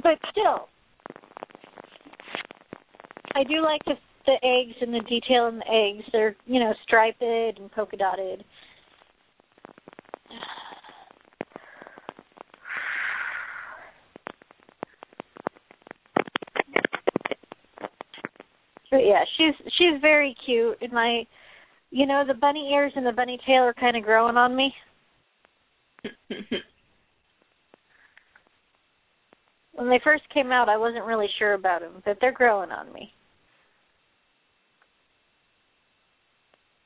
But 0.01 0.17
still, 0.31 0.67
I 3.35 3.43
do 3.43 3.61
like 3.61 3.81
the 3.85 3.95
the 4.25 4.37
eggs 4.43 4.75
and 4.81 4.93
the 4.93 5.01
detail 5.07 5.47
in 5.47 5.59
the 5.59 5.71
eggs. 5.71 6.03
They're 6.11 6.35
you 6.45 6.59
know 6.59 6.73
striped 6.83 7.21
and 7.21 7.71
polka 7.71 7.97
dotted. 7.97 8.43
But 18.95 19.05
yeah, 19.05 19.25
she's 19.35 19.53
she's 19.77 19.99
very 19.99 20.33
cute, 20.45 20.77
and 20.79 20.93
my, 20.93 21.27
you 21.91 22.05
know, 22.05 22.23
the 22.25 22.33
bunny 22.33 22.69
ears 22.73 22.93
and 22.95 23.05
the 23.05 23.11
bunny 23.11 23.37
tail 23.45 23.63
are 23.63 23.73
kind 23.73 23.97
of 23.97 24.03
growing 24.03 24.37
on 24.37 24.55
me. 24.55 24.73
When 29.73 29.89
they 29.89 29.99
first 30.01 30.23
came 30.33 30.53
out, 30.53 30.69
I 30.69 30.77
wasn't 30.77 31.03
really 31.03 31.27
sure 31.37 31.53
about 31.53 31.81
them, 31.81 32.01
but 32.05 32.17
they're 32.21 32.31
growing 32.31 32.71
on 32.71 32.93
me. 32.93 33.11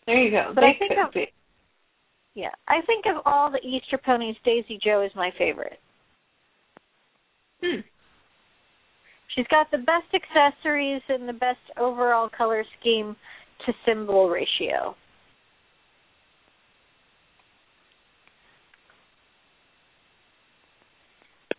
there 0.08 0.18
you 0.18 0.32
go. 0.32 0.52
But 0.56 0.62
they 0.62 0.68
I 0.70 0.80
think 0.80 0.92
I'm- 0.98 1.12
be. 1.14 1.32
Yeah, 2.34 2.50
I 2.68 2.82
think 2.88 3.06
of 3.06 3.22
all 3.28 3.52
the 3.52 3.60
Easter 3.64 4.00
ponies, 4.00 4.36
Daisy 4.44 4.80
Jo 4.84 5.04
is 5.04 5.12
my 5.16 5.30
favorite. 5.38 5.80
Hmm. 7.62 7.82
She's 9.36 9.46
got 9.48 9.70
the 9.72 9.78
best 9.78 10.08
accessories 10.14 11.02
and 11.08 11.28
the 11.28 11.34
best 11.34 11.60
overall 11.78 12.30
color 12.36 12.64
scheme 12.80 13.16
to 13.66 13.74
symbol 13.86 14.30
ratio. 14.30 14.96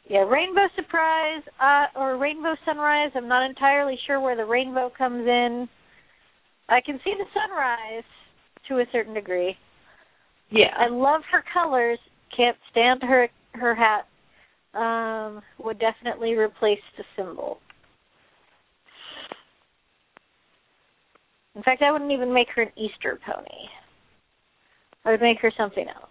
Yeah, 0.09 0.25
Rainbow 0.29 0.67
Surprise 0.75 1.43
uh, 1.63 1.87
or 1.97 2.19
Rainbow 2.19 2.57
Sunrise. 2.65 3.13
I'm 3.15 3.29
not 3.29 3.49
entirely 3.49 3.97
sure 4.09 4.19
where 4.19 4.37
the 4.37 4.45
rainbow 4.45 4.91
comes 4.99 5.25
in. 5.25 5.69
I 6.69 6.81
can 6.85 6.99
see 7.05 7.15
the 7.17 7.27
sunrise 7.33 8.03
to 8.69 8.79
a 8.79 8.85
certain 8.91 9.15
degree. 9.15 9.55
Yeah. 10.51 10.75
I 10.77 10.89
love 10.89 11.23
her 11.31 11.45
colors. 11.55 12.01
Can't 12.37 12.57
stand 12.73 13.03
her 13.03 13.29
her 13.53 13.75
hat. 13.75 14.07
Um, 14.73 15.43
would 15.59 15.81
definitely 15.81 16.35
replace 16.35 16.79
the 16.97 17.05
symbol. 17.17 17.59
In 21.57 21.63
fact, 21.63 21.83
I 21.83 21.91
wouldn't 21.91 22.13
even 22.13 22.33
make 22.33 22.49
her 22.55 22.63
an 22.63 22.71
Easter 22.77 23.19
pony. 23.27 23.67
I 25.05 25.11
would 25.11 25.21
make 25.21 25.41
her 25.41 25.53
something 25.57 25.89
else. 25.89 26.11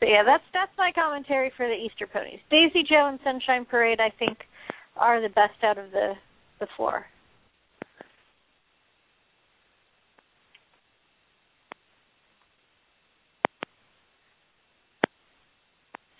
But 0.00 0.08
yeah, 0.08 0.22
that's 0.24 0.44
that's 0.52 0.72
my 0.78 0.92
commentary 0.94 1.52
for 1.56 1.66
the 1.66 1.74
Easter 1.74 2.06
ponies. 2.06 2.40
Daisy 2.50 2.84
Jo 2.88 3.08
and 3.08 3.18
Sunshine 3.24 3.64
Parade, 3.64 4.00
I 4.00 4.10
think, 4.18 4.38
are 4.96 5.20
the 5.20 5.28
best 5.28 5.62
out 5.62 5.76
of 5.76 5.90
the 5.90 6.14
the 6.60 6.68
four. 6.76 7.04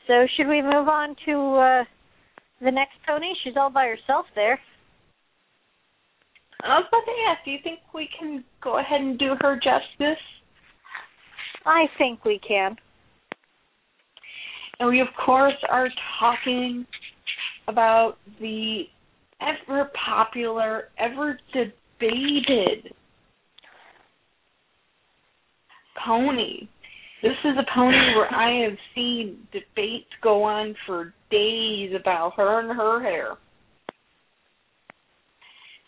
So 0.08 0.26
should 0.36 0.48
we 0.48 0.62
move 0.62 0.88
on 0.88 1.14
to 1.26 1.32
uh 1.54 1.84
the 2.60 2.72
next 2.72 2.94
pony? 3.06 3.28
She's 3.44 3.54
all 3.56 3.70
by 3.70 3.84
herself 3.86 4.26
there. 4.34 4.58
I 6.64 6.78
was 6.78 6.86
about 6.88 7.04
to 7.04 7.12
ask, 7.30 7.44
do 7.44 7.52
you 7.52 7.58
think 7.62 7.78
we 7.94 8.08
can 8.18 8.42
go 8.64 8.80
ahead 8.80 9.00
and 9.00 9.16
do 9.16 9.36
her 9.40 9.54
justice? 9.54 10.18
I 11.64 11.84
think 11.98 12.24
we 12.24 12.40
can. 12.46 12.74
And 14.80 14.88
we, 14.88 15.00
of 15.00 15.08
course, 15.24 15.54
are 15.70 15.88
talking 16.18 16.84
about 17.68 18.16
the 18.40 18.84
ever 19.40 19.90
popular, 20.06 20.88
ever 20.98 21.38
debated 21.52 22.92
pony. 26.04 26.68
This 27.22 27.32
is 27.44 27.56
a 27.58 27.74
pony 27.74 27.96
where 28.14 28.32
I 28.32 28.68
have 28.68 28.78
seen 28.94 29.38
debates 29.52 30.10
go 30.22 30.44
on 30.44 30.74
for 30.86 31.12
days 31.30 31.92
about 31.98 32.34
her 32.36 32.60
and 32.60 32.76
her 32.76 33.02
hair. 33.02 33.32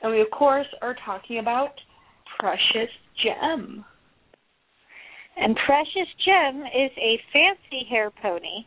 And 0.03 0.13
we, 0.13 0.21
of 0.21 0.31
course, 0.31 0.67
are 0.83 0.97
talking 1.05 1.39
about 1.39 1.73
Precious 2.39 2.91
Gem. 3.23 3.85
And 5.37 5.57
Precious 5.67 6.09
Gem 6.25 6.63
is 6.63 6.91
a 6.99 7.21
fancy 7.33 7.87
hair 7.89 8.11
pony. 8.23 8.65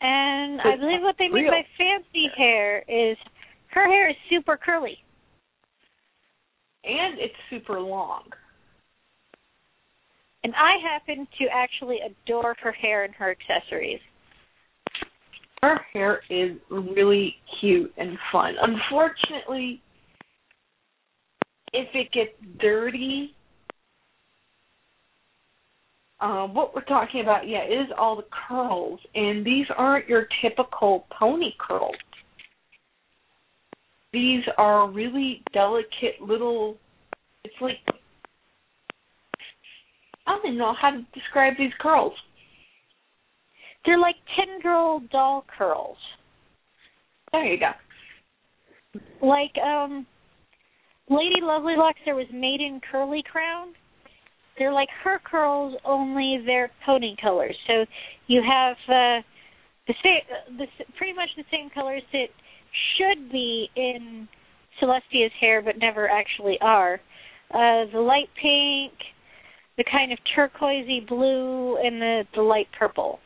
And 0.00 0.60
I 0.60 0.76
believe 0.76 1.02
what 1.02 1.16
they 1.18 1.28
mean 1.28 1.44
real. 1.44 1.52
by 1.52 1.62
fancy 1.76 2.28
hair 2.36 2.84
is 2.88 3.16
her 3.72 3.86
hair 3.86 4.10
is 4.10 4.16
super 4.30 4.56
curly. 4.56 4.98
And 6.84 7.18
it's 7.18 7.34
super 7.50 7.80
long. 7.80 8.24
And 10.44 10.54
I 10.54 10.76
happen 10.82 11.26
to 11.38 11.46
actually 11.52 11.98
adore 12.00 12.56
her 12.62 12.72
hair 12.72 13.04
and 13.04 13.14
her 13.14 13.30
accessories. 13.30 14.00
Her 15.62 15.80
hair 15.92 16.22
is 16.28 16.56
really 16.70 17.36
cute 17.60 17.92
and 17.96 18.18
fun. 18.32 18.54
Unfortunately, 18.60 19.80
if 21.72 21.88
it 21.94 22.10
gets 22.12 22.32
dirty, 22.60 23.34
uh, 26.20 26.46
what 26.48 26.74
we're 26.74 26.82
talking 26.82 27.20
about, 27.20 27.48
yeah, 27.48 27.64
is 27.64 27.88
all 27.96 28.16
the 28.16 28.26
curls, 28.48 28.98
and 29.14 29.44
these 29.46 29.66
aren't 29.76 30.08
your 30.08 30.26
typical 30.42 31.06
pony 31.16 31.50
curls. 31.58 31.94
These 34.12 34.42
are 34.58 34.90
really 34.90 35.42
delicate 35.54 36.20
little. 36.20 36.76
It's 37.44 37.54
like 37.60 37.78
I 40.26 40.32
don't 40.32 40.46
even 40.46 40.58
know 40.58 40.74
how 40.80 40.90
to 40.90 41.04
describe 41.14 41.54
these 41.58 41.72
curls. 41.80 42.12
They're 43.84 43.98
like 43.98 44.16
tendril 44.36 45.00
doll 45.10 45.44
curls. 45.58 45.96
There 47.32 47.44
you 47.44 47.58
go. 47.58 47.72
Like 49.26 49.52
um 49.64 50.06
Lady 51.08 51.40
Lovely 51.42 51.74
Locks 51.76 51.98
there 52.04 52.14
was 52.14 52.26
Maiden 52.32 52.80
Curly 52.90 53.22
Crown. 53.30 53.72
They're 54.58 54.72
like 54.72 54.88
her 55.02 55.18
curls 55.24 55.74
only 55.84 56.42
they're 56.46 56.70
pony 56.86 57.16
colors. 57.20 57.56
So 57.66 57.84
you 58.28 58.42
have 58.48 58.76
uh 58.88 59.22
the 59.88 59.94
same 60.02 60.58
the 60.58 60.66
pretty 60.96 61.14
much 61.14 61.30
the 61.36 61.44
same 61.50 61.70
colors 61.70 62.02
that 62.12 62.28
should 62.96 63.32
be 63.32 63.68
in 63.74 64.28
Celestia's 64.80 65.32
hair 65.40 65.62
but 65.62 65.78
never 65.78 66.08
actually 66.08 66.58
are. 66.60 67.00
Uh 67.50 67.90
the 67.92 68.00
light 68.00 68.28
pink, 68.40 68.92
the 69.76 69.84
kind 69.90 70.12
of 70.12 70.18
turquoisey 70.36 71.00
blue 71.06 71.76
and 71.78 72.00
the 72.00 72.22
the 72.34 72.42
light 72.42 72.68
purple. 72.78 73.18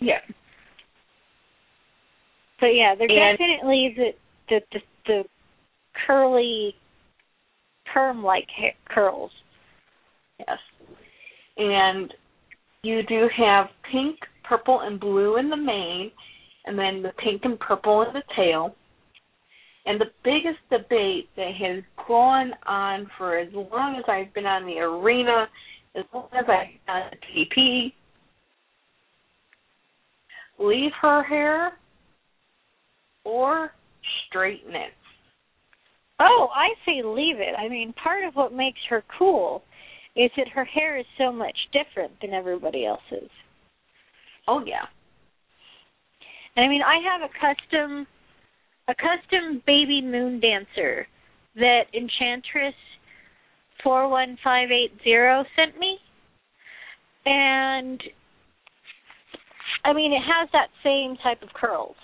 Yeah. 0.00 0.20
But 2.60 2.68
yeah, 2.68 2.94
they're 2.96 3.08
And- 3.10 3.38
definitely 3.38 3.94
the 3.96 4.10
the 4.48 4.60
the, 4.72 4.80
the 5.06 5.24
curly 6.06 6.74
perm 7.92 8.22
like 8.22 8.46
curls. 8.88 9.30
Yes. 10.38 10.58
And 11.56 12.12
you 12.82 13.02
do 13.02 13.28
have 13.36 13.66
pink, 13.90 14.16
purple, 14.44 14.80
and 14.80 15.00
blue 15.00 15.36
in 15.38 15.50
the 15.50 15.56
mane, 15.56 16.12
and 16.66 16.78
then 16.78 17.02
the 17.02 17.10
pink 17.18 17.42
and 17.44 17.58
purple 17.58 18.02
in 18.02 18.12
the 18.12 18.22
tail. 18.36 18.76
And 19.88 19.98
the 19.98 20.12
biggest 20.22 20.58
debate 20.70 21.30
that 21.36 21.52
has 21.58 21.82
gone 22.06 22.52
on 22.66 23.10
for 23.16 23.38
as 23.38 23.48
long 23.54 23.96
as 23.96 24.04
I've 24.06 24.34
been 24.34 24.44
on 24.44 24.66
the 24.66 24.78
arena, 24.80 25.46
as 25.96 26.04
long 26.12 26.28
as 26.32 26.44
I've 26.46 26.46
been 26.46 26.94
on 26.94 27.10
the 27.10 27.56
TP, 27.56 27.92
leave 30.58 30.90
her 31.00 31.22
hair 31.22 31.72
or 33.24 33.72
straighten 34.26 34.74
it. 34.74 34.92
Oh, 36.20 36.48
I 36.54 36.68
say 36.84 37.02
leave 37.02 37.36
it. 37.36 37.54
I 37.58 37.70
mean, 37.70 37.94
part 37.94 38.24
of 38.24 38.34
what 38.34 38.52
makes 38.52 38.80
her 38.90 39.02
cool 39.18 39.62
is 40.16 40.30
that 40.36 40.48
her 40.48 40.66
hair 40.66 40.98
is 40.98 41.06
so 41.16 41.32
much 41.32 41.56
different 41.72 42.12
than 42.20 42.34
everybody 42.34 42.84
else's. 42.84 43.30
Oh 44.46 44.62
yeah. 44.66 44.84
And 46.56 46.66
I 46.66 46.68
mean, 46.68 46.82
I 46.82 46.98
have 47.10 47.22
a 47.22 47.32
custom 47.40 48.06
a 48.88 48.94
custom 48.94 49.62
baby 49.66 50.00
moon 50.00 50.40
dancer 50.40 51.06
that 51.56 51.82
Enchantress 51.94 52.74
41580 53.82 55.48
sent 55.54 55.78
me. 55.78 55.98
And 57.26 58.02
I 59.84 59.92
mean, 59.92 60.12
it 60.12 60.22
has 60.22 60.48
that 60.52 60.68
same 60.82 61.16
type 61.22 61.42
of 61.42 61.50
curls. 61.52 61.96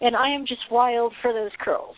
And 0.00 0.16
I 0.16 0.30
am 0.34 0.44
just 0.46 0.60
wild 0.70 1.12
for 1.22 1.32
those 1.32 1.52
curls. 1.60 1.96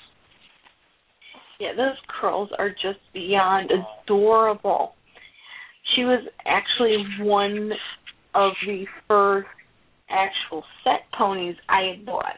Yeah, 1.58 1.72
those 1.74 1.96
curls 2.20 2.50
are 2.58 2.68
just 2.68 3.00
beyond 3.14 3.70
adorable. 4.04 4.94
She 5.94 6.02
was 6.02 6.22
actually 6.44 7.02
one 7.20 7.72
of 8.34 8.52
the 8.66 8.84
first 9.08 9.48
actual 10.10 10.62
set 10.84 11.10
ponies 11.16 11.56
I 11.68 11.94
had 11.96 12.04
bought. 12.04 12.36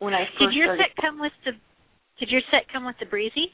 When 0.00 0.14
I 0.14 0.24
Did 0.38 0.52
your 0.52 0.66
started 0.66 0.84
set 0.96 1.02
come 1.02 1.20
with 1.20 1.32
the 1.44 1.52
Did 2.18 2.30
your 2.30 2.40
set 2.50 2.70
come 2.72 2.84
with 2.86 2.96
the 2.98 3.06
breezy? 3.06 3.52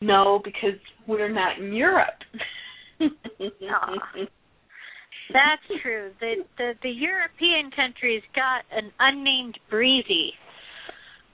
No, 0.00 0.40
because 0.44 0.78
we're 1.06 1.32
not 1.32 1.58
in 1.58 1.72
Europe. 1.72 2.18
That's 5.32 5.62
true. 5.82 6.10
The 6.20 6.44
the 6.58 6.72
the 6.82 6.90
European 6.90 7.70
countries 7.74 8.22
got 8.34 8.64
an 8.76 8.90
unnamed 8.98 9.58
breezy 9.70 10.32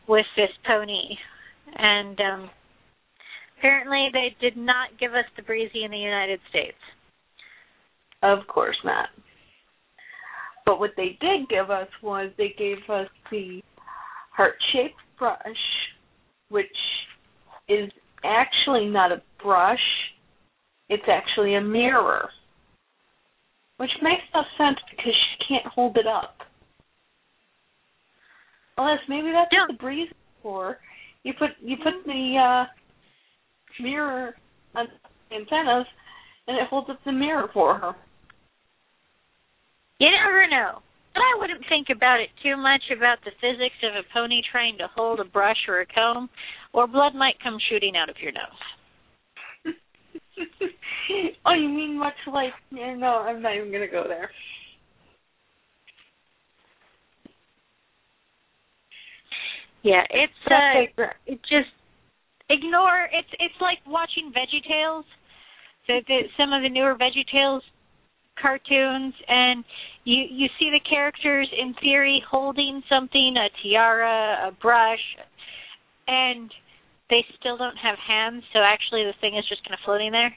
with 0.07 0.27
this 0.37 0.51
pony, 0.67 1.17
and 1.77 2.21
um 2.21 2.51
apparently 3.59 4.09
they 4.13 4.37
did 4.41 4.57
not 4.59 4.89
give 5.01 5.15
us 5.15 5.25
the 5.37 5.43
breezy 5.43 5.85
in 5.85 5.91
the 5.91 5.99
United 5.99 6.41
States. 6.51 6.77
Of 8.23 8.47
course 8.47 8.79
not. 8.85 9.09
But 10.67 10.79
what 10.79 10.91
they 10.97 11.17
did 11.21 11.49
give 11.49 11.71
us 11.71 11.89
was 12.03 12.31
they 12.37 12.55
gave 12.57 12.79
us 12.89 13.09
the 13.31 13.63
heart 14.31 14.55
shaped 14.73 14.97
brush, 15.19 15.39
which 16.49 16.67
is 17.69 17.91
actually 18.25 18.87
not 18.87 19.13
a 19.13 19.23
brush, 19.43 19.79
it's 20.89 21.05
actually 21.09 21.55
a 21.55 21.61
mirror. 21.61 22.29
Which 23.77 23.91
makes 24.03 24.23
no 24.35 24.43
sense 24.59 24.79
because 24.91 25.15
she 25.15 25.45
can't 25.49 25.67
hold 25.67 25.97
it 25.97 26.07
up. 26.07 26.37
Unless 28.77 29.01
maybe 29.09 29.31
that's 29.33 29.51
what 29.53 29.69
the 29.69 29.83
breeze 29.83 30.09
is 30.11 30.17
for. 30.43 30.79
You 31.23 31.33
put 31.39 31.51
you 31.61 31.77
put 31.77 32.05
the 32.05 32.67
uh 32.67 33.83
mirror 33.83 34.35
on 34.75 34.87
the 35.31 35.37
antennas 35.37 35.87
and 36.47 36.57
it 36.57 36.67
holds 36.69 36.91
up 36.91 36.99
the 37.05 37.13
mirror 37.13 37.49
for 37.53 37.79
her. 37.79 37.93
You 39.99 40.09
never 40.11 40.47
know. 40.49 40.81
But 41.21 41.37
I 41.37 41.39
wouldn't 41.39 41.69
think 41.69 41.89
about 41.95 42.21
it 42.21 42.31
too 42.43 42.57
much 42.57 42.81
about 42.97 43.19
the 43.27 43.33
physics 43.43 43.77
of 43.85 43.93
a 43.93 44.09
pony 44.15 44.41
trying 44.51 44.79
to 44.79 44.89
hold 44.97 45.21
a 45.21 45.25
brush 45.25 45.69
or 45.69 45.83
a 45.83 45.87
comb, 45.87 46.31
or 46.73 46.87
blood 46.87 47.15
might 47.15 47.35
come 47.43 47.59
shooting 47.69 47.93
out 47.95 48.09
of 48.09 48.17
your 48.23 48.33
nose. 48.33 49.75
oh, 51.45 51.53
you 51.53 51.69
mean 51.69 51.99
much 51.99 52.15
like? 52.27 52.55
Yeah, 52.71 52.95
no, 52.95 53.19
I'm 53.19 53.43
not 53.43 53.55
even 53.55 53.71
gonna 53.71 53.87
go 53.87 54.05
there. 54.09 54.31
Yeah, 59.83 60.05
it's 60.09 60.33
uh, 60.51 61.05
it 61.27 61.41
just 61.43 61.69
ignore 62.49 63.11
it's 63.13 63.29
it's 63.39 63.61
like 63.61 63.79
watching 63.87 64.33
Veggie 64.33 64.67
Tales, 64.67 65.05
the, 65.87 66.01
the 66.09 66.21
some 66.39 66.55
of 66.55 66.63
the 66.63 66.71
newer 66.71 66.95
Veggie 66.95 67.29
Tales 67.31 67.63
cartoons, 68.41 69.13
and 69.29 69.65
you 70.05 70.25
you 70.31 70.49
see 70.59 70.71
the 70.71 70.81
characters 70.89 71.49
in 71.57 71.75
theory 71.83 72.23
holding 72.29 72.83
something, 72.89 73.35
a 73.37 73.49
tiara, 73.63 74.49
a 74.49 74.53
brush, 74.61 75.03
and 76.09 76.51
they 77.11 77.25
still 77.39 77.57
don't 77.57 77.77
have 77.77 77.97
hands, 78.07 78.43
so 78.53 78.61
actually 78.61 79.05
the 79.05 79.15
thing 79.21 79.37
is 79.37 79.45
just 79.49 79.63
kind 79.65 79.75
of 79.75 79.81
floating 79.85 80.13
there. 80.13 80.33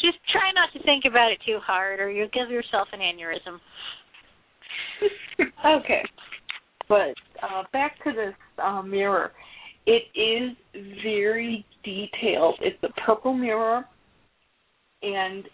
Just 0.00 0.18
try 0.32 0.50
not 0.52 0.72
to 0.72 0.84
think 0.84 1.04
about 1.06 1.30
it 1.30 1.38
too 1.46 1.58
hard, 1.64 2.00
or 2.00 2.10
you'll 2.10 2.28
give 2.32 2.50
yourself 2.50 2.88
an 2.92 3.00
aneurysm. 3.00 3.58
okay. 5.80 6.02
But 6.88 7.14
uh, 7.42 7.62
back 7.72 8.02
to 8.04 8.12
this 8.12 8.34
uh, 8.62 8.82
mirror. 8.82 9.32
It 9.86 10.02
is 10.14 10.56
very 11.02 11.64
detailed. 11.84 12.56
It's 12.60 12.82
a 12.82 13.00
purple 13.00 13.34
mirror, 13.34 13.84
and 15.02 15.44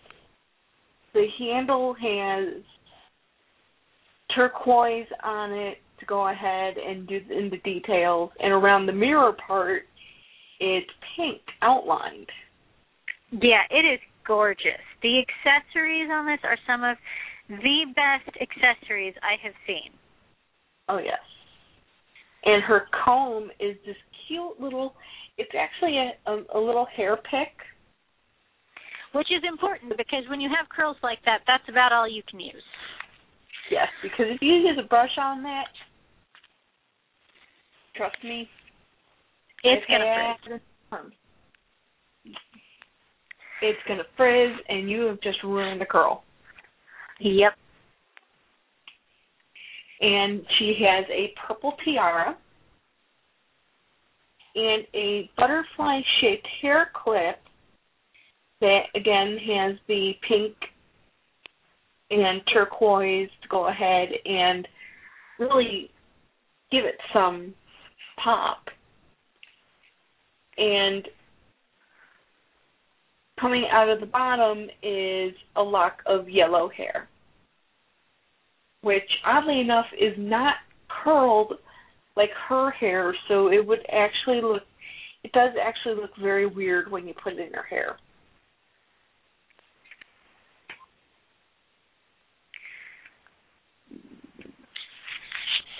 the 1.14 1.26
handle 1.38 1.94
has 1.94 2.62
turquoise 4.34 5.06
on 5.22 5.52
it 5.52 5.78
to 6.00 6.06
go 6.06 6.28
ahead 6.28 6.74
and 6.76 7.06
do 7.09 7.20
in 7.30 7.50
the 7.50 7.59
details, 7.59 8.30
and 8.40 8.52
around 8.52 8.86
the 8.86 8.92
mirror 8.92 9.32
part, 9.46 9.82
it's 10.60 10.90
pink 11.16 11.40
outlined. 11.62 12.28
Yeah, 13.32 13.62
it 13.70 13.84
is 13.84 14.00
gorgeous. 14.26 14.82
The 15.02 15.20
accessories 15.20 16.09
on 16.10 16.26
this 16.26 16.40
are 16.44 16.59
some 16.66 16.84
of 16.84 16.96
the 17.48 17.86
best 17.94 18.36
accessories 18.40 19.14
I 19.22 19.42
have 19.42 19.55
seen. 19.66 19.90
Oh 20.88 20.98
yes. 20.98 21.18
And 22.44 22.62
her 22.62 22.86
comb 23.05 23.50
is 23.59 23.76
this 23.84 23.96
cute 24.26 24.60
little. 24.60 24.94
It's 25.36 25.50
actually 25.59 25.98
a, 25.98 26.30
a, 26.30 26.59
a 26.59 26.60
little 26.60 26.86
hair 26.96 27.16
pick. 27.16 27.52
Which 29.12 29.28
is 29.30 29.42
important 29.48 29.96
because 29.96 30.24
when 30.28 30.40
you 30.40 30.50
have 30.50 30.68
curls 30.68 30.96
like 31.02 31.18
that, 31.24 31.40
that's 31.46 31.64
about 31.68 31.92
all 31.92 32.06
you 32.06 32.22
can 32.30 32.40
use. 32.40 32.62
Yes, 33.70 33.88
because 34.02 34.26
if 34.28 34.40
you 34.40 34.54
use 34.54 34.78
a 34.78 34.86
brush 34.88 35.16
on 35.18 35.42
that, 35.42 35.66
trust 37.96 38.16
me, 38.24 38.48
It's 39.64 39.84
gonna 39.86 40.36
frizz. 40.46 40.60
It's 43.60 43.78
gonna 43.88 44.04
frizz, 44.16 44.56
and 44.68 44.88
you 44.88 45.02
have 45.02 45.20
just 45.20 45.42
ruined 45.42 45.80
the 45.80 45.86
curl. 45.86 46.22
Yep. 47.20 47.52
And 50.00 50.42
she 50.58 50.76
has 50.86 51.04
a 51.10 51.34
purple 51.46 51.74
tiara 51.84 52.36
and 54.54 54.86
a 54.94 55.28
butterfly 55.36 56.00
shaped 56.20 56.46
hair 56.62 56.90
clip 56.94 57.40
that 58.60 58.82
again 58.94 59.38
has 59.38 59.76
the 59.88 60.12
pink 60.28 60.54
and 62.10 62.40
turquoise 62.52 63.28
to 63.43 63.48
go 63.48 63.68
ahead 63.68 64.09
and 64.24 64.66
really 65.39 65.90
give 66.70 66.85
it 66.85 66.97
some 67.12 67.55
pop. 68.22 68.64
And 70.56 71.06
coming 73.40 73.66
out 73.70 73.89
of 73.89 74.01
the 74.01 74.06
bottom 74.06 74.66
is 74.82 75.35
a 75.56 75.62
lock 75.62 75.98
of 76.06 76.28
yellow 76.28 76.68
hair, 76.68 77.09
which 78.82 79.09
oddly 79.24 79.60
enough 79.60 79.86
is 80.01 80.14
not 80.18 80.55
curled 81.05 81.55
like 82.16 82.30
her 82.48 82.70
hair, 82.72 83.14
so 83.28 83.48
it 83.48 83.64
would 83.64 83.86
actually 83.93 84.40
look 84.43 84.62
it 85.24 85.32
does 85.32 85.51
actually 85.60 86.01
look 86.01 86.10
very 86.20 86.47
weird 86.47 86.90
when 86.90 87.06
you 87.06 87.14
put 87.22 87.35
it 87.35 87.40
in 87.40 87.52
her 87.52 87.64
hair. 87.64 87.97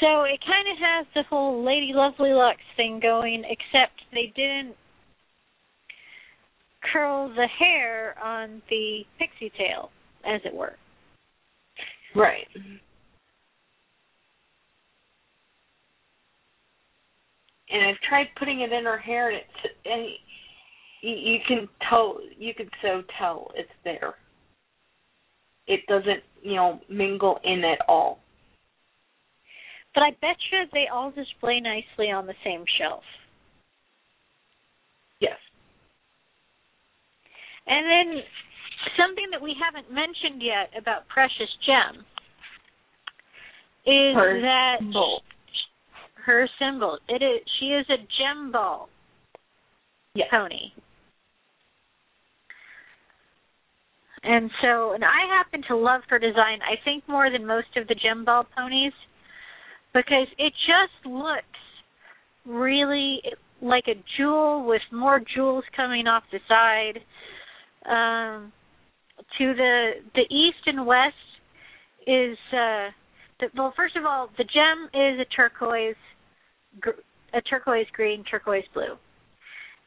So 0.01 0.23
it 0.23 0.41
kind 0.47 0.69
of 0.71 0.79
has 0.79 1.07
the 1.15 1.23
whole 1.29 1.65
Lady 1.65 1.93
Lovely 1.95 2.31
Locks 2.31 2.61
thing 2.77 3.01
going, 3.01 3.43
except 3.45 4.01
they 4.13 4.33
didn't 4.37 4.77
curl 6.93 7.29
the 7.29 7.47
hair 7.59 8.15
on 8.23 8.63
the 8.71 9.01
pixie 9.19 9.53
tail, 9.59 9.91
as 10.25 10.41
it 10.45 10.55
were. 10.55 10.77
Right. 12.15 12.47
And 17.71 17.87
I've 17.87 18.01
tried 18.09 18.29
putting 18.39 18.61
it 18.61 18.73
in 18.73 18.85
her 18.85 18.99
hair, 18.99 19.31
and 19.31 19.39
it's 19.39 19.75
and 19.85 20.07
you, 21.03 21.33
you 21.33 21.39
can 21.47 21.69
tell 21.89 22.19
you 22.39 22.55
can 22.55 22.71
so 22.83 23.03
tell 23.19 23.51
it's 23.55 23.69
there. 23.85 24.15
It 25.67 25.81
doesn't, 25.87 26.23
you 26.43 26.55
know, 26.55 26.81
mingle 26.89 27.41
in 27.45 27.63
at 27.65 27.81
all. 27.89 28.21
But 29.99 30.05
I 30.05 30.11
bet 30.21 30.37
you 30.53 30.59
they 30.73 30.87
all 30.93 31.11
display 31.11 31.59
nicely 31.59 32.13
on 32.13 32.25
the 32.29 32.35
same 32.45 32.63
shelf. 32.79 33.03
Yes. 35.19 35.35
And 37.67 37.85
then 37.85 38.23
something 38.97 39.25
that 39.33 39.43
we 39.43 39.57
haven't 39.59 39.93
mentioned 39.93 40.41
yet 40.41 40.71
about 40.81 41.09
Precious 41.09 41.51
Gem 41.67 42.05
is 43.87 44.15
Her 44.15 44.41
that 44.41 44.77
symbol. 44.79 45.23
her 46.25 46.49
symbol. 46.61 47.01
It 47.09 47.21
is 47.21 47.41
she 47.59 47.67
is 47.67 47.87
a 47.91 47.99
gem 48.23 48.53
ball 48.53 48.89
Yes. 50.15 50.29
pony. 50.31 50.71
And 54.23 54.49
so, 54.63 54.93
and 54.93 55.03
I 55.05 55.27
happen 55.37 55.65
to 55.67 55.77
love 55.77 56.03
her 56.09 56.21
design. 56.21 56.61
I 56.63 56.77
think 56.85 57.03
more 57.09 57.33
than 57.33 57.45
most 57.45 57.77
of 57.77 57.89
the 57.89 57.97
gem 57.97 58.25
ball 58.25 58.47
ponies 58.57 58.93
because 59.95 60.27
it 60.39 60.53
just 60.67 61.07
looks 61.07 61.45
really 62.47 63.21
like 63.61 63.85
a 63.89 64.03
jewel 64.17 64.65
with 64.67 64.83
more 64.93 65.21
jewels 65.35 65.65
coming 65.77 66.07
off 66.07 66.23
the 66.33 66.39
side. 66.49 67.01
Um, 67.87 68.53
to 69.39 69.55
the 69.55 69.91
the 70.15 70.35
east 70.35 70.63
and 70.67 70.87
west 70.87 71.15
is 72.07 72.37
uh, 72.53 72.89
the, 73.41 73.47
well. 73.57 73.73
First 73.77 73.97
of 73.97 74.05
all, 74.05 74.29
the 74.39 74.45
gem 74.45 74.89
is 74.95 75.21
a 75.21 75.27
turquoise, 75.35 75.97
gr- 76.81 77.03
a 77.35 77.41
turquoise 77.43 77.87
green, 77.93 78.25
turquoise 78.25 78.65
blue, 78.75 78.97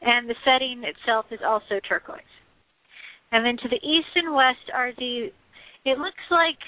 and 0.00 0.28
the 0.28 0.34
setting 0.44 0.82
itself 0.84 1.26
is 1.30 1.40
also 1.44 1.80
turquoise. 1.88 2.20
And 3.32 3.44
then 3.46 3.56
to 3.62 3.68
the 3.68 3.86
east 3.86 4.12
and 4.14 4.34
west 4.34 4.70
are 4.74 4.92
the. 4.98 5.28
It 5.84 5.98
looks 5.98 6.26
like 6.30 6.58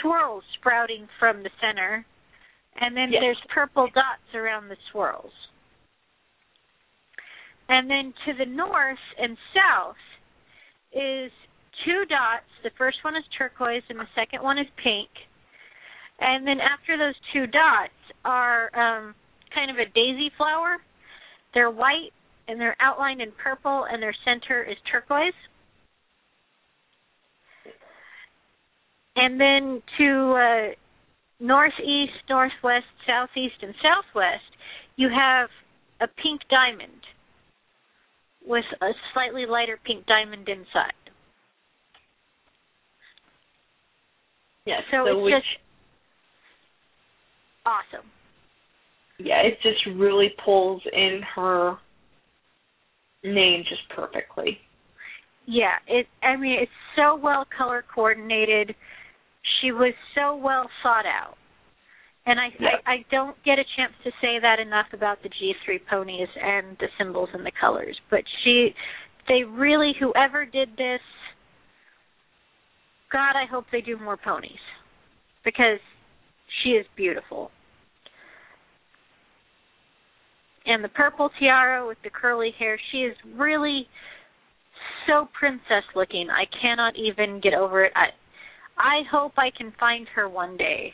swirls 0.00 0.44
sprouting 0.54 1.08
from 1.18 1.42
the 1.42 1.50
center, 1.60 2.04
and 2.76 2.96
then 2.96 3.12
Yes. 3.12 3.20
there's 3.20 3.40
purple 3.48 3.88
dots 3.88 4.34
around 4.34 4.68
the 4.68 4.76
swirls. 4.90 5.32
And 7.68 7.90
then 7.90 8.12
to 8.26 8.32
the 8.34 8.46
north 8.46 8.98
and 9.18 9.36
south 9.52 9.96
is 10.92 11.32
two 11.84 12.04
dots. 12.06 12.46
The 12.62 12.70
first 12.78 13.02
one 13.02 13.16
is 13.16 13.24
turquoise 13.36 13.82
and 13.88 13.98
the 13.98 14.06
second 14.14 14.42
one 14.42 14.58
is 14.58 14.68
pink. 14.76 15.08
And 16.20 16.46
then 16.46 16.60
after 16.60 16.96
those 16.96 17.16
two 17.32 17.46
dots 17.46 17.92
are 18.24 18.70
um, 18.78 19.14
kind 19.54 19.70
of 19.70 19.78
a 19.78 19.86
daisy 19.86 20.30
flower. 20.36 20.76
They're 21.54 21.70
white 21.70 22.12
and 22.48 22.60
they're 22.60 22.76
outlined 22.80 23.20
in 23.20 23.32
purple 23.32 23.86
and 23.90 24.02
their 24.02 24.14
center 24.24 24.62
is 24.62 24.76
turquoise. 24.90 25.34
And 29.16 29.40
then 29.40 29.82
to 29.98 30.32
uh, 30.32 30.74
northeast, 31.40 32.12
northwest, 32.28 32.84
southeast, 33.06 33.56
and 33.62 33.74
southwest, 33.82 34.44
you 34.96 35.08
have 35.08 35.48
a 36.00 36.06
pink 36.22 36.42
diamond 36.50 37.00
with 38.46 38.64
a 38.82 38.90
slightly 39.12 39.46
lighter 39.46 39.78
pink 39.84 40.06
diamond 40.06 40.48
inside. 40.48 40.92
Yeah, 44.66 44.80
So, 44.90 45.06
it's 45.06 45.24
which, 45.24 45.32
just 45.32 45.46
awesome. 47.64 48.06
yeah, 49.18 49.40
it 49.42 49.58
just 49.62 49.84
really 49.96 50.34
pulls 50.44 50.82
in 50.92 51.20
her 51.34 51.76
name 53.24 53.64
just 53.68 53.82
perfectly. 53.94 54.58
yeah, 55.46 55.76
it. 55.86 56.06
I 56.22 56.36
mean, 56.36 56.58
it's 56.60 56.70
so 56.96 57.16
well 57.16 57.46
color 57.56 57.84
coordinated. 57.94 58.74
She 59.60 59.72
was 59.72 59.94
so 60.14 60.36
well 60.36 60.68
thought 60.82 61.06
out, 61.06 61.36
and 62.26 62.40
I, 62.40 62.48
Yeah. 62.58 62.76
I 62.86 62.92
I 62.92 63.04
don't 63.10 63.36
get 63.44 63.58
a 63.58 63.64
chance 63.76 63.92
to 64.04 64.10
say 64.20 64.38
that 64.40 64.58
enough 64.58 64.86
about 64.92 65.22
the 65.22 65.28
G3 65.28 65.80
ponies 65.88 66.28
and 66.40 66.76
the 66.78 66.88
symbols 66.98 67.28
and 67.32 67.44
the 67.44 67.52
colors. 67.60 67.98
But 68.10 68.24
she, 68.42 68.74
they 69.28 69.44
really, 69.44 69.92
whoever 69.98 70.44
did 70.44 70.76
this, 70.76 71.00
God, 73.12 73.36
I 73.36 73.46
hope 73.50 73.66
they 73.70 73.80
do 73.80 73.96
more 73.98 74.16
ponies 74.16 74.58
because 75.44 75.78
she 76.62 76.70
is 76.70 76.86
beautiful. 76.96 77.50
And 80.66 80.82
the 80.82 80.88
purple 80.88 81.30
tiara 81.38 81.86
with 81.86 81.98
the 82.02 82.10
curly 82.10 82.50
hair, 82.58 82.78
she 82.90 82.98
is 82.98 83.16
really 83.36 83.86
so 85.06 85.28
princess 85.38 85.84
looking. 85.94 86.28
I 86.28 86.44
cannot 86.60 86.94
even 86.96 87.40
get 87.40 87.54
over 87.54 87.84
it. 87.84 87.92
I 87.94 88.06
I 88.78 89.02
hope 89.10 89.32
I 89.36 89.50
can 89.56 89.72
find 89.78 90.06
her 90.14 90.28
one 90.28 90.56
day 90.56 90.92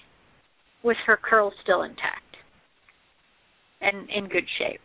with 0.84 0.96
her 1.06 1.16
curls 1.16 1.54
still 1.62 1.82
intact 1.82 2.36
and 3.80 4.08
in 4.10 4.28
good 4.28 4.44
shape. 4.58 4.80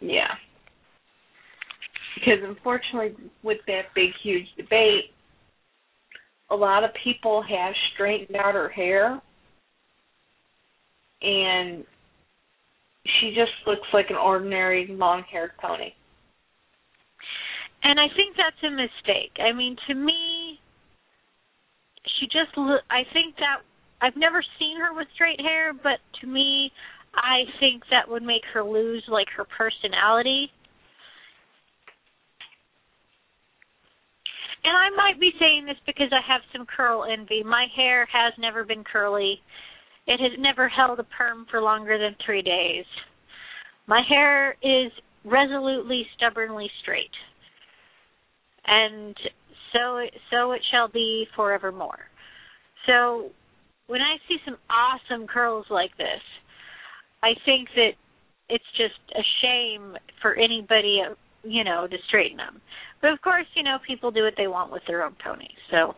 Yeah. 0.00 0.34
Because 2.14 2.38
unfortunately, 2.44 3.14
with 3.42 3.58
that 3.66 3.86
big, 3.94 4.10
huge 4.22 4.46
debate, 4.56 5.12
a 6.50 6.56
lot 6.56 6.84
of 6.84 6.90
people 7.04 7.42
have 7.42 7.74
straightened 7.94 8.36
out 8.36 8.54
her 8.54 8.68
hair, 8.68 9.20
and 11.20 11.84
she 13.20 13.34
just 13.34 13.52
looks 13.66 13.86
like 13.92 14.06
an 14.10 14.16
ordinary 14.16 14.86
long-haired 14.88 15.52
pony. 15.60 15.90
And 17.82 18.00
I 18.00 18.06
think 18.16 18.36
that's 18.36 18.56
a 18.64 18.70
mistake. 18.70 19.32
I 19.38 19.52
mean, 19.52 19.76
to 19.88 19.94
me, 19.94 20.37
she 22.18 22.26
just 22.26 22.56
look. 22.56 22.82
I 22.90 23.02
think 23.12 23.36
that 23.36 23.62
I've 24.00 24.16
never 24.16 24.42
seen 24.58 24.78
her 24.78 24.94
with 24.94 25.08
straight 25.14 25.40
hair, 25.40 25.72
but 25.72 25.98
to 26.20 26.26
me, 26.26 26.70
I 27.14 27.44
think 27.58 27.82
that 27.90 28.08
would 28.08 28.22
make 28.22 28.42
her 28.54 28.62
lose 28.62 29.04
like 29.08 29.28
her 29.36 29.44
personality. 29.44 30.50
And 34.64 34.76
I 34.76 34.90
might 34.96 35.20
be 35.20 35.30
saying 35.38 35.66
this 35.66 35.76
because 35.86 36.12
I 36.12 36.20
have 36.30 36.42
some 36.52 36.66
curl 36.66 37.04
envy. 37.10 37.42
My 37.42 37.66
hair 37.74 38.06
has 38.12 38.32
never 38.38 38.64
been 38.64 38.84
curly. 38.84 39.40
It 40.06 40.20
has 40.20 40.38
never 40.38 40.68
held 40.68 40.98
a 40.98 41.04
perm 41.04 41.46
for 41.50 41.60
longer 41.60 41.98
than 41.98 42.16
three 42.24 42.42
days. 42.42 42.84
My 43.86 44.02
hair 44.06 44.56
is 44.62 44.92
resolutely, 45.24 46.06
stubbornly 46.16 46.68
straight. 46.82 47.10
And 48.66 49.16
so 49.72 50.00
so 50.30 50.52
it 50.52 50.62
shall 50.70 50.88
be 50.88 51.26
forevermore. 51.36 51.98
So 52.86 53.30
when 53.86 54.00
I 54.00 54.16
see 54.28 54.36
some 54.44 54.56
awesome 54.70 55.26
curls 55.26 55.66
like 55.70 55.96
this, 55.96 56.22
I 57.22 57.32
think 57.44 57.68
that 57.74 57.92
it's 58.48 58.64
just 58.76 58.98
a 59.16 59.22
shame 59.42 59.96
for 60.22 60.34
anybody, 60.34 61.02
you 61.42 61.64
know, 61.64 61.86
to 61.86 61.96
straighten 62.08 62.36
them. 62.36 62.60
But 63.00 63.12
of 63.12 63.20
course, 63.22 63.46
you 63.54 63.62
know, 63.62 63.78
people 63.86 64.10
do 64.10 64.22
what 64.22 64.34
they 64.36 64.46
want 64.46 64.72
with 64.72 64.82
their 64.86 65.04
own 65.04 65.16
ponies. 65.22 65.50
So, 65.70 65.94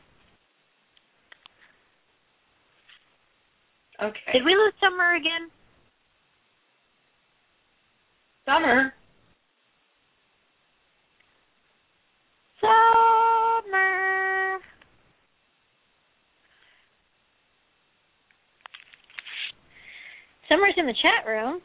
Okay. 4.03 4.33
did 4.33 4.45
we 4.45 4.55
lose 4.55 4.73
Summer 4.81 5.15
again? 5.15 5.51
Summer. 8.47 8.95
Summer. 13.61 14.59
Summer's 20.49 20.74
in 20.77 20.87
the 20.87 20.95
chat 20.95 21.27
room. 21.27 21.61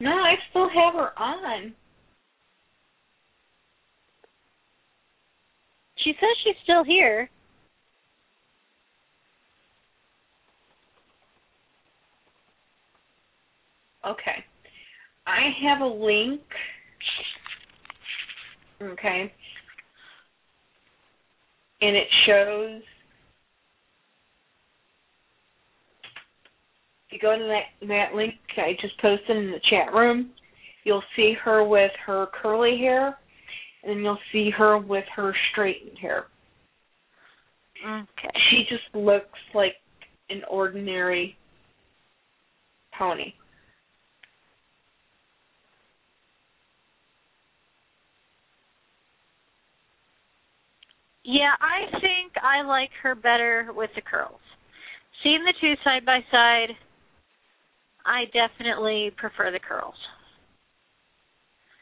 No, 0.00 0.10
I 0.10 0.34
still 0.50 0.68
have 0.68 0.94
her 0.94 1.18
on. 1.18 1.74
She 5.96 6.12
says 6.12 6.28
she's 6.44 6.56
still 6.64 6.84
here. 6.84 7.30
Okay. 14.06 14.44
I 15.26 15.48
have 15.66 15.80
a 15.80 15.86
link. 15.86 16.40
Okay. 18.82 19.32
And 21.80 21.96
it 21.96 22.06
shows 22.26 22.82
if 27.06 27.12
you 27.12 27.18
go 27.20 27.36
to 27.36 27.44
that 27.44 27.86
that 27.88 28.14
link 28.14 28.34
I 28.56 28.76
just 28.80 28.98
posted 29.00 29.36
in 29.36 29.50
the 29.50 29.60
chat 29.70 29.92
room, 29.92 30.30
you'll 30.84 31.02
see 31.16 31.34
her 31.44 31.66
with 31.66 31.92
her 32.06 32.26
curly 32.40 32.78
hair 32.78 33.18
and 33.84 34.02
you'll 34.02 34.18
see 34.32 34.50
her 34.50 34.78
with 34.78 35.04
her 35.14 35.34
straightened 35.52 35.98
hair. 35.98 36.24
Okay. 37.86 38.38
She 38.50 38.64
just 38.68 38.94
looks 38.94 39.38
like 39.54 39.74
an 40.30 40.42
ordinary 40.48 41.36
pony. 42.98 43.34
Yeah, 51.24 51.56
I 51.58 51.90
think 52.00 52.32
I 52.42 52.62
like 52.62 52.90
her 53.02 53.14
better 53.14 53.70
with 53.74 53.90
the 53.94 54.02
curls. 54.02 54.40
Seeing 55.22 55.42
the 55.42 55.54
two 55.58 55.72
side 55.82 56.04
by 56.04 56.20
side, 56.30 56.68
I 58.04 58.24
definitely 58.26 59.10
prefer 59.16 59.50
the 59.50 59.58
curls. 59.58 59.94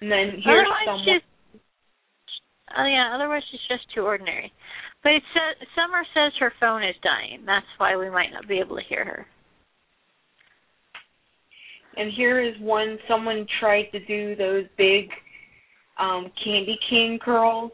And 0.00 0.10
then 0.10 0.40
here's 0.44 0.66
otherwise, 0.66 0.86
someone 0.86 1.04
she's 1.04 1.60
oh 2.78 2.86
yeah. 2.86 3.12
Otherwise, 3.14 3.42
she's 3.50 3.60
just 3.68 3.92
too 3.94 4.02
ordinary. 4.02 4.52
But 5.02 5.12
it 5.12 5.22
says 5.34 5.68
Summer 5.74 6.04
says 6.14 6.32
her 6.38 6.52
phone 6.60 6.84
is 6.84 6.94
dying. 7.02 7.42
That's 7.44 7.66
why 7.78 7.96
we 7.96 8.10
might 8.10 8.30
not 8.32 8.46
be 8.48 8.60
able 8.60 8.76
to 8.76 8.82
hear 8.88 9.04
her. 9.04 9.26
And 11.96 12.12
here 12.16 12.40
is 12.40 12.54
one 12.60 12.98
someone 13.08 13.44
tried 13.58 13.90
to 13.92 14.04
do 14.06 14.36
those 14.36 14.64
big 14.78 15.08
um 15.98 16.30
candy 16.44 16.78
cane 16.88 17.18
curls, 17.20 17.72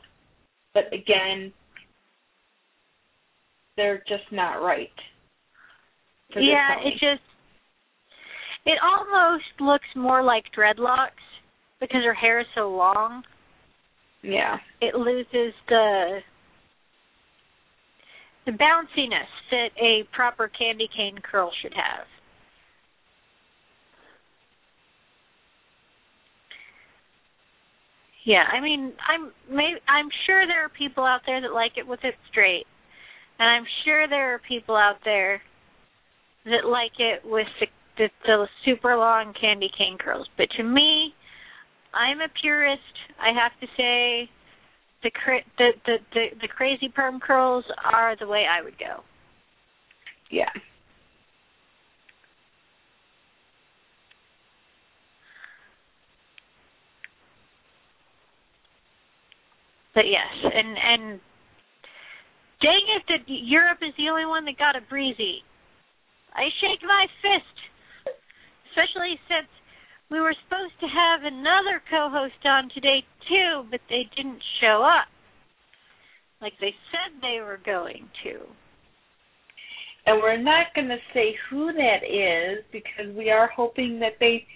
but 0.73 0.85
again 0.95 1.53
they're 3.79 4.03
just 4.09 4.31
not 4.33 4.57
right. 4.57 4.91
yeah, 6.35 6.75
it 6.85 6.93
just 6.95 7.23
it 8.67 8.79
almost 8.83 9.45
looks 9.61 9.87
more 9.97 10.23
like 10.23 10.45
dreadlocks 10.57 11.25
because 11.81 12.01
her 12.05 12.13
hair 12.13 12.41
is 12.41 12.47
so 12.55 12.69
long. 12.69 13.23
yeah. 14.23 14.57
It 14.83 14.95
loses 14.95 15.55
the 15.69 16.19
the 18.45 18.53
bounciness 18.53 19.31
that 19.51 19.69
a 19.81 20.03
proper 20.13 20.49
candy 20.49 20.89
cane 20.95 21.19
curl 21.23 21.51
should 21.63 21.75
have. 21.75 22.07
Yeah, 28.25 28.45
I 28.53 28.61
mean, 28.61 28.93
I'm 29.09 29.33
maybe 29.49 29.81
I'm 29.89 30.09
sure 30.27 30.47
there 30.47 30.65
are 30.65 30.69
people 30.69 31.05
out 31.05 31.21
there 31.27 31.41
that 31.41 31.55
like 31.55 31.73
it 31.79 31.87
with 31.87 32.01
it 32.03 32.15
straight, 32.31 32.67
and 33.39 33.49
I'm 33.49 33.65
sure 33.85 34.09
there 34.09 34.35
are 34.35 34.41
people 34.49 34.77
out 34.77 34.97
there 35.05 35.41
that 36.45 36.67
like 36.67 36.93
it 36.99 37.23
with 37.25 37.47
the 37.61 37.67
the, 37.99 38.09
the 38.27 38.47
super 38.65 38.97
long 38.97 39.35
candy 39.41 39.71
cane 39.77 39.99
curls. 39.99 40.29
But 40.37 40.47
to 40.57 40.63
me, 40.63 41.13
I'm 41.93 42.21
a 42.21 42.29
purist. 42.41 42.83
I 43.21 43.33
have 43.35 43.53
to 43.61 43.67
say, 43.77 44.31
the 45.03 45.11
cra- 45.11 45.45
the, 45.59 45.71
the 45.87 45.97
the 46.15 46.27
the 46.43 46.49
crazy 46.49 46.89
perm 46.95 47.21
curls 47.21 47.65
are 47.85 48.17
the 48.19 48.27
way 48.27 48.47
I 48.49 48.63
would 48.63 48.79
go. 48.79 49.03
Yeah. 50.31 50.51
But 59.95 60.05
yes, 60.07 60.53
and 60.55 60.77
and 60.79 61.21
dang 62.61 62.85
it 62.97 63.05
that 63.09 63.25
Europe 63.27 63.79
is 63.83 63.95
the 63.97 64.09
only 64.09 64.27
one 64.27 64.45
that 64.45 64.59
got 64.59 64.77
a 64.77 64.83
breezy. 64.89 65.43
I 66.35 66.49
shake 66.61 66.83
my 66.83 67.07
fist, 67.23 67.57
especially 68.71 69.19
since 69.29 69.49
we 70.11 70.21
were 70.21 70.35
supposed 70.45 70.79
to 70.81 70.87
have 70.87 71.21
another 71.25 71.83
co-host 71.91 72.41
on 72.45 72.71
today 72.75 73.05
too, 73.29 73.65
but 73.71 73.81
they 73.89 74.09
didn't 74.17 74.43
show 74.61 74.83
up, 74.83 75.09
like 76.41 76.55
they 76.61 76.75
said 76.91 77.21
they 77.21 77.41
were 77.41 77.61
going 77.65 78.09
to. 78.25 78.41
And 80.07 80.23
we're 80.23 80.41
not 80.41 80.73
going 80.75 80.89
to 80.89 80.97
say 81.13 81.37
who 81.51 81.73
that 81.73 82.01
is 82.01 82.65
because 82.73 83.15
we 83.15 83.31
are 83.31 83.51
hoping 83.55 84.01
that 84.01 84.17
they 84.21 84.47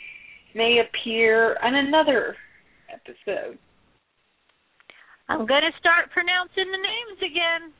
may 0.54 0.80
appear 0.80 1.58
on 1.62 1.74
another 1.74 2.36
episode. 2.88 3.58
I'm 5.28 5.46
going 5.46 5.62
to 5.62 5.78
start 5.78 6.10
pronouncing 6.12 6.70
the 6.72 6.80
names 6.80 7.18
again. 7.20 7.72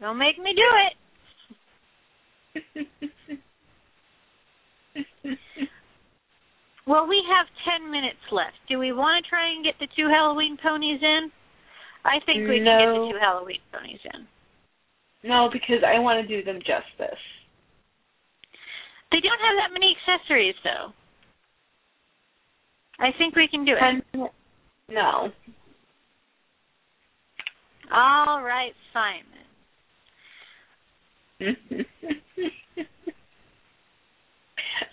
Don't 0.00 0.18
make 0.18 0.38
me 0.38 0.54
do 0.54 0.68
it. 0.86 0.94
Well, 6.86 7.08
we 7.08 7.22
have 7.32 7.46
10 7.80 7.90
minutes 7.90 8.20
left. 8.30 8.60
Do 8.68 8.78
we 8.78 8.92
want 8.92 9.24
to 9.24 9.28
try 9.28 9.48
and 9.48 9.64
get 9.64 9.74
the 9.80 9.88
two 9.96 10.06
Halloween 10.08 10.58
ponies 10.62 11.00
in? 11.00 11.30
I 12.04 12.20
think 12.26 12.46
we 12.46 12.60
can 12.60 12.64
get 12.64 12.92
the 12.92 13.08
two 13.12 13.18
Halloween 13.20 13.60
ponies 13.72 14.00
in. 14.12 14.28
no, 15.28 15.48
because 15.50 15.80
I 15.80 15.98
want 15.98 16.20
to 16.20 16.28
do 16.28 16.44
them 16.44 16.60
justice. 16.60 17.18
They 19.10 19.20
don't 19.20 19.40
have 19.40 19.56
that 19.64 19.72
many 19.72 19.96
accessories, 19.96 20.54
though. 20.62 20.92
I 22.98 23.12
think 23.16 23.34
we 23.34 23.48
can 23.48 23.64
do 23.64 23.72
it. 23.72 24.30
No. 24.90 25.32
All 27.92 28.42
right, 28.42 28.72
Simon. 28.92 29.33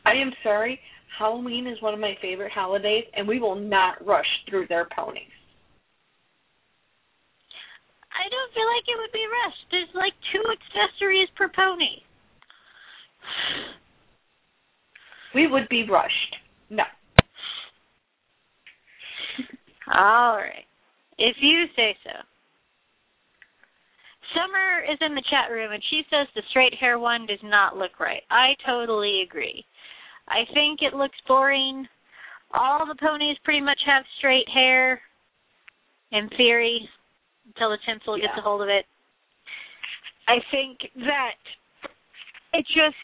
I 0.05 0.13
am 0.13 0.31
sorry. 0.43 0.79
Halloween 1.17 1.65
is 1.67 1.81
one 1.81 1.93
of 1.93 1.99
my 1.99 2.15
favorite 2.21 2.51
holidays, 2.51 3.05
and 3.15 3.27
we 3.27 3.39
will 3.39 3.55
not 3.55 4.05
rush 4.05 4.27
through 4.49 4.67
their 4.67 4.87
ponies. 4.95 5.23
I 8.11 8.27
don't 8.29 8.53
feel 8.53 8.67
like 8.75 8.83
it 8.87 8.97
would 8.99 9.11
be 9.13 9.25
rushed. 9.25 9.71
There's 9.71 9.89
like 9.93 10.13
two 10.31 10.43
accessories 10.51 11.29
per 11.37 11.49
pony. 11.49 12.03
We 15.33 15.47
would 15.47 15.69
be 15.69 15.87
rushed. 15.89 16.35
No. 16.69 16.83
All 19.95 20.35
right. 20.35 20.65
If 21.17 21.37
you 21.39 21.67
say 21.73 21.95
so. 22.03 22.11
Summer 24.33 24.83
is 24.91 24.97
in 25.01 25.15
the 25.15 25.23
chat 25.29 25.51
room 25.51 25.71
and 25.71 25.83
she 25.89 26.03
says 26.09 26.27
the 26.35 26.41
straight 26.49 26.73
hair 26.75 26.99
one 26.99 27.25
does 27.25 27.41
not 27.43 27.77
look 27.77 27.99
right. 27.99 28.23
I 28.29 28.55
totally 28.65 29.23
agree. 29.27 29.65
I 30.27 30.43
think 30.53 30.81
it 30.81 30.93
looks 30.93 31.17
boring. 31.27 31.87
All 32.53 32.85
the 32.85 32.95
ponies 32.95 33.37
pretty 33.43 33.61
much 33.61 33.79
have 33.85 34.03
straight 34.17 34.47
hair 34.53 35.01
in 36.11 36.29
theory 36.37 36.87
until 37.47 37.71
the 37.71 37.77
tinsel 37.85 38.17
gets 38.17 38.37
a 38.37 38.41
hold 38.41 38.61
of 38.61 38.69
it. 38.69 38.85
I 40.27 40.37
think 40.51 40.79
that 40.95 41.39
it 42.53 42.65
just 42.67 42.95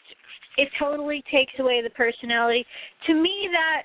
it 0.56 0.68
totally 0.78 1.22
takes 1.30 1.52
away 1.58 1.82
the 1.82 1.90
personality. 1.90 2.64
To 3.06 3.14
me 3.14 3.48
that 3.52 3.82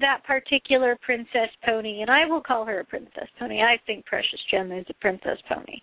that 0.00 0.24
particular 0.24 0.98
princess 1.04 1.48
pony, 1.64 2.00
and 2.00 2.10
I 2.10 2.26
will 2.26 2.40
call 2.40 2.64
her 2.66 2.80
a 2.80 2.84
princess 2.84 3.28
pony. 3.38 3.60
I 3.60 3.78
think 3.86 4.04
Precious 4.04 4.40
Gem 4.50 4.72
is 4.72 4.86
a 4.88 4.94
princess 4.94 5.38
pony. 5.48 5.80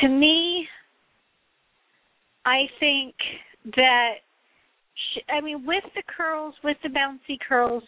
To 0.00 0.08
me, 0.08 0.68
I 2.44 2.62
think 2.78 3.14
that 3.76 4.14
she, 4.94 5.22
I 5.28 5.40
mean, 5.40 5.66
with 5.66 5.84
the 5.94 6.02
curls, 6.06 6.54
with 6.62 6.76
the 6.82 6.88
bouncy 6.88 7.38
curls, 7.46 7.82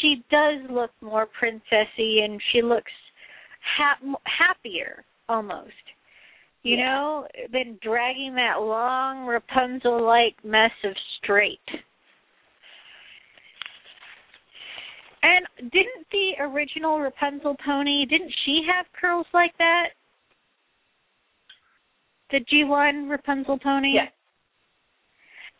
she 0.00 0.24
does 0.30 0.60
look 0.70 0.90
more 1.00 1.26
princessy, 1.40 2.24
and 2.24 2.40
she 2.50 2.62
looks 2.62 2.92
ha- 3.76 3.98
happier 4.24 5.04
almost. 5.28 5.72
You 6.62 6.76
Yeah. 6.78 6.86
know, 6.86 7.28
than 7.50 7.78
dragging 7.82 8.34
that 8.36 8.62
long 8.62 9.26
Rapunzel-like 9.26 10.42
mess 10.44 10.72
of 10.82 10.96
straight. 11.18 11.60
And 15.22 15.46
didn't 15.70 16.06
the 16.10 16.36
original 16.40 17.00
Rapunzel 17.00 17.56
pony, 17.56 18.06
didn't 18.06 18.34
she 18.44 18.62
have 18.62 18.90
curls 18.92 19.26
like 19.32 19.56
that? 19.58 19.90
The 22.30 22.40
G1 22.52 23.10
Rapunzel 23.10 23.58
pony? 23.58 23.92
Yes. 23.94 24.10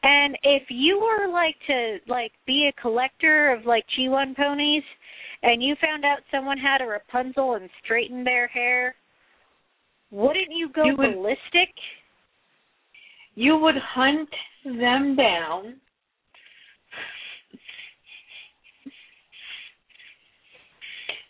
And 0.02 0.36
if 0.42 0.64
you 0.68 1.00
were 1.00 1.32
like 1.32 1.56
to 1.66 1.98
like 2.06 2.32
be 2.46 2.68
a 2.68 2.80
collector 2.80 3.52
of 3.52 3.64
like 3.64 3.84
G1 3.98 4.36
ponies 4.36 4.82
and 5.42 5.62
you 5.62 5.76
found 5.80 6.04
out 6.04 6.18
someone 6.30 6.58
had 6.58 6.82
a 6.82 6.86
Rapunzel 6.86 7.54
and 7.54 7.70
straightened 7.82 8.26
their 8.26 8.46
hair, 8.48 8.94
wouldn't 10.10 10.50
you 10.50 10.68
go 10.68 10.84
You 10.84 10.96
would- 10.96 11.14
ballistic? 11.14 11.74
You 13.34 13.56
would 13.58 13.74
hunt 13.76 14.28
them 14.64 15.16
down. 15.16 15.80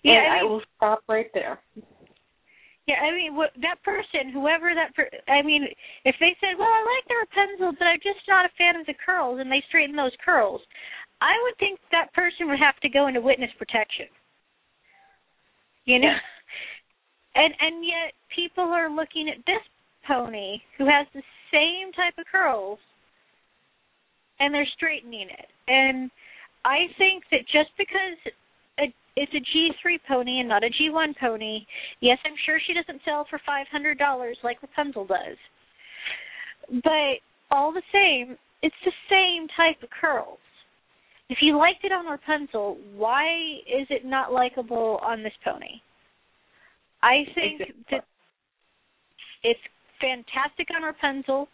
Yeah, 0.03 0.23
and 0.23 0.33
I 0.35 0.41
I, 0.41 0.43
will 0.43 0.63
stop 0.77 1.03
right 1.09 1.31
there. 1.33 1.61
Yeah, 2.87 3.01
I 3.01 3.17
mean, 3.17 3.35
what, 3.35 3.51
that 3.63 3.81
person, 3.83 4.29
whoever 4.29 4.75
that, 4.75 4.95
per- 4.95 5.09
I 5.33 5.41
mean, 5.41 5.65
if 6.05 6.17
they 6.21 6.37
said, 6.41 6.59
"Well, 6.59 6.69
I 6.69 6.85
like 6.85 7.09
the 7.09 7.17
Rapunzel, 7.17 7.73
but 7.79 7.87
I'm 7.89 8.01
just 8.05 8.21
not 8.29 8.45
a 8.45 8.53
fan 8.59 8.77
of 8.77 8.85
the 8.85 8.95
curls," 8.95 9.41
and 9.41 9.51
they 9.51 9.63
straighten 9.69 9.97
those 9.97 10.13
curls, 10.23 10.61
I 11.21 11.33
would 11.45 11.57
think 11.59 11.81
that 11.93 12.13
person 12.13 12.49
would 12.49 12.59
have 12.59 12.79
to 12.81 12.91
go 12.91 13.07
into 13.07 13.23
witness 13.23 13.51
protection. 13.57 14.07
You 15.87 16.01
know, 16.01 16.13
and 17.35 17.55
and 17.61 17.85
yet 17.85 18.13
people 18.35 18.65
are 18.65 18.91
looking 18.91 19.31
at 19.31 19.45
this 19.47 19.65
pony 20.07 20.61
who 20.77 20.85
has 20.85 21.07
the 21.15 21.23
same 21.51 21.91
type 21.93 22.19
of 22.19 22.27
curls, 22.31 22.79
and 24.41 24.53
they're 24.53 24.69
straightening 24.77 25.29
it. 25.31 25.49
And 25.69 26.11
I 26.67 26.87
think 26.99 27.25
that 27.31 27.49
just 27.49 27.71
because 27.79 28.21
it's 29.17 29.33
a 29.33 29.39
G3 29.39 29.99
pony 30.09 30.41
and 30.41 30.49
not 30.49 30.65
a 30.65 30.69
G1 30.69 31.15
pony, 31.21 31.65
yes, 32.01 32.19
I'm 32.25 32.35
sure 32.45 32.59
she 32.67 32.75
doesn't 32.75 33.03
sell 33.05 33.27
for 33.31 33.41
five 33.47 33.67
hundred 33.71 33.99
dollars 33.99 34.37
like 34.43 34.63
Rapunzel 34.63 35.07
does. 35.07 35.37
But 36.83 37.21
all 37.51 37.73
the 37.73 37.83
same, 37.93 38.37
it's 38.63 38.75
the 38.85 38.93
same 39.09 39.47
type 39.57 39.83
of 39.83 39.89
curls. 39.91 40.39
If 41.29 41.39
you 41.41 41.57
liked 41.57 41.85
it 41.85 41.93
on 41.93 42.07
Rapunzel, 42.07 42.79
why 42.97 43.25
is 43.67 43.87
it 43.91 44.05
not 44.05 44.33
likable 44.33 45.01
on 45.03 45.23
this 45.23 45.33
pony? 45.45 45.81
I 47.03 47.25
think 47.35 47.63
that 47.91 48.05
it's 49.43 49.61
fantastic 50.01 50.69
on 50.75 50.83
Rapunzel. 50.83 51.49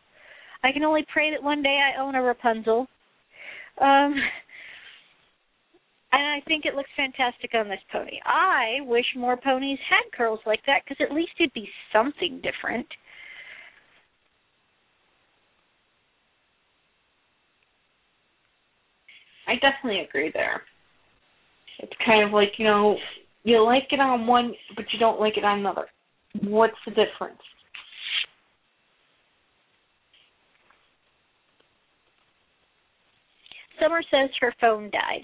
I 0.62 0.72
can 0.72 0.84
only 0.84 1.04
pray 1.12 1.30
that 1.30 1.42
one 1.42 1.62
day 1.62 1.78
I 1.78 2.00
own 2.00 2.14
a 2.14 2.22
Rapunzel. 2.22 2.86
Um 3.80 4.14
and 6.12 6.22
I 6.26 6.40
think 6.46 6.64
it 6.64 6.74
looks 6.74 6.90
fantastic 6.96 7.52
on 7.54 7.68
this 7.68 7.80
pony. 7.92 8.18
I 8.24 8.78
wish 8.82 9.04
more 9.16 9.36
ponies 9.36 9.78
had 9.88 10.10
curls 10.16 10.40
like 10.46 10.60
that 10.66 10.82
because 10.84 11.04
at 11.04 11.14
least 11.14 11.32
it'd 11.38 11.52
be 11.52 11.68
something 11.92 12.42
different. 12.42 12.86
I 19.46 19.54
definitely 19.54 20.00
agree 20.08 20.30
there. 20.32 20.62
It's 21.80 21.92
kind 22.04 22.24
of 22.24 22.32
like, 22.32 22.52
you 22.58 22.64
know, 22.64 22.96
you 23.42 23.64
like 23.64 23.88
it 23.90 24.00
on 24.00 24.26
one, 24.26 24.52
but 24.76 24.84
you 24.92 24.98
don't 24.98 25.20
like 25.20 25.36
it 25.36 25.44
on 25.44 25.60
another. 25.60 25.86
What's 26.42 26.74
the 26.84 26.90
difference? 26.90 27.40
Summer 33.80 34.02
says 34.10 34.28
her 34.40 34.54
phone 34.60 34.90
died. 34.90 35.22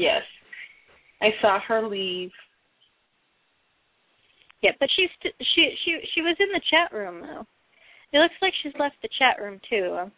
Yes. 0.00 0.22
I 1.20 1.28
saw 1.42 1.60
her 1.60 1.86
leave. 1.86 2.30
Yeah, 4.62 4.70
but 4.80 4.88
she's 4.96 5.10
st- 5.18 5.34
she 5.54 5.74
she 5.84 5.98
she 6.14 6.22
was 6.22 6.36
in 6.40 6.48
the 6.52 6.60
chat 6.70 6.92
room 6.92 7.20
though. 7.20 7.46
It 8.12 8.18
looks 8.18 8.34
like 8.40 8.52
she's 8.62 8.72
left 8.78 8.96
the 9.02 9.08
chat 9.18 9.42
room 9.42 9.60
too. 9.68 10.10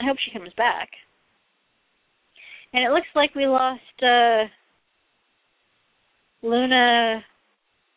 I 0.00 0.04
hope 0.04 0.16
she 0.24 0.36
comes 0.36 0.52
back. 0.56 0.88
And 2.72 2.84
it 2.84 2.90
looks 2.90 3.06
like 3.14 3.34
we 3.34 3.46
lost 3.46 3.80
uh 4.02 4.44
Luna 6.42 7.22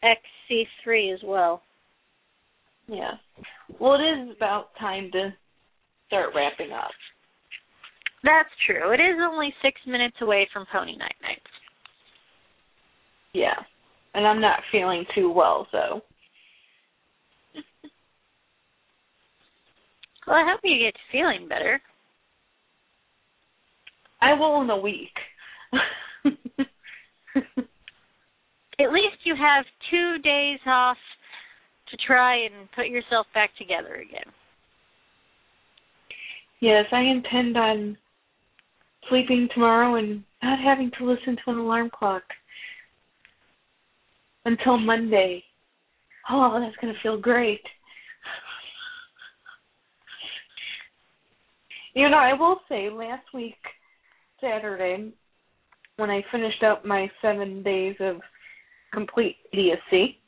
XC3 0.03 1.13
as 1.13 1.19
well. 1.23 1.63
Yeah. 2.87 3.13
Well, 3.79 3.95
it 3.95 4.29
is 4.29 4.35
about 4.35 4.69
time 4.79 5.09
to 5.13 5.33
start 6.11 6.31
wrapping 6.35 6.73
up. 6.73 6.91
That's 8.23 8.49
true. 8.67 8.91
It 8.91 8.99
is 8.99 9.15
only 9.23 9.53
six 9.63 9.79
minutes 9.87 10.17
away 10.21 10.45
from 10.51 10.65
Pony 10.71 10.97
Night 10.97 11.15
Nights. 11.21 11.41
Yeah. 13.33 13.55
And 14.13 14.27
I'm 14.27 14.41
not 14.41 14.59
feeling 14.71 15.05
too 15.15 15.31
well, 15.31 15.67
so. 15.71 16.01
Well, 20.27 20.35
I 20.35 20.45
hope 20.47 20.59
you 20.63 20.77
get 20.77 20.93
feeling 21.11 21.47
better. 21.49 21.81
I 24.21 24.35
will 24.35 24.61
in 24.61 24.69
a 24.69 24.77
week. 24.77 25.09
At 28.79 28.93
least 28.93 29.17
you 29.23 29.35
have 29.35 29.65
two 29.89 30.17
days 30.23 30.59
off 30.67 30.97
to 31.89 31.97
try 32.05 32.45
and 32.45 32.71
put 32.75 32.87
yourself 32.87 33.25
back 33.33 33.49
together 33.57 33.95
again. 33.95 34.31
Yes, 36.61 36.85
I 36.91 37.01
intend 37.01 37.57
on 37.57 37.97
sleeping 39.09 39.49
tomorrow 39.51 39.95
and 39.95 40.23
not 40.43 40.59
having 40.59 40.91
to 40.99 41.05
listen 41.09 41.35
to 41.43 41.51
an 41.51 41.57
alarm 41.57 41.89
clock 41.91 42.21
until 44.45 44.77
Monday. 44.77 45.43
Oh, 46.29 46.59
that's 46.59 46.75
going 46.79 46.93
to 46.93 46.99
feel 47.01 47.19
great. 47.19 47.61
You 51.95 52.09
know, 52.09 52.17
I 52.17 52.33
will 52.33 52.59
say 52.69 52.91
last 52.91 53.25
week, 53.33 53.57
Saturday, 54.39 55.11
when 55.97 56.11
I 56.11 56.23
finished 56.31 56.63
up 56.63 56.85
my 56.85 57.09
seven 57.23 57.63
days 57.63 57.95
of 57.99 58.17
complete 58.93 59.37
idiocy, 59.51 60.19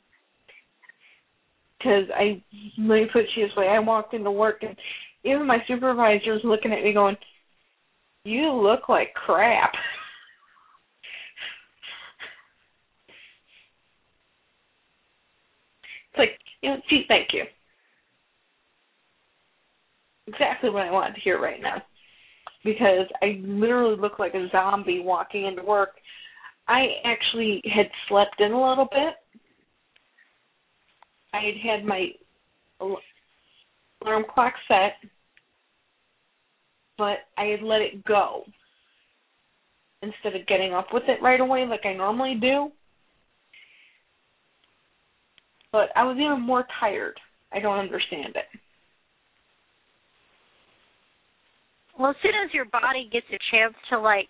because 1.78 2.04
I, 2.14 2.42
let 2.76 2.94
me 2.94 3.06
put 3.12 3.22
it 3.22 3.28
this 3.36 3.56
way, 3.56 3.68
I 3.68 3.78
walked 3.78 4.14
into 4.14 4.32
work 4.32 4.62
and 4.62 4.76
even 5.24 5.46
my 5.46 5.58
supervisor 5.66 6.38
looking 6.44 6.72
at 6.72 6.84
me 6.84 6.92
going, 6.92 7.16
you 8.24 8.52
look 8.52 8.88
like 8.88 9.12
crap. 9.14 9.72
It's 16.10 16.18
like, 16.18 16.38
you 16.62 16.70
know, 16.70 16.76
gee, 16.88 17.04
thank 17.08 17.28
you. 17.32 17.44
Exactly 20.26 20.70
what 20.70 20.86
I 20.86 20.90
wanted 20.90 21.14
to 21.16 21.20
hear 21.20 21.40
right 21.40 21.60
now. 21.60 21.82
Because 22.64 23.06
I 23.22 23.40
literally 23.42 24.00
look 24.00 24.18
like 24.18 24.34
a 24.34 24.48
zombie 24.50 25.00
walking 25.00 25.46
into 25.46 25.62
work. 25.62 25.90
I 26.66 26.86
actually 27.04 27.60
had 27.64 27.86
slept 28.08 28.40
in 28.40 28.52
a 28.52 28.68
little 28.68 28.88
bit. 28.90 29.14
I 31.34 31.40
had 31.40 31.78
had 31.78 31.84
my 31.84 32.06
alarm 32.80 34.24
clock 34.32 34.54
set, 34.68 35.10
but 36.98 37.18
I 37.36 37.46
had 37.46 37.62
let 37.62 37.80
it 37.80 38.04
go 38.04 38.44
instead 40.02 40.38
of 40.38 40.46
getting 40.46 40.72
up 40.74 40.88
with 40.92 41.04
it 41.08 41.22
right 41.22 41.40
away 41.40 41.66
like 41.66 41.86
I 41.86 41.94
normally 41.94 42.36
do. 42.40 42.70
But 45.72 45.88
I 45.96 46.04
was 46.04 46.16
even 46.16 46.40
more 46.40 46.64
tired. 46.78 47.18
I 47.52 47.60
don't 47.60 47.78
understand 47.78 48.36
it. 48.36 48.60
Well, 51.98 52.10
as 52.10 52.16
soon 52.22 52.32
as 52.44 52.52
your 52.52 52.66
body 52.66 53.08
gets 53.12 53.26
a 53.30 53.38
chance 53.50 53.74
to 53.90 53.98
like 53.98 54.28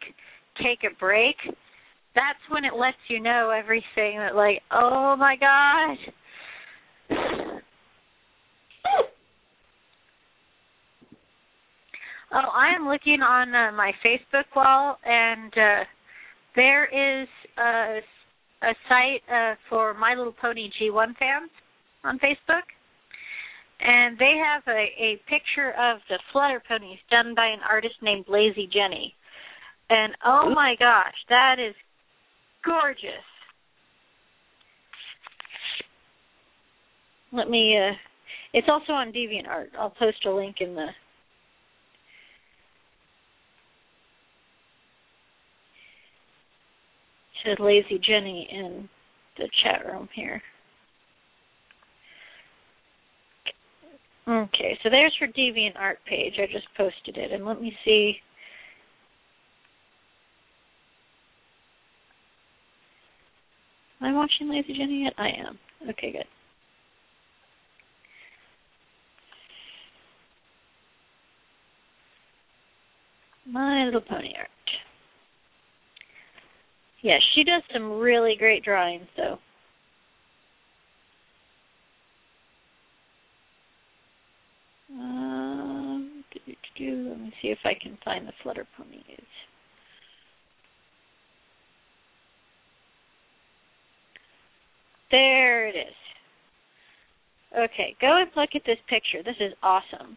take 0.63 0.85
a 0.85 0.95
break, 0.99 1.37
that's 2.15 2.39
when 2.51 2.65
it 2.65 2.75
lets 2.75 2.97
you 3.09 3.21
know 3.21 3.51
everything 3.51 4.19
that 4.19 4.35
like, 4.35 4.63
oh 4.71 5.17
my 5.19 5.37
gosh. 5.37 5.99
Oh, 12.37 12.51
I 12.53 12.75
am 12.75 12.89
looking 12.89 13.23
on 13.23 13.55
uh, 13.55 13.71
my 13.77 13.93
Facebook 14.05 14.51
wall, 14.57 14.97
and 15.05 15.53
uh, 15.57 15.85
there 16.57 16.87
is 16.87 17.29
a, 17.57 18.01
a 18.67 18.75
site 18.89 19.23
uh, 19.33 19.55
for 19.71 19.95
My 19.95 20.17
Little 20.17 20.35
Pony 20.41 20.69
G1 20.83 21.17
fans 21.17 21.51
on 22.03 22.19
Facebook, 22.19 22.67
and 23.79 24.19
they 24.19 24.35
have 24.45 24.65
a, 24.67 24.87
a 24.99 25.21
picture 25.29 25.71
of 25.79 25.99
the 26.09 26.19
Flutter 26.33 26.61
ponies 26.67 26.99
done 27.09 27.37
by 27.37 27.47
an 27.47 27.61
artist 27.71 27.95
named 28.03 28.25
Lazy 28.29 28.69
Jenny, 28.73 29.15
and 29.89 30.13
oh 30.27 30.51
my 30.53 30.75
gosh, 30.77 31.15
that 31.29 31.59
is 31.61 31.75
gorgeous. 32.65 33.23
Let 37.33 37.49
me. 37.49 37.79
uh 37.79 37.95
It's 38.53 38.69
also 38.69 38.93
on 38.93 39.13
DeviantArt. 39.13 39.69
I'll 39.79 39.91
post 39.91 40.25
a 40.27 40.33
link 40.33 40.57
in 40.59 40.75
the 40.75 40.89
to 47.45 47.63
Lazy 47.63 48.01
Jenny 48.07 48.49
in 48.51 48.89
the 49.39 49.49
chat 49.63 49.85
room 49.87 50.09
here. 50.15 50.43
Okay, 54.27 54.79
so 54.83 54.89
there's 54.89 55.15
her 55.21 55.27
Deviant 55.27 55.77
Art 55.79 55.99
page. 56.09 56.35
I 56.39 56.47
just 56.47 56.67
posted 56.77 57.19
it, 57.19 57.31
and 57.33 57.45
let 57.45 57.61
me 57.61 57.77
see. 57.85 58.15
Am 64.01 64.15
I 64.15 64.19
watching 64.19 64.49
Lazy 64.49 64.77
Jenny 64.79 65.05
yet? 65.05 65.13
I 65.19 65.29
am. 65.47 65.59
Okay, 65.91 66.13
good. 66.13 66.25
My 73.47 73.85
Little 73.85 74.01
Pony 74.01 74.33
art. 74.39 74.49
Yeah, 77.05 77.19
she 77.35 77.45
does 77.45 77.63
some 77.71 77.99
really 77.99 78.35
great 78.39 78.65
drawings, 78.65 79.07
though. 79.15 79.37
Um, 84.91 86.25
let 86.41 87.21
me 87.21 87.31
see 87.43 87.49
if 87.49 87.59
I 87.63 87.75
can 87.75 87.99
find 88.03 88.27
the 88.27 88.33
flutter 88.43 88.67
ponies. 88.75 89.03
There 95.11 95.69
it 95.69 95.77
is. 95.77 95.95
Okay, 97.55 97.95
go 98.01 98.17
and 98.19 98.31
look 98.35 98.51
at 98.55 98.63
this 98.65 98.79
picture. 98.89 99.23
This 99.23 99.37
is 99.41 99.53
awesome. 99.63 100.17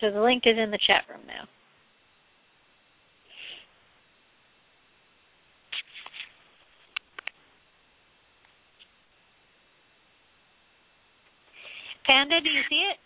So 0.00 0.10
the 0.10 0.20
link 0.20 0.44
is 0.46 0.56
in 0.58 0.70
the 0.70 0.78
chat 0.86 1.04
room 1.08 1.20
now. 1.26 1.46
Panda, 12.06 12.40
do 12.40 12.50
you 12.50 12.62
see 12.68 12.84
it? 12.90 12.96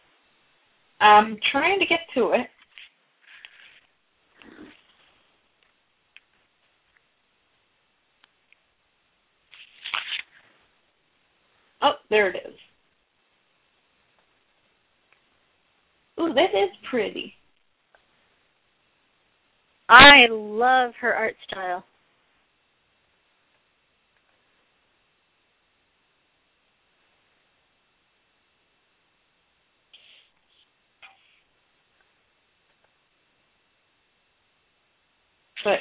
I'm 1.01 1.39
trying 1.53 1.79
to 1.81 1.87
get 1.87 2.01
to 2.15 2.33
it. 2.33 2.47
Oh, 11.83 11.95
there 12.11 12.31
it 12.31 12.37
is. 12.37 12.55
Ooh, 16.25 16.33
is 16.33 16.71
pretty. 16.91 17.35
I 19.89 20.27
love 20.31 20.93
her 21.01 21.13
art 21.13 21.35
style. 21.51 21.85
But 35.63 35.79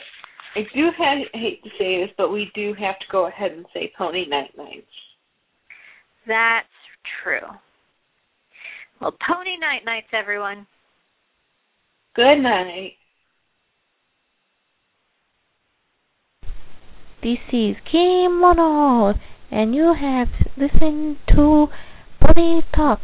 I 0.55 0.61
do 0.73 0.85
have, 0.97 1.17
hate 1.33 1.63
to 1.63 1.69
say 1.77 2.01
this, 2.01 2.09
but 2.17 2.31
we 2.31 2.49
do 2.55 2.73
have 2.79 2.97
to 2.99 3.05
go 3.11 3.27
ahead 3.27 3.51
and 3.51 3.65
say 3.73 3.91
Pony 3.97 4.25
Night 4.27 4.51
Nights. 4.57 4.85
That's 6.25 6.67
true. 7.21 7.39
Well, 9.03 9.17
Pony 9.27 9.57
Night 9.59 9.83
Nights, 9.85 10.07
everyone. 10.13 10.65
Good 12.15 12.37
night. 12.37 12.93
This 17.21 17.39
is 17.51 17.75
Kimono, 17.91 19.15
and 19.51 19.75
you 19.75 19.93
have 19.93 20.29
listened 20.55 21.17
to 21.35 21.67
Pony 22.21 22.61
Talk. 22.73 23.01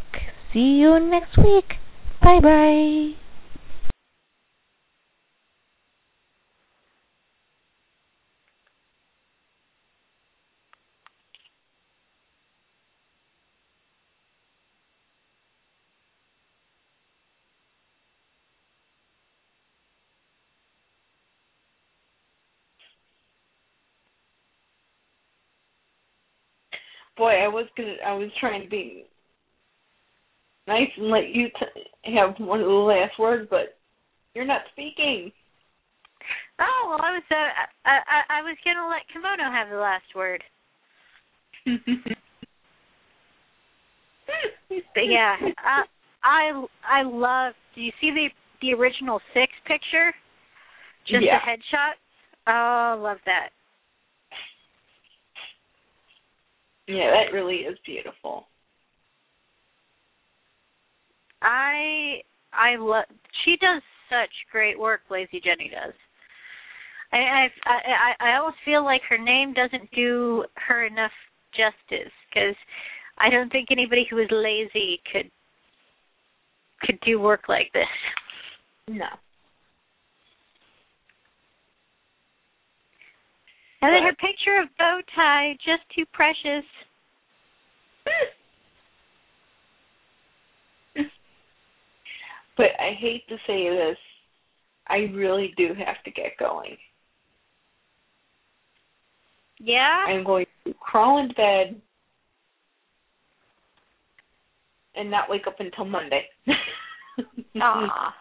See 0.54 0.80
you 0.80 0.98
next 0.98 1.36
week. 1.36 1.74
Bye 2.22 2.40
bye. 2.40 3.19
Boy, 27.20 27.36
I 27.44 27.48
was 27.48 27.66
gonna. 27.76 27.96
I 28.06 28.14
was 28.14 28.30
trying 28.40 28.62
to 28.62 28.70
be 28.70 29.04
nice 30.66 30.88
and 30.96 31.10
let 31.10 31.28
you 31.28 31.48
t- 31.48 32.16
have 32.16 32.34
one 32.38 32.60
of 32.60 32.66
the 32.66 32.72
last 32.72 33.18
words, 33.18 33.46
but 33.50 33.76
you're 34.34 34.46
not 34.46 34.62
speaking. 34.72 35.30
Oh 36.58 36.86
well, 36.88 36.98
I 37.02 37.12
was 37.12 37.22
uh, 37.30 37.34
I, 37.84 37.98
I 38.08 38.38
I 38.38 38.40
was 38.40 38.56
gonna 38.64 38.88
let 38.88 39.02
Kimono 39.12 39.52
have 39.52 39.68
the 39.68 39.76
last 39.76 40.08
word. 40.16 40.42
But 44.94 45.04
yeah, 45.06 45.36
I 45.58 45.82
I 46.24 46.64
I 46.88 47.02
love. 47.02 47.52
Do 47.74 47.82
you 47.82 47.92
see 48.00 48.12
the 48.12 48.28
the 48.62 48.72
original 48.72 49.20
six 49.34 49.52
picture? 49.66 50.14
Just 51.06 51.22
Yeah. 51.22 51.38
the 51.38 51.50
headshot. 51.50 51.96
Oh, 52.46 53.02
love 53.02 53.18
that. 53.26 53.50
Yeah, 56.90 57.10
that 57.10 57.32
really 57.32 57.56
is 57.56 57.78
beautiful. 57.86 58.46
I 61.42 62.22
I 62.52 62.76
love. 62.76 63.04
She 63.44 63.56
does 63.60 63.82
such 64.08 64.30
great 64.50 64.78
work. 64.78 65.00
Lazy 65.10 65.40
Jenny 65.42 65.70
does. 65.70 65.94
I 67.12 67.16
I 67.16 67.48
I 67.64 68.32
I 68.32 68.36
almost 68.36 68.58
feel 68.64 68.84
like 68.84 69.02
her 69.08 69.18
name 69.18 69.54
doesn't 69.54 69.90
do 69.92 70.44
her 70.66 70.84
enough 70.86 71.12
justice 71.52 72.12
because 72.28 72.56
I 73.18 73.30
don't 73.30 73.50
think 73.50 73.68
anybody 73.70 74.06
who 74.08 74.18
is 74.18 74.28
lazy 74.30 75.00
could 75.12 75.30
could 76.82 76.98
do 77.04 77.20
work 77.20 77.48
like 77.48 77.70
this. 77.72 77.84
No. 78.88 79.06
And 83.82 83.94
then 83.94 84.02
her 84.02 84.14
picture 84.14 84.60
of 84.62 84.68
bow 84.78 85.00
tie, 85.14 85.56
just 85.64 85.82
too 85.94 86.04
precious. 86.12 86.64
But 92.60 92.78
I 92.78 92.92
hate 92.92 93.26
to 93.28 93.36
say 93.46 93.70
this, 93.70 93.96
I 94.86 95.10
really 95.14 95.54
do 95.56 95.68
have 95.68 96.02
to 96.04 96.10
get 96.10 96.36
going. 96.38 96.76
Yeah. 99.58 100.04
I'm 100.06 100.24
going 100.24 100.44
to 100.66 100.74
crawl 100.78 101.22
into 101.22 101.34
bed 101.36 101.80
and 104.94 105.10
not 105.10 105.30
wake 105.30 105.46
up 105.46 105.58
until 105.60 105.86
Monday. 105.86 106.24
Aw. 107.62 108.14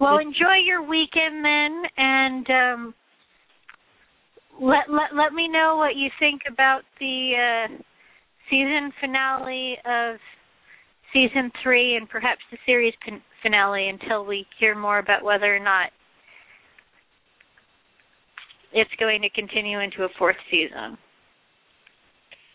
well, 0.00 0.16
enjoy 0.16 0.56
your 0.64 0.82
weekend 0.82 1.44
then, 1.44 1.82
and 1.98 2.50
um, 2.50 2.94
let 4.60 4.90
let 4.90 5.16
let 5.16 5.32
me 5.32 5.48
know 5.48 5.76
what 5.76 5.96
you 5.96 6.10
think 6.18 6.42
about 6.50 6.82
the 6.98 7.32
uh, 7.34 7.82
season 8.50 8.92
finale 9.00 9.76
of 9.86 10.16
season 11.12 11.50
three, 11.62 11.96
and 11.96 12.08
perhaps 12.08 12.40
the 12.50 12.58
series 12.66 12.94
fin- 13.04 13.22
finale 13.42 13.88
until 13.88 14.24
we 14.24 14.46
hear 14.58 14.76
more 14.76 14.98
about 14.98 15.24
whether 15.24 15.54
or 15.54 15.58
not 15.58 15.90
it's 18.72 18.90
going 19.00 19.22
to 19.22 19.30
continue 19.30 19.80
into 19.80 20.04
a 20.04 20.08
fourth 20.18 20.36
season. 20.50 20.96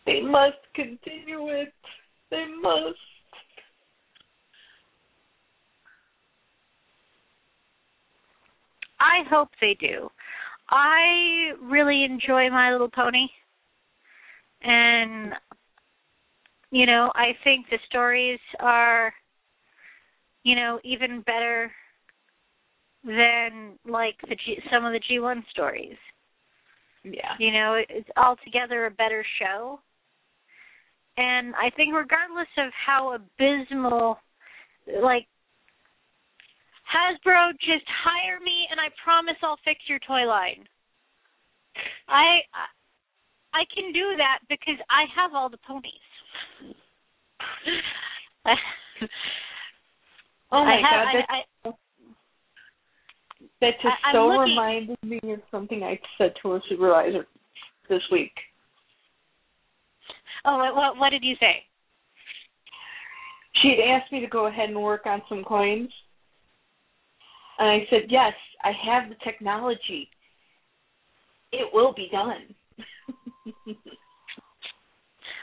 they 0.05 0.21
must 0.21 0.57
continue 0.73 1.49
it. 1.49 1.73
They 2.31 2.45
must. 2.61 2.97
I 8.99 9.27
hope 9.29 9.49
they 9.59 9.75
do. 9.79 10.09
I 10.69 11.51
really 11.61 12.03
enjoy 12.03 12.49
My 12.49 12.71
Little 12.71 12.89
Pony. 12.89 13.27
And 14.61 15.33
you 16.71 16.85
know, 16.85 17.11
I 17.15 17.37
think 17.43 17.67
the 17.69 17.77
stories 17.87 18.39
are 18.59 19.13
you 20.45 20.55
know, 20.55 20.79
even 20.83 21.21
better 21.21 21.71
than 23.03 23.77
like 23.85 24.15
the 24.29 24.35
G- 24.35 24.61
some 24.71 24.85
of 24.85 24.93
the 24.93 25.01
G1 25.09 25.43
stories. 25.49 25.97
Yeah. 27.03 27.35
You 27.39 27.51
know, 27.51 27.73
it- 27.73 27.89
it's 27.89 28.09
altogether 28.15 28.85
a 28.85 28.91
better 28.91 29.23
show. 29.39 29.81
And 31.17 31.55
I 31.55 31.71
think 31.71 31.93
regardless 31.93 32.47
of 32.57 32.71
how 32.73 33.13
abysmal 33.13 34.19
like 34.87 35.27
Hasbro 36.95 37.51
just 37.59 37.83
hire 38.03 38.39
me 38.39 38.67
and 38.71 38.79
I 38.79 38.87
promise 39.03 39.35
I'll 39.43 39.59
fix 39.65 39.81
your 39.87 39.99
toy 40.07 40.25
line. 40.25 40.63
I 42.07 42.39
I 43.53 43.63
can 43.75 43.91
do 43.91 44.15
that 44.17 44.39
because 44.47 44.79
I 44.89 45.03
have 45.15 45.33
all 45.35 45.49
the 45.49 45.57
ponies. 45.67 45.91
Oh 50.51 50.63
my 50.63 50.75
I 50.75 50.75
have, 50.75 51.05
god, 51.05 51.15
that, 51.15 51.25
I, 51.29 51.67
I, 51.67 51.71
that 53.61 53.73
just 53.81 53.95
I- 54.05 54.13
so 54.13 54.27
looking- 54.27 54.51
reminded 54.51 54.97
me 55.03 55.19
of 55.33 55.41
something 55.51 55.83
I 55.83 55.99
said 56.17 56.33
to 56.43 56.53
a 56.53 56.61
supervisor 56.69 57.25
this 57.89 58.01
week. 58.11 58.31
oh, 60.45 60.57
what, 60.57 60.75
what 60.75 60.97
what 60.97 61.09
did 61.09 61.23
you 61.25 61.35
say? 61.39 61.63
She 63.61 63.69
had 63.69 63.79
asked 63.99 64.11
me 64.13 64.21
to 64.21 64.27
go 64.27 64.45
ahead 64.45 64.69
and 64.69 64.81
work 64.81 65.05
on 65.07 65.21
some 65.27 65.43
coins. 65.43 65.89
And 67.59 67.69
I 67.69 67.85
said, 67.89 68.03
Yes, 68.09 68.33
I 68.63 68.71
have 68.85 69.09
the 69.09 69.15
technology. 69.23 70.09
It 71.51 71.73
will 71.73 71.93
be 71.93 72.09
done. 72.11 72.55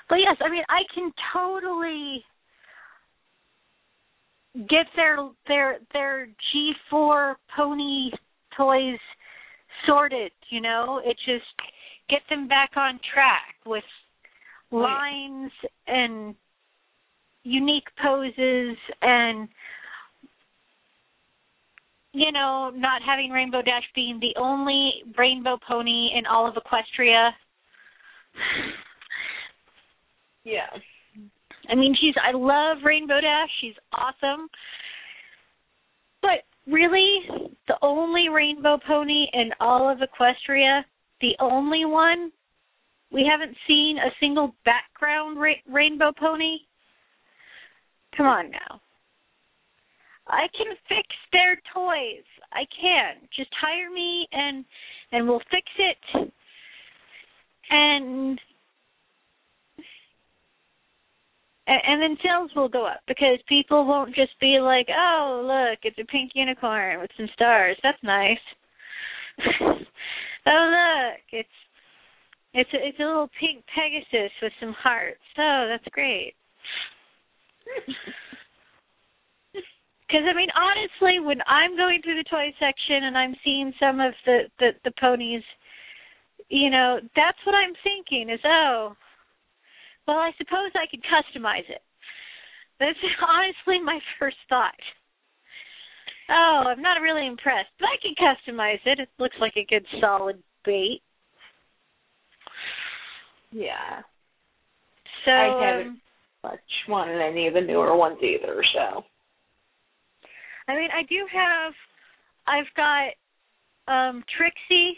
But 0.08 0.16
yes, 0.16 0.36
I 0.44 0.50
mean 0.50 0.64
I 0.68 0.82
can 0.94 1.10
totally 1.32 2.22
get 4.68 4.84
their 4.94 5.16
their 5.48 5.78
their 5.94 6.26
G 6.26 6.72
four 6.90 7.36
pony 7.56 8.10
toys 8.54 8.98
sorted, 9.86 10.32
you 10.50 10.60
know? 10.60 11.00
It 11.02 11.16
just 11.24 11.46
get 12.10 12.20
them 12.28 12.46
back 12.46 12.72
on 12.76 13.00
track 13.14 13.54
with 13.64 13.84
lines 14.70 15.50
and 15.86 16.34
unique 17.44 17.88
poses 18.02 18.76
and 19.00 19.48
you 22.12 22.30
know, 22.30 22.70
not 22.74 23.02
having 23.04 23.30
Rainbow 23.30 23.62
Dash 23.62 23.84
being 23.94 24.20
the 24.20 24.38
only 24.38 25.02
rainbow 25.18 25.58
pony 25.66 26.10
in 26.16 26.26
all 26.26 26.46
of 26.46 26.54
Equestria. 26.54 27.30
yeah. 30.44 30.66
I 31.70 31.74
mean, 31.74 31.96
she's 32.00 32.14
I 32.22 32.36
love 32.36 32.78
Rainbow 32.84 33.20
Dash. 33.20 33.48
She's 33.60 33.74
awesome. 33.92 34.48
But 36.20 36.44
really, 36.70 37.20
the 37.66 37.76
only 37.80 38.28
rainbow 38.28 38.78
pony 38.86 39.26
in 39.32 39.50
all 39.58 39.90
of 39.90 39.98
Equestria, 39.98 40.82
the 41.20 41.34
only 41.40 41.84
one, 41.84 42.30
we 43.10 43.28
haven't 43.30 43.56
seen 43.66 43.96
a 43.98 44.10
single 44.20 44.54
background 44.64 45.40
ra- 45.40 45.52
rainbow 45.70 46.12
pony. 46.18 46.58
Come 48.16 48.26
on 48.26 48.50
now. 48.50 48.81
I 50.28 50.46
can 50.56 50.76
fix 50.88 51.08
their 51.32 51.56
toys. 51.74 52.24
I 52.52 52.64
can. 52.80 53.28
Just 53.36 53.50
hire 53.60 53.90
me 53.90 54.26
and 54.32 54.64
and 55.10 55.28
we'll 55.28 55.42
fix 55.50 55.66
it. 55.78 56.32
And 57.70 58.40
and, 61.66 62.02
then 62.02 62.16
sales 62.22 62.50
will 62.56 62.68
go 62.68 62.84
up 62.86 63.00
because 63.06 63.38
people 63.48 63.86
won't 63.86 64.14
just 64.14 64.38
be 64.40 64.58
like, 64.60 64.88
"Oh, 64.90 65.42
look, 65.44 65.78
it's 65.84 65.98
a 65.98 66.10
pink 66.10 66.32
unicorn 66.34 67.00
with 67.00 67.10
some 67.16 67.28
stars. 67.34 67.76
That's 67.82 68.02
nice." 68.02 68.38
oh, 69.60 69.78
look, 70.46 71.20
it's 71.30 71.48
it's 72.54 72.70
a, 72.74 72.86
it's 72.88 72.98
a 72.98 73.04
little 73.04 73.30
pink 73.40 73.64
Pegasus 73.74 74.32
with 74.42 74.52
some 74.60 74.72
hearts. 74.72 75.20
Oh, 75.38 75.66
that's 75.68 75.88
great. 75.92 76.34
Because 80.12 80.28
I 80.28 80.36
mean, 80.36 80.52
honestly, 80.52 81.24
when 81.24 81.40
I'm 81.48 81.74
going 81.74 82.02
through 82.02 82.20
the 82.20 82.28
toy 82.28 82.52
section 82.60 83.04
and 83.08 83.16
I'm 83.16 83.34
seeing 83.42 83.72
some 83.80 83.98
of 83.98 84.12
the 84.26 84.40
the, 84.58 84.70
the 84.84 84.92
ponies, 85.00 85.42
you 86.50 86.68
know, 86.68 87.00
that's 87.16 87.38
what 87.46 87.54
I'm 87.54 87.72
thinking 87.82 88.28
is, 88.28 88.40
oh, 88.44 88.92
well, 90.06 90.18
I 90.18 90.32
suppose 90.36 90.70
I 90.74 90.84
could 90.90 91.00
customize 91.08 91.64
it. 91.70 91.80
That's 92.78 92.98
honestly 93.26 93.82
my 93.82 94.00
first 94.18 94.36
thought. 94.50 94.76
Oh, 96.28 96.64
I'm 96.66 96.82
not 96.82 97.00
really 97.00 97.26
impressed, 97.26 97.72
but 97.80 97.88
I 97.88 97.96
can 98.02 98.14
customize 98.20 98.84
it. 98.84 99.00
It 99.00 99.08
looks 99.18 99.36
like 99.40 99.54
a 99.56 99.64
good 99.64 99.86
solid 99.98 100.42
bait. 100.66 101.00
Yeah. 103.50 104.02
So 105.24 105.30
I 105.30 105.66
haven't 105.68 105.86
um, 105.86 106.00
much 106.44 106.60
wanted 106.86 107.18
any 107.18 107.46
of 107.46 107.54
the 107.54 107.60
newer 107.62 107.96
ones 107.96 108.18
either, 108.22 108.62
so 108.74 109.04
I 110.68 110.74
mean, 110.76 110.88
I 110.94 111.02
do 111.08 111.26
have. 111.32 111.72
I've 112.46 112.74
got 112.76 113.12
um 113.92 114.22
Trixie, 114.36 114.96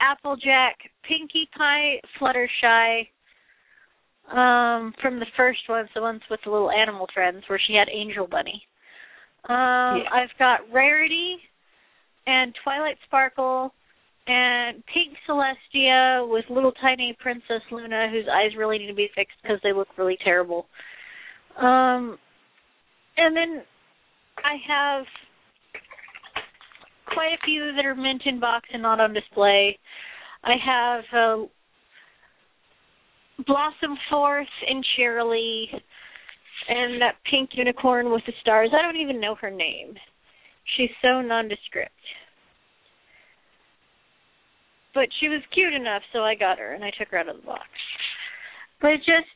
Applejack, 0.00 0.76
Pinkie 1.08 1.48
Pie, 1.56 2.00
Fluttershy. 2.20 3.08
Um, 4.28 4.92
from 5.00 5.20
the 5.20 5.26
first 5.36 5.60
ones, 5.68 5.88
the 5.94 6.00
ones 6.00 6.20
with 6.28 6.40
the 6.44 6.50
little 6.50 6.70
animal 6.70 7.06
friends, 7.14 7.44
where 7.46 7.60
she 7.64 7.74
had 7.74 7.88
Angel 7.88 8.26
Bunny. 8.26 8.60
Um, 9.48 10.02
Yeah. 10.02 10.10
I've 10.12 10.36
got 10.36 10.60
Rarity, 10.72 11.38
and 12.26 12.54
Twilight 12.64 12.96
Sparkle 13.06 13.72
and 14.26 14.82
Pink 14.92 15.16
Celestia 15.28 16.28
with 16.28 16.44
little 16.50 16.72
tiny 16.72 17.16
Princess 17.20 17.62
Luna 17.70 18.08
whose 18.10 18.26
eyes 18.28 18.56
really 18.56 18.78
need 18.78 18.88
to 18.88 18.94
be 18.94 19.08
fixed 19.14 19.36
because 19.42 19.58
they 19.62 19.72
look 19.72 19.88
really 19.96 20.18
terrible. 20.24 20.66
Um 21.56 22.18
and 23.16 23.36
then 23.36 23.62
I 24.44 24.56
have 24.68 25.04
quite 27.12 27.32
a 27.32 27.44
few 27.44 27.72
that 27.74 27.84
are 27.84 27.94
mint 27.94 28.22
in 28.26 28.40
box 28.40 28.68
and 28.72 28.82
not 28.82 29.00
on 29.00 29.12
display. 29.12 29.78
I 30.44 30.54
have 30.64 31.04
uh, 31.12 31.46
Blossom 33.46 33.96
Force 34.10 34.46
and 34.68 34.84
Shirley 34.96 35.68
and 36.68 37.00
that 37.00 37.16
pink 37.30 37.50
unicorn 37.52 38.10
with 38.10 38.22
the 38.26 38.32
stars. 38.40 38.70
I 38.76 38.82
don't 38.82 39.00
even 39.00 39.20
know 39.20 39.34
her 39.36 39.50
name. 39.50 39.94
She's 40.76 40.90
so 41.02 41.20
nondescript. 41.20 41.92
But 44.94 45.08
she 45.20 45.28
was 45.28 45.42
cute 45.52 45.74
enough, 45.74 46.02
so 46.12 46.20
I 46.20 46.34
got 46.34 46.58
her 46.58 46.72
and 46.72 46.82
I 46.82 46.90
took 46.98 47.08
her 47.08 47.18
out 47.18 47.28
of 47.28 47.36
the 47.36 47.42
box. 47.42 47.68
But 48.80 48.96
just 48.98 49.28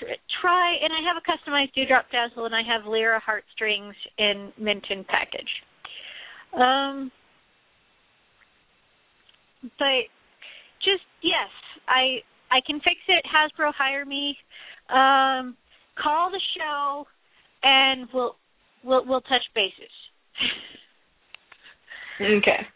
tr- 0.00 0.20
try, 0.40 0.74
and 0.82 0.92
I 0.92 1.00
have 1.06 1.16
a 1.16 1.24
customized 1.30 1.72
Dewdrop 1.74 2.06
Dazzle, 2.10 2.46
and 2.46 2.54
I 2.54 2.62
have 2.62 2.86
Lyra 2.86 3.20
Heartstrings 3.20 3.94
in 4.18 4.52
mint 4.58 4.84
and 4.90 5.06
package. 5.06 5.48
Um, 6.58 7.12
but 9.62 10.08
just 10.82 11.04
yes, 11.22 11.50
I 11.88 12.18
I 12.50 12.60
can 12.66 12.80
fix 12.80 12.96
it. 13.08 13.24
Hasbro, 13.26 13.72
hire 13.76 14.04
me. 14.04 14.36
Um, 14.88 15.56
call 16.02 16.30
the 16.30 16.40
show, 16.56 17.06
and 17.62 18.08
we'll 18.12 18.36
we'll 18.82 19.06
we'll 19.06 19.22
touch 19.22 19.44
bases. 19.54 19.92
Okay. 22.20 22.66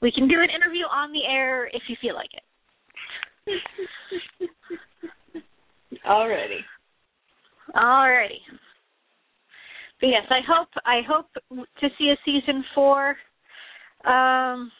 We 0.00 0.10
can 0.10 0.26
do 0.26 0.40
an 0.40 0.48
interview 0.48 0.84
on 0.84 1.12
the 1.12 1.24
air 1.28 1.66
if 1.66 1.82
you 1.88 1.96
feel 2.00 2.14
like 2.14 2.30
it. 2.32 3.60
Alrighty. 6.06 6.60
Alrighty. 7.74 8.40
But 10.00 10.06
yes, 10.08 10.26
I 10.30 10.40
hope 10.46 10.68
I 10.84 11.00
hope 11.06 11.26
to 11.80 11.88
see 11.98 12.10
a 12.10 12.16
season 12.24 12.64
four. 12.74 13.10
Um, 14.04 14.70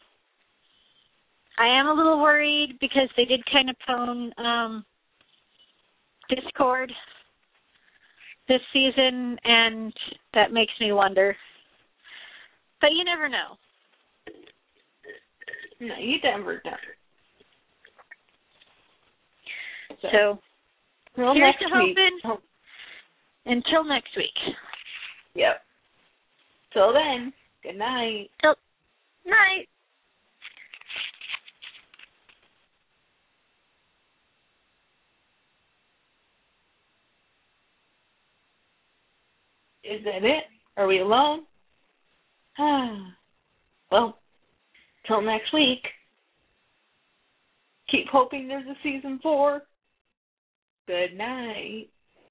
I 1.59 1.66
am 1.66 1.89
a 1.89 1.93
little 1.93 2.20
worried 2.22 2.78
because 2.80 3.09
they 3.16 3.24
did 3.24 3.40
kind 3.51 3.68
of 3.68 3.76
pone 3.85 4.32
um, 4.39 4.85
Discord 6.28 6.93
this 8.48 8.60
season, 8.72 9.36
and 9.44 9.93
that 10.35 10.52
makes 10.52 10.72
me 10.80 10.93
wonder. 10.93 11.36
But 12.80 12.93
you 12.93 13.05
never 13.05 13.28
know. 13.28 13.56
No, 15.80 15.94
you 15.98 16.18
never 16.22 16.62
know. 16.64 16.76
So 20.12 20.39
Well, 21.19 21.35
here's 21.35 21.57
next 21.61 21.73
to 21.73 21.78
week. 21.81 21.99
hoping. 22.23 22.43
Until 23.45 23.82
next 23.82 24.16
week. 24.16 24.55
yep. 25.35 25.62
Till 26.73 26.93
then, 26.93 27.32
good 27.65 27.77
night. 27.77 28.31
Night. 29.27 29.66
Is 39.82 40.05
that 40.05 40.23
it? 40.23 40.45
Are 40.77 40.86
we 40.86 41.01
alone? 41.01 41.40
Ah. 42.59 42.97
well, 43.90 44.19
till 45.09 45.20
next 45.20 45.53
week. 45.53 45.82
Keep 47.90 48.07
hoping 48.12 48.47
there's 48.47 48.66
a 48.69 48.77
season 48.85 49.19
four. 49.20 49.62
Good 50.89 51.16
night. 51.19 51.90